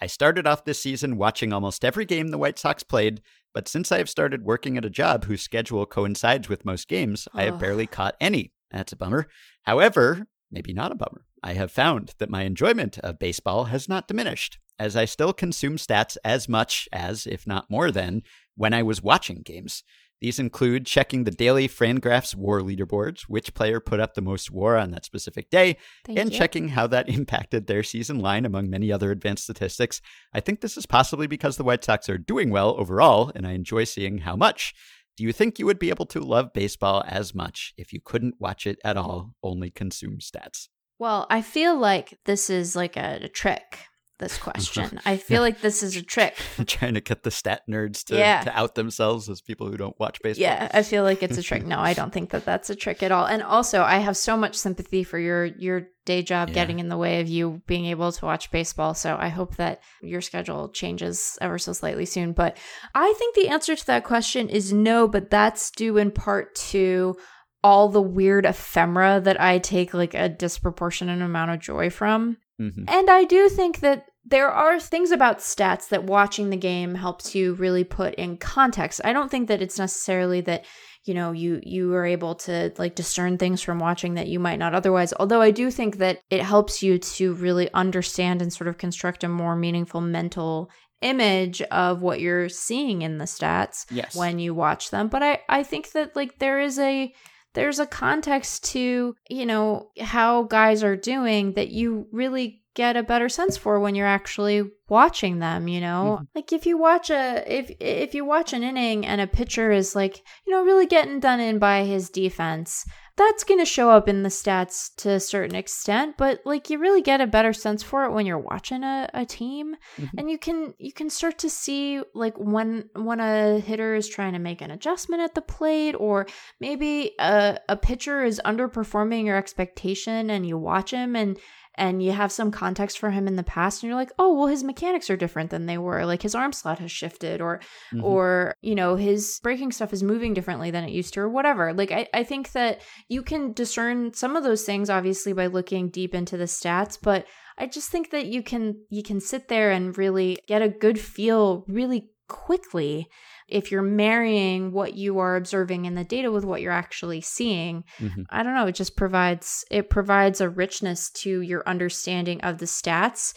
I 0.00 0.06
started 0.06 0.46
off 0.46 0.64
this 0.64 0.82
season 0.82 1.16
watching 1.16 1.52
almost 1.52 1.84
every 1.84 2.04
game 2.04 2.28
the 2.28 2.38
White 2.38 2.58
Sox 2.58 2.82
played, 2.82 3.22
but 3.54 3.66
since 3.66 3.90
I 3.90 3.98
have 3.98 4.10
started 4.10 4.42
working 4.42 4.76
at 4.76 4.84
a 4.84 4.90
job 4.90 5.24
whose 5.24 5.42
schedule 5.42 5.86
coincides 5.86 6.48
with 6.48 6.66
most 6.66 6.88
games, 6.88 7.26
I 7.32 7.44
have 7.44 7.58
barely 7.58 7.86
caught 7.86 8.16
any. 8.20 8.52
That's 8.70 8.92
a 8.92 8.96
bummer. 8.96 9.26
However, 9.62 10.26
maybe 10.50 10.74
not 10.74 10.92
a 10.92 10.96
bummer. 10.96 11.24
I 11.42 11.54
have 11.54 11.72
found 11.72 12.12
that 12.18 12.28
my 12.28 12.42
enjoyment 12.42 12.98
of 12.98 13.18
baseball 13.18 13.64
has 13.64 13.88
not 13.88 14.08
diminished, 14.08 14.58
as 14.78 14.96
I 14.96 15.06
still 15.06 15.32
consume 15.32 15.76
stats 15.76 16.16
as 16.24 16.48
much 16.48 16.88
as, 16.92 17.26
if 17.26 17.46
not 17.46 17.70
more 17.70 17.90
than, 17.90 18.22
when 18.56 18.74
I 18.74 18.82
was 18.82 19.02
watching 19.02 19.42
games. 19.42 19.82
These 20.20 20.38
include 20.38 20.86
checking 20.86 21.24
the 21.24 21.30
daily 21.30 21.68
Fangraphs 21.68 22.34
war 22.34 22.60
leaderboards, 22.60 23.22
which 23.22 23.54
player 23.54 23.80
put 23.80 24.00
up 24.00 24.14
the 24.14 24.22
most 24.22 24.50
war 24.50 24.76
on 24.76 24.90
that 24.92 25.04
specific 25.04 25.50
day, 25.50 25.76
Thank 26.04 26.18
and 26.18 26.32
you. 26.32 26.38
checking 26.38 26.68
how 26.68 26.86
that 26.86 27.08
impacted 27.10 27.66
their 27.66 27.82
season 27.82 28.20
line, 28.20 28.46
among 28.46 28.70
many 28.70 28.90
other 28.90 29.10
advanced 29.10 29.44
statistics. 29.44 30.00
I 30.32 30.40
think 30.40 30.60
this 30.60 30.76
is 30.76 30.86
possibly 30.86 31.26
because 31.26 31.56
the 31.56 31.64
White 31.64 31.84
Sox 31.84 32.08
are 32.08 32.18
doing 32.18 32.50
well 32.50 32.74
overall, 32.78 33.30
and 33.34 33.46
I 33.46 33.52
enjoy 33.52 33.84
seeing 33.84 34.18
how 34.18 34.36
much. 34.36 34.74
Do 35.16 35.24
you 35.24 35.32
think 35.32 35.58
you 35.58 35.66
would 35.66 35.78
be 35.78 35.90
able 35.90 36.06
to 36.06 36.20
love 36.20 36.52
baseball 36.52 37.02
as 37.06 37.34
much 37.34 37.72
if 37.78 37.92
you 37.92 38.00
couldn't 38.04 38.34
watch 38.38 38.66
it 38.66 38.78
at 38.84 38.96
all, 38.96 39.34
only 39.42 39.70
consume 39.70 40.18
stats? 40.18 40.68
Well, 40.98 41.26
I 41.28 41.42
feel 41.42 41.78
like 41.78 42.18
this 42.24 42.48
is 42.48 42.74
like 42.74 42.96
a, 42.96 43.20
a 43.22 43.28
trick 43.28 43.80
this 44.18 44.38
question. 44.38 45.00
I 45.04 45.16
feel 45.16 45.42
like 45.42 45.60
this 45.60 45.82
is 45.82 45.96
a 45.96 46.02
trick. 46.02 46.36
Trying 46.66 46.94
to 46.94 47.00
get 47.00 47.22
the 47.22 47.30
stat 47.30 47.62
nerds 47.68 48.04
to, 48.04 48.16
yeah. 48.16 48.42
to 48.42 48.58
out 48.58 48.74
themselves 48.74 49.28
as 49.28 49.40
people 49.40 49.68
who 49.68 49.76
don't 49.76 49.98
watch 49.98 50.20
baseball. 50.22 50.42
Yeah, 50.42 50.70
I 50.72 50.82
feel 50.82 51.02
like 51.04 51.22
it's 51.22 51.38
a 51.38 51.42
trick. 51.42 51.66
No, 51.66 51.78
I 51.78 51.94
don't 51.94 52.12
think 52.12 52.30
that 52.30 52.44
that's 52.44 52.70
a 52.70 52.74
trick 52.74 53.02
at 53.02 53.12
all. 53.12 53.26
And 53.26 53.42
also, 53.42 53.82
I 53.82 53.98
have 53.98 54.16
so 54.16 54.36
much 54.36 54.56
sympathy 54.56 55.04
for 55.04 55.18
your 55.18 55.44
your 55.44 55.88
day 56.04 56.22
job 56.22 56.48
yeah. 56.48 56.54
getting 56.54 56.78
in 56.78 56.88
the 56.88 56.96
way 56.96 57.20
of 57.20 57.28
you 57.28 57.60
being 57.66 57.86
able 57.86 58.12
to 58.12 58.24
watch 58.24 58.50
baseball. 58.50 58.94
So 58.94 59.16
I 59.18 59.28
hope 59.28 59.56
that 59.56 59.82
your 60.00 60.20
schedule 60.20 60.68
changes 60.68 61.36
ever 61.40 61.58
so 61.58 61.72
slightly 61.72 62.06
soon. 62.06 62.32
But 62.32 62.56
I 62.94 63.12
think 63.18 63.34
the 63.34 63.48
answer 63.48 63.76
to 63.76 63.86
that 63.86 64.04
question 64.04 64.48
is 64.48 64.72
no, 64.72 65.08
but 65.08 65.30
that's 65.30 65.70
due 65.70 65.98
in 65.98 66.12
part 66.12 66.54
to 66.54 67.16
all 67.62 67.88
the 67.88 68.00
weird 68.00 68.46
ephemera 68.46 69.20
that 69.20 69.40
I 69.40 69.58
take 69.58 69.92
like 69.92 70.14
a 70.14 70.28
disproportionate 70.28 71.20
amount 71.20 71.50
of 71.50 71.60
joy 71.60 71.90
from. 71.90 72.36
Mm-hmm. 72.60 72.84
And 72.88 73.10
I 73.10 73.24
do 73.24 73.48
think 73.48 73.80
that 73.80 74.06
there 74.24 74.50
are 74.50 74.80
things 74.80 75.12
about 75.12 75.38
stats 75.38 75.88
that 75.90 76.04
watching 76.04 76.50
the 76.50 76.56
game 76.56 76.94
helps 76.94 77.34
you 77.34 77.54
really 77.54 77.84
put 77.84 78.14
in 78.14 78.36
context. 78.38 79.00
I 79.04 79.12
don't 79.12 79.30
think 79.30 79.48
that 79.48 79.62
it's 79.62 79.78
necessarily 79.78 80.40
that 80.42 80.64
you 81.06 81.14
know 81.14 81.32
you 81.32 81.60
you 81.62 81.94
are 81.94 82.04
able 82.04 82.34
to 82.34 82.72
like 82.78 82.94
discern 82.94 83.38
things 83.38 83.62
from 83.62 83.78
watching 83.78 84.14
that 84.14 84.26
you 84.26 84.38
might 84.38 84.58
not 84.58 84.74
otherwise 84.74 85.14
although 85.18 85.40
i 85.40 85.50
do 85.50 85.70
think 85.70 85.98
that 85.98 86.20
it 86.30 86.42
helps 86.42 86.82
you 86.82 86.98
to 86.98 87.34
really 87.34 87.72
understand 87.72 88.42
and 88.42 88.52
sort 88.52 88.68
of 88.68 88.76
construct 88.76 89.24
a 89.24 89.28
more 89.28 89.56
meaningful 89.56 90.00
mental 90.00 90.68
image 91.02 91.62
of 91.62 92.02
what 92.02 92.20
you're 92.20 92.48
seeing 92.48 93.02
in 93.02 93.18
the 93.18 93.24
stats 93.24 93.86
yes. 93.90 94.16
when 94.16 94.38
you 94.38 94.52
watch 94.52 94.90
them 94.90 95.08
but 95.08 95.22
i 95.22 95.38
i 95.48 95.62
think 95.62 95.92
that 95.92 96.14
like 96.16 96.38
there 96.38 96.60
is 96.60 96.78
a 96.78 97.12
there's 97.56 97.78
a 97.78 97.86
context 97.86 98.64
to, 98.66 99.16
you 99.28 99.46
know, 99.46 99.88
how 99.98 100.42
guys 100.44 100.84
are 100.84 100.94
doing 100.94 101.54
that 101.54 101.70
you 101.70 102.06
really 102.12 102.62
get 102.74 102.96
a 102.96 103.02
better 103.02 103.30
sense 103.30 103.56
for 103.56 103.80
when 103.80 103.94
you're 103.94 104.06
actually 104.06 104.62
watching 104.88 105.38
them 105.38 105.66
you 105.66 105.80
know 105.80 106.18
mm-hmm. 106.18 106.24
like 106.34 106.52
if 106.52 106.66
you 106.66 106.76
watch 106.76 107.08
a 107.08 107.42
if 107.46 107.74
if 107.80 108.14
you 108.14 108.22
watch 108.22 108.52
an 108.52 108.62
inning 108.62 109.06
and 109.06 109.18
a 109.18 109.26
pitcher 109.26 109.72
is 109.72 109.96
like 109.96 110.22
you 110.46 110.52
know 110.52 110.62
really 110.62 110.84
getting 110.84 111.18
done 111.18 111.40
in 111.40 111.58
by 111.58 111.84
his 111.84 112.10
defense 112.10 112.84
that's 113.16 113.44
going 113.44 113.60
to 113.60 113.66
show 113.66 113.90
up 113.90 114.08
in 114.08 114.22
the 114.22 114.28
stats 114.28 114.94
to 114.96 115.10
a 115.10 115.20
certain 115.20 115.56
extent 115.56 116.16
but 116.16 116.40
like 116.44 116.70
you 116.70 116.78
really 116.78 117.02
get 117.02 117.20
a 117.20 117.26
better 117.26 117.52
sense 117.52 117.82
for 117.82 118.04
it 118.04 118.12
when 118.12 118.26
you're 118.26 118.38
watching 118.38 118.82
a, 118.82 119.08
a 119.14 119.24
team 119.24 119.74
mm-hmm. 119.96 120.18
and 120.18 120.30
you 120.30 120.38
can 120.38 120.74
you 120.78 120.92
can 120.92 121.08
start 121.08 121.38
to 121.38 121.50
see 121.50 122.00
like 122.14 122.34
when 122.36 122.88
when 122.94 123.20
a 123.20 123.58
hitter 123.60 123.94
is 123.94 124.08
trying 124.08 124.32
to 124.32 124.38
make 124.38 124.60
an 124.60 124.70
adjustment 124.70 125.22
at 125.22 125.34
the 125.34 125.42
plate 125.42 125.94
or 125.94 126.26
maybe 126.60 127.12
a, 127.18 127.58
a 127.68 127.76
pitcher 127.76 128.22
is 128.22 128.40
underperforming 128.44 129.24
your 129.24 129.36
expectation 129.36 130.30
and 130.30 130.46
you 130.46 130.58
watch 130.58 130.90
him 130.90 131.16
and 131.16 131.38
and 131.76 132.02
you 132.02 132.12
have 132.12 132.32
some 132.32 132.50
context 132.50 132.98
for 132.98 133.10
him 133.10 133.28
in 133.28 133.36
the 133.36 133.42
past 133.42 133.82
and 133.82 133.88
you're 133.88 133.98
like 133.98 134.12
oh 134.18 134.32
well 134.34 134.46
his 134.46 134.64
mechanics 134.64 135.10
are 135.10 135.16
different 135.16 135.50
than 135.50 135.66
they 135.66 135.78
were 135.78 136.04
like 136.06 136.22
his 136.22 136.34
arm 136.34 136.52
slot 136.52 136.78
has 136.78 136.90
shifted 136.90 137.40
or 137.40 137.60
mm-hmm. 137.92 138.04
or 138.04 138.54
you 138.60 138.74
know 138.74 138.96
his 138.96 139.40
breaking 139.42 139.72
stuff 139.72 139.92
is 139.92 140.02
moving 140.02 140.34
differently 140.34 140.70
than 140.70 140.84
it 140.84 140.90
used 140.90 141.14
to 141.14 141.20
or 141.20 141.28
whatever 141.28 141.72
like 141.72 141.92
I, 141.92 142.08
I 142.12 142.24
think 142.24 142.52
that 142.52 142.80
you 143.08 143.22
can 143.22 143.52
discern 143.52 144.14
some 144.14 144.36
of 144.36 144.44
those 144.44 144.64
things 144.64 144.90
obviously 144.90 145.32
by 145.32 145.46
looking 145.46 145.90
deep 145.90 146.14
into 146.14 146.36
the 146.36 146.44
stats 146.44 146.98
but 147.00 147.26
i 147.58 147.66
just 147.66 147.90
think 147.90 148.10
that 148.10 148.26
you 148.26 148.42
can 148.42 148.76
you 148.90 149.02
can 149.02 149.20
sit 149.20 149.48
there 149.48 149.70
and 149.70 149.96
really 149.96 150.38
get 150.46 150.62
a 150.62 150.68
good 150.68 150.98
feel 150.98 151.64
really 151.68 152.10
quickly 152.28 153.08
if 153.48 153.70
you're 153.70 153.82
marrying 153.82 154.72
what 154.72 154.94
you 154.94 155.18
are 155.18 155.36
observing 155.36 155.84
in 155.84 155.94
the 155.94 156.04
data 156.04 156.30
with 156.30 156.44
what 156.44 156.60
you're 156.60 156.72
actually 156.72 157.20
seeing 157.20 157.84
mm-hmm. 157.98 158.22
i 158.30 158.42
don't 158.42 158.54
know 158.54 158.66
it 158.66 158.74
just 158.74 158.96
provides 158.96 159.64
it 159.70 159.90
provides 159.90 160.40
a 160.40 160.48
richness 160.48 161.10
to 161.10 161.40
your 161.40 161.62
understanding 161.66 162.40
of 162.42 162.58
the 162.58 162.66
stats 162.66 163.32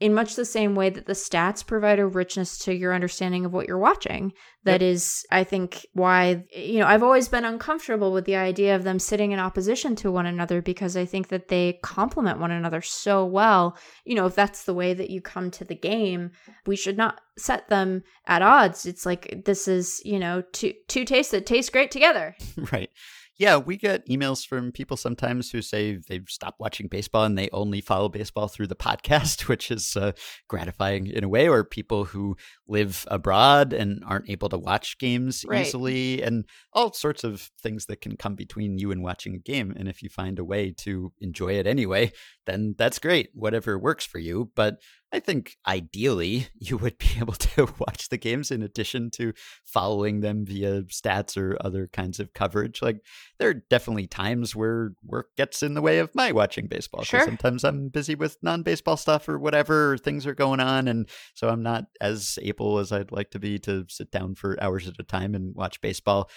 in 0.00 0.12
much 0.12 0.34
the 0.34 0.44
same 0.44 0.74
way 0.74 0.90
that 0.90 1.06
the 1.06 1.12
stats 1.12 1.64
provide 1.64 1.98
a 1.98 2.06
richness 2.06 2.58
to 2.58 2.74
your 2.74 2.92
understanding 2.92 3.44
of 3.44 3.52
what 3.52 3.68
you're 3.68 3.78
watching. 3.78 4.32
That 4.64 4.80
yep. 4.80 4.92
is, 4.92 5.24
I 5.30 5.44
think, 5.44 5.86
why, 5.92 6.44
you 6.54 6.78
know, 6.78 6.86
I've 6.86 7.02
always 7.02 7.28
been 7.28 7.44
uncomfortable 7.44 8.12
with 8.12 8.24
the 8.24 8.36
idea 8.36 8.74
of 8.74 8.82
them 8.82 8.98
sitting 8.98 9.32
in 9.32 9.38
opposition 9.38 9.94
to 9.96 10.10
one 10.10 10.26
another 10.26 10.62
because 10.62 10.96
I 10.96 11.04
think 11.04 11.28
that 11.28 11.48
they 11.48 11.78
complement 11.82 12.40
one 12.40 12.50
another 12.50 12.80
so 12.80 13.24
well. 13.24 13.76
You 14.04 14.14
know, 14.14 14.26
if 14.26 14.34
that's 14.34 14.64
the 14.64 14.74
way 14.74 14.94
that 14.94 15.10
you 15.10 15.20
come 15.20 15.50
to 15.52 15.64
the 15.64 15.74
game, 15.74 16.32
we 16.66 16.76
should 16.76 16.96
not 16.96 17.20
set 17.36 17.68
them 17.68 18.02
at 18.26 18.42
odds. 18.42 18.86
It's 18.86 19.06
like 19.06 19.42
this 19.44 19.68
is, 19.68 20.00
you 20.04 20.18
know, 20.18 20.42
two 20.52 20.72
two 20.88 21.04
tastes 21.04 21.32
that 21.32 21.46
taste 21.46 21.72
great 21.72 21.90
together. 21.90 22.34
Right. 22.72 22.88
Yeah, 23.36 23.56
we 23.56 23.76
get 23.76 24.06
emails 24.08 24.46
from 24.46 24.70
people 24.70 24.96
sometimes 24.96 25.50
who 25.50 25.60
say 25.60 25.96
they've 25.96 26.28
stopped 26.28 26.60
watching 26.60 26.86
baseball 26.86 27.24
and 27.24 27.36
they 27.36 27.48
only 27.52 27.80
follow 27.80 28.08
baseball 28.08 28.46
through 28.46 28.68
the 28.68 28.76
podcast, 28.76 29.48
which 29.48 29.70
is 29.70 29.96
uh, 29.96 30.12
gratifying 30.48 31.08
in 31.08 31.24
a 31.24 31.28
way, 31.28 31.48
or 31.48 31.64
people 31.64 32.04
who 32.04 32.36
live 32.68 33.04
abroad 33.10 33.72
and 33.72 34.02
aren't 34.06 34.30
able 34.30 34.48
to 34.50 34.58
watch 34.58 34.98
games 34.98 35.44
right. 35.48 35.66
easily, 35.66 36.22
and 36.22 36.44
all 36.72 36.92
sorts 36.92 37.24
of 37.24 37.50
things 37.60 37.86
that 37.86 38.00
can 38.00 38.16
come 38.16 38.36
between 38.36 38.78
you 38.78 38.92
and 38.92 39.02
watching 39.02 39.34
a 39.34 39.38
game. 39.38 39.74
And 39.76 39.88
if 39.88 40.02
you 40.02 40.08
find 40.08 40.38
a 40.38 40.44
way 40.44 40.70
to 40.78 41.12
enjoy 41.20 41.54
it 41.54 41.66
anyway, 41.66 42.12
then 42.46 42.76
that's 42.78 42.98
great, 42.98 43.30
whatever 43.34 43.78
works 43.78 44.06
for 44.06 44.18
you. 44.18 44.50
But 44.54 44.76
I 45.14 45.20
think 45.20 45.56
ideally 45.64 46.48
you 46.58 46.76
would 46.76 46.98
be 46.98 47.06
able 47.18 47.34
to 47.34 47.72
watch 47.78 48.08
the 48.08 48.18
games 48.18 48.50
in 48.50 48.62
addition 48.62 49.10
to 49.12 49.32
following 49.64 50.20
them 50.20 50.44
via 50.44 50.82
stats 50.82 51.36
or 51.36 51.56
other 51.60 51.88
kinds 51.92 52.18
of 52.18 52.34
coverage. 52.34 52.82
Like 52.82 53.00
there 53.38 53.48
are 53.48 53.54
definitely 53.54 54.08
times 54.08 54.56
where 54.56 54.92
work 55.04 55.28
gets 55.36 55.62
in 55.62 55.74
the 55.74 55.82
way 55.82 56.00
of 56.00 56.14
my 56.14 56.32
watching 56.32 56.66
baseball. 56.66 57.04
Sure. 57.04 57.24
Sometimes 57.24 57.64
I'm 57.64 57.88
busy 57.88 58.16
with 58.16 58.36
non-baseball 58.42 58.96
stuff 58.96 59.28
or 59.28 59.38
whatever 59.38 59.92
or 59.92 59.98
things 59.98 60.26
are 60.26 60.34
going 60.34 60.60
on, 60.60 60.88
and 60.88 61.08
so 61.34 61.48
I'm 61.48 61.62
not 61.62 61.84
as 62.00 62.38
able 62.42 62.78
as 62.78 62.90
I'd 62.90 63.12
like 63.12 63.30
to 63.30 63.38
be 63.38 63.58
to 63.60 63.86
sit 63.88 64.10
down 64.10 64.34
for 64.34 64.60
hours 64.60 64.88
at 64.88 64.94
a 64.98 65.04
time 65.04 65.34
and 65.34 65.54
watch 65.54 65.80
baseball. 65.80 66.28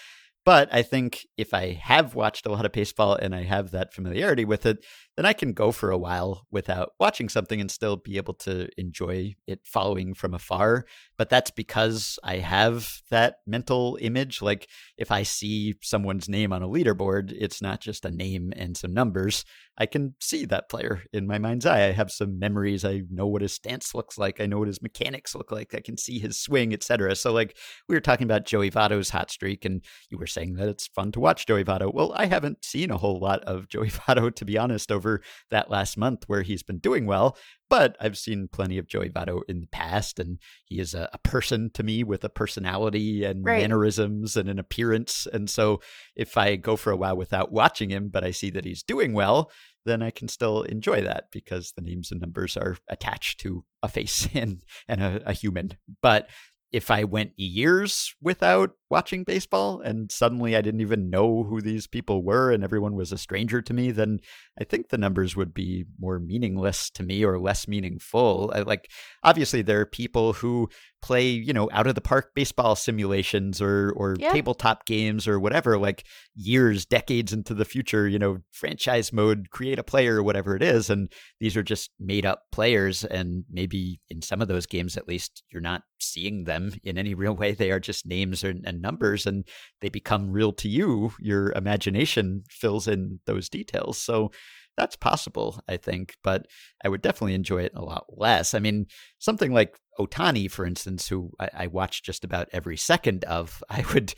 But 0.48 0.70
I 0.72 0.80
think 0.80 1.26
if 1.36 1.52
I 1.52 1.72
have 1.74 2.14
watched 2.14 2.46
a 2.46 2.50
lot 2.50 2.64
of 2.64 2.72
baseball 2.72 3.14
and 3.14 3.34
I 3.34 3.42
have 3.42 3.72
that 3.72 3.92
familiarity 3.92 4.46
with 4.46 4.64
it, 4.64 4.82
then 5.14 5.26
I 5.26 5.34
can 5.34 5.52
go 5.52 5.72
for 5.72 5.90
a 5.90 5.98
while 5.98 6.46
without 6.50 6.92
watching 6.98 7.28
something 7.28 7.60
and 7.60 7.70
still 7.70 7.96
be 7.96 8.16
able 8.16 8.32
to 8.32 8.66
enjoy 8.78 9.34
it 9.46 9.60
following 9.66 10.14
from 10.14 10.32
afar. 10.32 10.86
But 11.18 11.28
that's 11.28 11.50
because 11.50 12.18
I 12.24 12.36
have 12.36 13.02
that 13.10 13.40
mental 13.46 13.98
image. 14.00 14.40
Like 14.40 14.70
if 14.96 15.10
I 15.10 15.22
see 15.22 15.74
someone's 15.82 16.30
name 16.30 16.54
on 16.54 16.62
a 16.62 16.68
leaderboard, 16.68 17.30
it's 17.38 17.60
not 17.60 17.82
just 17.82 18.06
a 18.06 18.10
name 18.10 18.54
and 18.56 18.74
some 18.74 18.94
numbers. 18.94 19.44
I 19.78 19.86
can 19.86 20.14
see 20.20 20.44
that 20.46 20.68
player 20.68 21.02
in 21.12 21.26
my 21.26 21.38
mind's 21.38 21.66
eye. 21.66 21.86
I 21.86 21.92
have 21.92 22.10
some 22.10 22.38
memories. 22.38 22.84
I 22.84 23.02
know 23.10 23.26
what 23.26 23.42
his 23.42 23.54
stance 23.54 23.94
looks 23.94 24.18
like. 24.18 24.40
I 24.40 24.46
know 24.46 24.58
what 24.58 24.68
his 24.68 24.82
mechanics 24.82 25.34
look 25.34 25.50
like. 25.50 25.74
I 25.74 25.80
can 25.80 25.96
see 25.96 26.18
his 26.18 26.38
swing, 26.38 26.72
etc. 26.72 27.16
So 27.16 27.32
like 27.32 27.56
we 27.88 27.94
were 27.94 28.00
talking 28.00 28.24
about 28.24 28.46
Joey 28.46 28.70
Votto's 28.70 29.10
hot 29.10 29.30
streak 29.30 29.64
and 29.64 29.82
you 30.10 30.18
were 30.18 30.26
saying 30.26 30.54
that 30.54 30.68
it's 30.68 30.86
fun 30.86 31.12
to 31.12 31.20
watch 31.20 31.46
Joey 31.46 31.64
Votto. 31.64 31.92
Well, 31.92 32.12
I 32.14 32.26
haven't 32.26 32.64
seen 32.64 32.90
a 32.90 32.98
whole 32.98 33.18
lot 33.18 33.42
of 33.44 33.68
Joey 33.70 33.90
Votto 33.90 34.34
to 34.34 34.44
be 34.44 34.58
honest 34.58 34.92
over 34.92 34.98
over 34.98 35.22
that 35.50 35.70
last 35.70 35.96
month 35.96 36.24
where 36.26 36.42
he's 36.42 36.62
been 36.62 36.78
doing 36.78 37.06
well. 37.06 37.36
But 37.70 37.96
I've 38.00 38.16
seen 38.16 38.48
plenty 38.48 38.78
of 38.78 38.86
Joey 38.86 39.10
Votto 39.10 39.42
in 39.48 39.60
the 39.60 39.66
past, 39.66 40.18
and 40.18 40.38
he 40.64 40.80
is 40.80 40.94
a, 40.94 41.10
a 41.12 41.18
person 41.18 41.70
to 41.74 41.82
me 41.82 42.02
with 42.02 42.24
a 42.24 42.28
personality 42.28 43.24
and 43.24 43.44
right. 43.44 43.60
mannerisms 43.60 44.36
and 44.36 44.48
an 44.48 44.58
appearance. 44.58 45.26
And 45.32 45.50
so 45.50 45.80
if 46.16 46.38
I 46.38 46.56
go 46.56 46.76
for 46.76 46.90
a 46.90 46.96
while 46.96 47.16
without 47.16 47.52
watching 47.52 47.90
him, 47.90 48.08
but 48.08 48.24
I 48.24 48.30
see 48.30 48.50
that 48.50 48.64
he's 48.64 48.82
doing 48.82 49.12
well, 49.12 49.50
then 49.84 50.02
I 50.02 50.10
can 50.10 50.28
still 50.28 50.62
enjoy 50.62 51.02
that 51.02 51.24
because 51.32 51.72
the 51.72 51.82
names 51.82 52.10
and 52.10 52.20
numbers 52.20 52.56
are 52.56 52.76
attached 52.88 53.40
to 53.40 53.64
a 53.82 53.88
face 53.88 54.28
and 54.34 54.62
and 54.86 55.02
a, 55.02 55.22
a 55.26 55.32
human. 55.32 55.76
But 56.02 56.28
if 56.72 56.90
I 56.90 57.04
went 57.04 57.32
years 57.36 58.14
without 58.20 58.72
watching 58.90 59.24
baseball 59.24 59.80
and 59.80 60.10
suddenly 60.10 60.56
I 60.56 60.62
didn't 60.62 60.80
even 60.80 61.10
know 61.10 61.44
who 61.44 61.60
these 61.60 61.86
people 61.86 62.22
were 62.22 62.50
and 62.50 62.64
everyone 62.64 62.94
was 62.94 63.12
a 63.12 63.18
stranger 63.18 63.60
to 63.62 63.74
me, 63.74 63.90
then 63.90 64.20
I 64.60 64.64
think 64.64 64.88
the 64.88 64.98
numbers 64.98 65.36
would 65.36 65.54
be 65.54 65.84
more 65.98 66.18
meaningless 66.18 66.90
to 66.90 67.02
me 67.02 67.24
or 67.24 67.38
less 67.38 67.68
meaningful. 67.68 68.52
I, 68.54 68.60
like, 68.60 68.90
obviously, 69.22 69.62
there 69.62 69.80
are 69.80 69.86
people 69.86 70.32
who 70.32 70.68
play, 71.00 71.28
you 71.28 71.52
know, 71.52 71.68
out 71.72 71.86
of 71.86 71.94
the 71.94 72.00
park 72.00 72.32
baseball 72.34 72.74
simulations 72.74 73.62
or 73.62 73.92
or 73.96 74.16
yeah. 74.18 74.32
tabletop 74.32 74.84
games 74.84 75.28
or 75.28 75.38
whatever, 75.38 75.78
like 75.78 76.04
years, 76.34 76.84
decades 76.84 77.32
into 77.32 77.54
the 77.54 77.64
future, 77.64 78.08
you 78.08 78.18
know, 78.18 78.38
franchise 78.50 79.12
mode, 79.12 79.50
create 79.50 79.78
a 79.78 79.84
player 79.84 80.16
or 80.16 80.22
whatever 80.22 80.56
it 80.56 80.62
is. 80.62 80.90
And 80.90 81.12
these 81.40 81.56
are 81.56 81.62
just 81.62 81.90
made 82.00 82.26
up 82.26 82.42
players. 82.50 83.04
And 83.04 83.44
maybe 83.50 84.00
in 84.10 84.22
some 84.22 84.42
of 84.42 84.48
those 84.48 84.66
games, 84.66 84.96
at 84.96 85.06
least, 85.06 85.44
you're 85.50 85.62
not 85.62 85.82
seeing 86.00 86.44
them 86.44 86.74
in 86.82 86.98
any 86.98 87.14
real 87.14 87.34
way. 87.34 87.52
They 87.52 87.70
are 87.70 87.80
just 87.80 88.06
names 88.06 88.42
and, 88.42 88.66
and 88.78 88.82
numbers 88.82 89.26
and 89.26 89.44
they 89.80 89.88
become 89.88 90.30
real 90.30 90.52
to 90.52 90.68
you. 90.68 91.12
Your 91.20 91.52
imagination 91.52 92.44
fills 92.48 92.88
in 92.88 93.20
those 93.26 93.48
details. 93.48 93.98
So 93.98 94.30
that's 94.78 94.96
possible, 94.96 95.60
I 95.68 95.76
think, 95.76 96.14
but 96.22 96.46
I 96.84 96.88
would 96.88 97.02
definitely 97.02 97.34
enjoy 97.34 97.62
it 97.62 97.72
a 97.74 97.82
lot 97.82 98.04
less. 98.08 98.54
I 98.54 98.60
mean, 98.60 98.86
something 99.18 99.52
like 99.52 99.76
Ohtani, 99.98 100.48
for 100.48 100.64
instance, 100.64 101.08
who 101.08 101.32
I, 101.40 101.50
I 101.52 101.66
watched 101.66 102.04
just 102.04 102.22
about 102.22 102.48
every 102.52 102.76
second 102.76 103.24
of, 103.24 103.62
I 103.70 103.84
would 103.92 104.14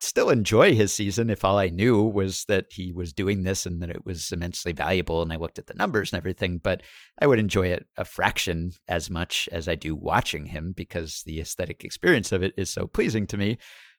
still 0.00 0.28
enjoy 0.28 0.74
his 0.74 0.94
season 0.94 1.30
if 1.30 1.44
all 1.44 1.58
I 1.58 1.70
knew 1.70 2.02
was 2.02 2.44
that 2.48 2.66
he 2.70 2.92
was 2.92 3.14
doing 3.14 3.42
this 3.42 3.64
and 3.64 3.82
that 3.82 3.90
it 3.90 4.04
was 4.04 4.30
immensely 4.30 4.72
valuable 4.72 5.22
and 5.22 5.32
I 5.32 5.36
looked 5.36 5.58
at 5.58 5.66
the 5.66 5.74
numbers 5.74 6.12
and 6.12 6.18
everything. 6.18 6.58
But 6.62 6.82
I 7.18 7.26
would 7.26 7.38
enjoy 7.38 7.68
it 7.68 7.86
a 7.96 8.04
fraction 8.04 8.72
as 8.86 9.08
much 9.08 9.48
as 9.50 9.66
I 9.66 9.74
do 9.74 9.96
watching 9.96 10.46
him 10.46 10.74
because 10.76 11.22
the 11.24 11.40
aesthetic 11.40 11.82
experience 11.82 12.30
of 12.30 12.42
it 12.42 12.52
is 12.58 12.68
so 12.68 12.86
pleasing 12.86 13.26
to 13.28 13.38
me. 13.38 13.56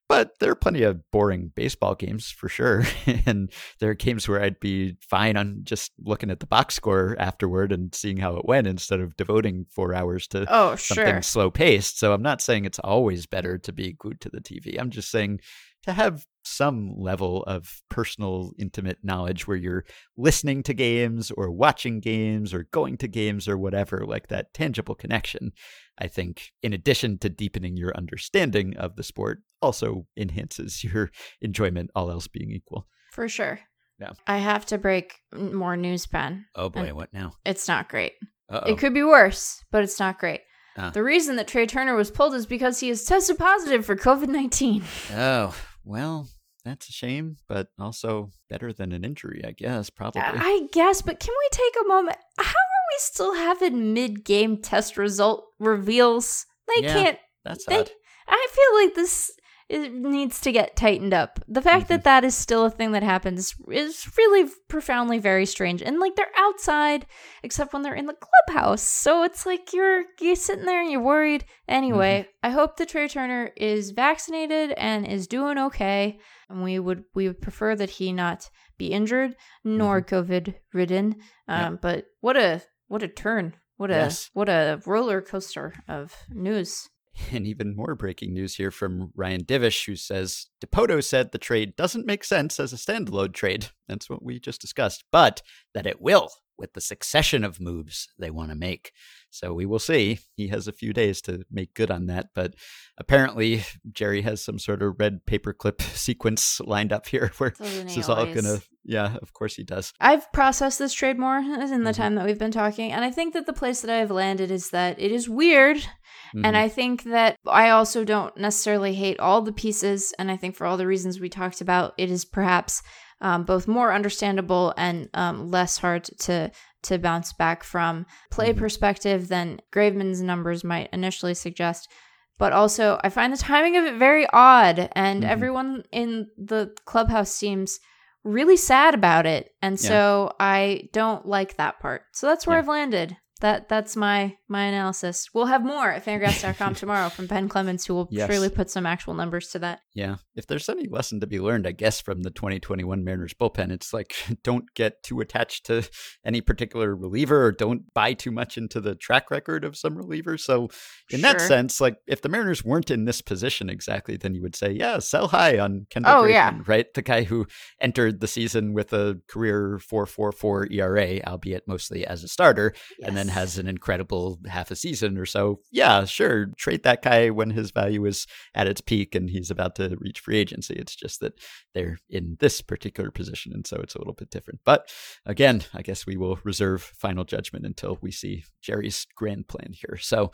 But 0.08 0.40
there 0.40 0.52
are 0.52 0.56
plenty 0.56 0.84
of 0.84 1.02
boring 1.12 1.52
baseball 1.56 1.96
games 1.96 2.30
for 2.30 2.48
sure. 2.48 2.84
and 3.26 3.52
there 3.80 3.90
are 3.90 3.96
games 3.96 4.28
where 4.28 4.42
I'd 4.42 4.60
be 4.60 4.98
fine 5.02 5.36
on 5.36 5.62
just 5.64 5.92
looking 6.00 6.30
at 6.30 6.40
the 6.40 6.46
box 6.46 6.76
score 6.76 7.16
afterward 7.18 7.72
and 7.72 7.94
seeing 7.94 8.18
how 8.18 8.36
it 8.36 8.46
went 8.46 8.68
instead 8.68 9.00
of 9.00 9.18
devoting 9.18 9.66
four 9.72 9.96
hours 9.96 10.28
to 10.28 10.46
oh, 10.48 10.76
something 10.76 11.06
sure. 11.06 11.22
slow 11.24 11.50
paced. 11.50 11.98
So 11.98 12.14
I'm 12.14 12.22
not 12.22 12.42
saying 12.42 12.66
it's 12.66 12.80
always 12.80 13.26
better 13.26 13.58
to 13.58 13.74
be 13.74 13.94
glued 13.94 14.22
to 14.22 14.30
the 14.30 14.42
TV. 14.42 14.80
I'm 14.80 14.92
just 14.92 15.10
saying 15.10 15.40
to 15.86 15.94
have 15.94 16.26
some 16.44 16.94
level 16.98 17.44
of 17.44 17.82
personal, 17.90 18.52
intimate 18.58 19.00
knowledge 19.04 19.48
where 19.48 19.58
you're 19.58 19.86
listening 20.18 20.64
to 20.64 20.74
games 20.74 21.32
or 21.32 21.52
watching 21.52 22.00
games 22.00 22.54
or 22.54 22.68
going 22.72 22.98
to 22.98 23.08
games 23.08 23.48
or 23.48 23.58
whatever, 23.58 24.04
like 24.06 24.28
that 24.28 24.54
tangible 24.54 24.96
connection. 24.96 25.52
I 25.98 26.08
think, 26.08 26.52
in 26.62 26.74
addition 26.74 27.18
to 27.20 27.30
deepening 27.30 27.78
your 27.78 27.96
understanding 27.96 28.76
of 28.78 28.96
the 28.96 29.04
sport, 29.04 29.42
also 29.62 30.08
enhances 30.18 30.84
your 30.84 31.12
enjoyment, 31.42 31.92
all 31.96 32.12
else 32.12 32.28
being 32.28 32.52
equal. 32.52 32.88
For 33.12 33.28
sure. 33.30 33.60
Yeah. 34.00 34.12
I 34.28 34.38
have 34.38 34.66
to 34.68 34.78
break 34.78 35.16
more 35.34 35.78
news, 35.78 36.06
Ben. 36.06 36.46
Oh 36.54 36.70
boy, 36.70 36.94
what 36.94 37.14
now? 37.14 37.34
It's 37.46 37.68
not 37.68 37.88
great. 37.88 38.14
Uh-oh. 38.50 38.70
It 38.70 38.78
could 38.78 38.94
be 38.94 39.04
worse, 39.04 39.64
but 39.72 39.84
it's 39.84 40.00
not 40.00 40.20
great. 40.20 40.42
Uh. 40.78 40.90
The 40.90 41.04
reason 41.04 41.38
that 41.38 41.48
Trea 41.48 41.66
Turner 41.66 41.96
was 41.96 42.12
pulled 42.12 42.34
is 42.34 42.46
because 42.46 42.82
he 42.82 42.90
has 42.90 43.06
tested 43.06 43.38
positive 43.38 43.86
for 43.86 43.96
COVID 43.96 44.28
19. 44.28 44.84
Oh, 45.14 45.56
well, 45.86 46.28
that's 46.66 46.90
a 46.90 46.92
shame, 46.92 47.38
but 47.48 47.70
also 47.80 48.32
better 48.50 48.74
than 48.74 48.92
an 48.92 49.06
injury, 49.06 49.44
I 49.46 49.52
guess, 49.52 49.90
probably. 49.90 50.22
I 50.24 50.68
guess, 50.74 51.02
but 51.02 51.20
can 51.20 51.34
we 51.34 51.50
take 51.52 51.76
a 51.86 51.88
moment? 51.88 52.18
How 52.38 52.54
we 52.96 53.00
still 53.00 53.36
having 53.36 53.94
mid-game 53.94 54.62
test 54.62 54.98
result 54.98 55.46
reveals? 55.60 56.46
They 56.68 56.84
yeah, 56.84 56.94
can't. 56.94 57.20
That's 57.44 57.66
they, 57.66 57.80
odd. 57.80 57.92
I 58.28 58.48
feel 58.52 58.84
like 58.84 58.96
this 58.96 59.32
it 59.68 59.94
needs 59.94 60.42
to 60.42 60.52
get 60.52 60.76
tightened 60.76 61.14
up. 61.14 61.40
The 61.48 61.62
fact 61.62 61.86
mm-hmm. 61.86 61.94
that 61.94 62.04
that 62.04 62.24
is 62.24 62.36
still 62.36 62.66
a 62.66 62.70
thing 62.70 62.92
that 62.92 63.02
happens 63.02 63.56
is 63.72 64.08
really 64.16 64.50
profoundly 64.68 65.18
very 65.18 65.48
strange. 65.48 65.82
And 65.82 66.00
like 66.00 66.16
they're 66.16 66.28
outside, 66.38 67.08
except 67.42 67.74
when 67.74 67.82
they're 67.82 67.96
in 67.96 68.06
the 68.06 68.16
clubhouse, 68.48 68.84
so 68.84 69.24
it's 69.24 69.46
like 69.46 69.74
you're 69.74 70.04
you're 70.22 70.36
sitting 70.36 70.66
there 70.66 70.82
and 70.82 70.92
you're 70.92 71.02
worried. 71.02 71.46
Anyway, 71.68 72.22
mm-hmm. 72.22 72.48
I 72.48 72.52
hope 72.52 72.78
that 72.78 72.90
Trea 72.90 73.10
Turner 73.10 73.52
is 73.58 73.92
vaccinated 73.92 74.72
and 74.78 75.08
is 75.08 75.28
doing 75.28 75.58
okay. 75.58 76.20
And 76.48 76.64
we 76.64 76.78
would 76.78 77.04
we 77.16 77.28
would 77.28 77.42
prefer 77.42 77.76
that 77.76 77.90
he 77.90 78.14
not 78.14 78.50
be 78.78 78.88
injured 78.88 79.36
nor 79.64 80.02
mm-hmm. 80.02 80.16
COVID 80.16 80.56
ridden. 80.74 81.16
Um, 81.48 81.74
yep. 81.74 81.82
But 81.82 82.06
what 82.22 82.38
a 82.38 82.62
what 82.88 83.04
a 83.04 83.08
turn! 83.08 83.56
What 83.78 83.92
a 83.92 83.96
yes. 83.96 84.30
what 84.34 84.48
a 84.48 84.82
roller 84.86 85.22
coaster 85.22 85.74
of 85.88 86.16
news. 86.30 86.90
And 87.32 87.48
even 87.48 87.78
more 87.78 87.96
breaking 87.96 88.34
news 88.34 88.56
here 88.56 88.72
from 88.72 89.12
Ryan 89.16 89.46
Divish, 89.46 89.86
who 89.86 89.96
says 89.96 90.48
Dipoto 90.62 91.02
said 91.02 91.32
the 91.32 91.38
trade 91.38 91.78
doesn't 91.78 92.06
make 92.06 92.26
sense 92.26 92.60
as 92.60 92.74
a 92.74 92.76
standalone 92.76 93.34
trade. 93.34 93.68
That's 93.88 94.10
what 94.10 94.22
we 94.22 94.38
just 94.38 94.60
discussed, 94.60 95.06
but 95.14 95.42
that 95.74 95.88
it 95.88 96.02
will 96.02 96.30
with 96.58 96.74
the 96.74 96.82
succession 96.82 97.46
of 97.46 97.62
moves 97.62 98.10
they 98.20 98.30
want 98.30 98.50
to 98.50 98.56
make. 98.56 98.92
So 99.36 99.54
we 99.54 99.66
will 99.66 99.80
see. 99.80 100.20
He 100.36 100.48
has 100.48 100.68
a 100.68 100.74
few 100.74 100.94
days 100.94 101.22
to 101.24 101.44
make 101.52 101.74
good 101.74 101.92
on 101.92 102.06
that, 102.08 102.30
but 102.34 102.56
apparently 102.98 103.64
Jerry 103.92 104.22
has 104.22 104.44
some 104.44 104.60
sort 104.60 104.82
of 104.82 104.96
red 104.98 105.26
paperclip 105.26 105.82
sequence 105.96 106.62
lined 106.62 106.94
up 106.94 107.08
here 107.08 107.32
where 107.38 107.54
this 107.60 107.98
is 107.98 108.10
all 108.10 108.26
going 108.26 108.44
to 108.46 108.62
yeah, 108.88 109.18
of 109.22 109.34
course 109.34 109.56
he 109.56 109.64
does. 109.64 109.92
I've 110.00 110.32
processed 110.32 110.78
this 110.78 110.94
trade 110.94 111.18
more 111.18 111.38
in 111.40 111.50
the 111.50 111.56
mm-hmm. 111.58 111.92
time 111.92 112.16
that 112.16 112.26
we've 112.26 112.38
been 112.38 112.52
talking, 112.52 112.92
and 112.92 113.04
I 113.04 113.10
think 113.10 113.34
that 113.34 113.48
the 113.48 113.54
place 113.54 113.82
that 113.82 113.90
I've 113.90 114.12
landed 114.12 114.52
is 114.52 114.70
that 114.70 115.00
it 115.00 115.12
is 115.12 115.28
weird. 115.28 115.78
Mm-hmm. 115.78 116.46
And 116.46 116.58
I 116.58 116.70
think 116.70 117.04
that 117.04 117.38
I 117.48 117.70
also 117.70 118.04
don't 118.04 118.36
necessarily 118.38 118.94
hate 118.94 119.20
all 119.20 119.42
the 119.42 119.52
pieces. 119.52 120.14
And 120.20 120.30
I 120.30 120.38
think 120.38 120.56
for 120.56 120.66
all 120.66 120.78
the 120.78 120.88
reasons 120.88 121.20
we 121.20 121.30
talked 121.30 121.62
about, 121.62 121.94
it 121.98 122.12
is 122.12 122.26
perhaps 122.26 122.82
um, 123.22 123.44
both 123.44 123.68
more 123.68 123.94
understandable 123.94 124.74
and 124.78 125.10
um, 125.14 125.50
less 125.50 125.78
hard 125.78 126.04
to 126.20 126.52
to 126.86 126.98
bounce 126.98 127.34
back 127.34 127.64
from 127.64 128.06
play 128.32 128.52
mm-hmm. 128.52 128.60
perspective 128.60 129.28
than 129.28 129.60
Graveman's 129.72 130.22
numbers 130.22 130.64
might 130.64 130.90
initially 130.94 131.34
suggest. 131.34 131.92
But 132.38 132.52
also, 132.52 133.00
I 133.04 133.10
find 133.10 133.32
the 133.32 133.38
timing 133.38 133.78
of 133.78 133.86
it 133.86 133.96
very 133.96 134.28
odd, 134.34 134.90
and 134.94 135.22
mm-hmm. 135.22 135.32
everyone 135.32 135.84
in 135.92 136.28
the 136.38 136.74
clubhouse 136.86 137.32
seems 137.32 137.80
really 138.26 138.58
sad 138.58 138.94
about 138.94 139.26
it, 139.26 139.52
and 139.62 139.80
yeah. 139.82 139.88
so 139.88 140.36
I 140.40 140.90
don't 140.92 141.26
like 141.26 141.58
that 141.58 141.80
part. 141.80 142.04
So 142.12 142.28
that's 142.28 142.46
where 142.46 142.58
yeah. 142.58 142.62
I've 142.62 142.68
landed. 142.68 143.18
That 143.42 143.70
that's 143.70 143.96
my 143.96 144.36
my 144.48 144.64
analysis. 144.66 145.30
We'll 145.34 145.46
have 145.48 145.64
more 145.64 145.90
at 145.92 146.06
fangraphs.com 146.06 146.76
tomorrow 146.76 147.10
from 147.10 147.28
Ben 147.28 147.50
Clemens, 147.50 147.86
who 147.86 147.94
will 147.96 148.08
Yes. 148.12 148.30
surely 148.30 148.50
put 148.50 148.70
some 148.70 148.86
actual 148.86 149.14
numbers 149.14 149.50
to 149.50 149.60
that. 149.60 149.82
Yeah. 149.94 150.18
If 150.36 150.48
there's 150.48 150.70
any 150.70 150.88
lesson 150.88 151.20
to 151.22 151.28
be 151.28 151.40
learned, 151.40 151.66
I 151.66 151.72
guess, 151.72 152.00
from 152.00 152.22
the 152.22 152.30
2021 152.30 153.04
Mariners 153.04 153.34
bullpen, 153.34 153.72
it's 153.72 153.94
like 153.94 154.14
don't 154.44 154.66
get 154.76 155.02
too 155.04 155.20
attached 155.22 155.66
to 155.68 155.90
any 156.26 156.42
particular 156.42 156.96
reliever 156.96 157.46
or 157.46 157.52
don't 157.52 157.94
buy 157.94 158.14
too 158.14 158.32
much 158.32 158.58
into 158.58 158.80
the 158.80 158.96
track 158.96 159.32
record 159.32 159.64
of 159.66 159.76
some 159.78 159.96
relievers. 159.96 160.42
So, 160.42 160.70
in 161.10 161.22
that 161.22 161.42
sense, 161.42 161.82
like 161.82 161.98
if 162.08 162.22
the 162.22 162.30
Mariners 162.30 162.64
weren't 162.64 162.92
in 162.92 163.06
this 163.06 163.22
position 163.22 163.70
exactly, 163.70 164.18
then 164.18 164.36
you 164.36 164.42
would 164.42 164.56
say, 164.56 164.72
yeah, 164.72 165.00
sell 165.00 165.28
high 165.30 165.58
on 165.58 165.88
Kendall 165.90 166.12
Oh, 166.16 166.24
yeah. 166.26 166.60
Right? 166.68 166.94
The 166.94 167.02
guy 167.02 167.24
who 167.24 167.48
entered 167.82 168.20
the 168.20 168.28
season 168.28 168.74
with 168.74 168.94
a 168.94 169.20
career 169.28 169.80
4.44 169.92 170.72
ERA, 170.72 171.22
albeit 171.26 171.68
mostly 171.68 172.06
as 172.06 172.24
a 172.24 172.28
starter, 172.28 172.74
and 173.04 173.16
then 173.18 173.28
has 173.30 173.58
an 173.58 173.68
incredible 173.68 174.35
half 174.48 174.72
a 174.72 174.76
season 174.76 175.18
or 175.18 175.26
so. 175.26 175.60
Yeah, 175.72 176.06
sure, 176.06 176.48
trade 176.58 176.84
that 176.84 177.02
guy 177.02 177.30
when 177.30 177.50
his 177.52 177.72
value 177.72 178.06
is 178.06 178.28
at 178.54 178.68
its 178.68 178.82
peak 178.82 179.16
and 179.16 179.30
he's 179.30 179.52
about 179.52 179.76
to 179.76 179.96
reach 180.00 180.20
free 180.20 180.38
agency. 180.38 180.76
It's 180.76 180.96
just 180.96 181.20
that 181.22 181.34
they're 181.74 181.98
in 182.10 182.38
this 182.40 182.62
particular 182.62 183.12
position, 183.12 183.52
and 183.54 183.66
so 183.68 183.78
it's 183.78 183.96
a 183.96 184.00
little 184.00 184.14
bit 184.14 184.30
different. 184.30 184.60
But 184.66 184.90
again, 185.26 185.64
I 185.74 185.82
guess 185.82 186.06
we 186.06 186.18
will 186.18 186.40
reserve 186.44 186.82
final 186.82 187.24
judgment 187.24 187.66
until 187.66 187.98
we 188.02 188.12
see 188.12 188.44
Jerry's 188.62 189.06
grand 189.16 189.48
plan 189.48 189.72
here. 189.74 189.98
So. 189.98 190.32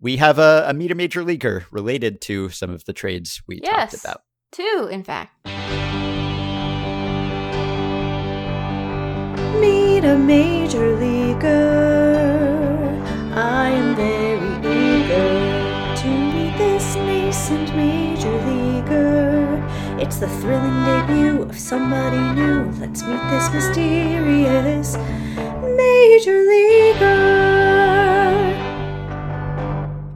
We 0.00 0.18
have 0.18 0.38
a, 0.38 0.62
a 0.68 0.72
meet 0.74 0.92
a 0.92 0.94
major 0.94 1.24
leaguer 1.24 1.66
related 1.72 2.20
to 2.20 2.50
some 2.50 2.70
of 2.70 2.84
the 2.84 2.92
trades 2.92 3.42
we 3.48 3.58
Yes. 3.64 3.90
talked 3.90 4.04
about. 4.04 4.20
Two, 4.52 4.88
in 4.92 5.02
fact. 5.02 5.32
Meet 9.60 10.04
a 10.04 10.16
major 10.16 10.96
leaguer. 10.96 12.07
Nascent 17.50 17.76
major 17.76 18.46
leaguer. 18.46 19.64
It's 19.98 20.18
the 20.18 20.28
thrilling 20.28 20.84
debut 20.84 21.42
of 21.42 21.58
somebody 21.58 22.18
new. 22.38 22.70
Let's 22.78 23.02
meet 23.02 23.20
this 23.30 23.52
mysterious 23.52 24.96
major 25.76 26.42
leaguer. 26.42 27.38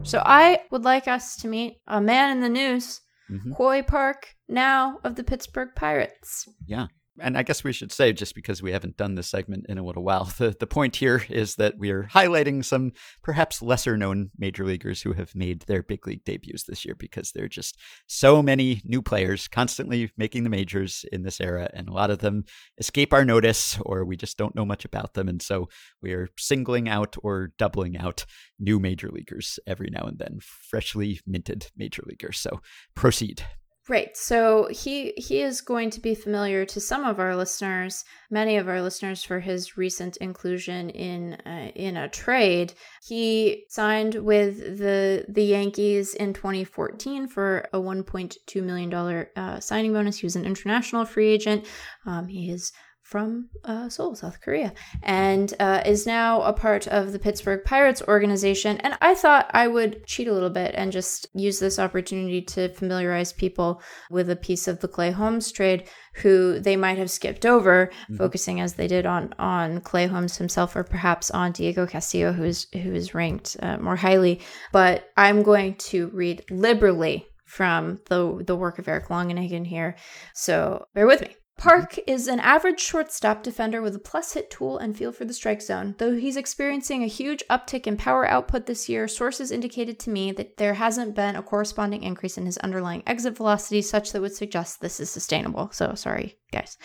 So 0.04 0.22
I 0.24 0.60
would 0.70 0.84
like 0.84 1.08
us 1.08 1.36
to 1.36 1.48
meet 1.48 1.78
a 1.86 2.00
man 2.00 2.36
in 2.36 2.42
the 2.42 2.48
news, 2.48 3.00
Mhm. 3.30 3.54
Hoy 3.56 3.82
Park, 3.82 4.34
now 4.48 4.98
of 5.02 5.14
the 5.14 5.24
Pittsburgh 5.24 5.70
Pirates. 5.74 6.46
Yeah. 6.66 6.88
And 7.20 7.36
I 7.36 7.42
guess 7.42 7.62
we 7.62 7.72
should 7.72 7.92
say, 7.92 8.12
just 8.12 8.34
because 8.34 8.62
we 8.62 8.72
haven't 8.72 8.96
done 8.96 9.16
this 9.16 9.28
segment 9.28 9.66
in 9.68 9.76
a 9.76 9.84
little 9.84 10.02
while, 10.02 10.24
the, 10.38 10.56
the 10.58 10.66
point 10.66 10.96
here 10.96 11.24
is 11.28 11.56
that 11.56 11.78
we 11.78 11.90
are 11.90 12.04
highlighting 12.04 12.64
some 12.64 12.92
perhaps 13.22 13.60
lesser 13.60 13.96
known 13.96 14.30
major 14.38 14.64
leaguers 14.64 15.02
who 15.02 15.12
have 15.12 15.34
made 15.34 15.62
their 15.62 15.82
big 15.82 16.06
league 16.06 16.24
debuts 16.24 16.64
this 16.64 16.84
year 16.84 16.94
because 16.98 17.32
there 17.32 17.44
are 17.44 17.48
just 17.48 17.78
so 18.06 18.42
many 18.42 18.80
new 18.84 19.02
players 19.02 19.46
constantly 19.46 20.10
making 20.16 20.44
the 20.44 20.50
majors 20.50 21.04
in 21.12 21.22
this 21.22 21.40
era. 21.40 21.68
And 21.74 21.88
a 21.88 21.92
lot 21.92 22.10
of 22.10 22.20
them 22.20 22.44
escape 22.78 23.12
our 23.12 23.24
notice 23.24 23.78
or 23.82 24.04
we 24.04 24.16
just 24.16 24.38
don't 24.38 24.54
know 24.54 24.64
much 24.64 24.84
about 24.84 25.14
them. 25.14 25.28
And 25.28 25.42
so 25.42 25.68
we 26.00 26.12
are 26.12 26.28
singling 26.38 26.88
out 26.88 27.16
or 27.22 27.52
doubling 27.58 27.96
out 27.98 28.24
new 28.58 28.78
major 28.78 29.10
leaguers 29.10 29.58
every 29.66 29.90
now 29.90 30.06
and 30.06 30.18
then, 30.18 30.38
freshly 30.40 31.20
minted 31.26 31.70
major 31.76 32.02
leaguers. 32.06 32.38
So 32.38 32.60
proceed. 32.94 33.42
Right. 33.88 34.16
So 34.16 34.68
he 34.70 35.12
he 35.16 35.42
is 35.42 35.60
going 35.60 35.90
to 35.90 36.00
be 36.00 36.14
familiar 36.14 36.64
to 36.66 36.80
some 36.80 37.04
of 37.04 37.18
our 37.18 37.34
listeners, 37.34 38.04
many 38.30 38.56
of 38.56 38.68
our 38.68 38.80
listeners, 38.80 39.24
for 39.24 39.40
his 39.40 39.76
recent 39.76 40.16
inclusion 40.18 40.88
in 40.90 41.34
uh, 41.44 41.72
in 41.74 41.96
a 41.96 42.08
trade. 42.08 42.74
He 43.04 43.64
signed 43.68 44.14
with 44.14 44.78
the 44.78 45.24
the 45.28 45.42
Yankees 45.42 46.14
in 46.14 46.32
2014 46.32 47.26
for 47.26 47.68
a 47.72 47.78
1.2 47.78 48.62
million 48.62 48.88
dollar 48.88 49.30
uh, 49.34 49.58
signing 49.58 49.92
bonus. 49.92 50.18
He 50.18 50.26
was 50.26 50.36
an 50.36 50.44
international 50.44 51.04
free 51.04 51.30
agent. 51.30 51.66
Um, 52.06 52.28
he 52.28 52.52
is 52.52 52.72
from 53.12 53.50
uh, 53.66 53.90
Seoul, 53.90 54.14
South 54.14 54.40
Korea, 54.40 54.72
and 55.02 55.52
uh, 55.60 55.82
is 55.84 56.06
now 56.06 56.40
a 56.40 56.52
part 56.54 56.88
of 56.88 57.12
the 57.12 57.18
Pittsburgh 57.18 57.62
Pirates 57.62 58.00
organization. 58.08 58.78
And 58.78 58.96
I 59.02 59.14
thought 59.14 59.50
I 59.52 59.68
would 59.68 60.06
cheat 60.06 60.28
a 60.28 60.32
little 60.32 60.48
bit 60.48 60.74
and 60.74 60.90
just 60.90 61.26
use 61.34 61.58
this 61.58 61.78
opportunity 61.78 62.40
to 62.40 62.70
familiarize 62.70 63.34
people 63.34 63.82
with 64.10 64.30
a 64.30 64.36
piece 64.36 64.66
of 64.66 64.80
the 64.80 64.88
Clay 64.88 65.10
Holmes 65.10 65.52
trade 65.52 65.84
who 66.14 66.58
they 66.58 66.74
might 66.74 66.96
have 66.96 67.10
skipped 67.10 67.44
over, 67.44 67.90
focusing 68.16 68.60
as 68.60 68.74
they 68.74 68.86
did 68.86 69.04
on 69.04 69.34
on 69.38 69.82
Clay 69.82 70.06
Holmes 70.06 70.38
himself, 70.38 70.74
or 70.74 70.82
perhaps 70.82 71.30
on 71.30 71.52
Diego 71.52 71.86
Castillo, 71.86 72.32
who's 72.32 72.66
who 72.72 72.94
is 72.94 73.14
ranked 73.14 73.58
uh, 73.60 73.76
more 73.76 73.96
highly. 73.96 74.40
But 74.72 75.10
I'm 75.18 75.42
going 75.42 75.74
to 75.90 76.08
read 76.14 76.46
liberally 76.50 77.26
from 77.44 78.00
the 78.08 78.42
the 78.46 78.56
work 78.56 78.78
of 78.78 78.88
Eric 78.88 79.08
Longenhagen 79.08 79.66
here, 79.66 79.96
so 80.34 80.86
bear 80.94 81.06
with 81.06 81.20
me. 81.20 81.36
Park 81.62 81.96
is 82.08 82.26
an 82.26 82.40
average 82.40 82.80
shortstop 82.80 83.44
defender 83.44 83.80
with 83.80 83.94
a 83.94 84.00
plus 84.00 84.32
hit 84.32 84.50
tool 84.50 84.78
and 84.78 84.98
feel 84.98 85.12
for 85.12 85.24
the 85.24 85.32
strike 85.32 85.62
zone. 85.62 85.94
Though 85.98 86.16
he's 86.16 86.36
experiencing 86.36 87.04
a 87.04 87.06
huge 87.06 87.44
uptick 87.48 87.86
in 87.86 87.96
power 87.96 88.28
output 88.28 88.66
this 88.66 88.88
year, 88.88 89.06
sources 89.06 89.52
indicated 89.52 90.00
to 90.00 90.10
me 90.10 90.32
that 90.32 90.56
there 90.56 90.74
hasn't 90.74 91.14
been 91.14 91.36
a 91.36 91.42
corresponding 91.42 92.02
increase 92.02 92.36
in 92.36 92.46
his 92.46 92.58
underlying 92.58 93.04
exit 93.06 93.36
velocity 93.36 93.80
such 93.80 94.10
that 94.10 94.20
would 94.20 94.34
suggest 94.34 94.80
this 94.80 94.98
is 94.98 95.08
sustainable. 95.08 95.70
So 95.70 95.94
sorry, 95.94 96.36
guys. 96.50 96.76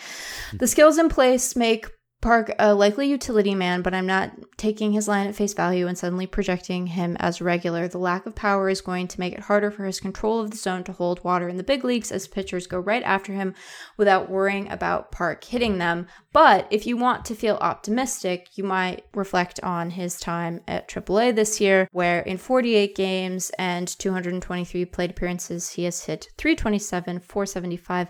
The 0.56 0.68
skills 0.68 0.96
in 0.96 1.08
place 1.08 1.56
make 1.56 1.88
Park 2.20 2.52
a 2.58 2.74
likely 2.74 3.08
utility 3.08 3.54
man, 3.54 3.80
but 3.80 3.94
I'm 3.94 4.06
not 4.06 4.32
taking 4.56 4.90
his 4.90 5.06
line 5.06 5.28
at 5.28 5.36
face 5.36 5.54
value 5.54 5.86
and 5.86 5.96
suddenly 5.96 6.26
projecting 6.26 6.88
him 6.88 7.16
as 7.20 7.40
regular. 7.40 7.86
The 7.86 7.98
lack 7.98 8.26
of 8.26 8.34
power 8.34 8.68
is 8.68 8.80
going 8.80 9.06
to 9.08 9.20
make 9.20 9.34
it 9.34 9.44
harder 9.44 9.70
for 9.70 9.84
his 9.84 10.00
control 10.00 10.40
of 10.40 10.50
the 10.50 10.56
zone 10.56 10.82
to 10.84 10.92
hold 10.92 11.22
water 11.22 11.48
in 11.48 11.58
the 11.58 11.62
big 11.62 11.84
leagues 11.84 12.10
as 12.10 12.26
pitchers 12.26 12.66
go 12.66 12.80
right 12.80 13.04
after 13.04 13.32
him 13.32 13.54
without 13.96 14.28
worrying 14.28 14.68
about 14.68 15.12
Park 15.12 15.44
hitting 15.44 15.78
them. 15.78 16.08
But 16.32 16.66
if 16.70 16.88
you 16.88 16.96
want 16.96 17.24
to 17.26 17.36
feel 17.36 17.56
optimistic, 17.60 18.48
you 18.56 18.64
might 18.64 19.04
reflect 19.14 19.60
on 19.62 19.90
his 19.90 20.18
time 20.18 20.60
at 20.66 20.88
AAA 20.88 21.36
this 21.36 21.60
year, 21.60 21.88
where 21.92 22.20
in 22.20 22.36
48 22.36 22.96
games 22.96 23.50
and 23.58 23.86
223 23.86 24.84
plate 24.86 25.10
appearances, 25.10 25.70
he 25.70 25.84
has 25.84 26.04
hit 26.04 26.28
327, 26.36 27.20
475, 27.20 28.08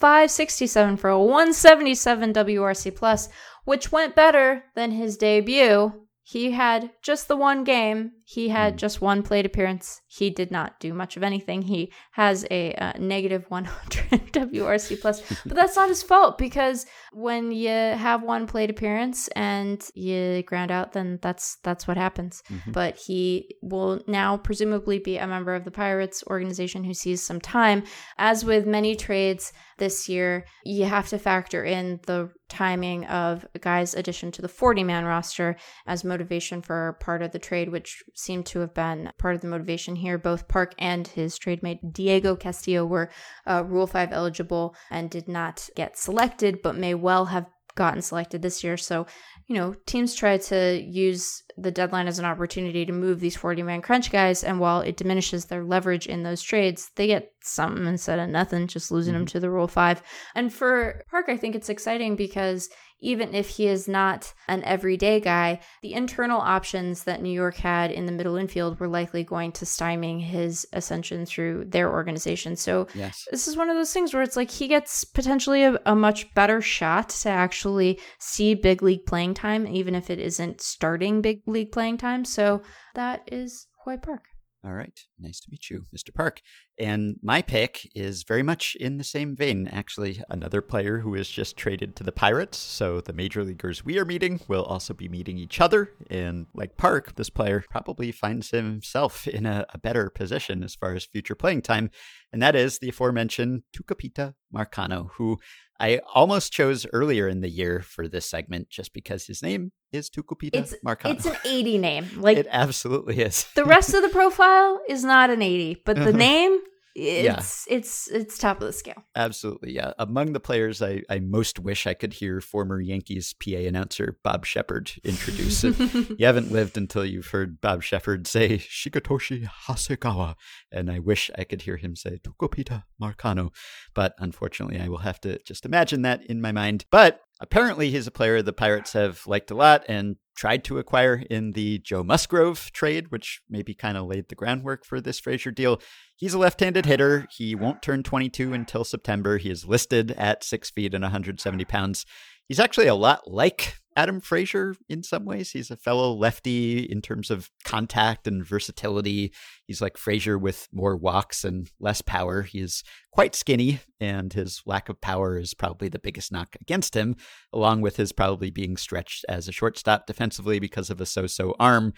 567 0.00 0.96
for 0.96 1.10
a 1.10 1.20
177 1.20 2.32
WRC 2.32 2.94
plus, 2.94 3.28
which 3.64 3.92
went 3.92 4.16
better 4.16 4.64
than 4.74 4.92
his 4.92 5.16
debut. 5.16 6.06
He 6.22 6.52
had 6.52 6.90
just 7.02 7.28
the 7.28 7.36
one 7.36 7.64
game. 7.64 8.12
He 8.26 8.48
had 8.48 8.78
just 8.78 9.00
one 9.02 9.22
plate 9.22 9.44
appearance. 9.44 10.00
He 10.06 10.30
did 10.30 10.50
not 10.50 10.80
do 10.80 10.94
much 10.94 11.16
of 11.16 11.22
anything. 11.22 11.62
He 11.62 11.92
has 12.12 12.46
a 12.50 12.72
uh, 12.74 12.94
negative 12.98 13.44
100 13.48 14.32
WRC 14.32 15.00
plus, 15.00 15.22
but 15.44 15.54
that's 15.54 15.76
not 15.76 15.88
his 15.88 16.02
fault 16.02 16.38
because 16.38 16.86
when 17.12 17.52
you 17.52 17.68
have 17.68 18.22
one 18.22 18.46
plate 18.46 18.70
appearance 18.70 19.28
and 19.28 19.86
you 19.94 20.42
ground 20.42 20.70
out, 20.70 20.92
then 20.92 21.18
that's 21.20 21.56
that's 21.62 21.86
what 21.86 21.96
happens. 21.96 22.42
Mhm. 22.50 22.72
But 22.72 22.96
he 22.96 23.56
will 23.62 24.02
now 24.06 24.36
presumably 24.38 24.98
be 24.98 25.18
a 25.18 25.26
member 25.26 25.54
of 25.54 25.64
the 25.64 25.70
Pirates 25.70 26.24
organization 26.28 26.84
who 26.84 26.94
sees 26.94 27.22
some 27.22 27.40
time. 27.40 27.84
As 28.16 28.44
with 28.44 28.66
many 28.66 28.96
trades 28.96 29.52
this 29.78 30.08
year, 30.08 30.46
you 30.64 30.84
have 30.84 31.08
to 31.08 31.18
factor 31.18 31.64
in 31.64 32.00
the 32.06 32.30
timing 32.48 33.04
of 33.06 33.44
a 33.54 33.58
guy's 33.58 33.94
addition 33.94 34.30
to 34.30 34.42
the 34.42 34.48
40 34.48 34.84
man 34.84 35.04
roster 35.04 35.56
as 35.86 36.04
motivation 36.04 36.62
for 36.62 36.96
part 37.00 37.22
of 37.22 37.32
the 37.32 37.38
trade, 37.38 37.70
which 37.70 38.02
seemed 38.14 38.46
to 38.46 38.60
have 38.60 38.74
been 38.74 39.10
part 39.18 39.34
of 39.34 39.40
the 39.40 39.48
motivation 39.48 39.96
here. 39.96 40.18
Both 40.18 40.48
Park 40.48 40.74
and 40.78 41.06
his 41.06 41.36
trade 41.36 41.62
mate 41.62 41.92
Diego 41.92 42.36
Castillo 42.36 42.86
were 42.86 43.10
uh, 43.46 43.64
Rule 43.66 43.86
5 43.86 44.12
eligible 44.12 44.74
and 44.90 45.10
did 45.10 45.28
not 45.28 45.68
get 45.76 45.98
selected, 45.98 46.62
but 46.62 46.76
may 46.76 46.94
well 46.94 47.26
have 47.26 47.46
gotten 47.74 48.02
selected 48.02 48.42
this 48.42 48.62
year. 48.62 48.76
So, 48.76 49.06
you 49.46 49.56
know, 49.56 49.74
teams 49.86 50.14
try 50.14 50.38
to 50.38 50.80
use 50.80 51.42
the 51.56 51.70
deadline 51.70 52.06
as 52.06 52.18
an 52.18 52.24
opportunity 52.24 52.84
to 52.86 52.92
move 52.92 53.20
these 53.20 53.36
40 53.36 53.62
man 53.62 53.82
crunch 53.82 54.10
guys. 54.10 54.44
And 54.44 54.60
while 54.60 54.80
it 54.80 54.96
diminishes 54.96 55.46
their 55.46 55.64
leverage 55.64 56.06
in 56.06 56.22
those 56.22 56.42
trades, 56.42 56.90
they 56.96 57.06
get 57.06 57.32
something 57.42 57.86
instead 57.86 58.18
of 58.18 58.28
nothing, 58.28 58.66
just 58.66 58.90
losing 58.90 59.14
them 59.14 59.26
to 59.26 59.40
the 59.40 59.50
Rule 59.50 59.68
5. 59.68 60.02
And 60.34 60.52
for 60.52 61.04
Park, 61.10 61.26
I 61.28 61.36
think 61.36 61.54
it's 61.54 61.68
exciting 61.68 62.16
because 62.16 62.68
even 63.04 63.34
if 63.34 63.48
he 63.48 63.66
is 63.66 63.86
not 63.86 64.32
an 64.48 64.64
everyday 64.64 65.20
guy, 65.20 65.60
the 65.82 65.92
internal 65.92 66.40
options 66.40 67.04
that 67.04 67.22
New 67.22 67.30
York 67.32 67.56
had 67.56 67.90
in 67.90 68.06
the 68.06 68.12
middle 68.12 68.36
infield 68.36 68.80
were 68.80 68.88
likely 68.88 69.22
going 69.22 69.52
to 69.52 69.66
stymie 69.66 70.20
his 70.20 70.66
ascension 70.72 71.26
through 71.26 71.66
their 71.66 71.92
organization. 71.92 72.56
So 72.56 72.86
Yes. 72.94 73.24
this 73.30 73.46
is 73.46 73.56
one 73.56 73.68
of 73.70 73.76
those 73.76 73.92
things 73.92 74.14
where 74.14 74.22
it's 74.22 74.36
like 74.36 74.50
he 74.50 74.68
gets 74.68 75.04
potentially 75.04 75.62
a, 75.64 75.78
a 75.86 75.94
much 75.94 76.32
better 76.34 76.60
shot 76.60 77.10
to 77.10 77.28
actually 77.28 78.00
see 78.18 78.54
big 78.54 78.82
league 78.82 79.06
playing 79.06 79.34
time, 79.34 79.66
even 79.66 79.94
if 79.94 80.10
it 80.10 80.18
isn't 80.18 80.60
starting 80.60 81.20
big 81.20 81.42
league 81.46 81.72
playing 81.72 81.98
time. 81.98 82.24
So 82.24 82.62
that 82.94 83.28
is 83.30 83.66
Hoy 83.84 83.98
Park. 83.98 84.22
All 84.64 84.72
right. 84.72 84.98
Nice 85.18 85.40
to 85.40 85.50
meet 85.50 85.68
you, 85.68 85.84
Mr. 85.94 86.14
Park. 86.14 86.40
And 86.78 87.16
my 87.22 87.42
pick 87.42 87.86
is 87.94 88.22
very 88.22 88.42
much 88.42 88.74
in 88.80 88.96
the 88.96 89.04
same 89.04 89.36
vein. 89.36 89.68
Actually, 89.68 90.22
another 90.30 90.62
player 90.62 91.00
who 91.00 91.14
is 91.14 91.28
just 91.28 91.58
traded 91.58 91.94
to 91.96 92.02
the 92.02 92.12
Pirates. 92.12 92.56
So 92.56 93.02
the 93.02 93.12
major 93.12 93.44
leaguers 93.44 93.84
we 93.84 93.98
are 93.98 94.06
meeting 94.06 94.40
will 94.48 94.62
also 94.62 94.94
be 94.94 95.06
meeting 95.06 95.36
each 95.36 95.60
other. 95.60 95.92
And 96.08 96.46
like 96.54 96.78
Park, 96.78 97.16
this 97.16 97.28
player 97.28 97.62
probably 97.68 98.10
finds 98.10 98.50
himself 98.52 99.28
in 99.28 99.44
a, 99.44 99.66
a 99.74 99.78
better 99.78 100.08
position 100.08 100.64
as 100.64 100.74
far 100.74 100.94
as 100.94 101.04
future 101.04 101.34
playing 101.34 101.60
time. 101.60 101.90
And 102.32 102.40
that 102.40 102.56
is 102.56 102.78
the 102.78 102.88
aforementioned 102.88 103.64
Tucupita 103.76 104.32
Marcano, 104.54 105.10
who 105.12 105.38
I 105.78 106.00
almost 106.14 106.52
chose 106.52 106.86
earlier 106.92 107.28
in 107.28 107.42
the 107.42 107.50
year 107.50 107.80
for 107.80 108.08
this 108.08 108.24
segment 108.24 108.70
just 108.70 108.94
because 108.94 109.26
his 109.26 109.42
name 109.42 109.72
is 109.94 110.10
Tucupita 110.10 110.50
It's 110.54 110.74
Marcano. 110.84 111.12
it's 111.14 111.26
an 111.26 111.36
80 111.44 111.78
name. 111.88 112.08
Like 112.16 112.36
it 112.38 112.46
absolutely 112.50 113.20
is. 113.20 113.46
the 113.54 113.64
rest 113.64 113.94
of 113.94 114.02
the 114.02 114.08
profile 114.20 114.80
is 114.88 115.04
not 115.04 115.30
an 115.30 115.40
80, 115.42 115.82
but 115.84 115.96
the 115.96 116.02
Uh-huh. 116.08 116.10
name 116.16 116.58
it's 116.96 117.66
it's 117.68 118.06
it's 118.08 118.38
top 118.38 118.60
of 118.60 118.68
the 118.68 118.72
scale. 118.72 119.02
Absolutely, 119.16 119.72
yeah. 119.72 119.94
Among 119.98 120.32
the 120.32 120.38
players 120.38 120.80
I, 120.80 121.02
I 121.10 121.18
most 121.18 121.58
wish 121.58 121.88
I 121.88 121.94
could 121.94 122.12
hear 122.12 122.40
former 122.40 122.80
Yankees 122.80 123.34
PA 123.42 123.56
announcer 123.56 124.16
Bob 124.22 124.46
Sheppard 124.46 124.92
introduce 125.02 125.64
it. 125.64 125.76
you 126.20 126.24
haven't 126.24 126.52
lived 126.52 126.76
until 126.76 127.04
you've 127.04 127.26
heard 127.28 127.60
Bob 127.60 127.82
Sheppard 127.82 128.28
say 128.28 128.58
Shigetoshi 128.58 129.48
Hasegawa, 129.66 130.36
and 130.70 130.88
I 130.88 131.00
wish 131.00 131.32
I 131.36 131.42
could 131.42 131.62
hear 131.62 131.78
him 131.78 131.96
say 131.96 132.20
Tucupita 132.22 132.84
Marcano, 133.02 133.50
but 133.92 134.14
unfortunately 134.20 134.78
I 134.80 134.86
will 134.88 134.98
have 134.98 135.20
to 135.22 135.40
just 135.42 135.66
imagine 135.66 136.02
that 136.02 136.24
in 136.26 136.40
my 136.40 136.52
mind. 136.52 136.84
But 136.92 137.20
apparently 137.40 137.90
he's 137.90 138.06
a 138.06 138.12
player 138.12 138.42
the 138.42 138.52
Pirates 138.52 138.92
have 138.92 139.26
liked 139.26 139.50
a 139.50 139.54
lot 139.54 139.84
and 139.88 140.16
tried 140.36 140.64
to 140.64 140.78
acquire 140.78 141.22
in 141.30 141.52
the 141.52 141.78
Joe 141.78 142.02
Musgrove 142.02 142.70
trade, 142.72 143.10
which 143.10 143.40
maybe 143.48 143.74
kind 143.74 143.96
of 143.96 144.06
laid 144.06 144.28
the 144.28 144.34
groundwork 144.34 144.84
for 144.84 145.00
this 145.00 145.20
Frazier 145.20 145.50
deal. 145.50 145.80
He's 146.16 146.34
a 146.34 146.38
left 146.38 146.60
handed 146.60 146.86
hitter. 146.86 147.26
He 147.30 147.54
won't 147.54 147.82
turn 147.82 148.02
22 148.02 148.52
until 148.52 148.84
September. 148.84 149.38
He 149.38 149.50
is 149.50 149.64
listed 149.64 150.12
at 150.12 150.44
six 150.44 150.70
feet 150.70 150.94
and 150.94 151.02
170 151.02 151.64
pounds. 151.64 152.04
He's 152.48 152.60
actually 152.60 152.88
a 152.88 152.94
lot 152.94 153.30
like 153.30 153.76
Adam 153.96 154.20
Frazier 154.20 154.74
in 154.88 155.02
some 155.02 155.24
ways. 155.24 155.52
He's 155.52 155.70
a 155.70 155.76
fellow 155.76 156.12
lefty 156.12 156.80
in 156.80 157.00
terms 157.00 157.30
of 157.30 157.50
contact 157.64 158.26
and 158.26 158.44
versatility. 158.44 159.32
He's 159.66 159.80
like 159.80 159.96
Frazier 159.96 160.38
with 160.38 160.68
more 160.72 160.96
walks 160.96 161.44
and 161.44 161.70
less 161.78 162.02
power. 162.02 162.42
He 162.42 162.60
is 162.60 162.82
quite 163.12 163.34
skinny, 163.34 163.80
and 164.00 164.32
his 164.32 164.62
lack 164.66 164.88
of 164.88 165.00
power 165.00 165.38
is 165.38 165.54
probably 165.54 165.88
the 165.88 165.98
biggest 166.00 166.32
knock 166.32 166.56
against 166.60 166.94
him, 166.94 167.14
along 167.52 167.82
with 167.82 167.96
his 167.96 168.12
probably 168.12 168.50
being 168.50 168.76
stretched 168.76 169.24
as 169.28 169.46
a 169.46 169.52
shortstop 169.52 170.06
defensively 170.06 170.58
because 170.58 170.90
of 170.90 171.00
a 171.00 171.06
so 171.06 171.26
so 171.26 171.54
arm. 171.60 171.92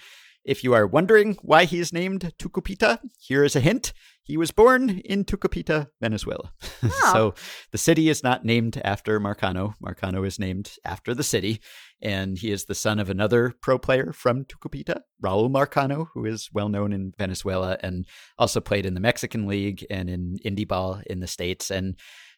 If 0.47 0.63
you 0.63 0.75
are 0.75 0.87
wondering 0.87 1.37
why 1.43 1.65
he 1.65 1.81
is 1.81 1.93
named 1.93 2.33
Tucupita, 2.39 3.01
here 3.19 3.43
is 3.43 3.57
a 3.57 3.61
hint. 3.61 3.93
He 4.23 4.37
was 4.37 4.53
born 4.53 5.01
in 5.05 5.25
Tucupita, 5.25 5.89
Venezuela. 6.01 6.53
Oh. 6.85 7.09
so 7.13 7.35
the 7.73 7.79
city 7.79 8.09
is 8.09 8.23
not 8.23 8.45
named 8.45 8.81
after 8.85 9.19
Marcano. 9.19 9.75
Marcano 9.85 10.25
is 10.25 10.39
named 10.39 10.71
after 10.85 11.15
the 11.15 11.25
city. 11.25 11.61
And 12.01 12.39
he 12.39 12.53
is 12.53 12.67
the 12.67 12.77
son 12.77 13.01
of 13.01 13.11
another 13.11 13.55
pro 13.61 13.77
player 13.77 14.13
from 14.13 14.45
Tucupita, 14.45 15.01
Raul 15.21 15.51
Marcano, 15.51 16.07
who 16.15 16.25
is 16.25 16.49
well 16.53 16.69
known 16.69 16.93
in 16.93 17.13
Venezuela 17.19 17.77
and 17.83 18.07
also 18.39 18.61
played 18.61 18.87
in 18.87 18.95
the 18.95 19.01
Mexican 19.01 19.49
League 19.49 19.85
and 19.91 20.09
in 20.09 20.39
indie 20.45 20.69
ball 20.69 21.01
in 21.09 21.19
the 21.19 21.27
States. 21.27 21.73
And 21.73 21.97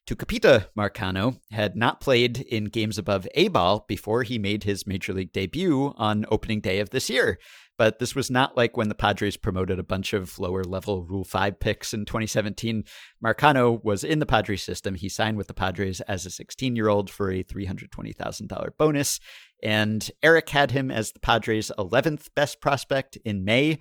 Tucupita 0.08 0.68
Marcano 0.74 1.38
had 1.50 1.76
not 1.76 2.00
played 2.00 2.40
in 2.40 2.64
games 2.64 2.96
above 2.96 3.28
A 3.34 3.48
ball 3.48 3.84
before 3.86 4.22
he 4.22 4.38
made 4.38 4.64
his 4.64 4.86
major 4.86 5.12
league 5.12 5.32
debut 5.32 5.92
on 5.98 6.24
opening 6.30 6.62
day 6.62 6.80
of 6.80 6.88
this 6.88 7.10
year. 7.10 7.38
But 7.78 8.00
this 8.00 8.16
was 8.16 8.28
not 8.28 8.56
like 8.56 8.76
when 8.76 8.88
the 8.88 8.94
Padres 8.96 9.36
promoted 9.36 9.78
a 9.78 9.84
bunch 9.84 10.12
of 10.12 10.36
lower 10.40 10.64
level 10.64 11.04
Rule 11.04 11.24
5 11.24 11.60
picks 11.60 11.94
in 11.94 12.04
2017. 12.04 12.84
Marcano 13.24 13.82
was 13.84 14.02
in 14.02 14.18
the 14.18 14.26
Padres 14.26 14.64
system. 14.64 14.96
He 14.96 15.08
signed 15.08 15.36
with 15.36 15.46
the 15.46 15.54
Padres 15.54 16.00
as 16.02 16.26
a 16.26 16.30
16 16.30 16.74
year 16.74 16.88
old 16.88 17.08
for 17.08 17.30
a 17.30 17.44
$320,000 17.44 18.70
bonus. 18.76 19.20
And 19.62 20.10
Eric 20.22 20.48
had 20.50 20.72
him 20.72 20.90
as 20.90 21.12
the 21.12 21.20
Padres' 21.20 21.70
11th 21.78 22.28
best 22.34 22.60
prospect 22.60 23.16
in 23.24 23.44
May. 23.44 23.78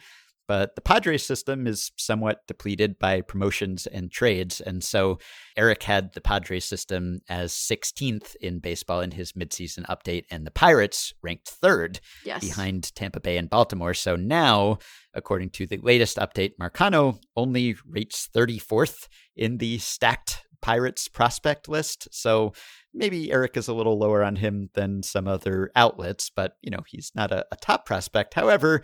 But 0.48 0.76
the 0.76 0.82
Padres 0.82 1.26
system 1.26 1.68
is 1.68 1.92
somewhat 1.98 2.48
depleted 2.48 2.98
by 3.00 3.22
promotions 3.22 3.86
and 3.86 4.10
trades. 4.12 4.62
And 4.62 4.84
so 4.84 5.20
Eric 5.58 5.84
had 5.84 6.14
the 6.14 6.22
Padres 6.22 6.66
system 6.66 7.20
as 7.28 7.52
16th 7.52 8.36
in 8.38 8.60
baseball 8.60 9.02
in 9.02 9.12
his 9.12 9.34
midseason 9.34 9.86
update, 9.88 10.24
and 10.32 10.46
the 10.48 10.52
Pirates 10.52 11.14
ranked 11.22 11.50
third 11.50 12.00
Yes. 12.24 12.42
behind 12.42 12.96
Tampa 12.96 13.20
Bay 13.20 13.38
and 13.38 13.50
Baltimore. 13.50 13.94
So 13.94 14.16
now, 14.16 14.78
according 15.14 15.50
to 15.52 15.68
the 15.68 15.78
latest 15.78 16.18
update, 16.18 16.52
Marcano 16.62 17.20
only 17.36 17.76
rates 17.86 18.30
34th 18.34 19.08
in 19.36 19.58
the 19.58 19.78
stacked 19.80 20.44
Pirates 20.62 21.08
prospect 21.08 21.70
list. 21.70 22.08
So 22.12 22.54
maybe 22.94 23.32
Eric 23.32 23.58
is 23.58 23.68
a 23.68 23.74
little 23.74 24.00
lower 24.00 24.24
on 24.24 24.38
him 24.38 24.70
than 24.74 25.04
some 25.04 25.28
other 25.28 25.72
outlets, 25.76 26.32
but 26.36 26.54
you 26.62 26.72
know, 26.72 26.80
he's 26.88 27.12
not 27.16 27.32
a, 27.32 27.46
a 27.52 27.56
top 27.58 27.86
prospect. 27.86 28.34
However, 28.34 28.84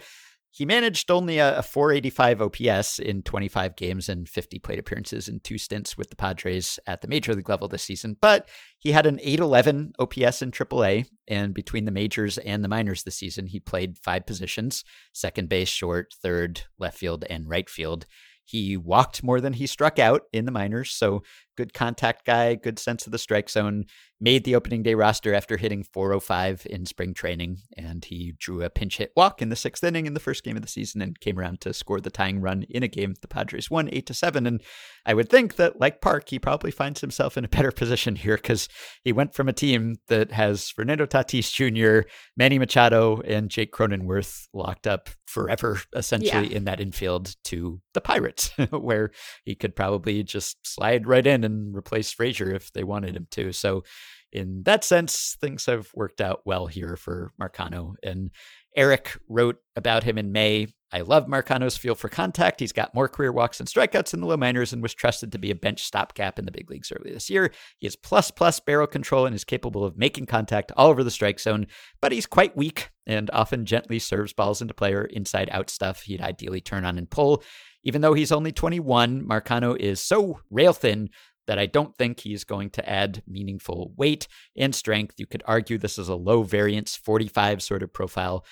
he 0.54 0.66
managed 0.66 1.10
only 1.10 1.40
a, 1.40 1.58
a 1.58 1.64
485 1.64 2.44
OPS 2.44 3.00
in 3.00 3.24
25 3.24 3.76
games 3.76 4.08
and 4.08 4.30
50 4.30 4.60
plate 4.60 4.78
appearances 4.78 5.28
in 5.28 5.40
two 5.40 5.58
stints 5.58 5.98
with 5.98 6.12
the 6.12 6.16
Padres 6.16 6.78
at 6.86 7.02
the 7.02 7.08
major 7.08 7.34
league 7.34 7.50
level 7.50 7.68
this 7.68 7.82
season. 7.82 8.16
But 8.22 8.48
he 8.78 8.92
had 8.92 9.08
an 9.08 9.20
811 9.20 9.94
OPS 9.98 10.44
in 10.44 10.52
AAA, 10.52 11.08
and 11.28 11.56
between 11.56 11.86
the 11.86 11.92
majors 11.92 12.38
and 12.38 12.64
the 12.64 12.68
minors 12.68 13.02
this 13.02 13.16
season, 13.16 13.48
he 13.48 13.60
played 13.60 13.98
five 13.98 14.28
positions 14.28 14.84
second 15.12 15.50
base, 15.50 15.70
short, 15.70 16.14
third, 16.22 16.62
left 16.78 17.00
field, 17.00 17.26
and 17.32 17.50
right 17.50 17.68
field. 17.68 18.06
He 18.46 18.78
walked 18.78 19.24
more 19.24 19.42
than 19.42 19.54
he 19.54 19.66
struck 19.66 19.98
out 19.98 20.24
in 20.32 20.46
the 20.46 20.52
minors, 20.52 20.92
so 20.92 21.24
good 21.56 21.74
contact 21.74 22.26
guy, 22.26 22.56
good 22.56 22.80
sense 22.80 23.06
of 23.06 23.12
the 23.12 23.18
strike 23.18 23.50
zone. 23.50 23.86
Made 24.22 24.46
the 24.46 24.56
opening 24.56 24.84
day 24.84 24.94
roster 24.94 25.34
after 25.34 25.58
hitting 25.58 25.84
405 25.84 26.66
in 26.70 26.86
spring 26.86 27.14
training, 27.14 27.58
and 27.76 28.06
he 28.06 28.34
drew 28.40 28.64
a 28.64 28.70
pinch 28.70 28.98
hit 28.98 29.12
walk 29.18 29.42
in 29.42 29.50
the 29.50 29.56
sixth 29.56 29.84
inning 29.84 30.06
in 30.06 30.14
the 30.14 30.20
first 30.22 30.46
game 30.46 30.56
of 30.56 30.62
the 30.62 30.70
season 30.70 31.02
and 31.02 31.20
came 31.20 31.38
around 31.38 31.60
to 31.62 31.74
score 31.74 32.00
the 32.00 32.10
tying 32.10 32.40
run 32.40 32.64
in 32.70 32.84
a 32.84 32.88
game 32.88 33.16
the 33.22 33.28
Padres 33.28 33.70
won 33.70 33.90
eight 33.92 34.06
to 34.06 34.14
seven. 34.14 34.48
And 34.48 34.62
I 35.06 35.14
would 35.14 35.30
think 35.30 35.58
that, 35.58 35.82
like 35.82 36.00
Park, 36.00 36.30
he 36.30 36.40
probably 36.40 36.72
finds 36.72 37.02
himself 37.02 37.38
in 37.38 37.44
a 37.44 37.50
better 37.50 37.72
position 37.74 38.16
here 38.16 38.38
because 38.38 38.70
he 39.04 39.12
went 39.12 39.34
from 39.34 39.50
a 39.50 39.54
team 39.54 39.96
that 40.08 40.32
has 40.32 40.70
Fernando 40.70 41.06
Tatis 41.06 41.52
Jr., 41.52 42.08
Manny 42.38 42.60
Machado, 42.60 43.20
and 43.22 43.50
Jake 43.50 43.74
Cronenworth 43.74 44.48
locked 44.54 44.88
up 44.88 45.10
forever, 45.26 45.82
essentially, 45.96 46.54
in 46.54 46.66
that 46.66 46.80
infield 46.80 47.36
to 47.46 47.82
the 47.94 48.02
Pirates, 48.02 48.52
where 48.70 49.12
he 49.44 49.56
could 49.56 49.76
probably 49.76 50.24
just 50.24 50.58
slide 50.66 51.08
right 51.08 51.26
in 51.26 51.43
and 51.44 51.76
replace 51.76 52.12
Frazier 52.12 52.54
if 52.54 52.72
they 52.74 52.84
wanted 52.84 53.16
him 53.16 53.28
to. 53.32 53.52
So, 53.52 53.84
in 54.32 54.64
that 54.64 54.84
sense, 54.84 55.38
things 55.40 55.68
have 55.68 55.90
worked 55.94 56.20
out 56.20 56.42
well 56.44 56.66
here 56.66 56.96
for 56.96 57.32
Marcano. 57.40 57.94
And 58.02 58.32
Eric 58.76 59.16
wrote 59.30 59.58
about 59.76 60.04
him 60.04 60.18
in 60.18 60.32
May. 60.32 60.68
I 60.92 61.02
love 61.02 61.28
Marcano's 61.28 61.78
feel 61.78 61.94
for 61.94 62.10
contact. 62.10 62.60
He's 62.60 62.72
got 62.72 62.96
more 62.96 63.08
career 63.08 63.32
walks 63.32 63.60
and 63.60 63.70
strikeouts 63.70 64.14
in 64.14 64.22
the 64.22 64.28
low 64.28 64.38
minors 64.38 64.74
and 64.74 64.82
was 64.82 64.94
trusted 64.94 65.32
to 65.32 65.38
be 65.38 65.52
a 65.52 65.56
bench 65.56 65.84
stopgap 65.84 66.40
in 66.40 66.46
the 66.46 66.52
big 66.52 66.70
leagues 66.70 66.92
early 66.92 67.14
this 67.14 67.30
year. 67.30 67.52
He 67.78 67.86
has 67.86 67.96
plus 67.96 68.32
plus 68.32 68.60
barrel 68.60 68.88
control 68.88 69.26
and 69.26 69.36
is 69.36 69.44
capable 69.44 69.84
of 69.84 69.98
making 69.98 70.26
contact 70.26 70.72
all 70.78 70.90
over 70.90 71.04
the 71.04 71.12
strike 71.12 71.40
zone, 71.40 71.68
but 72.02 72.12
he's 72.12 72.26
quite 72.26 72.58
weak 72.58 72.90
and 73.06 73.30
often 73.34 73.66
gently 73.66 74.00
serves 74.00 74.34
balls 74.34 74.62
into 74.62 74.74
player 74.74 75.06
inside 75.06 75.50
out 75.52 75.70
stuff 75.70 76.04
he'd 76.04 76.22
ideally 76.22 76.62
turn 76.62 76.86
on 76.86 76.98
and 76.98 77.10
pull. 77.10 77.44
Even 77.84 78.02
though 78.02 78.14
he's 78.14 78.32
only 78.32 78.52
21, 78.52 79.24
Marcano 79.28 79.76
is 79.78 80.00
so 80.02 80.40
rail 80.50 80.74
thin 80.74 81.10
that 81.48 81.60
I 81.60 81.66
don't 81.66 81.96
think 81.98 82.20
he's 82.20 82.44
going 82.44 82.70
to 82.72 82.90
add 82.90 83.24
meaningful 83.28 83.94
weight 83.98 84.28
and 84.58 84.74
strength. 84.74 85.16
You 85.18 85.26
could 85.26 85.44
argue 85.46 85.78
this 85.78 85.98
is 85.98 86.10
a 86.10 86.16
low 86.16 86.44
variance 86.44 86.96
45 86.96 87.62
sort 87.62 87.84
of 87.84 87.94
profile, 87.94 88.46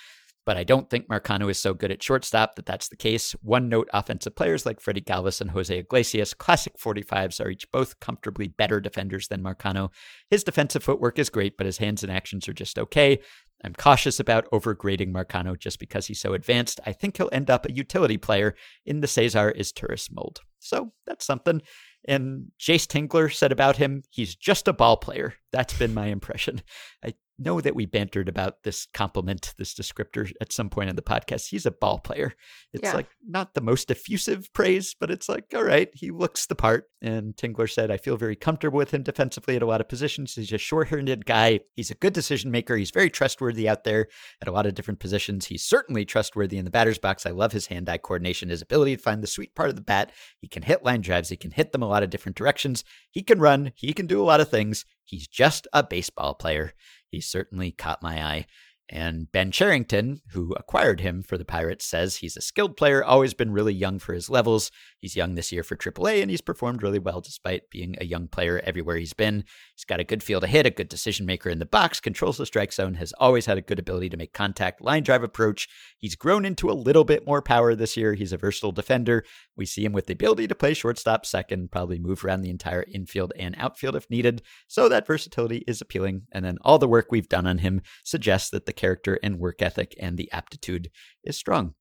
but 0.46 0.58
I 0.58 0.64
don't 0.64 0.90
think 0.90 1.08
Marcano 1.08 1.50
is 1.50 1.60
so 1.60 1.74
good 1.74 1.92
at 1.92 2.02
shortstop 2.02 2.56
that 2.56 2.66
that's 2.66 2.90
the 2.90 2.96
case. 2.96 3.34
One 3.42 3.70
note 3.70 3.90
offensive 3.94 4.36
players 4.36 4.66
like 4.66 4.80
Freddy 4.80 5.02
Galvis 5.02 5.40
and 5.40 5.52
Jose 5.52 5.78
Iglesias, 5.78 6.34
classic 6.34 6.78
45s, 6.78 7.44
are 7.44 7.50
each 7.50 7.72
both 7.72 8.00
comfortably 8.00 8.48
better 8.48 8.80
defenders 8.80 9.28
than 9.28 9.44
Marcano. 9.44 9.90
His 10.30 10.44
defensive 10.44 10.84
footwork 10.84 11.20
is 11.20 11.30
great, 11.30 11.58
but 11.58 11.68
his 11.68 11.78
hands 11.78 12.04
and 12.04 12.12
actions 12.12 12.50
are 12.50 12.54
just 12.54 12.80
okay. 12.80 13.20
I'm 13.64 13.74
cautious 13.74 14.20
about 14.20 14.50
overgrading 14.52 15.12
Marcano 15.12 15.58
just 15.58 15.80
because 15.80 16.08
he's 16.08 16.20
so 16.20 16.34
advanced. 16.34 16.80
I 16.86 16.94
think 16.94 17.18
he'll 17.18 17.30
end 17.32 17.52
up 17.52 17.66
a 17.66 17.72
utility 17.72 18.18
player 18.18 18.56
in 18.86 19.02
the 19.02 19.08
Cesar 19.08 19.54
Izturis 19.54 20.10
mold. 20.12 20.42
So 20.60 20.94
that's 21.06 21.26
something. 21.26 21.62
And 22.06 22.52
Jayce 22.60 22.88
Tingler 22.88 23.34
said 23.34 23.52
about 23.52 23.78
him, 23.78 24.04
he's 24.10 24.36
just 24.36 24.68
a 24.68 24.74
ball 24.74 24.98
player. 24.98 25.36
That's 25.52 25.78
been 25.78 25.94
my 25.94 26.08
impression. 26.08 26.62
I 27.06 27.14
know 27.42 27.60
that 27.62 27.76
we 27.76 27.86
bantered 27.86 28.30
about 28.30 28.64
this 28.64 28.88
compliment, 28.94 29.54
this 29.58 29.74
descriptor 29.74 30.32
at 30.42 30.52
some 30.54 30.70
point 30.70 30.90
in 30.90 30.96
the 30.96 31.02
podcast. 31.02 31.50
He's 31.50 31.66
a 31.66 31.72
ball 31.72 32.00
player. 32.00 32.34
It's 32.74 32.84
Yeah. 32.84 32.94
like 32.94 33.08
not 33.28 33.54
the 33.54 33.62
most 33.62 33.90
effusive 33.92 34.52
praise, 34.54 34.96
but 35.00 35.12
it's 35.12 35.28
like, 35.28 35.46
all 35.54 35.64
right, 35.64 35.90
he 35.94 36.12
looks 36.12 36.46
the 36.46 36.56
part. 36.56 36.86
And 37.02 37.36
Tingler 37.36 37.70
said, 37.70 37.90
I 37.90 37.98
feel 37.98 38.16
very 38.16 38.36
comfortable 38.36 38.78
with 38.78 38.92
him 38.94 39.04
defensively 39.04 39.56
at 39.56 39.64
a 39.64 39.66
lot 39.66 39.82
of 39.82 39.90
positions. 39.90 40.36
He's 40.36 40.52
a 40.54 40.58
short-handed 40.58 41.26
guy. 41.26 41.62
He's 41.76 41.90
a 41.92 41.96
good 41.96 42.14
decision 42.14 42.52
maker. 42.52 42.78
He's 42.78 42.92
very 42.92 43.10
trustworthy 43.10 43.68
out 43.68 43.84
there 43.84 44.08
at 44.42 44.48
a 44.48 44.52
lot 44.52 44.66
of 44.68 44.76
different 44.76 45.00
positions. 45.00 45.48
He's 45.48 45.64
certainly 45.64 46.06
trustworthy 46.06 46.58
in 46.58 46.66
the 46.66 46.72
batter's 46.72 47.00
box. 47.00 47.26
I 47.26 47.32
love 47.32 47.52
his 47.54 47.68
hand 47.68 47.90
eye 47.90 47.98
coordination, 47.98 48.50
his 48.50 48.62
ability 48.62 48.98
to 48.98 49.02
find 49.02 49.24
the 49.24 49.28
sweet 49.28 49.56
part 49.56 49.70
of 49.70 49.76
the 49.76 49.82
bat. 49.82 50.12
He 50.40 50.48
can 50.48 50.64
hit 50.64 50.84
line 50.84 51.02
drives, 51.02 51.30
he 51.30 51.38
can 51.38 51.52
hit 51.52 51.72
them 51.72 51.82
a 51.82 51.88
lot 51.88 52.04
of 52.04 52.10
different 52.12 52.38
directions. 52.38 52.84
He 53.10 53.24
can 53.24 53.40
run, 53.40 53.72
he 53.76 53.94
can 53.94 54.06
do 54.06 54.22
a 54.22 54.24
lot 54.26 54.40
of 54.42 54.50
things. 54.50 54.86
He's 55.04 55.28
just 55.28 55.68
a 55.74 55.84
baseball 55.84 56.36
player. 56.36 56.74
He 57.12 57.22
certainly 57.22 57.72
caught 57.72 58.02
my 58.02 58.24
eye. 58.24 58.46
And 58.90 59.32
Ben 59.32 59.52
Cherington, 59.52 60.22
who 60.32 60.54
acquired 60.54 61.00
him 61.00 61.22
for 61.22 61.38
the 61.38 61.46
Pirates, 61.46 61.86
says 61.86 62.18
he's 62.18 62.36
a 62.36 62.42
skilled 62.42 62.76
player, 62.76 63.04
always 63.04 63.34
been 63.34 63.54
really 63.54 63.74
young 63.74 64.00
for 64.00 64.14
his 64.14 64.30
levels. 64.30 64.72
He's 65.02 65.16
young 65.16 65.34
this 65.34 65.52
year 65.52 65.64
for 65.64 65.76
AAA, 65.76 66.22
and 66.22 66.30
he's 66.30 66.42
performed 66.42 66.84
really 66.84 67.00
well 67.00 67.22
despite 67.22 67.72
being 67.72 67.96
a 68.00 68.06
young 68.06 68.28
player 68.28 68.62
everywhere 68.64 68.98
he's 68.98 69.14
been. 69.14 69.44
He's 69.76 69.84
got 69.84 70.00
a 70.00 70.04
good 70.04 70.22
feel 70.22 70.40
to 70.40 70.48
hit, 70.48 70.68
a 70.68 70.70
good 70.70 70.90
decision 70.90 71.26
maker 71.26 71.50
in 71.50 71.58
the 71.58 71.66
box, 71.66 72.00
controls 72.00 72.38
the 72.38 72.46
strike 72.46 72.72
zone, 72.72 72.94
has 72.94 73.12
always 73.20 73.48
had 73.48 73.58
a 73.58 73.62
good 73.62 73.80
ability 73.80 74.10
to 74.10 74.18
make 74.18 74.32
contact, 74.32 74.80
line 74.80 75.02
drive 75.02 75.24
approach. 75.24 75.68
He's 75.98 76.16
grown 76.16 76.46
into 76.46 76.70
a 76.70 76.74
little 76.74 77.04
bit 77.04 77.26
more 77.26 77.42
power 77.42 77.74
this 77.74 77.98
year. 77.98 78.14
He's 78.14 78.32
a 78.32 78.38
versatile 78.38 78.72
defender. 78.72 79.26
We 79.58 79.66
see 79.66 79.84
him 79.84 79.92
with 79.92 80.06
the 80.06 80.14
ability 80.14 80.48
to 80.48 80.56
play 80.56 80.76
shortstop 80.76 81.26
second, 81.26 81.72
probably 81.72 81.98
move 81.98 82.24
around 82.24 82.42
the 82.42 82.52
entire 82.52 82.86
infield 82.94 83.34
and 83.36 83.56
outfield 83.58 83.96
if 83.96 84.08
needed. 84.10 84.44
So 84.68 84.88
that 84.88 85.08
versatility 85.08 85.64
is 85.68 85.82
appealing. 85.82 86.28
And 86.32 86.46
then 86.46 86.60
all 86.62 86.78
the 86.78 86.88
work 86.88 87.08
we've 87.10 87.28
done 87.28 87.48
on 87.48 87.58
him 87.58 87.82
suggests 88.04 88.52
that 88.52 88.68
the 88.68 88.74
character 88.74 89.18
and 89.24 89.40
work 89.40 89.64
ethic 89.64 89.96
and 90.00 90.16
the 90.16 90.32
aptitude 90.32 90.92
is 91.24 91.38
strong. 91.38 91.74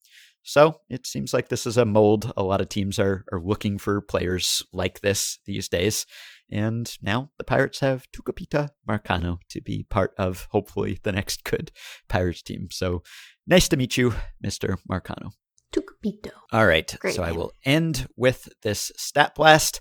So 0.43 0.81
it 0.89 1.07
seems 1.07 1.33
like 1.35 1.49
this 1.49 1.67
is 1.67 1.77
a 1.77 1.85
mold. 1.85 2.33
A 2.37 2.43
lot 2.43 2.61
of 2.61 2.69
teams 2.69 2.99
are, 2.99 3.25
are 3.33 3.41
looking 3.41 3.79
for 3.79 4.01
players 4.01 4.63
like 4.73 5.01
this 5.01 5.39
these 5.47 5.69
days. 5.69 6.07
And 6.51 6.93
now 7.01 7.31
the 7.39 7.45
Pirates 7.45 7.81
have 7.81 8.07
Tucupita 8.13 8.71
Marcano 8.89 9.39
to 9.51 9.61
be 9.61 9.87
part 9.89 10.13
of 10.19 10.49
hopefully 10.51 10.99
the 11.03 11.13
next 11.13 11.45
good 11.45 11.71
Pirates 12.09 12.43
team. 12.43 12.69
So 12.71 13.03
nice 13.47 13.69
to 13.69 13.77
meet 13.77 13.97
you, 13.97 14.15
Mr. 14.45 14.77
Marcano. 14.91 15.31
Tucupita. 15.73 16.33
All 16.53 16.67
right. 16.67 16.97
Great 16.99 17.15
so 17.15 17.23
I 17.23 17.33
will 17.33 17.53
end 17.65 18.09
with 18.17 18.49
this 18.63 18.91
stat 18.97 19.35
blast. 19.37 19.81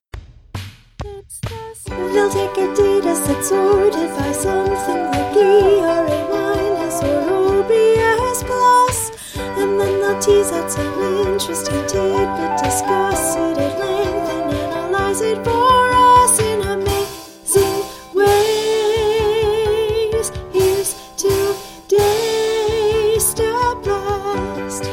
They'll 1.03 2.29
take 2.29 2.51
Adidas 2.51 3.25
that's 3.25 3.49
sorted 3.49 4.09
by 4.17 4.31
something 4.31 5.05
like 5.05 5.35
ERA 5.35 6.28
They'll 10.09 10.21
tease 10.21 10.51
out 10.51 10.71
some 10.71 11.27
interesting 11.27 11.85
tidbit, 11.85 12.57
discuss 12.63 13.35
it 13.35 13.57
at 13.59 13.77
length, 13.77 14.29
and 14.31 14.51
analyze 14.55 15.21
it 15.21 15.37
for 15.45 15.91
us 15.93 16.39
in 16.41 16.61
amazing 16.63 17.83
ways. 18.15 20.31
Here's 20.51 20.95
today's 21.15 23.23
Stat 23.23 23.83
Blast. 23.83 24.85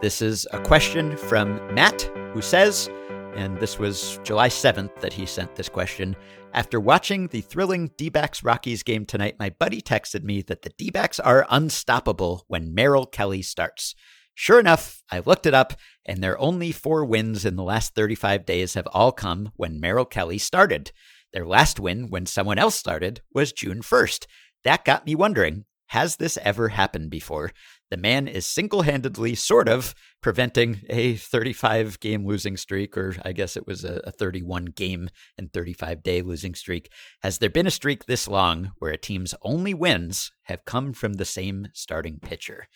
This 0.00 0.22
is 0.22 0.48
a 0.52 0.60
question 0.62 1.18
from 1.18 1.60
Matt, 1.74 2.00
who 2.32 2.40
says, 2.40 2.88
and 3.36 3.58
this 3.58 3.78
was 3.78 4.18
July 4.24 4.48
7th 4.48 4.94
that 5.00 5.12
he 5.12 5.26
sent 5.26 5.54
this 5.56 5.68
question. 5.68 6.16
After 6.52 6.80
watching 6.80 7.28
the 7.28 7.42
thrilling 7.42 7.92
D 7.96 8.08
backs 8.08 8.42
Rockies 8.42 8.82
game 8.82 9.06
tonight, 9.06 9.36
my 9.38 9.50
buddy 9.50 9.80
texted 9.80 10.24
me 10.24 10.42
that 10.42 10.62
the 10.62 10.72
D 10.76 10.90
backs 10.90 11.20
are 11.20 11.46
unstoppable 11.48 12.44
when 12.48 12.74
Merrill 12.74 13.06
Kelly 13.06 13.40
starts. 13.40 13.94
Sure 14.34 14.58
enough, 14.58 15.02
I 15.10 15.20
looked 15.20 15.46
it 15.46 15.54
up, 15.54 15.74
and 16.04 16.22
their 16.22 16.38
only 16.40 16.72
four 16.72 17.04
wins 17.04 17.44
in 17.44 17.54
the 17.54 17.62
last 17.62 17.94
35 17.94 18.44
days 18.44 18.74
have 18.74 18.88
all 18.88 19.12
come 19.12 19.52
when 19.56 19.80
Merrill 19.80 20.04
Kelly 20.04 20.38
started. 20.38 20.90
Their 21.32 21.46
last 21.46 21.78
win, 21.78 22.08
when 22.08 22.26
someone 22.26 22.58
else 22.58 22.74
started, 22.74 23.20
was 23.32 23.52
June 23.52 23.80
1st. 23.80 24.26
That 24.64 24.84
got 24.84 25.06
me 25.06 25.14
wondering 25.14 25.66
has 25.90 26.16
this 26.16 26.38
ever 26.42 26.68
happened 26.68 27.10
before? 27.10 27.50
The 27.90 27.96
man 27.96 28.28
is 28.28 28.46
single 28.46 28.82
handedly, 28.82 29.34
sort 29.34 29.68
of, 29.68 29.94
preventing 30.20 30.82
a 30.88 31.16
35 31.16 31.98
game 31.98 32.24
losing 32.24 32.56
streak, 32.56 32.96
or 32.96 33.16
I 33.24 33.32
guess 33.32 33.56
it 33.56 33.66
was 33.66 33.84
a, 33.84 34.00
a 34.04 34.12
31 34.12 34.66
game 34.66 35.10
and 35.36 35.52
35 35.52 36.02
day 36.02 36.22
losing 36.22 36.54
streak. 36.54 36.92
Has 37.22 37.38
there 37.38 37.50
been 37.50 37.66
a 37.66 37.70
streak 37.70 38.04
this 38.04 38.28
long 38.28 38.72
where 38.78 38.92
a 38.92 38.96
team's 38.96 39.34
only 39.42 39.74
wins 39.74 40.30
have 40.44 40.64
come 40.64 40.92
from 40.92 41.14
the 41.14 41.24
same 41.24 41.68
starting 41.72 42.20
pitcher? 42.20 42.68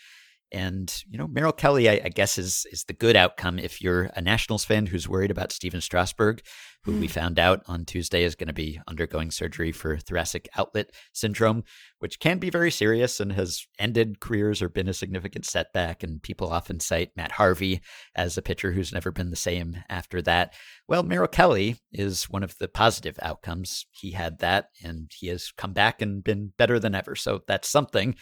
And, 0.53 0.95
you 1.09 1.19
know, 1.19 1.27
Merrill 1.27 1.53
Kelly, 1.53 1.89
I, 1.89 2.01
I 2.05 2.09
guess, 2.09 2.39
is 2.39 2.67
is 2.71 2.85
the 2.85 2.93
good 2.93 3.17
outcome 3.17 3.59
if 3.59 3.83
you're 3.83 4.11
a 4.15 4.21
Nationals 4.21 4.65
fan 4.65 4.87
who's 4.87 5.09
worried 5.09 5.31
about 5.31 5.53
Stephen 5.53 5.81
Strasburg, 5.81 6.43
who 6.85 6.93
we 6.93 7.09
mm. 7.09 7.11
found 7.11 7.39
out 7.39 7.63
on 7.67 7.85
Tuesday 7.85 8.25
is 8.25 8.35
going 8.35 8.49
to 8.49 8.53
be 8.53 8.79
undergoing 8.87 9.31
surgery 9.31 9.73
for 9.73 9.97
thoracic 9.97 10.49
outlet 10.57 10.91
syndrome, 11.13 11.65
which 11.99 12.21
can 12.21 12.39
be 12.39 12.51
very 12.51 12.71
serious 12.71 13.19
and 13.21 13.33
has 13.33 13.67
ended 13.79 14.21
careers 14.21 14.61
or 14.63 14.69
been 14.69 14.89
a 14.89 14.95
significant 14.95 15.47
setback. 15.47 16.03
And 16.03 16.23
people 16.23 16.53
often 16.53 16.79
cite 16.79 17.17
Matt 17.17 17.33
Harvey 17.33 17.81
as 18.15 18.37
a 18.39 18.43
pitcher 18.43 18.73
who's 18.73 18.93
never 18.93 19.11
been 19.11 19.31
the 19.31 19.37
same 19.37 19.79
after 19.89 20.21
that. 20.23 20.55
Well, 20.87 21.03
Merrill 21.03 21.27
Kelly 21.27 21.77
is 21.91 22.25
one 22.25 22.45
of 22.45 22.57
the 22.59 22.69
positive 22.69 23.19
outcomes. 23.23 23.87
He 23.91 24.11
had 24.11 24.39
that, 24.41 24.69
and 24.85 25.11
he 25.19 25.29
has 25.29 25.53
come 25.57 25.73
back 25.73 26.03
and 26.03 26.23
been 26.23 26.53
better 26.59 26.79
than 26.79 26.95
ever. 26.95 27.17
So 27.17 27.41
that's 27.49 27.69
something. 27.69 28.15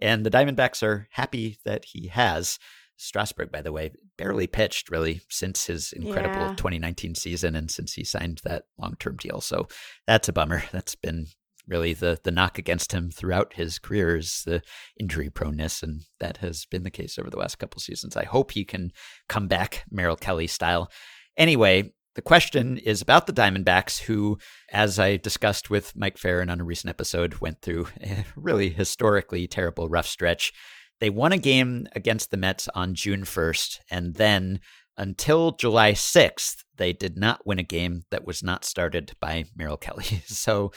And 0.00 0.24
the 0.24 0.30
Diamondbacks 0.30 0.82
are 0.82 1.08
happy 1.12 1.58
that 1.64 1.84
he 1.84 2.08
has. 2.08 2.58
Strasburg, 2.96 3.50
by 3.50 3.62
the 3.62 3.72
way, 3.72 3.92
barely 4.18 4.46
pitched 4.46 4.90
really 4.90 5.22
since 5.30 5.66
his 5.66 5.92
incredible 5.92 6.48
Yeah. 6.48 6.54
2019 6.56 7.14
season 7.14 7.56
and 7.56 7.70
since 7.70 7.94
he 7.94 8.04
signed 8.04 8.40
that 8.44 8.64
long 8.78 8.96
term 8.98 9.16
deal. 9.16 9.40
So 9.40 9.68
that's 10.06 10.28
a 10.28 10.32
bummer. 10.32 10.64
That's 10.72 10.94
been 10.94 11.26
really 11.66 11.94
the 11.94 12.18
the 12.24 12.30
knock 12.30 12.58
against 12.58 12.92
him 12.92 13.10
throughout 13.10 13.54
his 13.54 13.78
career 13.78 14.16
is 14.16 14.42
the 14.44 14.62
injury 14.98 15.30
proneness, 15.30 15.82
and 15.82 16.02
that 16.18 16.38
has 16.38 16.66
been 16.66 16.82
the 16.82 16.90
case 16.90 17.18
over 17.18 17.30
the 17.30 17.38
last 17.38 17.58
couple 17.58 17.80
seasons. 17.80 18.16
I 18.16 18.24
hope 18.24 18.50
he 18.50 18.64
can 18.64 18.92
come 19.28 19.48
back 19.48 19.84
Merrill 19.90 20.16
Kelly 20.16 20.46
style. 20.46 20.90
Anyway, 21.38 21.92
the 22.20 22.24
question 22.24 22.76
is 22.76 23.00
about 23.00 23.26
the 23.26 23.32
Diamondbacks, 23.32 24.00
who, 24.00 24.36
as 24.70 24.98
I 24.98 25.16
discussed 25.16 25.70
with 25.70 25.96
Mike 25.96 26.18
Ferrin 26.18 26.50
on 26.50 26.60
a 26.60 26.64
recent 26.64 26.90
episode, 26.90 27.40
went 27.40 27.62
through 27.62 27.86
a 28.02 28.26
really 28.36 28.68
historically 28.68 29.46
terrible 29.46 29.88
rough 29.88 30.06
stretch. 30.06 30.52
They 31.00 31.08
won 31.08 31.32
a 31.32 31.38
game 31.38 31.86
against 31.96 32.30
the 32.30 32.36
Mets 32.36 32.68
on 32.74 32.94
June 32.94 33.22
1st, 33.22 33.78
and 33.90 34.16
then 34.16 34.60
until 34.98 35.52
July 35.52 35.92
6th, 35.92 36.56
they 36.76 36.92
did 36.92 37.16
not 37.16 37.46
win 37.46 37.58
a 37.58 37.62
game 37.62 38.02
that 38.10 38.26
was 38.26 38.42
not 38.42 38.66
started 38.66 39.12
by 39.18 39.44
Merrill 39.56 39.78
Kelly. 39.78 40.04
So 40.26 40.72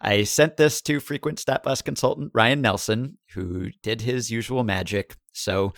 I 0.00 0.22
sent 0.22 0.58
this 0.58 0.80
to 0.82 1.00
frequent 1.00 1.40
stat 1.40 1.64
consultant 1.84 2.30
Ryan 2.32 2.60
Nelson, 2.60 3.18
who 3.32 3.70
did 3.82 4.02
his 4.02 4.30
usual 4.30 4.62
magic. 4.62 5.16
So 5.32 5.72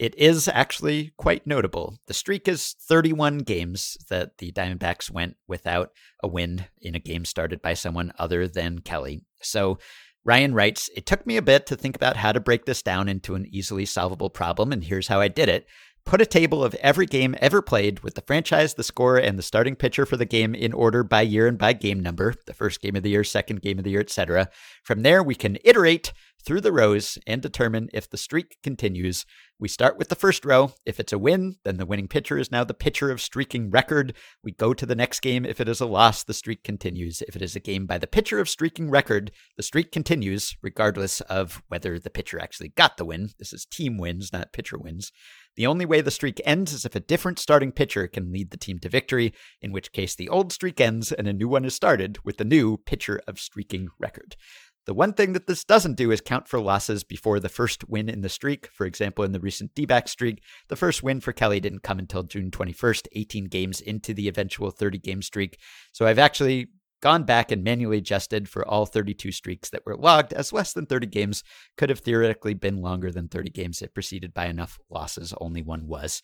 it 0.00 0.14
is 0.14 0.48
actually 0.48 1.12
quite 1.18 1.46
notable. 1.46 1.98
The 2.06 2.14
streak 2.14 2.48
is 2.48 2.74
31 2.88 3.40
games 3.40 3.98
that 4.08 4.38
the 4.38 4.50
Diamondbacks 4.50 5.10
went 5.10 5.36
without 5.46 5.92
a 6.22 6.26
win 6.26 6.64
in 6.80 6.94
a 6.94 6.98
game 6.98 7.26
started 7.26 7.60
by 7.60 7.74
someone 7.74 8.10
other 8.18 8.48
than 8.48 8.78
Kelly. 8.78 9.20
So 9.42 9.78
Ryan 10.24 10.54
writes, 10.54 10.88
It 10.96 11.04
took 11.04 11.26
me 11.26 11.36
a 11.36 11.42
bit 11.42 11.66
to 11.66 11.76
think 11.76 11.96
about 11.96 12.16
how 12.16 12.32
to 12.32 12.40
break 12.40 12.64
this 12.64 12.80
down 12.80 13.10
into 13.10 13.34
an 13.34 13.46
easily 13.50 13.84
solvable 13.84 14.30
problem, 14.30 14.72
and 14.72 14.82
here's 14.82 15.08
how 15.08 15.20
I 15.20 15.28
did 15.28 15.50
it. 15.50 15.66
Put 16.06 16.22
a 16.22 16.26
table 16.26 16.64
of 16.64 16.74
every 16.76 17.04
game 17.04 17.36
ever 17.38 17.60
played 17.60 18.00
with 18.00 18.14
the 18.14 18.22
franchise, 18.22 18.72
the 18.72 18.82
score, 18.82 19.18
and 19.18 19.38
the 19.38 19.42
starting 19.42 19.76
pitcher 19.76 20.06
for 20.06 20.16
the 20.16 20.24
game 20.24 20.54
in 20.54 20.72
order 20.72 21.04
by 21.04 21.20
year 21.20 21.46
and 21.46 21.58
by 21.58 21.74
game 21.74 22.00
number, 22.00 22.34
the 22.46 22.54
first 22.54 22.80
game 22.80 22.96
of 22.96 23.02
the 23.02 23.10
year, 23.10 23.22
second 23.22 23.60
game 23.60 23.76
of 23.76 23.84
the 23.84 23.90
year, 23.90 24.00
etc. 24.00 24.48
From 24.82 25.02
there, 25.02 25.22
we 25.22 25.34
can 25.34 25.58
iterate 25.62 26.14
through 26.44 26.60
the 26.60 26.72
rows 26.72 27.18
and 27.26 27.40
determine 27.40 27.88
if 27.92 28.08
the 28.08 28.16
streak 28.16 28.56
continues. 28.62 29.24
We 29.58 29.68
start 29.68 29.98
with 29.98 30.08
the 30.08 30.14
first 30.14 30.44
row. 30.44 30.72
If 30.86 30.98
it's 30.98 31.12
a 31.12 31.18
win, 31.18 31.56
then 31.64 31.76
the 31.76 31.84
winning 31.84 32.08
pitcher 32.08 32.38
is 32.38 32.50
now 32.50 32.64
the 32.64 32.72
pitcher 32.72 33.10
of 33.10 33.20
streaking 33.20 33.70
record. 33.70 34.14
We 34.42 34.52
go 34.52 34.72
to 34.72 34.86
the 34.86 34.94
next 34.94 35.20
game. 35.20 35.44
If 35.44 35.60
it 35.60 35.68
is 35.68 35.80
a 35.80 35.86
loss, 35.86 36.24
the 36.24 36.32
streak 36.32 36.64
continues. 36.64 37.22
If 37.28 37.36
it 37.36 37.42
is 37.42 37.54
a 37.54 37.60
game 37.60 37.84
by 37.84 37.98
the 37.98 38.06
pitcher 38.06 38.40
of 38.40 38.48
streaking 38.48 38.90
record, 38.90 39.32
the 39.58 39.62
streak 39.62 39.92
continues, 39.92 40.56
regardless 40.62 41.20
of 41.22 41.62
whether 41.68 41.98
the 41.98 42.08
pitcher 42.08 42.40
actually 42.40 42.70
got 42.70 42.96
the 42.96 43.04
win. 43.04 43.28
This 43.38 43.52
is 43.52 43.66
team 43.66 43.98
wins, 43.98 44.32
not 44.32 44.54
pitcher 44.54 44.78
wins. 44.78 45.12
The 45.56 45.66
only 45.66 45.84
way 45.84 46.00
the 46.00 46.10
streak 46.10 46.40
ends 46.46 46.72
is 46.72 46.84
if 46.86 46.94
a 46.94 47.00
different 47.00 47.38
starting 47.38 47.72
pitcher 47.72 48.06
can 48.06 48.32
lead 48.32 48.50
the 48.50 48.56
team 48.56 48.78
to 48.78 48.88
victory, 48.88 49.34
in 49.60 49.72
which 49.72 49.92
case 49.92 50.14
the 50.14 50.28
old 50.28 50.52
streak 50.52 50.80
ends 50.80 51.12
and 51.12 51.28
a 51.28 51.34
new 51.34 51.48
one 51.48 51.66
is 51.66 51.74
started 51.74 52.18
with 52.24 52.38
the 52.38 52.44
new 52.44 52.78
pitcher 52.78 53.20
of 53.26 53.38
streaking 53.38 53.88
record. 53.98 54.36
The 54.86 54.94
one 54.94 55.12
thing 55.12 55.34
that 55.34 55.46
this 55.46 55.64
doesn't 55.64 55.96
do 55.96 56.10
is 56.10 56.20
count 56.20 56.48
for 56.48 56.58
losses 56.58 57.04
before 57.04 57.38
the 57.38 57.48
first 57.48 57.88
win 57.88 58.08
in 58.08 58.22
the 58.22 58.28
streak. 58.28 58.68
For 58.72 58.86
example, 58.86 59.24
in 59.24 59.32
the 59.32 59.40
recent 59.40 59.74
D 59.74 59.86
streak, 60.06 60.42
the 60.68 60.76
first 60.76 61.02
win 61.02 61.20
for 61.20 61.32
Kelly 61.32 61.60
didn't 61.60 61.82
come 61.82 61.98
until 61.98 62.22
June 62.22 62.50
21st, 62.50 63.06
18 63.12 63.44
games 63.44 63.80
into 63.80 64.14
the 64.14 64.26
eventual 64.26 64.70
30 64.70 64.98
game 64.98 65.22
streak. 65.22 65.58
So 65.92 66.06
I've 66.06 66.18
actually 66.18 66.68
gone 67.00 67.24
back 67.24 67.50
and 67.50 67.64
manually 67.64 67.98
adjusted 67.98 68.48
for 68.48 68.66
all 68.66 68.86
32 68.86 69.32
streaks 69.32 69.70
that 69.70 69.84
were 69.86 69.96
logged, 69.96 70.32
as 70.32 70.52
less 70.52 70.72
than 70.72 70.86
30 70.86 71.06
games 71.06 71.42
could 71.76 71.88
have 71.88 72.00
theoretically 72.00 72.54
been 72.54 72.80
longer 72.80 73.10
than 73.10 73.28
30 73.28 73.50
games 73.50 73.82
if 73.82 73.92
preceded 73.94 74.34
by 74.34 74.46
enough 74.46 74.78
losses. 74.90 75.34
Only 75.40 75.62
one 75.62 75.86
was. 75.86 76.22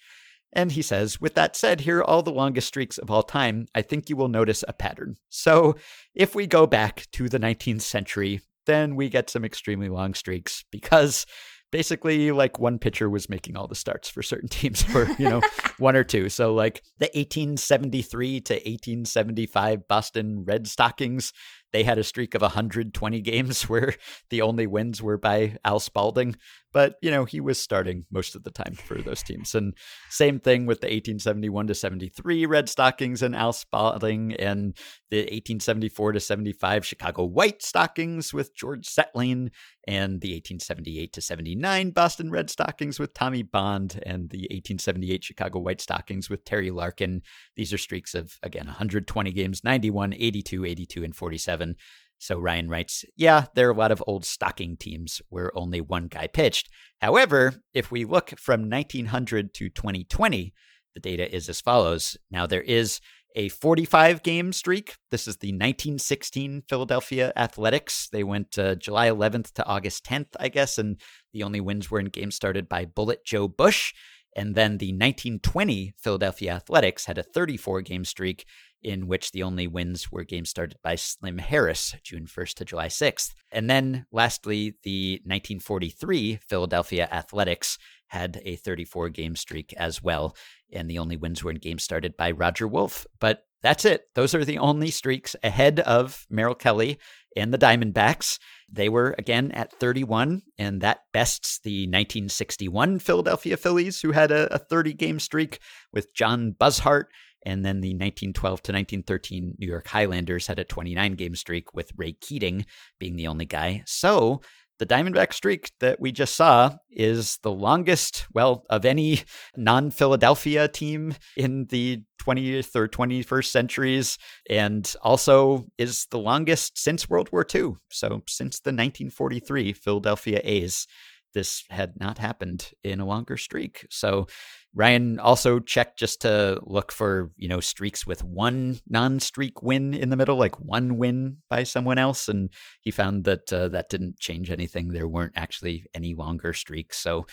And 0.56 0.72
he 0.72 0.80
says, 0.80 1.20
with 1.20 1.34
that 1.34 1.54
said, 1.54 1.82
here 1.82 1.98
are 1.98 2.04
all 2.04 2.22
the 2.22 2.32
longest 2.32 2.68
streaks 2.68 2.96
of 2.96 3.10
all 3.10 3.22
time. 3.22 3.66
I 3.74 3.82
think 3.82 4.08
you 4.08 4.16
will 4.16 4.28
notice 4.28 4.64
a 4.66 4.72
pattern. 4.72 5.16
So 5.28 5.76
if 6.14 6.34
we 6.34 6.46
go 6.46 6.66
back 6.66 7.06
to 7.12 7.28
the 7.28 7.38
19th 7.38 7.82
century, 7.82 8.40
then 8.64 8.96
we 8.96 9.10
get 9.10 9.28
some 9.28 9.44
extremely 9.44 9.90
long 9.90 10.14
streaks 10.14 10.64
because 10.72 11.26
basically 11.70 12.32
like 12.32 12.58
one 12.58 12.78
pitcher 12.78 13.10
was 13.10 13.28
making 13.28 13.54
all 13.54 13.66
the 13.66 13.74
starts 13.74 14.08
for 14.08 14.22
certain 14.22 14.48
teams 14.50 14.82
for 14.82 15.06
you 15.18 15.28
know 15.28 15.42
one 15.78 15.96
or 15.96 16.04
two 16.04 16.28
so 16.28 16.54
like 16.54 16.80
the 16.98 17.06
1873 17.06 18.40
to 18.40 18.54
1875 18.54 19.88
boston 19.88 20.44
red 20.46 20.68
stockings 20.68 21.32
they 21.76 21.82
had 21.82 21.98
a 21.98 22.04
streak 22.04 22.34
of 22.34 22.40
120 22.40 23.20
games 23.20 23.62
where 23.68 23.94
the 24.30 24.40
only 24.40 24.66
wins 24.66 25.02
were 25.02 25.18
by 25.18 25.58
Al 25.62 25.78
Spalding, 25.78 26.36
but 26.76 26.96
you 27.00 27.10
know, 27.10 27.24
he 27.24 27.40
was 27.40 27.58
starting 27.58 28.04
most 28.10 28.34
of 28.34 28.42
the 28.42 28.50
time 28.50 28.74
for 28.74 29.00
those 29.00 29.22
teams. 29.22 29.54
And 29.54 29.72
same 30.10 30.38
thing 30.38 30.66
with 30.66 30.82
the 30.82 30.88
1871 30.88 31.68
to 31.68 31.74
73 31.74 32.44
Red 32.44 32.68
Stockings 32.68 33.22
and 33.22 33.34
Al 33.34 33.54
Spalding 33.54 34.34
and 34.34 34.76
the 35.10 35.20
1874 35.20 36.12
to 36.12 36.20
75 36.20 36.84
Chicago 36.84 37.24
White 37.24 37.62
Stockings 37.62 38.34
with 38.34 38.54
George 38.54 38.86
Zettlein 38.86 39.52
and 39.88 40.20
the 40.20 40.34
1878 40.34 41.14
to 41.14 41.22
79 41.22 41.92
Boston 41.92 42.30
Red 42.30 42.50
Stockings 42.50 43.00
with 43.00 43.14
Tommy 43.14 43.42
Bond 43.42 43.98
and 44.04 44.28
the 44.28 44.40
1878 44.50 45.24
Chicago 45.24 45.60
White 45.60 45.80
Stockings 45.80 46.28
with 46.28 46.44
Terry 46.44 46.70
Larkin. 46.70 47.22
These 47.56 47.72
are 47.72 47.78
streaks 47.78 48.14
of 48.14 48.38
again 48.42 48.66
120 48.66 49.32
games, 49.32 49.64
91, 49.64 50.12
82, 50.12 50.66
82 50.66 51.04
and 51.04 51.16
47 51.16 51.76
so 52.18 52.38
Ryan 52.38 52.68
writes, 52.68 53.04
Yeah, 53.16 53.46
there 53.54 53.68
are 53.68 53.72
a 53.72 53.76
lot 53.76 53.92
of 53.92 54.02
old 54.06 54.24
stocking 54.24 54.76
teams 54.76 55.20
where 55.28 55.56
only 55.56 55.80
one 55.80 56.08
guy 56.08 56.26
pitched. 56.26 56.68
However, 57.00 57.54
if 57.74 57.90
we 57.90 58.04
look 58.04 58.38
from 58.38 58.70
1900 58.70 59.52
to 59.54 59.68
2020, 59.68 60.54
the 60.94 61.00
data 61.00 61.34
is 61.34 61.48
as 61.48 61.60
follows. 61.60 62.16
Now, 62.30 62.46
there 62.46 62.62
is 62.62 63.00
a 63.34 63.50
45 63.50 64.22
game 64.22 64.52
streak. 64.52 64.96
This 65.10 65.28
is 65.28 65.36
the 65.36 65.48
1916 65.48 66.62
Philadelphia 66.68 67.32
Athletics. 67.36 68.08
They 68.10 68.24
went 68.24 68.58
uh, 68.58 68.76
July 68.76 69.10
11th 69.10 69.52
to 69.52 69.66
August 69.66 70.06
10th, 70.06 70.28
I 70.40 70.48
guess, 70.48 70.78
and 70.78 70.98
the 71.34 71.42
only 71.42 71.60
wins 71.60 71.90
were 71.90 72.00
in 72.00 72.06
games 72.06 72.34
started 72.34 72.66
by 72.66 72.86
Bullet 72.86 73.24
Joe 73.26 73.46
Bush. 73.46 73.92
And 74.34 74.54
then 74.54 74.78
the 74.78 74.88
1920 74.88 75.94
Philadelphia 75.98 76.54
Athletics 76.54 77.06
had 77.06 77.18
a 77.18 77.22
34 77.22 77.82
game 77.82 78.04
streak 78.04 78.46
in 78.82 79.06
which 79.06 79.32
the 79.32 79.42
only 79.42 79.66
wins 79.66 80.12
were 80.12 80.24
games 80.24 80.50
started 80.50 80.78
by 80.82 80.94
Slim 80.94 81.38
Harris, 81.38 81.94
June 82.02 82.26
1st 82.26 82.54
to 82.54 82.64
July 82.64 82.88
6th. 82.88 83.34
And 83.50 83.68
then 83.68 84.06
lastly, 84.12 84.76
the 84.82 85.20
1943 85.24 86.40
Philadelphia 86.48 87.08
Athletics 87.10 87.78
had 88.08 88.40
a 88.44 88.56
34 88.56 89.08
game 89.08 89.36
streak 89.36 89.72
as 89.74 90.02
well. 90.02 90.36
And 90.72 90.88
the 90.88 90.98
only 90.98 91.16
wins 91.16 91.42
were 91.42 91.50
in 91.50 91.58
games 91.58 91.82
started 91.82 92.16
by 92.16 92.30
Roger 92.30 92.68
Wolff. 92.68 93.06
But 93.18 93.44
that's 93.62 93.84
it. 93.84 94.04
Those 94.14 94.34
are 94.34 94.44
the 94.44 94.58
only 94.58 94.90
streaks 94.90 95.34
ahead 95.42 95.80
of 95.80 96.26
Merrill 96.30 96.54
Kelly 96.54 96.98
and 97.36 97.52
the 97.52 97.58
Diamondbacks. 97.58 98.38
They 98.70 98.88
were 98.88 99.14
again 99.18 99.50
at 99.52 99.72
31, 99.72 100.42
and 100.58 100.80
that 100.80 101.00
bests 101.12 101.58
the 101.62 101.82
1961 101.86 102.98
Philadelphia 102.98 103.56
Phillies, 103.56 104.00
who 104.00 104.12
had 104.12 104.30
a, 104.30 104.52
a 104.54 104.58
30 104.58 104.92
game 104.94 105.18
streak 105.18 105.58
with 105.92 106.14
John 106.14 106.52
Buzhardt 106.52 107.08
and 107.46 107.64
then 107.64 107.80
the 107.80 107.94
1912 107.94 108.62
to 108.62 108.72
1913 108.72 109.54
New 109.58 109.68
York 109.68 109.86
Highlanders 109.86 110.48
had 110.48 110.58
a 110.58 110.64
29 110.64 111.14
game 111.14 111.36
streak 111.36 111.72
with 111.74 111.92
Ray 111.96 112.12
Keating 112.12 112.66
being 112.98 113.14
the 113.14 113.28
only 113.28 113.44
guy. 113.44 113.84
So 113.86 114.40
the 114.78 114.86
Diamondback 114.86 115.32
streak 115.32 115.70
that 115.80 116.00
we 116.00 116.12
just 116.12 116.34
saw 116.34 116.74
is 116.90 117.38
the 117.42 117.52
longest, 117.52 118.26
well, 118.34 118.64
of 118.68 118.84
any 118.84 119.22
non 119.56 119.90
Philadelphia 119.90 120.68
team 120.68 121.14
in 121.36 121.66
the 121.70 122.02
20th 122.22 122.74
or 122.74 122.88
21st 122.88 123.46
centuries, 123.46 124.18
and 124.50 124.92
also 125.00 125.66
is 125.78 126.06
the 126.10 126.18
longest 126.18 126.76
since 126.76 127.08
World 127.08 127.30
War 127.32 127.46
II. 127.54 127.74
So, 127.90 128.22
since 128.26 128.60
the 128.60 128.70
1943 128.70 129.72
Philadelphia 129.72 130.40
A's, 130.42 130.86
this 131.32 131.64
had 131.70 131.98
not 131.98 132.18
happened 132.18 132.72
in 132.82 133.00
a 133.00 133.06
longer 133.06 133.36
streak. 133.36 133.86
So, 133.88 134.26
Ryan 134.76 135.18
also 135.18 135.58
checked 135.58 135.98
just 135.98 136.20
to 136.20 136.60
look 136.62 136.92
for, 136.92 137.30
you 137.36 137.48
know, 137.48 137.60
streaks 137.60 138.06
with 138.06 138.22
one 138.22 138.78
non-streak 138.86 139.62
win 139.62 139.94
in 139.94 140.10
the 140.10 140.16
middle, 140.16 140.36
like 140.36 140.60
one 140.60 140.98
win 140.98 141.38
by 141.48 141.62
someone 141.62 141.96
else, 141.96 142.28
and 142.28 142.50
he 142.82 142.90
found 142.90 143.24
that 143.24 143.50
uh, 143.50 143.68
that 143.68 143.88
didn't 143.88 144.18
change 144.20 144.50
anything. 144.50 144.88
There 144.88 145.08
weren't 145.08 145.32
actually 145.34 145.86
any 145.94 146.14
longer 146.14 146.52
streaks. 146.52 146.98
So 146.98 147.24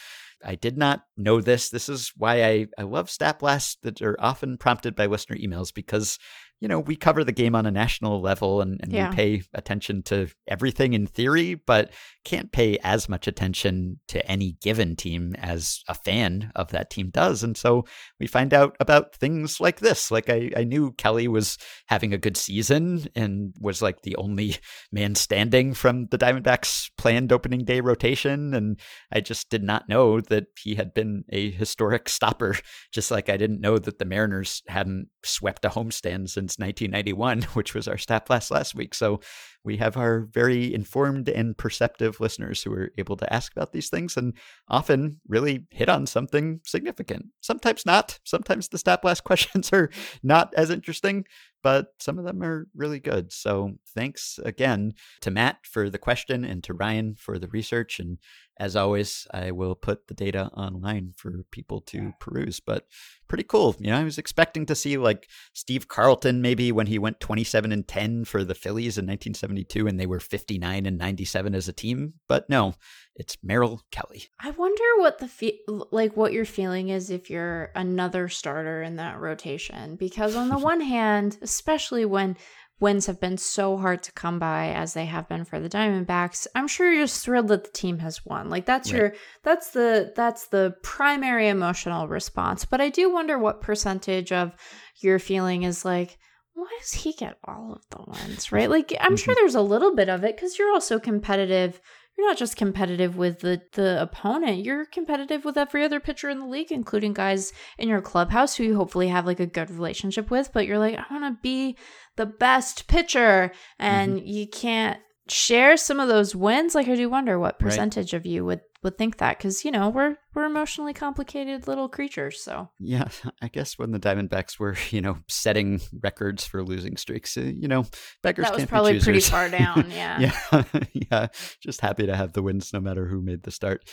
I 0.42 0.56
did 0.56 0.78
not 0.78 1.04
know 1.18 1.42
this. 1.42 1.70
This 1.70 1.90
is 1.90 2.14
why 2.16 2.46
I, 2.46 2.68
I 2.78 2.84
love 2.84 3.10
stat 3.10 3.40
blasts 3.40 3.78
that 3.84 4.02
are 4.02 4.16
often 4.20 4.58
prompted 4.58 4.96
by 4.96 5.08
listener 5.08 5.36
emails 5.36 5.74
because 5.74 6.20
you 6.64 6.70
know, 6.70 6.80
we 6.80 6.96
cover 6.96 7.26
the 7.26 7.34
game 7.34 7.56
on 7.56 7.66
a 7.66 7.72
national 7.72 8.22
level 8.22 8.62
and, 8.62 8.80
and 8.82 8.94
yeah. 8.94 9.10
we 9.10 9.16
pay 9.18 9.44
attention 9.54 10.02
to 10.02 10.30
everything 10.48 10.94
in 10.94 11.06
theory, 11.06 11.56
but 11.56 11.92
can't 12.24 12.54
pay 12.54 12.78
as 12.84 13.10
much 13.10 13.28
attention 13.28 14.00
to 14.08 14.26
any 14.32 14.54
given 14.62 14.96
team 14.96 15.36
as 15.40 15.84
a 15.90 15.94
fan 15.94 16.54
of 16.56 16.72
that 16.72 16.90
team 16.90 17.10
does. 17.10 17.44
And 17.44 17.58
so 17.58 17.84
we 18.18 18.28
find 18.28 18.54
out 18.54 18.78
about 18.80 19.14
things 19.14 19.60
like 19.60 19.82
this. 19.82 20.10
Like 20.10 20.30
I, 20.30 20.52
I 20.56 20.64
knew 20.64 20.94
Kelly 20.94 21.28
was 21.28 21.58
having 21.88 22.14
a 22.14 22.18
good 22.18 22.38
season 22.38 23.08
and 23.14 23.54
was 23.60 23.82
like 23.82 24.04
the 24.04 24.16
only 24.16 24.56
man 24.94 25.16
standing 25.16 25.74
from 25.74 26.08
the 26.12 26.18
Diamondbacks 26.18 26.92
planned 26.98 27.34
opening 27.34 27.66
day 27.66 27.82
rotation. 27.82 28.54
And 28.54 28.80
I 29.12 29.20
just 29.20 29.50
did 29.50 29.64
not 29.64 29.90
know 29.90 30.22
that 30.22 30.46
he 30.58 30.76
had 30.76 30.94
been 30.94 31.26
a 31.30 31.52
historic 31.52 32.08
stopper, 32.08 32.56
just 32.94 33.12
like 33.12 33.28
I 33.28 33.36
didn't 33.36 33.60
know 33.60 33.78
that 33.80 34.00
the 34.00 34.06
Mariners 34.06 34.64
hadn't 34.70 35.10
swept 35.26 35.66
a 35.66 35.70
homestand 35.70 36.30
since 36.30 36.53
since 36.54 36.66
1991, 36.66 37.42
which 37.54 37.74
was 37.74 37.88
our 37.88 37.98
stat 37.98 38.26
blast 38.26 38.52
last 38.52 38.76
week. 38.76 38.94
So 38.94 39.20
we 39.64 39.78
have 39.78 39.96
our 39.98 40.22
very 40.32 40.74
informed 40.74 41.30
and 41.30 41.58
perceptive 41.58 42.20
listeners 42.20 42.62
who 42.62 42.74
are 42.74 42.92
able 42.98 43.16
to 43.18 43.34
ask 43.34 43.52
about 43.54 43.72
these 43.72 43.90
things 43.90 44.18
and 44.18 44.34
often 44.68 45.22
really 45.28 45.66
hit 45.72 45.90
on 45.90 46.06
something 46.06 46.60
significant. 46.66 47.28
Sometimes 47.42 47.86
not. 47.86 48.20
Sometimes 48.26 48.68
the 48.68 48.78
stat 48.78 49.02
blast 49.02 49.24
questions 49.30 49.72
are 49.72 49.90
not 50.22 50.54
as 50.56 50.70
interesting, 50.70 51.26
but 51.62 51.88
some 52.00 52.20
of 52.20 52.26
them 52.26 52.44
are 52.44 52.68
really 52.76 53.00
good. 53.00 53.32
So 53.32 53.76
thanks 53.96 54.40
again 54.44 54.94
to 55.22 55.32
Matt 55.32 55.60
for 55.64 55.90
the 55.90 55.98
question 55.98 56.44
and 56.44 56.64
to 56.66 56.74
Ryan 56.74 57.16
for 57.16 57.40
the 57.40 57.48
research. 57.48 58.00
And 58.00 58.18
as 58.58 58.76
always, 58.76 59.28
I 59.34 59.52
will 59.52 59.76
put 59.76 60.08
the 60.08 60.14
data 60.14 60.52
online 60.56 61.14
for 61.18 61.44
people 61.52 61.82
to 61.82 62.14
peruse. 62.20 62.60
But 62.60 62.88
pretty 63.28 63.44
cool. 63.44 63.76
You 63.80 63.88
know, 63.88 64.00
I 64.00 64.04
was 64.04 64.20
expecting 64.20 64.66
to 64.68 64.76
see 64.76 64.98
like 64.98 65.28
Steve 65.54 65.88
Carlton 65.88 66.42
maybe 66.42 66.72
when 66.72 66.88
he 66.88 67.00
went 67.00 67.20
27 67.20 67.72
and 67.72 67.88
10 67.88 68.26
for 68.26 68.44
the 68.44 68.54
Phillies 68.54 68.98
in 68.98 69.06
1972 69.06 69.88
and 69.88 70.00
they 70.00 70.06
were 70.06 70.20
59 70.20 70.86
and 70.86 70.98
97 70.98 71.56
as 71.56 71.68
a 71.68 71.74
team. 71.74 72.14
But 72.28 72.48
no, 72.50 72.76
it's 73.16 73.38
Merrill 73.42 73.82
Kelly. 73.92 74.26
I 74.40 74.52
wonder 74.52 74.84
what 74.98 75.18
the 75.18 75.28
fe- 75.28 75.62
like 75.68 76.16
what 76.16 76.34
your 76.34 76.46
feeling 76.46 76.90
is 76.90 77.10
if 77.10 77.30
you're 77.30 77.72
another 77.76 78.30
starter 78.30 78.84
in 78.84 78.98
that 78.98 79.20
rotation 79.20 79.96
because 79.96 80.36
on 80.36 80.50
the 80.50 80.58
one 80.60 80.82
hand, 80.82 81.38
especially 81.42 82.06
when 82.06 82.38
wins 82.84 83.06
have 83.06 83.20
been 83.20 83.38
so 83.38 83.78
hard 83.78 84.04
to 84.04 84.12
come 84.12 84.38
by 84.38 84.68
as 84.68 84.94
they 84.94 85.06
have 85.06 85.28
been 85.30 85.46
for 85.46 85.58
the 85.58 85.70
Diamondbacks, 85.70 86.46
I'm 86.54 86.68
sure 86.68 86.92
you're 86.92 87.06
just 87.06 87.24
thrilled 87.24 87.48
that 87.48 87.64
the 87.64 87.72
team 87.72 88.00
has 88.00 88.26
won. 88.26 88.50
Like 88.50 88.66
that's 88.66 88.92
right. 88.92 89.00
your 89.00 89.14
that's 89.42 89.70
the 89.70 90.12
that's 90.18 90.48
the 90.48 90.76
primary 90.84 91.48
emotional 91.48 92.10
response. 92.10 92.66
But 92.66 92.82
I 92.82 92.90
do 92.90 93.12
wonder 93.12 93.40
what 93.40 93.62
percentage 93.62 94.34
of 94.34 94.54
your 94.98 95.18
feeling 95.18 95.64
is 95.64 95.86
like 95.86 96.18
why 96.56 96.68
does 96.82 96.92
he 96.92 97.14
get 97.14 97.38
all 97.46 97.74
of 97.74 97.84
the 97.90 98.04
wins, 98.06 98.52
right? 98.52 98.70
Like 98.70 98.94
I'm 99.00 99.16
sure 99.16 99.34
mm-hmm. 99.34 99.42
there's 99.42 99.56
a 99.56 99.62
little 99.62 99.96
bit 99.96 100.10
of 100.10 100.26
it 100.26 100.38
cuz 100.38 100.60
you're 100.60 100.74
also 100.74 101.00
competitive 101.00 101.80
you're 102.18 102.28
not 102.28 102.38
just 102.38 102.58
competitive 102.58 103.18
with 103.18 103.40
the 103.40 103.62
the 103.74 104.02
opponent 104.02 104.64
you're 104.64 104.86
competitive 104.86 105.46
with 105.46 105.58
every 105.58 105.84
other 105.84 106.00
pitcher 106.00 106.30
in 106.30 106.40
the 106.40 106.46
league 106.46 106.72
including 106.72 107.14
guys 107.14 107.54
in 107.78 107.90
your 107.90 108.02
clubhouse 108.02 108.56
who 108.56 108.64
you 108.64 108.76
hopefully 108.76 109.08
have 109.08 109.26
like 109.26 109.40
a 109.40 109.46
good 109.46 109.70
relationship 109.70 110.30
with 110.30 110.52
but 110.54 110.68
you're 110.68 110.80
like 110.80 110.98
i 110.98 111.14
want 111.14 111.24
to 111.24 111.42
be 111.42 111.76
the 112.16 112.26
best 112.26 112.88
pitcher 112.88 113.52
and 113.80 114.18
mm-hmm. 114.18 114.28
you 114.28 114.48
can't 114.48 115.00
share 115.30 115.78
some 115.78 116.00
of 116.00 116.08
those 116.08 116.36
wins 116.36 116.76
like 116.76 116.88
i 116.88 116.96
do 116.96 117.10
wonder 117.10 117.40
what 117.40 117.60
percentage 117.60 118.14
right. 118.14 118.20
of 118.20 118.26
you 118.26 118.44
would 118.46 118.62
would 118.84 118.98
think 118.98 119.18
that 119.18 119.38
because 119.38 119.64
you 119.66 119.72
know 119.72 119.90
we're 119.90 120.18
we're 120.34 120.46
emotionally 120.46 120.94
complicated 120.94 121.68
little 121.68 121.88
creatures. 121.90 122.42
So 122.42 122.70
yeah, 122.80 123.08
I 123.42 123.48
guess 123.48 123.78
when 123.78 123.92
the 123.92 124.00
Diamondbacks 124.00 124.60
were 124.60 124.76
you 124.92 125.02
know 125.02 125.18
setting 125.28 125.82
records 126.02 126.46
for 126.46 126.64
losing 126.64 126.98
streaks, 126.98 127.38
uh, 127.38 127.42
you 127.42 127.68
know 127.68 127.86
beggars 128.22 128.46
that 128.46 128.56
was 128.56 128.66
probably 128.66 129.00
pretty 129.00 129.22
far 129.22 129.50
down. 129.50 129.86
Yeah. 129.94 130.32
yeah, 130.52 130.64
yeah. 130.94 131.28
Just 131.62 131.82
happy 131.82 132.08
to 132.08 132.16
have 132.16 132.34
the 132.34 132.42
wins, 132.42 132.74
no 132.74 132.80
matter 132.80 133.08
who 133.08 133.22
made 133.22 133.44
the 133.44 133.52
start. 133.52 133.88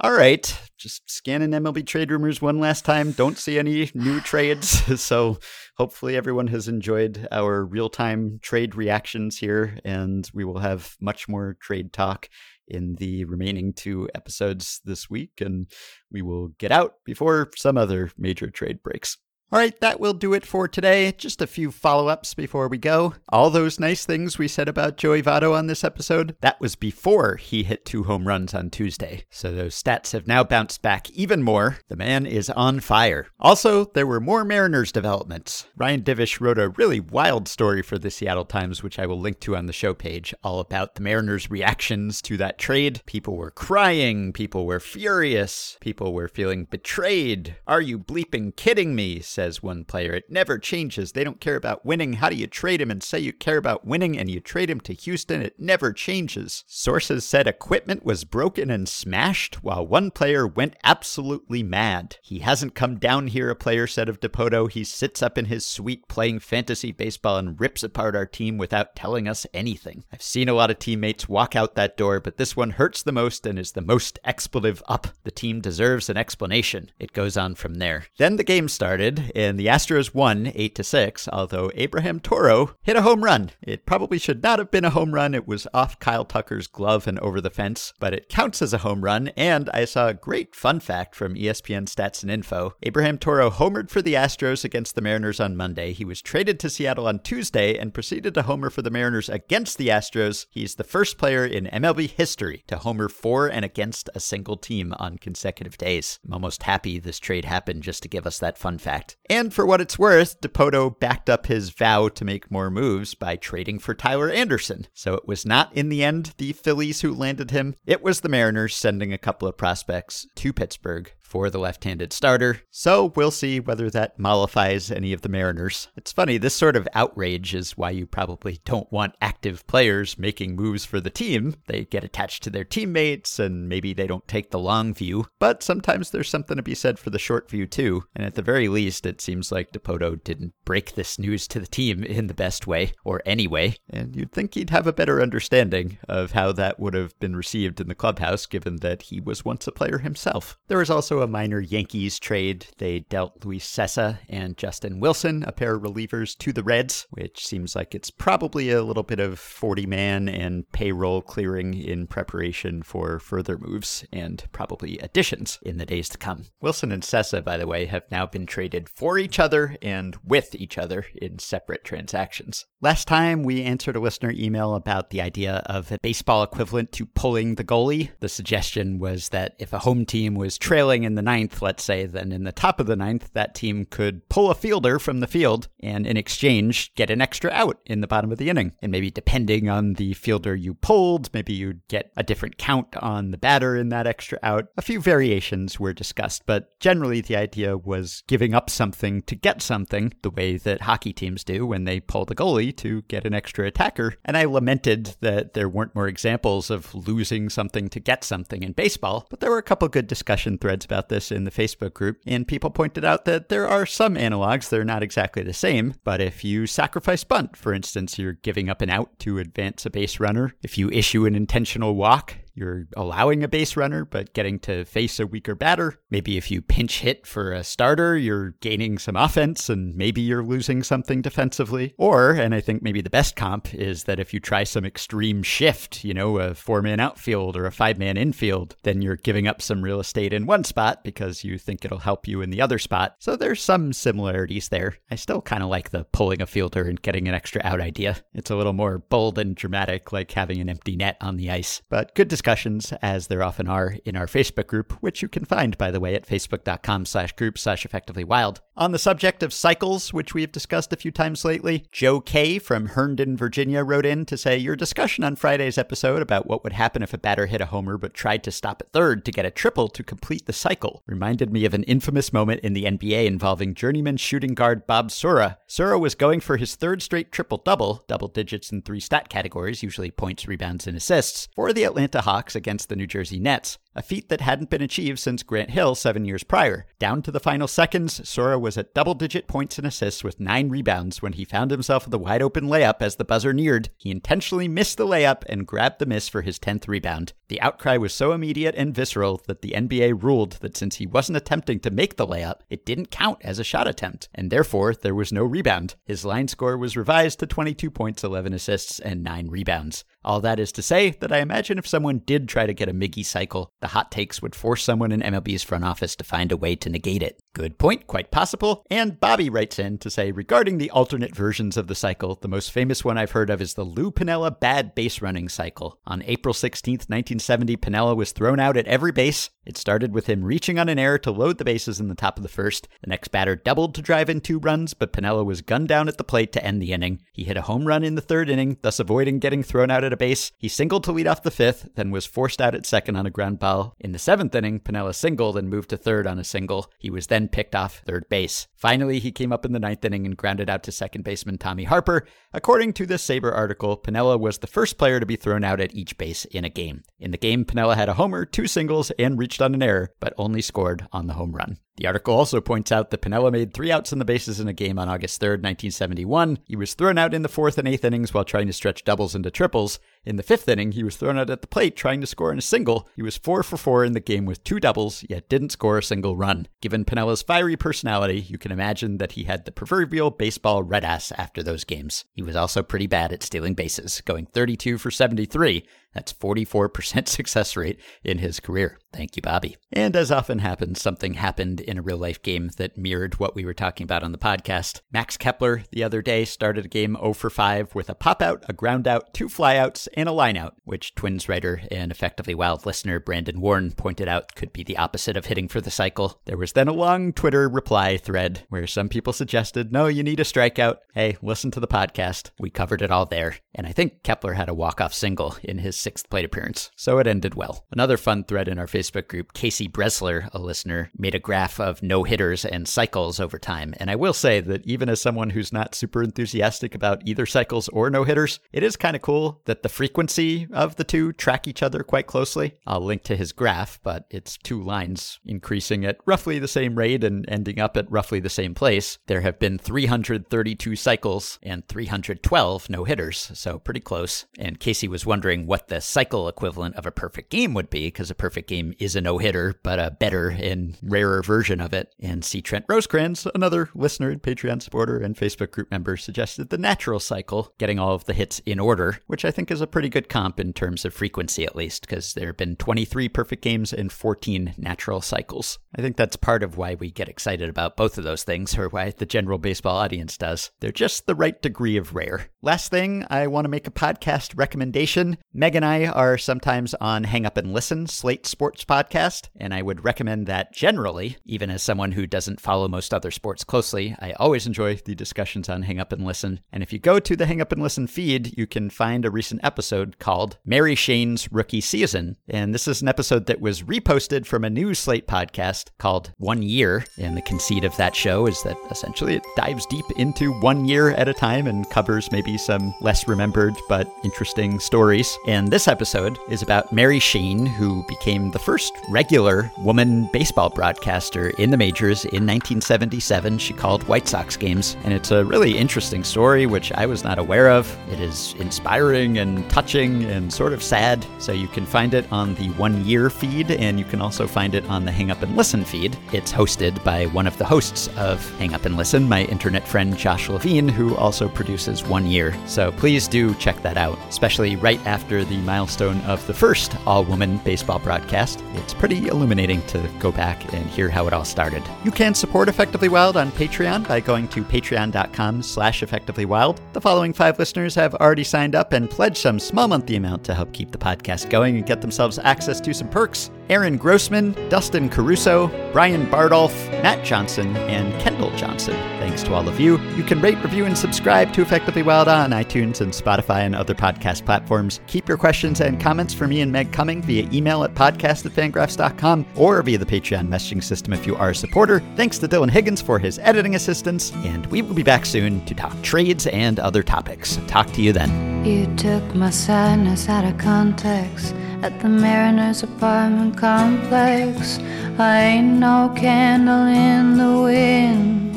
All 0.00 0.12
right, 0.12 0.60
just 0.76 1.08
scanning 1.08 1.50
MLB 1.50 1.86
trade 1.86 2.10
rumors 2.10 2.42
one 2.42 2.58
last 2.58 2.84
time. 2.84 3.12
Don't 3.12 3.38
see 3.38 3.60
any 3.60 3.90
new 3.94 4.20
trades. 4.20 4.82
So 5.04 5.38
hopefully 5.76 6.16
everyone 6.16 6.48
has 6.48 6.66
enjoyed 6.66 7.28
our 7.30 7.64
real 7.64 7.88
time 7.88 8.40
trade 8.42 8.74
reactions 8.74 9.38
here, 9.38 9.78
and 9.84 10.28
we 10.34 10.44
will 10.44 10.58
have 10.58 10.96
much 11.00 11.28
more 11.28 11.56
trade 11.60 11.92
talk 11.92 12.28
in 12.68 12.94
the 12.96 13.24
remaining 13.24 13.72
two 13.72 14.08
episodes 14.14 14.80
this 14.84 15.10
week, 15.10 15.40
and 15.40 15.70
we 16.10 16.22
will 16.22 16.48
get 16.58 16.72
out 16.72 16.94
before 17.04 17.50
some 17.56 17.76
other 17.76 18.10
major 18.16 18.50
trade 18.50 18.82
breaks. 18.82 19.18
All 19.54 19.60
right, 19.60 19.78
that 19.78 20.00
will 20.00 20.14
do 20.14 20.34
it 20.34 20.44
for 20.44 20.66
today. 20.66 21.12
Just 21.12 21.40
a 21.40 21.46
few 21.46 21.70
follow 21.70 22.08
ups 22.08 22.34
before 22.34 22.66
we 22.66 22.76
go. 22.76 23.14
All 23.28 23.50
those 23.50 23.78
nice 23.78 24.04
things 24.04 24.36
we 24.36 24.48
said 24.48 24.68
about 24.68 24.96
Joey 24.96 25.22
Votto 25.22 25.56
on 25.56 25.68
this 25.68 25.84
episode, 25.84 26.34
that 26.40 26.60
was 26.60 26.74
before 26.74 27.36
he 27.36 27.62
hit 27.62 27.84
two 27.84 28.02
home 28.02 28.26
runs 28.26 28.52
on 28.52 28.68
Tuesday. 28.68 29.26
So 29.30 29.52
those 29.52 29.80
stats 29.80 30.10
have 30.10 30.26
now 30.26 30.42
bounced 30.42 30.82
back 30.82 31.08
even 31.10 31.44
more. 31.44 31.78
The 31.86 31.94
man 31.94 32.26
is 32.26 32.50
on 32.50 32.80
fire. 32.80 33.28
Also, 33.38 33.84
there 33.84 34.08
were 34.08 34.18
more 34.18 34.44
Mariners 34.44 34.90
developments. 34.90 35.68
Ryan 35.76 36.02
Divish 36.02 36.40
wrote 36.40 36.58
a 36.58 36.70
really 36.70 36.98
wild 36.98 37.46
story 37.46 37.80
for 37.80 37.96
the 37.96 38.10
Seattle 38.10 38.46
Times, 38.46 38.82
which 38.82 38.98
I 38.98 39.06
will 39.06 39.20
link 39.20 39.38
to 39.38 39.54
on 39.54 39.66
the 39.66 39.72
show 39.72 39.94
page, 39.94 40.34
all 40.42 40.58
about 40.58 40.96
the 40.96 41.02
Mariners' 41.02 41.48
reactions 41.48 42.20
to 42.22 42.36
that 42.38 42.58
trade. 42.58 43.02
People 43.06 43.36
were 43.36 43.52
crying, 43.52 44.32
people 44.32 44.66
were 44.66 44.80
furious, 44.80 45.78
people 45.80 46.12
were 46.12 46.26
feeling 46.26 46.64
betrayed. 46.64 47.54
Are 47.68 47.80
you 47.80 48.00
bleeping 48.00 48.56
kidding 48.56 48.96
me? 48.96 49.20
Says 49.44 49.62
one 49.62 49.84
player. 49.84 50.14
It 50.14 50.30
never 50.30 50.58
changes. 50.58 51.12
They 51.12 51.22
don't 51.22 51.38
care 51.38 51.56
about 51.56 51.84
winning. 51.84 52.14
How 52.14 52.30
do 52.30 52.36
you 52.36 52.46
trade 52.46 52.80
him 52.80 52.90
and 52.90 53.02
say 53.02 53.18
you 53.18 53.32
care 53.32 53.58
about 53.58 53.86
winning 53.86 54.18
and 54.18 54.30
you 54.30 54.40
trade 54.40 54.70
him 54.70 54.80
to 54.80 54.94
Houston? 54.94 55.42
It 55.42 55.60
never 55.60 55.92
changes. 55.92 56.64
Sources 56.66 57.26
said 57.26 57.46
equipment 57.46 58.06
was 58.06 58.24
broken 58.24 58.70
and 58.70 58.88
smashed 58.88 59.62
while 59.62 59.86
one 59.86 60.10
player 60.10 60.46
went 60.46 60.76
absolutely 60.82 61.62
mad. 61.62 62.16
He 62.22 62.38
hasn't 62.38 62.74
come 62.74 62.96
down 62.96 63.26
here, 63.26 63.50
a 63.50 63.54
player 63.54 63.86
said 63.86 64.08
of 64.08 64.18
Dipoto. 64.18 64.70
He 64.70 64.82
sits 64.82 65.22
up 65.22 65.36
in 65.36 65.44
his 65.44 65.66
suite 65.66 66.08
playing 66.08 66.38
fantasy 66.38 66.90
baseball 66.90 67.36
and 67.36 67.60
rips 67.60 67.82
apart 67.82 68.16
our 68.16 68.24
team 68.24 68.56
without 68.56 68.96
telling 68.96 69.28
us 69.28 69.46
anything. 69.52 70.04
I've 70.10 70.22
seen 70.22 70.48
a 70.48 70.54
lot 70.54 70.70
of 70.70 70.78
teammates 70.78 71.28
walk 71.28 71.54
out 71.54 71.74
that 71.74 71.98
door, 71.98 72.18
but 72.18 72.38
this 72.38 72.56
one 72.56 72.70
hurts 72.70 73.02
the 73.02 73.12
most 73.12 73.44
and 73.44 73.58
is 73.58 73.72
the 73.72 73.82
most 73.82 74.18
expletive 74.24 74.82
up. 74.88 75.08
The 75.24 75.30
team 75.30 75.60
deserves 75.60 76.08
an 76.08 76.16
explanation. 76.16 76.90
It 76.98 77.12
goes 77.12 77.36
on 77.36 77.56
from 77.56 77.74
there. 77.74 78.06
Then 78.16 78.36
the 78.36 78.44
game 78.44 78.70
started, 78.70 79.30
and 79.34 79.58
the 79.58 79.66
Astros 79.66 80.14
won 80.14 80.52
8 80.54 80.74
to 80.74 80.84
6, 80.84 81.28
although 81.32 81.70
Abraham 81.74 82.20
Toro 82.20 82.76
hit 82.82 82.96
a 82.96 83.02
home 83.02 83.24
run. 83.24 83.50
It 83.62 83.86
probably 83.86 84.18
should 84.18 84.42
not 84.42 84.58
have 84.58 84.70
been 84.70 84.84
a 84.84 84.90
home 84.90 85.14
run. 85.14 85.34
It 85.34 85.48
was 85.48 85.66
off 85.74 85.98
Kyle 85.98 86.24
Tucker's 86.24 86.66
glove 86.66 87.06
and 87.06 87.18
over 87.18 87.40
the 87.40 87.50
fence, 87.50 87.92
but 87.98 88.14
it 88.14 88.28
counts 88.28 88.62
as 88.62 88.72
a 88.72 88.78
home 88.78 89.02
run. 89.02 89.28
And 89.36 89.68
I 89.74 89.84
saw 89.84 90.08
a 90.08 90.14
great 90.14 90.54
fun 90.54 90.80
fact 90.80 91.14
from 91.14 91.34
ESPN 91.34 91.86
Stats 91.86 92.22
and 92.22 92.30
Info. 92.30 92.74
Abraham 92.82 93.18
Toro 93.18 93.50
homered 93.50 93.90
for 93.90 94.02
the 94.02 94.14
Astros 94.14 94.64
against 94.64 94.94
the 94.94 95.02
Mariners 95.02 95.40
on 95.40 95.56
Monday. 95.56 95.92
He 95.92 96.04
was 96.04 96.22
traded 96.22 96.60
to 96.60 96.70
Seattle 96.70 97.06
on 97.06 97.18
Tuesday 97.18 97.76
and 97.76 97.94
proceeded 97.94 98.34
to 98.34 98.42
homer 98.42 98.70
for 98.70 98.82
the 98.82 98.90
Mariners 98.90 99.28
against 99.28 99.78
the 99.78 99.88
Astros. 99.88 100.46
He's 100.50 100.76
the 100.76 100.84
first 100.84 101.18
player 101.18 101.44
in 101.44 101.66
MLB 101.66 102.10
history 102.10 102.64
to 102.68 102.76
homer 102.76 103.08
for 103.08 103.48
and 103.48 103.64
against 103.64 104.08
a 104.14 104.20
single 104.20 104.56
team 104.56 104.94
on 104.98 105.18
consecutive 105.18 105.76
days. 105.76 106.20
I'm 106.24 106.34
almost 106.34 106.62
happy 106.64 106.98
this 106.98 107.18
trade 107.18 107.44
happened 107.44 107.82
just 107.82 108.02
to 108.02 108.08
give 108.08 108.26
us 108.26 108.38
that 108.38 108.58
fun 108.58 108.78
fact. 108.78 109.16
And 109.30 109.54
for 109.54 109.64
what 109.64 109.80
it's 109.80 109.98
worth, 109.98 110.40
Dipoto 110.40 110.98
backed 110.98 111.30
up 111.30 111.46
his 111.46 111.70
vow 111.70 112.08
to 112.08 112.24
make 112.24 112.50
more 112.50 112.70
moves 112.70 113.14
by 113.14 113.36
trading 113.36 113.78
for 113.78 113.94
Tyler 113.94 114.30
Anderson. 114.30 114.86
So 114.92 115.14
it 115.14 115.26
was 115.26 115.46
not 115.46 115.74
in 115.74 115.88
the 115.88 116.04
end 116.04 116.34
the 116.36 116.52
Phillies 116.52 117.00
who 117.00 117.14
landed 117.14 117.50
him, 117.50 117.74
it 117.86 118.02
was 118.02 118.20
the 118.20 118.28
Mariners 118.28 118.76
sending 118.76 119.12
a 119.12 119.18
couple 119.18 119.48
of 119.48 119.56
prospects 119.56 120.26
to 120.36 120.52
Pittsburgh 120.52 121.12
for 121.34 121.50
the 121.50 121.58
left 121.58 121.82
handed 121.82 122.12
starter. 122.12 122.60
So 122.70 123.12
we'll 123.16 123.32
see 123.32 123.58
whether 123.58 123.90
that 123.90 124.20
mollifies 124.20 124.92
any 124.92 125.12
of 125.12 125.22
the 125.22 125.28
Mariners. 125.28 125.88
It's 125.96 126.12
funny, 126.12 126.38
this 126.38 126.54
sort 126.54 126.76
of 126.76 126.86
outrage 126.94 127.56
is 127.56 127.76
why 127.76 127.90
you 127.90 128.06
probably 128.06 128.60
don't 128.64 128.90
want 128.92 129.16
active 129.20 129.66
players 129.66 130.16
making 130.16 130.54
moves 130.54 130.84
for 130.84 131.00
the 131.00 131.10
team. 131.10 131.56
They 131.66 131.86
get 131.86 132.04
attached 132.04 132.44
to 132.44 132.50
their 132.50 132.62
teammates 132.62 133.40
and 133.40 133.68
maybe 133.68 133.92
they 133.92 134.06
don't 134.06 134.28
take 134.28 134.52
the 134.52 134.60
long 134.60 134.94
view. 134.94 135.26
But 135.40 135.60
sometimes 135.64 136.10
there's 136.10 136.28
something 136.28 136.56
to 136.56 136.62
be 136.62 136.76
said 136.76 137.00
for 137.00 137.10
the 137.10 137.18
short 137.18 137.50
view 137.50 137.66
too. 137.66 138.04
And 138.14 138.24
at 138.24 138.36
the 138.36 138.40
very 138.42 138.68
least, 138.68 139.04
it 139.04 139.20
seems 139.20 139.50
like 139.50 139.72
Dipoto 139.72 140.22
didn't 140.22 140.54
break 140.64 140.94
this 140.94 141.18
news 141.18 141.48
to 141.48 141.58
the 141.58 141.66
team 141.66 142.04
in 142.04 142.28
the 142.28 142.34
best 142.34 142.68
way, 142.68 142.92
or 143.04 143.22
any 143.26 143.48
way. 143.48 143.74
And 143.90 144.14
you'd 144.14 144.30
think 144.30 144.54
he'd 144.54 144.70
have 144.70 144.86
a 144.86 144.92
better 144.92 145.20
understanding 145.20 145.98
of 146.08 146.30
how 146.30 146.52
that 146.52 146.78
would 146.78 146.94
have 146.94 147.18
been 147.18 147.34
received 147.34 147.80
in 147.80 147.88
the 147.88 147.96
clubhouse, 147.96 148.46
given 148.46 148.76
that 148.76 149.02
he 149.02 149.18
was 149.18 149.44
once 149.44 149.66
a 149.66 149.72
player 149.72 149.98
himself. 149.98 150.56
There 150.68 150.78
was 150.78 150.90
also 150.90 151.23
a 151.24 151.28
minor 151.28 151.60
Yankees 151.60 152.18
trade. 152.18 152.66
They 152.78 153.00
dealt 153.00 153.44
Luis 153.44 153.66
Cessa 153.66 154.18
and 154.28 154.56
Justin 154.56 155.00
Wilson, 155.00 155.42
a 155.42 155.52
pair 155.52 155.74
of 155.74 155.82
relievers, 155.82 156.36
to 156.38 156.52
the 156.52 156.62
Reds, 156.62 157.06
which 157.10 157.46
seems 157.46 157.74
like 157.74 157.94
it's 157.94 158.10
probably 158.10 158.70
a 158.70 158.82
little 158.82 159.02
bit 159.02 159.18
of 159.18 159.38
40 159.38 159.86
man 159.86 160.28
and 160.28 160.70
payroll 160.70 161.22
clearing 161.22 161.74
in 161.74 162.06
preparation 162.06 162.82
for 162.82 163.18
further 163.18 163.58
moves 163.58 164.04
and 164.12 164.44
probably 164.52 164.98
additions 164.98 165.58
in 165.62 165.78
the 165.78 165.86
days 165.86 166.08
to 166.10 166.18
come. 166.18 166.44
Wilson 166.60 166.92
and 166.92 167.02
Sessa, 167.02 167.42
by 167.42 167.56
the 167.56 167.66
way, 167.66 167.86
have 167.86 168.04
now 168.10 168.26
been 168.26 168.46
traded 168.46 168.88
for 168.88 169.18
each 169.18 169.40
other 169.40 169.76
and 169.82 170.16
with 170.24 170.54
each 170.54 170.76
other 170.78 171.06
in 171.14 171.38
separate 171.38 171.84
transactions. 171.84 172.66
Last 172.80 173.08
time 173.08 173.44
we 173.44 173.62
answered 173.62 173.96
a 173.96 174.00
listener 174.00 174.32
email 174.36 174.74
about 174.74 175.08
the 175.08 175.22
idea 175.22 175.62
of 175.64 175.90
a 175.90 175.98
baseball 176.02 176.42
equivalent 176.42 176.92
to 176.92 177.06
pulling 177.06 177.54
the 177.54 177.64
goalie. 177.64 178.10
The 178.20 178.28
suggestion 178.28 178.98
was 178.98 179.30
that 179.30 179.54
if 179.58 179.72
a 179.72 179.78
home 179.78 180.04
team 180.04 180.34
was 180.34 180.58
trailing 180.58 181.03
in 181.04 181.14
the 181.14 181.22
ninth, 181.22 181.62
let's 181.62 181.84
say, 181.84 182.06
then 182.06 182.32
in 182.32 182.44
the 182.44 182.52
top 182.52 182.80
of 182.80 182.86
the 182.86 182.96
ninth, 182.96 183.30
that 183.34 183.54
team 183.54 183.84
could 183.84 184.28
pull 184.28 184.50
a 184.50 184.54
fielder 184.54 184.98
from 184.98 185.20
the 185.20 185.26
field 185.26 185.68
and 185.80 186.06
in 186.06 186.16
exchange 186.16 186.94
get 186.94 187.10
an 187.10 187.20
extra 187.20 187.50
out 187.50 187.78
in 187.86 188.00
the 188.00 188.06
bottom 188.06 188.32
of 188.32 188.38
the 188.38 188.48
inning. 188.48 188.72
And 188.82 188.90
maybe 188.90 189.10
depending 189.10 189.68
on 189.68 189.94
the 189.94 190.14
fielder 190.14 190.54
you 190.54 190.74
pulled, 190.74 191.32
maybe 191.32 191.52
you'd 191.52 191.86
get 191.88 192.12
a 192.16 192.22
different 192.22 192.58
count 192.58 192.96
on 192.96 193.30
the 193.30 193.38
batter 193.38 193.76
in 193.76 193.90
that 193.90 194.06
extra 194.06 194.38
out. 194.42 194.68
A 194.76 194.82
few 194.82 195.00
variations 195.00 195.78
were 195.78 195.92
discussed, 195.92 196.44
but 196.46 196.78
generally 196.80 197.20
the 197.20 197.36
idea 197.36 197.76
was 197.76 198.22
giving 198.26 198.54
up 198.54 198.70
something 198.70 199.22
to 199.22 199.34
get 199.34 199.62
something, 199.62 200.12
the 200.22 200.30
way 200.30 200.56
that 200.56 200.82
hockey 200.82 201.12
teams 201.12 201.44
do 201.44 201.66
when 201.66 201.84
they 201.84 202.00
pull 202.00 202.24
the 202.24 202.34
goalie 202.34 202.76
to 202.76 203.02
get 203.02 203.24
an 203.26 203.34
extra 203.34 203.66
attacker. 203.66 204.14
And 204.24 204.36
I 204.36 204.44
lamented 204.44 205.16
that 205.20 205.54
there 205.54 205.68
weren't 205.68 205.94
more 205.94 206.08
examples 206.08 206.70
of 206.70 206.94
losing 206.94 207.48
something 207.48 207.88
to 207.90 208.00
get 208.00 208.24
something 208.24 208.62
in 208.62 208.72
baseball, 208.72 209.26
but 209.30 209.40
there 209.40 209.50
were 209.50 209.58
a 209.58 209.62
couple 209.62 209.88
good 209.88 210.06
discussion 210.06 210.58
threads 210.58 210.84
about 210.94 211.08
this 211.08 211.32
in 211.32 211.42
the 211.42 211.50
Facebook 211.50 211.92
group, 211.92 212.20
and 212.24 212.46
people 212.46 212.70
pointed 212.70 213.04
out 213.04 213.24
that 213.24 213.48
there 213.48 213.68
are 213.68 213.84
some 213.84 214.14
analogs. 214.14 214.68
They're 214.68 214.84
not 214.84 215.02
exactly 215.02 215.42
the 215.42 215.52
same, 215.52 215.94
but 216.04 216.20
if 216.20 216.44
you 216.44 216.68
sacrifice 216.68 217.24
bunt, 217.24 217.56
for 217.56 217.74
instance, 217.74 218.16
you're 218.16 218.34
giving 218.34 218.70
up 218.70 218.80
an 218.80 218.90
out 218.90 219.18
to 219.20 219.38
advance 219.38 219.84
a 219.84 219.90
base 219.90 220.20
runner. 220.20 220.54
If 220.62 220.78
you 220.78 220.88
issue 220.90 221.26
an 221.26 221.34
intentional 221.34 221.96
walk, 221.96 222.36
you're 222.54 222.86
allowing 222.96 223.42
a 223.42 223.48
base 223.48 223.76
runner, 223.76 224.04
but 224.04 224.32
getting 224.32 224.58
to 224.60 224.84
face 224.84 225.18
a 225.18 225.26
weaker 225.26 225.54
batter. 225.54 226.00
Maybe 226.10 226.36
if 226.36 226.50
you 226.50 226.62
pinch 226.62 227.00
hit 227.00 227.26
for 227.26 227.52
a 227.52 227.64
starter, 227.64 228.16
you're 228.16 228.50
gaining 228.60 228.98
some 228.98 229.16
offense 229.16 229.68
and 229.68 229.94
maybe 229.96 230.20
you're 230.20 230.44
losing 230.44 230.82
something 230.82 231.20
defensively. 231.22 231.94
Or, 231.98 232.32
and 232.32 232.54
I 232.54 232.60
think 232.60 232.82
maybe 232.82 233.00
the 233.00 233.10
best 233.10 233.36
comp 233.36 233.74
is 233.74 234.04
that 234.04 234.20
if 234.20 234.32
you 234.32 234.40
try 234.40 234.64
some 234.64 234.84
extreme 234.84 235.42
shift, 235.42 236.04
you 236.04 236.14
know, 236.14 236.38
a 236.38 236.54
four 236.54 236.82
man 236.82 237.00
outfield 237.00 237.56
or 237.56 237.66
a 237.66 237.72
five 237.72 237.98
man 237.98 238.16
infield, 238.16 238.76
then 238.82 239.02
you're 239.02 239.16
giving 239.16 239.48
up 239.48 239.60
some 239.60 239.82
real 239.82 240.00
estate 240.00 240.32
in 240.32 240.46
one 240.46 240.64
spot 240.64 241.02
because 241.02 241.44
you 241.44 241.58
think 241.58 241.84
it'll 241.84 241.98
help 241.98 242.28
you 242.28 242.40
in 242.40 242.50
the 242.50 242.60
other 242.60 242.78
spot. 242.78 243.16
So 243.18 243.36
there's 243.36 243.62
some 243.62 243.92
similarities 243.92 244.68
there. 244.68 244.96
I 245.10 245.16
still 245.16 245.42
kind 245.42 245.62
of 245.62 245.68
like 245.68 245.90
the 245.90 246.04
pulling 246.12 246.40
a 246.40 246.46
fielder 246.46 246.84
and 246.84 247.00
getting 247.02 247.26
an 247.26 247.34
extra 247.34 247.60
out 247.64 247.80
idea. 247.80 248.16
It's 248.32 248.50
a 248.50 248.56
little 248.56 248.72
more 248.72 248.98
bold 248.98 249.38
and 249.38 249.56
dramatic, 249.56 250.12
like 250.12 250.30
having 250.30 250.60
an 250.60 250.68
empty 250.68 250.96
net 250.96 251.16
on 251.20 251.36
the 251.36 251.50
ice. 251.50 251.82
But 251.88 252.14
good 252.14 252.28
discussions, 252.44 252.92
as 253.00 253.28
there 253.28 253.42
often 253.42 253.66
are 253.66 253.96
in 254.04 254.16
our 254.16 254.26
Facebook 254.26 254.66
group, 254.66 254.92
which 255.00 255.22
you 255.22 255.28
can 255.28 255.46
find, 255.46 255.78
by 255.78 255.90
the 255.90 255.98
way, 255.98 256.14
at 256.14 256.26
facebook.com 256.26 257.06
slash 257.06 257.32
group 257.32 257.56
slash 257.56 257.86
effectively 257.86 258.22
wild. 258.22 258.60
On 258.76 258.90
the 258.90 258.98
subject 258.98 259.44
of 259.44 259.52
cycles, 259.52 260.12
which 260.12 260.34
we 260.34 260.40
have 260.40 260.50
discussed 260.50 260.92
a 260.92 260.96
few 260.96 261.12
times 261.12 261.44
lately, 261.44 261.84
Joe 261.92 262.20
K 262.20 262.58
from 262.58 262.86
Herndon, 262.86 263.36
Virginia 263.36 263.84
wrote 263.84 264.04
in 264.04 264.26
to 264.26 264.36
say 264.36 264.56
your 264.56 264.74
discussion 264.74 265.22
on 265.22 265.36
Friday's 265.36 265.78
episode 265.78 266.20
about 266.20 266.48
what 266.48 266.64
would 266.64 266.72
happen 266.72 267.00
if 267.00 267.14
a 267.14 267.18
batter 267.18 267.46
hit 267.46 267.60
a 267.60 267.66
homer 267.66 267.96
but 267.96 268.14
tried 268.14 268.42
to 268.42 268.50
stop 268.50 268.82
at 268.82 268.90
third 268.90 269.24
to 269.26 269.30
get 269.30 269.46
a 269.46 269.50
triple 269.52 269.86
to 269.90 270.02
complete 270.02 270.46
the 270.46 270.52
cycle 270.52 271.04
reminded 271.06 271.52
me 271.52 271.64
of 271.64 271.72
an 271.72 271.84
infamous 271.84 272.32
moment 272.32 272.62
in 272.62 272.72
the 272.72 272.82
NBA 272.82 273.26
involving 273.26 273.74
journeyman 273.74 274.16
shooting 274.16 274.54
guard 274.54 274.88
Bob 274.88 275.12
Sura. 275.12 275.58
Sura 275.68 275.96
was 275.96 276.16
going 276.16 276.40
for 276.40 276.56
his 276.56 276.74
third 276.74 277.00
straight 277.00 277.30
triple 277.30 277.58
double, 277.58 278.02
double 278.08 278.26
digits 278.26 278.72
in 278.72 278.82
three 278.82 278.98
stat 278.98 279.28
categories, 279.28 279.84
usually 279.84 280.10
points, 280.10 280.48
rebounds, 280.48 280.88
and 280.88 280.96
assists, 280.96 281.46
for 281.54 281.72
the 281.72 281.84
Atlanta 281.84 282.22
Hawks 282.22 282.56
against 282.56 282.88
the 282.88 282.96
New 282.96 283.06
Jersey 283.06 283.38
Nets 283.38 283.78
a 283.94 284.02
feat 284.02 284.28
that 284.28 284.40
hadn't 284.40 284.70
been 284.70 284.82
achieved 284.82 285.18
since 285.18 285.42
Grant 285.42 285.70
Hill 285.70 285.94
seven 285.94 286.24
years 286.24 286.42
prior. 286.42 286.86
Down 286.98 287.22
to 287.22 287.30
the 287.30 287.40
final 287.40 287.68
seconds, 287.68 288.28
Sura 288.28 288.58
was 288.64 288.78
at 288.78 288.94
double 288.94 289.14
digit 289.14 289.46
points 289.46 289.76
and 289.76 289.86
assists 289.86 290.24
with 290.24 290.40
nine 290.40 290.70
rebounds 290.70 291.20
when 291.20 291.34
he 291.34 291.44
found 291.44 291.70
himself 291.70 292.06
with 292.06 292.14
a 292.14 292.18
wide 292.18 292.40
open 292.40 292.64
layup 292.64 293.02
as 293.02 293.16
the 293.16 293.24
buzzer 293.24 293.52
neared. 293.52 293.90
He 293.98 294.10
intentionally 294.10 294.68
missed 294.68 294.96
the 294.96 295.06
layup 295.06 295.42
and 295.50 295.66
grabbed 295.66 295.98
the 295.98 296.06
miss 296.06 296.30
for 296.30 296.40
his 296.40 296.58
10th 296.58 296.88
rebound. 296.88 297.34
The 297.48 297.60
outcry 297.60 297.98
was 297.98 298.14
so 298.14 298.32
immediate 298.32 298.74
and 298.74 298.94
visceral 298.94 299.42
that 299.46 299.60
the 299.60 299.72
NBA 299.76 300.22
ruled 300.22 300.52
that 300.60 300.76
since 300.76 300.96
he 300.96 301.06
wasn't 301.06 301.36
attempting 301.36 301.78
to 301.80 301.90
make 301.90 302.16
the 302.16 302.26
layup, 302.26 302.60
it 302.70 302.86
didn't 302.86 303.10
count 303.10 303.38
as 303.42 303.58
a 303.58 303.64
shot 303.64 303.86
attempt, 303.86 304.28
and 304.34 304.50
therefore 304.50 304.94
there 304.94 305.14
was 305.14 305.32
no 305.32 305.44
rebound. 305.44 305.94
His 306.06 306.24
line 306.24 306.48
score 306.48 306.78
was 306.78 306.96
revised 306.96 307.40
to 307.40 307.46
22 307.46 307.90
points, 307.90 308.24
11 308.24 308.54
assists, 308.54 308.98
and 308.98 309.22
9 309.22 309.48
rebounds. 309.48 310.04
All 310.24 310.40
that 310.40 310.58
is 310.58 310.72
to 310.72 310.82
say 310.82 311.10
that 311.20 311.32
I 311.32 311.40
imagine 311.40 311.76
if 311.76 311.86
someone 311.86 312.22
did 312.24 312.48
try 312.48 312.64
to 312.64 312.72
get 312.72 312.88
a 312.88 312.94
Miggy 312.94 313.24
cycle, 313.24 313.70
the 313.80 313.88
hot 313.88 314.10
takes 314.10 314.40
would 314.40 314.54
force 314.54 314.82
someone 314.82 315.12
in 315.12 315.20
MLB's 315.20 315.62
front 315.62 315.84
office 315.84 316.16
to 316.16 316.24
find 316.24 316.50
a 316.50 316.56
way 316.56 316.76
to 316.76 316.88
negate 316.88 317.22
it. 317.22 317.38
Good 317.52 317.78
point, 317.78 318.06
quite 318.06 318.30
possible. 318.30 318.84
And 318.90 319.20
Bobby 319.20 319.50
writes 319.50 319.78
in 319.78 319.98
to 319.98 320.10
say 320.10 320.32
regarding 320.32 320.78
the 320.78 320.90
alternate 320.90 321.36
versions 321.36 321.76
of 321.76 321.88
the 321.88 321.94
cycle, 321.94 322.38
the 322.40 322.48
most 322.48 322.72
famous 322.72 323.04
one 323.04 323.18
I've 323.18 323.32
heard 323.32 323.50
of 323.50 323.60
is 323.60 323.74
the 323.74 323.84
Lou 323.84 324.10
Piniella 324.10 324.58
bad 324.58 324.94
base 324.94 325.20
running 325.20 325.50
cycle. 325.50 326.00
On 326.06 326.22
April 326.22 326.54
16, 326.54 327.00
1970, 327.34 327.76
Piniella 327.76 328.16
was 328.16 328.32
thrown 328.32 328.60
out 328.60 328.76
at 328.76 328.86
every 328.86 329.12
base. 329.12 329.50
It 329.66 329.76
started 329.76 330.14
with 330.14 330.26
him 330.26 330.44
reaching 330.44 330.78
on 330.78 330.88
an 330.88 330.98
error 330.98 331.18
to 331.18 331.30
load 331.30 331.58
the 331.58 331.64
bases 331.64 332.00
in 332.00 332.08
the 332.08 332.14
top 332.14 332.36
of 332.36 332.42
the 332.42 332.48
first. 332.48 332.88
The 333.02 333.10
next 333.10 333.28
batter 333.28 333.56
doubled 333.56 333.94
to 333.94 334.02
drive 334.02 334.28
in 334.28 334.40
two 334.40 334.58
runs, 334.58 334.94
but 334.94 335.12
Piniella 335.12 335.44
was 335.44 335.62
gunned 335.62 335.88
down 335.88 336.08
at 336.08 336.18
the 336.18 336.24
plate 336.24 336.52
to 336.52 336.64
end 336.64 336.82
the 336.82 336.92
inning. 336.92 337.20
He 337.32 337.44
hit 337.44 337.56
a 337.56 337.62
home 337.62 337.86
run 337.86 338.04
in 338.04 338.14
the 338.14 338.20
third 338.20 338.50
inning, 338.50 338.76
thus 338.82 339.00
avoiding 339.00 339.38
getting 339.38 339.62
thrown 339.62 339.90
out 339.90 340.04
at 340.04 340.12
a 340.12 340.16
base. 340.16 340.52
He 340.58 340.68
singled 340.68 341.04
to 341.04 341.12
lead 341.12 341.26
off 341.26 341.42
the 341.42 341.50
fifth, 341.50 341.88
then 341.94 342.10
was 342.10 342.26
forced 342.26 342.60
out 342.60 342.74
at 342.74 342.86
second 342.86 343.16
on 343.16 343.26
a 343.26 343.30
ground 343.30 343.58
ball. 343.58 343.94
In 344.00 344.12
the 344.12 344.18
seventh 344.18 344.54
inning, 344.54 344.80
Piniella 344.80 345.14
singled 345.14 345.56
and 345.56 345.70
moved 345.70 345.90
to 345.90 345.96
third 345.96 346.26
on 346.26 346.38
a 346.38 346.44
single. 346.44 346.90
He 346.98 347.10
was 347.10 347.28
then 347.28 347.48
picked 347.48 347.74
off 347.74 348.02
third 348.06 348.28
base. 348.28 348.66
Finally, 348.76 349.18
he 349.18 349.32
came 349.32 349.52
up 349.52 349.64
in 349.64 349.72
the 349.72 349.78
ninth 349.78 350.04
inning 350.04 350.26
and 350.26 350.36
grounded 350.36 350.68
out 350.68 350.82
to 350.82 350.92
second 350.92 351.24
baseman 351.24 351.56
Tommy 351.56 351.84
Harper. 351.84 352.26
According 352.52 352.92
to 352.94 353.06
the 353.06 353.14
SABR 353.14 353.52
article, 353.52 353.96
Piniella 353.96 354.38
was 354.38 354.58
the 354.58 354.66
first 354.66 354.98
player 354.98 355.18
to 355.18 355.26
be 355.26 355.36
thrown 355.36 355.64
out 355.64 355.80
at 355.80 355.94
each 355.94 356.18
base 356.18 356.44
in 356.46 356.64
a 356.64 356.70
game. 356.70 357.02
In 357.18 357.30
the 357.30 357.38
game, 357.38 357.64
Piniella 357.64 357.96
had 357.96 358.08
a 358.08 358.14
homer, 358.14 358.44
two 358.44 358.66
singles, 358.66 359.10
and 359.18 359.38
reached 359.38 359.53
on 359.62 359.74
an 359.74 359.82
error, 359.82 360.10
but 360.20 360.34
only 360.38 360.62
scored 360.62 361.06
on 361.12 361.26
the 361.26 361.34
home 361.34 361.52
run. 361.52 361.78
The 361.96 362.08
article 362.08 362.34
also 362.34 362.60
points 362.60 362.90
out 362.90 363.10
that 363.10 363.22
Piniella 363.22 363.52
made 363.52 363.72
three 363.72 363.92
outs 363.92 364.12
in 364.12 364.18
the 364.18 364.24
bases 364.24 364.58
in 364.58 364.66
a 364.66 364.72
game 364.72 364.98
on 364.98 365.08
August 365.08 365.40
3, 365.40 365.50
1971. 365.50 366.58
He 366.66 366.74
was 366.74 366.94
thrown 366.94 367.18
out 367.18 367.32
in 367.32 367.42
the 367.42 367.48
fourth 367.48 367.78
and 367.78 367.86
eighth 367.86 368.04
innings 368.04 368.34
while 368.34 368.42
trying 368.44 368.66
to 368.66 368.72
stretch 368.72 369.04
doubles 369.04 369.36
into 369.36 369.48
triples. 369.50 370.00
In 370.24 370.34
the 370.34 370.42
fifth 370.42 370.68
inning, 370.68 370.90
he 370.92 371.04
was 371.04 371.16
thrown 371.16 371.38
out 371.38 371.50
at 371.50 371.60
the 371.60 371.68
plate 371.68 371.94
trying 371.94 372.20
to 372.20 372.26
score 372.26 372.50
in 372.50 372.58
a 372.58 372.62
single. 372.62 373.08
He 373.14 373.22
was 373.22 373.36
4 373.36 373.62
for 373.62 373.76
4 373.76 374.04
in 374.04 374.12
the 374.12 374.18
game 374.18 374.44
with 374.44 374.64
two 374.64 374.80
doubles, 374.80 375.24
yet 375.28 375.48
didn't 375.48 375.70
score 375.70 375.98
a 375.98 376.02
single 376.02 376.36
run. 376.36 376.66
Given 376.80 377.04
Piniella's 377.04 377.42
fiery 377.42 377.76
personality, 377.76 378.40
you 378.40 378.58
can 378.58 378.72
imagine 378.72 379.18
that 379.18 379.32
he 379.32 379.44
had 379.44 379.64
the 379.64 379.72
proverbial 379.72 380.32
baseball 380.32 380.82
red 380.82 381.04
ass 381.04 381.30
after 381.38 381.62
those 381.62 381.84
games. 381.84 382.24
He 382.32 382.42
was 382.42 382.56
also 382.56 382.82
pretty 382.82 383.06
bad 383.06 383.32
at 383.32 383.44
stealing 383.44 383.74
bases, 383.74 384.20
going 384.22 384.46
32 384.46 384.98
for 384.98 385.12
73 385.12 385.86
that's 386.14 386.32
44% 386.32 387.28
success 387.28 387.76
rate 387.76 388.00
in 388.22 388.38
his 388.38 388.60
career. 388.60 388.98
Thank 389.12 389.36
you, 389.36 389.42
Bobby. 389.42 389.76
And 389.92 390.16
as 390.16 390.32
often 390.32 390.58
happens, 390.58 391.00
something 391.00 391.34
happened 391.34 391.80
in 391.80 391.98
a 391.98 392.02
real 392.02 392.16
life 392.16 392.42
game 392.42 392.70
that 392.78 392.98
mirrored 392.98 393.38
what 393.38 393.54
we 393.54 393.64
were 393.64 393.74
talking 393.74 394.04
about 394.04 394.24
on 394.24 394.32
the 394.32 394.38
podcast. 394.38 395.02
Max 395.12 395.36
Kepler 395.36 395.84
the 395.92 396.02
other 396.02 396.20
day 396.20 396.44
started 396.44 396.86
a 396.86 396.88
game 396.88 397.16
0 397.20 397.32
for 397.34 397.48
5 397.48 397.94
with 397.94 398.10
a 398.10 398.14
pop 398.14 398.42
out, 398.42 398.64
a 398.68 398.72
ground 398.72 399.06
out, 399.06 399.32
two 399.32 399.46
flyouts, 399.46 400.08
and 400.14 400.28
a 400.28 400.32
line 400.32 400.56
out, 400.56 400.74
which 400.84 401.14
Twins 401.14 401.48
writer 401.48 401.82
and 401.92 402.10
effectively 402.10 402.54
wild 402.54 402.86
listener 402.86 403.20
Brandon 403.20 403.60
Warren 403.60 403.92
pointed 403.92 404.26
out 404.26 404.56
could 404.56 404.72
be 404.72 404.82
the 404.82 404.98
opposite 404.98 405.36
of 405.36 405.46
hitting 405.46 405.68
for 405.68 405.80
the 405.80 405.92
cycle. 405.92 406.40
There 406.46 406.56
was 406.56 406.72
then 406.72 406.88
a 406.88 406.92
long 406.92 407.32
Twitter 407.32 407.68
reply 407.68 408.16
thread 408.16 408.66
where 408.68 408.86
some 408.88 409.08
people 409.08 409.32
suggested, 409.32 409.92
no, 409.92 410.06
you 410.06 410.24
need 410.24 410.40
a 410.40 410.44
strikeout. 410.44 410.96
Hey, 411.14 411.36
listen 411.40 411.70
to 411.72 411.80
the 411.80 411.86
podcast. 411.86 412.50
We 412.58 412.70
covered 412.70 413.02
it 413.02 413.12
all 413.12 413.26
there. 413.26 413.56
And 413.74 413.86
I 413.86 413.92
think 413.92 414.22
Kepler 414.24 414.54
had 414.54 414.68
a 414.68 414.74
walk 414.74 415.00
off 415.00 415.14
single 415.14 415.56
in 415.62 415.78
his 415.78 415.96
sixth 416.04 416.28
plate 416.28 416.44
appearance, 416.44 416.90
so 416.96 417.18
it 417.18 417.26
ended 417.26 417.54
well. 417.54 417.86
Another 417.90 418.18
fun 418.18 418.44
thread 418.44 418.68
in 418.68 418.78
our 418.78 418.86
Facebook 418.86 419.26
group, 419.26 419.54
Casey 419.54 419.88
Bresler, 419.88 420.50
a 420.52 420.58
listener, 420.58 421.10
made 421.16 421.34
a 421.34 421.38
graph 421.38 421.80
of 421.80 422.02
no 422.02 422.24
hitters 422.24 422.64
and 422.64 422.86
cycles 422.86 423.40
over 423.40 423.58
time. 423.58 423.94
And 423.96 424.10
I 424.10 424.16
will 424.16 424.34
say 424.34 424.60
that 424.60 424.86
even 424.86 425.08
as 425.08 425.20
someone 425.20 425.50
who's 425.50 425.72
not 425.72 425.94
super 425.94 426.22
enthusiastic 426.22 426.94
about 426.94 427.26
either 427.26 427.46
cycles 427.46 427.88
or 427.88 428.10
no 428.10 428.24
hitters, 428.24 428.60
it 428.72 428.82
is 428.82 428.96
kind 428.96 429.16
of 429.16 429.22
cool 429.22 429.62
that 429.64 429.82
the 429.82 429.88
frequency 429.88 430.68
of 430.72 430.96
the 430.96 431.04
two 431.04 431.32
track 431.32 431.66
each 431.66 431.82
other 431.82 432.02
quite 432.02 432.26
closely. 432.26 432.74
I'll 432.86 433.00
link 433.00 433.22
to 433.24 433.36
his 433.36 433.52
graph, 433.52 433.98
but 434.02 434.26
it's 434.30 434.58
two 434.58 434.82
lines 434.82 435.40
increasing 435.46 436.04
at 436.04 436.18
roughly 436.26 436.58
the 436.58 436.68
same 436.68 436.98
rate 436.98 437.24
and 437.24 437.48
ending 437.48 437.80
up 437.80 437.96
at 437.96 438.10
roughly 438.10 438.40
the 438.40 438.50
same 438.50 438.74
place. 438.74 439.16
There 439.26 439.40
have 439.40 439.58
been 439.58 439.78
332 439.78 440.96
cycles 440.96 441.58
and 441.62 441.88
312 441.88 442.90
no 442.90 443.04
hitters, 443.04 443.50
so 443.54 443.78
pretty 443.78 444.00
close. 444.00 444.44
And 444.58 444.78
Casey 444.78 445.08
was 445.08 445.24
wondering 445.24 445.66
what 445.66 445.88
the 445.88 445.93
cycle 446.00 446.48
equivalent 446.48 446.96
of 446.96 447.06
a 447.06 447.10
perfect 447.10 447.50
game 447.50 447.74
would 447.74 447.90
be, 447.90 448.06
because 448.06 448.30
a 448.30 448.34
perfect 448.34 448.68
game 448.68 448.94
is 448.98 449.16
a 449.16 449.20
no 449.20 449.38
hitter, 449.38 449.74
but 449.82 449.98
a 449.98 450.10
better 450.10 450.48
and 450.48 450.96
rarer 451.02 451.42
version 451.42 451.80
of 451.80 451.92
it. 451.92 452.14
And 452.20 452.44
C. 452.44 452.60
Trent 452.60 452.84
Rosecrans, 452.88 453.46
another 453.54 453.90
listener 453.94 454.30
and 454.30 454.42
Patreon 454.42 454.82
supporter 454.82 455.18
and 455.18 455.36
Facebook 455.36 455.70
group 455.70 455.90
member, 455.90 456.16
suggested 456.16 456.70
the 456.70 456.78
natural 456.78 457.20
cycle, 457.20 457.72
getting 457.78 457.98
all 457.98 458.14
of 458.14 458.24
the 458.24 458.34
hits 458.34 458.60
in 458.66 458.80
order, 458.80 459.18
which 459.26 459.44
I 459.44 459.50
think 459.50 459.70
is 459.70 459.80
a 459.80 459.86
pretty 459.86 460.08
good 460.08 460.28
comp 460.28 460.60
in 460.60 460.72
terms 460.72 461.04
of 461.04 461.14
frequency 461.14 461.64
at 461.64 461.76
least, 461.76 462.02
because 462.02 462.34
there 462.34 462.48
have 462.48 462.56
been 462.56 462.76
23 462.76 463.28
perfect 463.28 463.62
games 463.62 463.92
and 463.92 464.10
14 464.10 464.74
natural 464.76 465.20
cycles. 465.20 465.78
I 465.96 466.02
think 466.02 466.16
that's 466.16 466.36
part 466.36 466.62
of 466.62 466.76
why 466.76 466.94
we 466.94 467.10
get 467.10 467.28
excited 467.28 467.68
about 467.68 467.96
both 467.96 468.18
of 468.18 468.24
those 468.24 468.44
things, 468.44 468.76
or 468.76 468.88
why 468.88 469.10
the 469.10 469.26
general 469.26 469.58
baseball 469.58 469.96
audience 469.96 470.36
does. 470.36 470.70
They're 470.80 470.92
just 470.92 471.26
the 471.26 471.34
right 471.34 471.60
degree 471.60 471.96
of 471.96 472.14
rare. 472.14 472.48
Last 472.64 472.90
thing, 472.90 473.26
I 473.28 473.46
want 473.48 473.66
to 473.66 473.68
make 473.68 473.86
a 473.86 473.90
podcast 473.90 474.56
recommendation. 474.56 475.36
Meg 475.52 475.76
and 475.76 475.84
I 475.84 476.06
are 476.06 476.38
sometimes 476.38 476.94
on 476.94 477.24
Hang 477.24 477.44
Up 477.44 477.58
and 477.58 477.74
Listen, 477.74 478.06
Slate 478.06 478.46
Sports 478.46 478.86
Podcast, 478.86 479.50
and 479.54 479.74
I 479.74 479.82
would 479.82 480.02
recommend 480.02 480.46
that 480.46 480.72
generally, 480.72 481.36
even 481.44 481.68
as 481.68 481.82
someone 481.82 482.12
who 482.12 482.26
doesn't 482.26 482.62
follow 482.62 482.88
most 482.88 483.12
other 483.12 483.30
sports 483.30 483.64
closely. 483.64 484.16
I 484.18 484.32
always 484.38 484.66
enjoy 484.66 484.94
the 484.96 485.14
discussions 485.14 485.68
on 485.68 485.82
Hang 485.82 486.00
Up 486.00 486.10
and 486.10 486.24
Listen. 486.24 486.60
And 486.72 486.82
if 486.82 486.90
you 486.90 486.98
go 486.98 487.18
to 487.18 487.36
the 487.36 487.44
Hang 487.44 487.60
Up 487.60 487.70
and 487.70 487.82
Listen 487.82 488.06
feed, 488.06 488.56
you 488.56 488.66
can 488.66 488.88
find 488.88 489.26
a 489.26 489.30
recent 489.30 489.62
episode 489.62 490.18
called 490.18 490.56
Mary 490.64 490.94
Shane's 490.94 491.52
Rookie 491.52 491.82
Season. 491.82 492.38
And 492.48 492.72
this 492.72 492.88
is 492.88 493.02
an 493.02 493.08
episode 493.08 493.44
that 493.44 493.60
was 493.60 493.82
reposted 493.82 494.46
from 494.46 494.64
a 494.64 494.70
new 494.70 494.94
Slate 494.94 495.28
podcast 495.28 495.90
called 495.98 496.32
One 496.38 496.62
Year. 496.62 497.04
And 497.18 497.36
the 497.36 497.42
conceit 497.42 497.84
of 497.84 497.94
that 497.98 498.16
show 498.16 498.46
is 498.46 498.62
that 498.62 498.78
essentially 498.90 499.34
it 499.34 499.44
dives 499.54 499.84
deep 499.84 500.06
into 500.16 500.58
one 500.60 500.86
year 500.86 501.10
at 501.10 501.28
a 501.28 501.34
time 501.34 501.66
and 501.66 501.90
covers 501.90 502.32
maybe 502.32 502.53
some 502.58 502.84
um, 502.84 502.94
less 503.00 503.26
remembered 503.28 503.76
but 503.88 504.14
interesting 504.22 504.78
stories. 504.78 505.38
And 505.46 505.70
this 505.70 505.88
episode 505.88 506.38
is 506.48 506.62
about 506.62 506.92
Mary 506.92 507.18
Shane, 507.18 507.66
who 507.66 508.04
became 508.04 508.50
the 508.50 508.58
first 508.58 508.92
regular 509.10 509.70
woman 509.78 510.28
baseball 510.32 510.70
broadcaster 510.70 511.50
in 511.50 511.70
the 511.70 511.76
majors 511.76 512.24
in 512.24 512.46
1977. 512.46 513.58
She 513.58 513.72
called 513.72 514.02
White 514.04 514.28
Sox 514.28 514.56
games, 514.56 514.96
and 515.04 515.12
it's 515.12 515.30
a 515.30 515.44
really 515.44 515.76
interesting 515.76 516.24
story, 516.24 516.66
which 516.66 516.92
I 516.92 517.06
was 517.06 517.24
not 517.24 517.38
aware 517.38 517.70
of. 517.70 517.96
It 518.10 518.20
is 518.20 518.54
inspiring 518.58 519.38
and 519.38 519.68
touching 519.70 520.24
and 520.24 520.52
sort 520.52 520.72
of 520.72 520.82
sad. 520.82 521.24
So 521.38 521.52
you 521.52 521.68
can 521.68 521.86
find 521.86 522.14
it 522.14 522.30
on 522.32 522.54
the 522.56 522.68
one 522.70 523.04
year 523.04 523.30
feed, 523.30 523.70
and 523.70 523.98
you 523.98 524.04
can 524.04 524.20
also 524.20 524.46
find 524.46 524.74
it 524.74 524.84
on 524.88 525.04
the 525.04 525.12
Hang 525.12 525.30
Up 525.30 525.42
and 525.42 525.56
Listen 525.56 525.84
feed. 525.84 526.16
It's 526.32 526.52
hosted 526.52 527.02
by 527.04 527.26
one 527.26 527.46
of 527.46 527.56
the 527.58 527.64
hosts 527.64 528.08
of 528.16 528.48
Hang 528.58 528.74
Up 528.74 528.84
and 528.84 528.96
Listen, 528.96 529.28
my 529.28 529.44
internet 529.44 529.86
friend 529.86 530.16
Josh 530.16 530.48
Levin, 530.48 530.88
who 530.88 531.16
also 531.16 531.48
produces 531.48 532.04
One 532.04 532.26
Year. 532.26 532.43
So 532.66 532.92
please 532.92 533.28
do 533.28 533.54
check 533.54 533.80
that 533.82 533.96
out, 533.96 534.18
especially 534.28 534.76
right 534.76 535.04
after 535.06 535.44
the 535.44 535.58
milestone 535.58 536.20
of 536.22 536.46
the 536.46 536.54
first 536.54 536.96
all 537.06 537.24
woman 537.24 537.58
baseball 537.58 537.98
broadcast. 537.98 538.62
It's 538.74 538.94
pretty 538.94 539.28
illuminating 539.28 539.82
to 539.86 540.10
go 540.18 540.32
back 540.32 540.72
and 540.72 540.86
hear 540.86 541.08
how 541.08 541.26
it 541.26 541.32
all 541.32 541.44
started. 541.44 541.82
You 542.04 542.10
can 542.10 542.34
support 542.34 542.68
Effectively 542.68 543.08
Wild 543.08 543.36
on 543.36 543.52
Patreon 543.52 544.06
by 544.08 544.20
going 544.20 544.48
to 544.48 544.62
patreon.com 544.62 545.62
slash 545.62 546.02
effectivelywild. 546.02 546.78
The 546.92 547.00
following 547.00 547.32
five 547.32 547.58
listeners 547.58 547.94
have 547.94 548.14
already 548.16 548.44
signed 548.44 548.74
up 548.74 548.92
and 548.92 549.10
pledged 549.10 549.38
some 549.38 549.58
small 549.58 549.88
monthly 549.88 550.16
amount 550.16 550.44
to 550.44 550.54
help 550.54 550.72
keep 550.72 550.90
the 550.90 550.98
podcast 550.98 551.50
going 551.50 551.76
and 551.76 551.86
get 551.86 552.00
themselves 552.00 552.38
access 552.38 552.80
to 552.80 552.94
some 552.94 553.08
perks. 553.08 553.50
Aaron 553.70 553.96
Grossman, 553.96 554.52
Dustin 554.68 555.08
Caruso, 555.08 555.68
Brian 555.92 556.26
Bardolph, 556.26 556.74
Matt 557.02 557.24
Johnson, 557.24 557.76
and 557.76 558.12
Kendall 558.20 558.54
Johnson. 558.56 558.94
Thanks 559.18 559.42
to 559.44 559.54
all 559.54 559.68
of 559.68 559.80
you. 559.80 559.98
You 560.16 560.22
can 560.22 560.40
rate, 560.40 560.62
review, 560.62 560.84
and 560.84 560.96
subscribe 560.96 561.52
to 561.54 561.62
Effectively 561.62 562.02
Wild 562.02 562.28
on 562.28 562.50
iTunes 562.50 563.00
and 563.00 563.12
Spotify 563.12 563.60
and 563.60 563.74
other 563.74 563.94
podcast 563.94 564.44
platforms. 564.44 565.00
Keep 565.06 565.28
your 565.28 565.38
questions 565.38 565.80
and 565.80 566.00
comments 566.00 566.34
for 566.34 566.46
me 566.46 566.60
and 566.60 566.70
Meg 566.70 566.92
coming 566.92 567.22
via 567.22 567.48
email 567.52 567.84
at 567.84 567.94
podcast 567.94 568.44
at 568.44 568.52
fangraphs.com 568.52 569.46
or 569.56 569.82
via 569.82 569.98
the 569.98 570.06
Patreon 570.06 570.48
messaging 570.48 570.82
system 570.82 571.12
if 571.12 571.26
you 571.26 571.36
are 571.36 571.50
a 571.50 571.54
supporter. 571.54 572.00
Thanks 572.16 572.38
to 572.38 572.48
Dylan 572.48 572.70
Higgins 572.70 573.00
for 573.00 573.18
his 573.18 573.38
editing 573.38 573.74
assistance, 573.74 574.32
and 574.44 574.66
we 574.66 574.82
will 574.82 574.94
be 574.94 575.02
back 575.02 575.24
soon 575.24 575.64
to 575.64 575.74
talk 575.74 576.00
trades 576.02 576.46
and 576.48 576.78
other 576.80 577.02
topics. 577.02 577.58
Talk 577.66 577.90
to 577.92 578.02
you 578.02 578.12
then. 578.12 578.64
You 578.64 578.86
took 578.96 579.34
my 579.34 579.50
sadness 579.50 580.28
out 580.28 580.44
of 580.44 580.58
context 580.58 581.54
at 581.84 582.00
the 582.00 582.08
Mariners 582.08 582.82
apartment 582.82 583.58
complex. 583.58 584.78
I 585.18 585.40
ain't 585.52 585.78
no 585.78 586.10
candle 586.16 586.86
in 586.86 587.36
the 587.36 587.52
wind. 587.60 588.56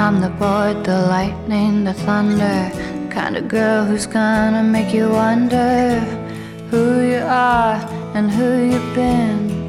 I'm 0.00 0.20
the 0.20 0.30
board, 0.30 0.84
the 0.84 1.00
lightning, 1.14 1.82
the 1.82 1.94
thunder. 2.06 2.70
Kind 3.10 3.36
of 3.36 3.48
girl 3.48 3.84
who's 3.84 4.06
gonna 4.06 4.62
make 4.62 4.94
you 4.94 5.08
wonder 5.08 5.98
who 6.70 7.00
you 7.00 7.22
are 7.26 7.76
and 8.14 8.30
who 8.30 8.48
you've 8.70 8.94
been. 8.94 9.63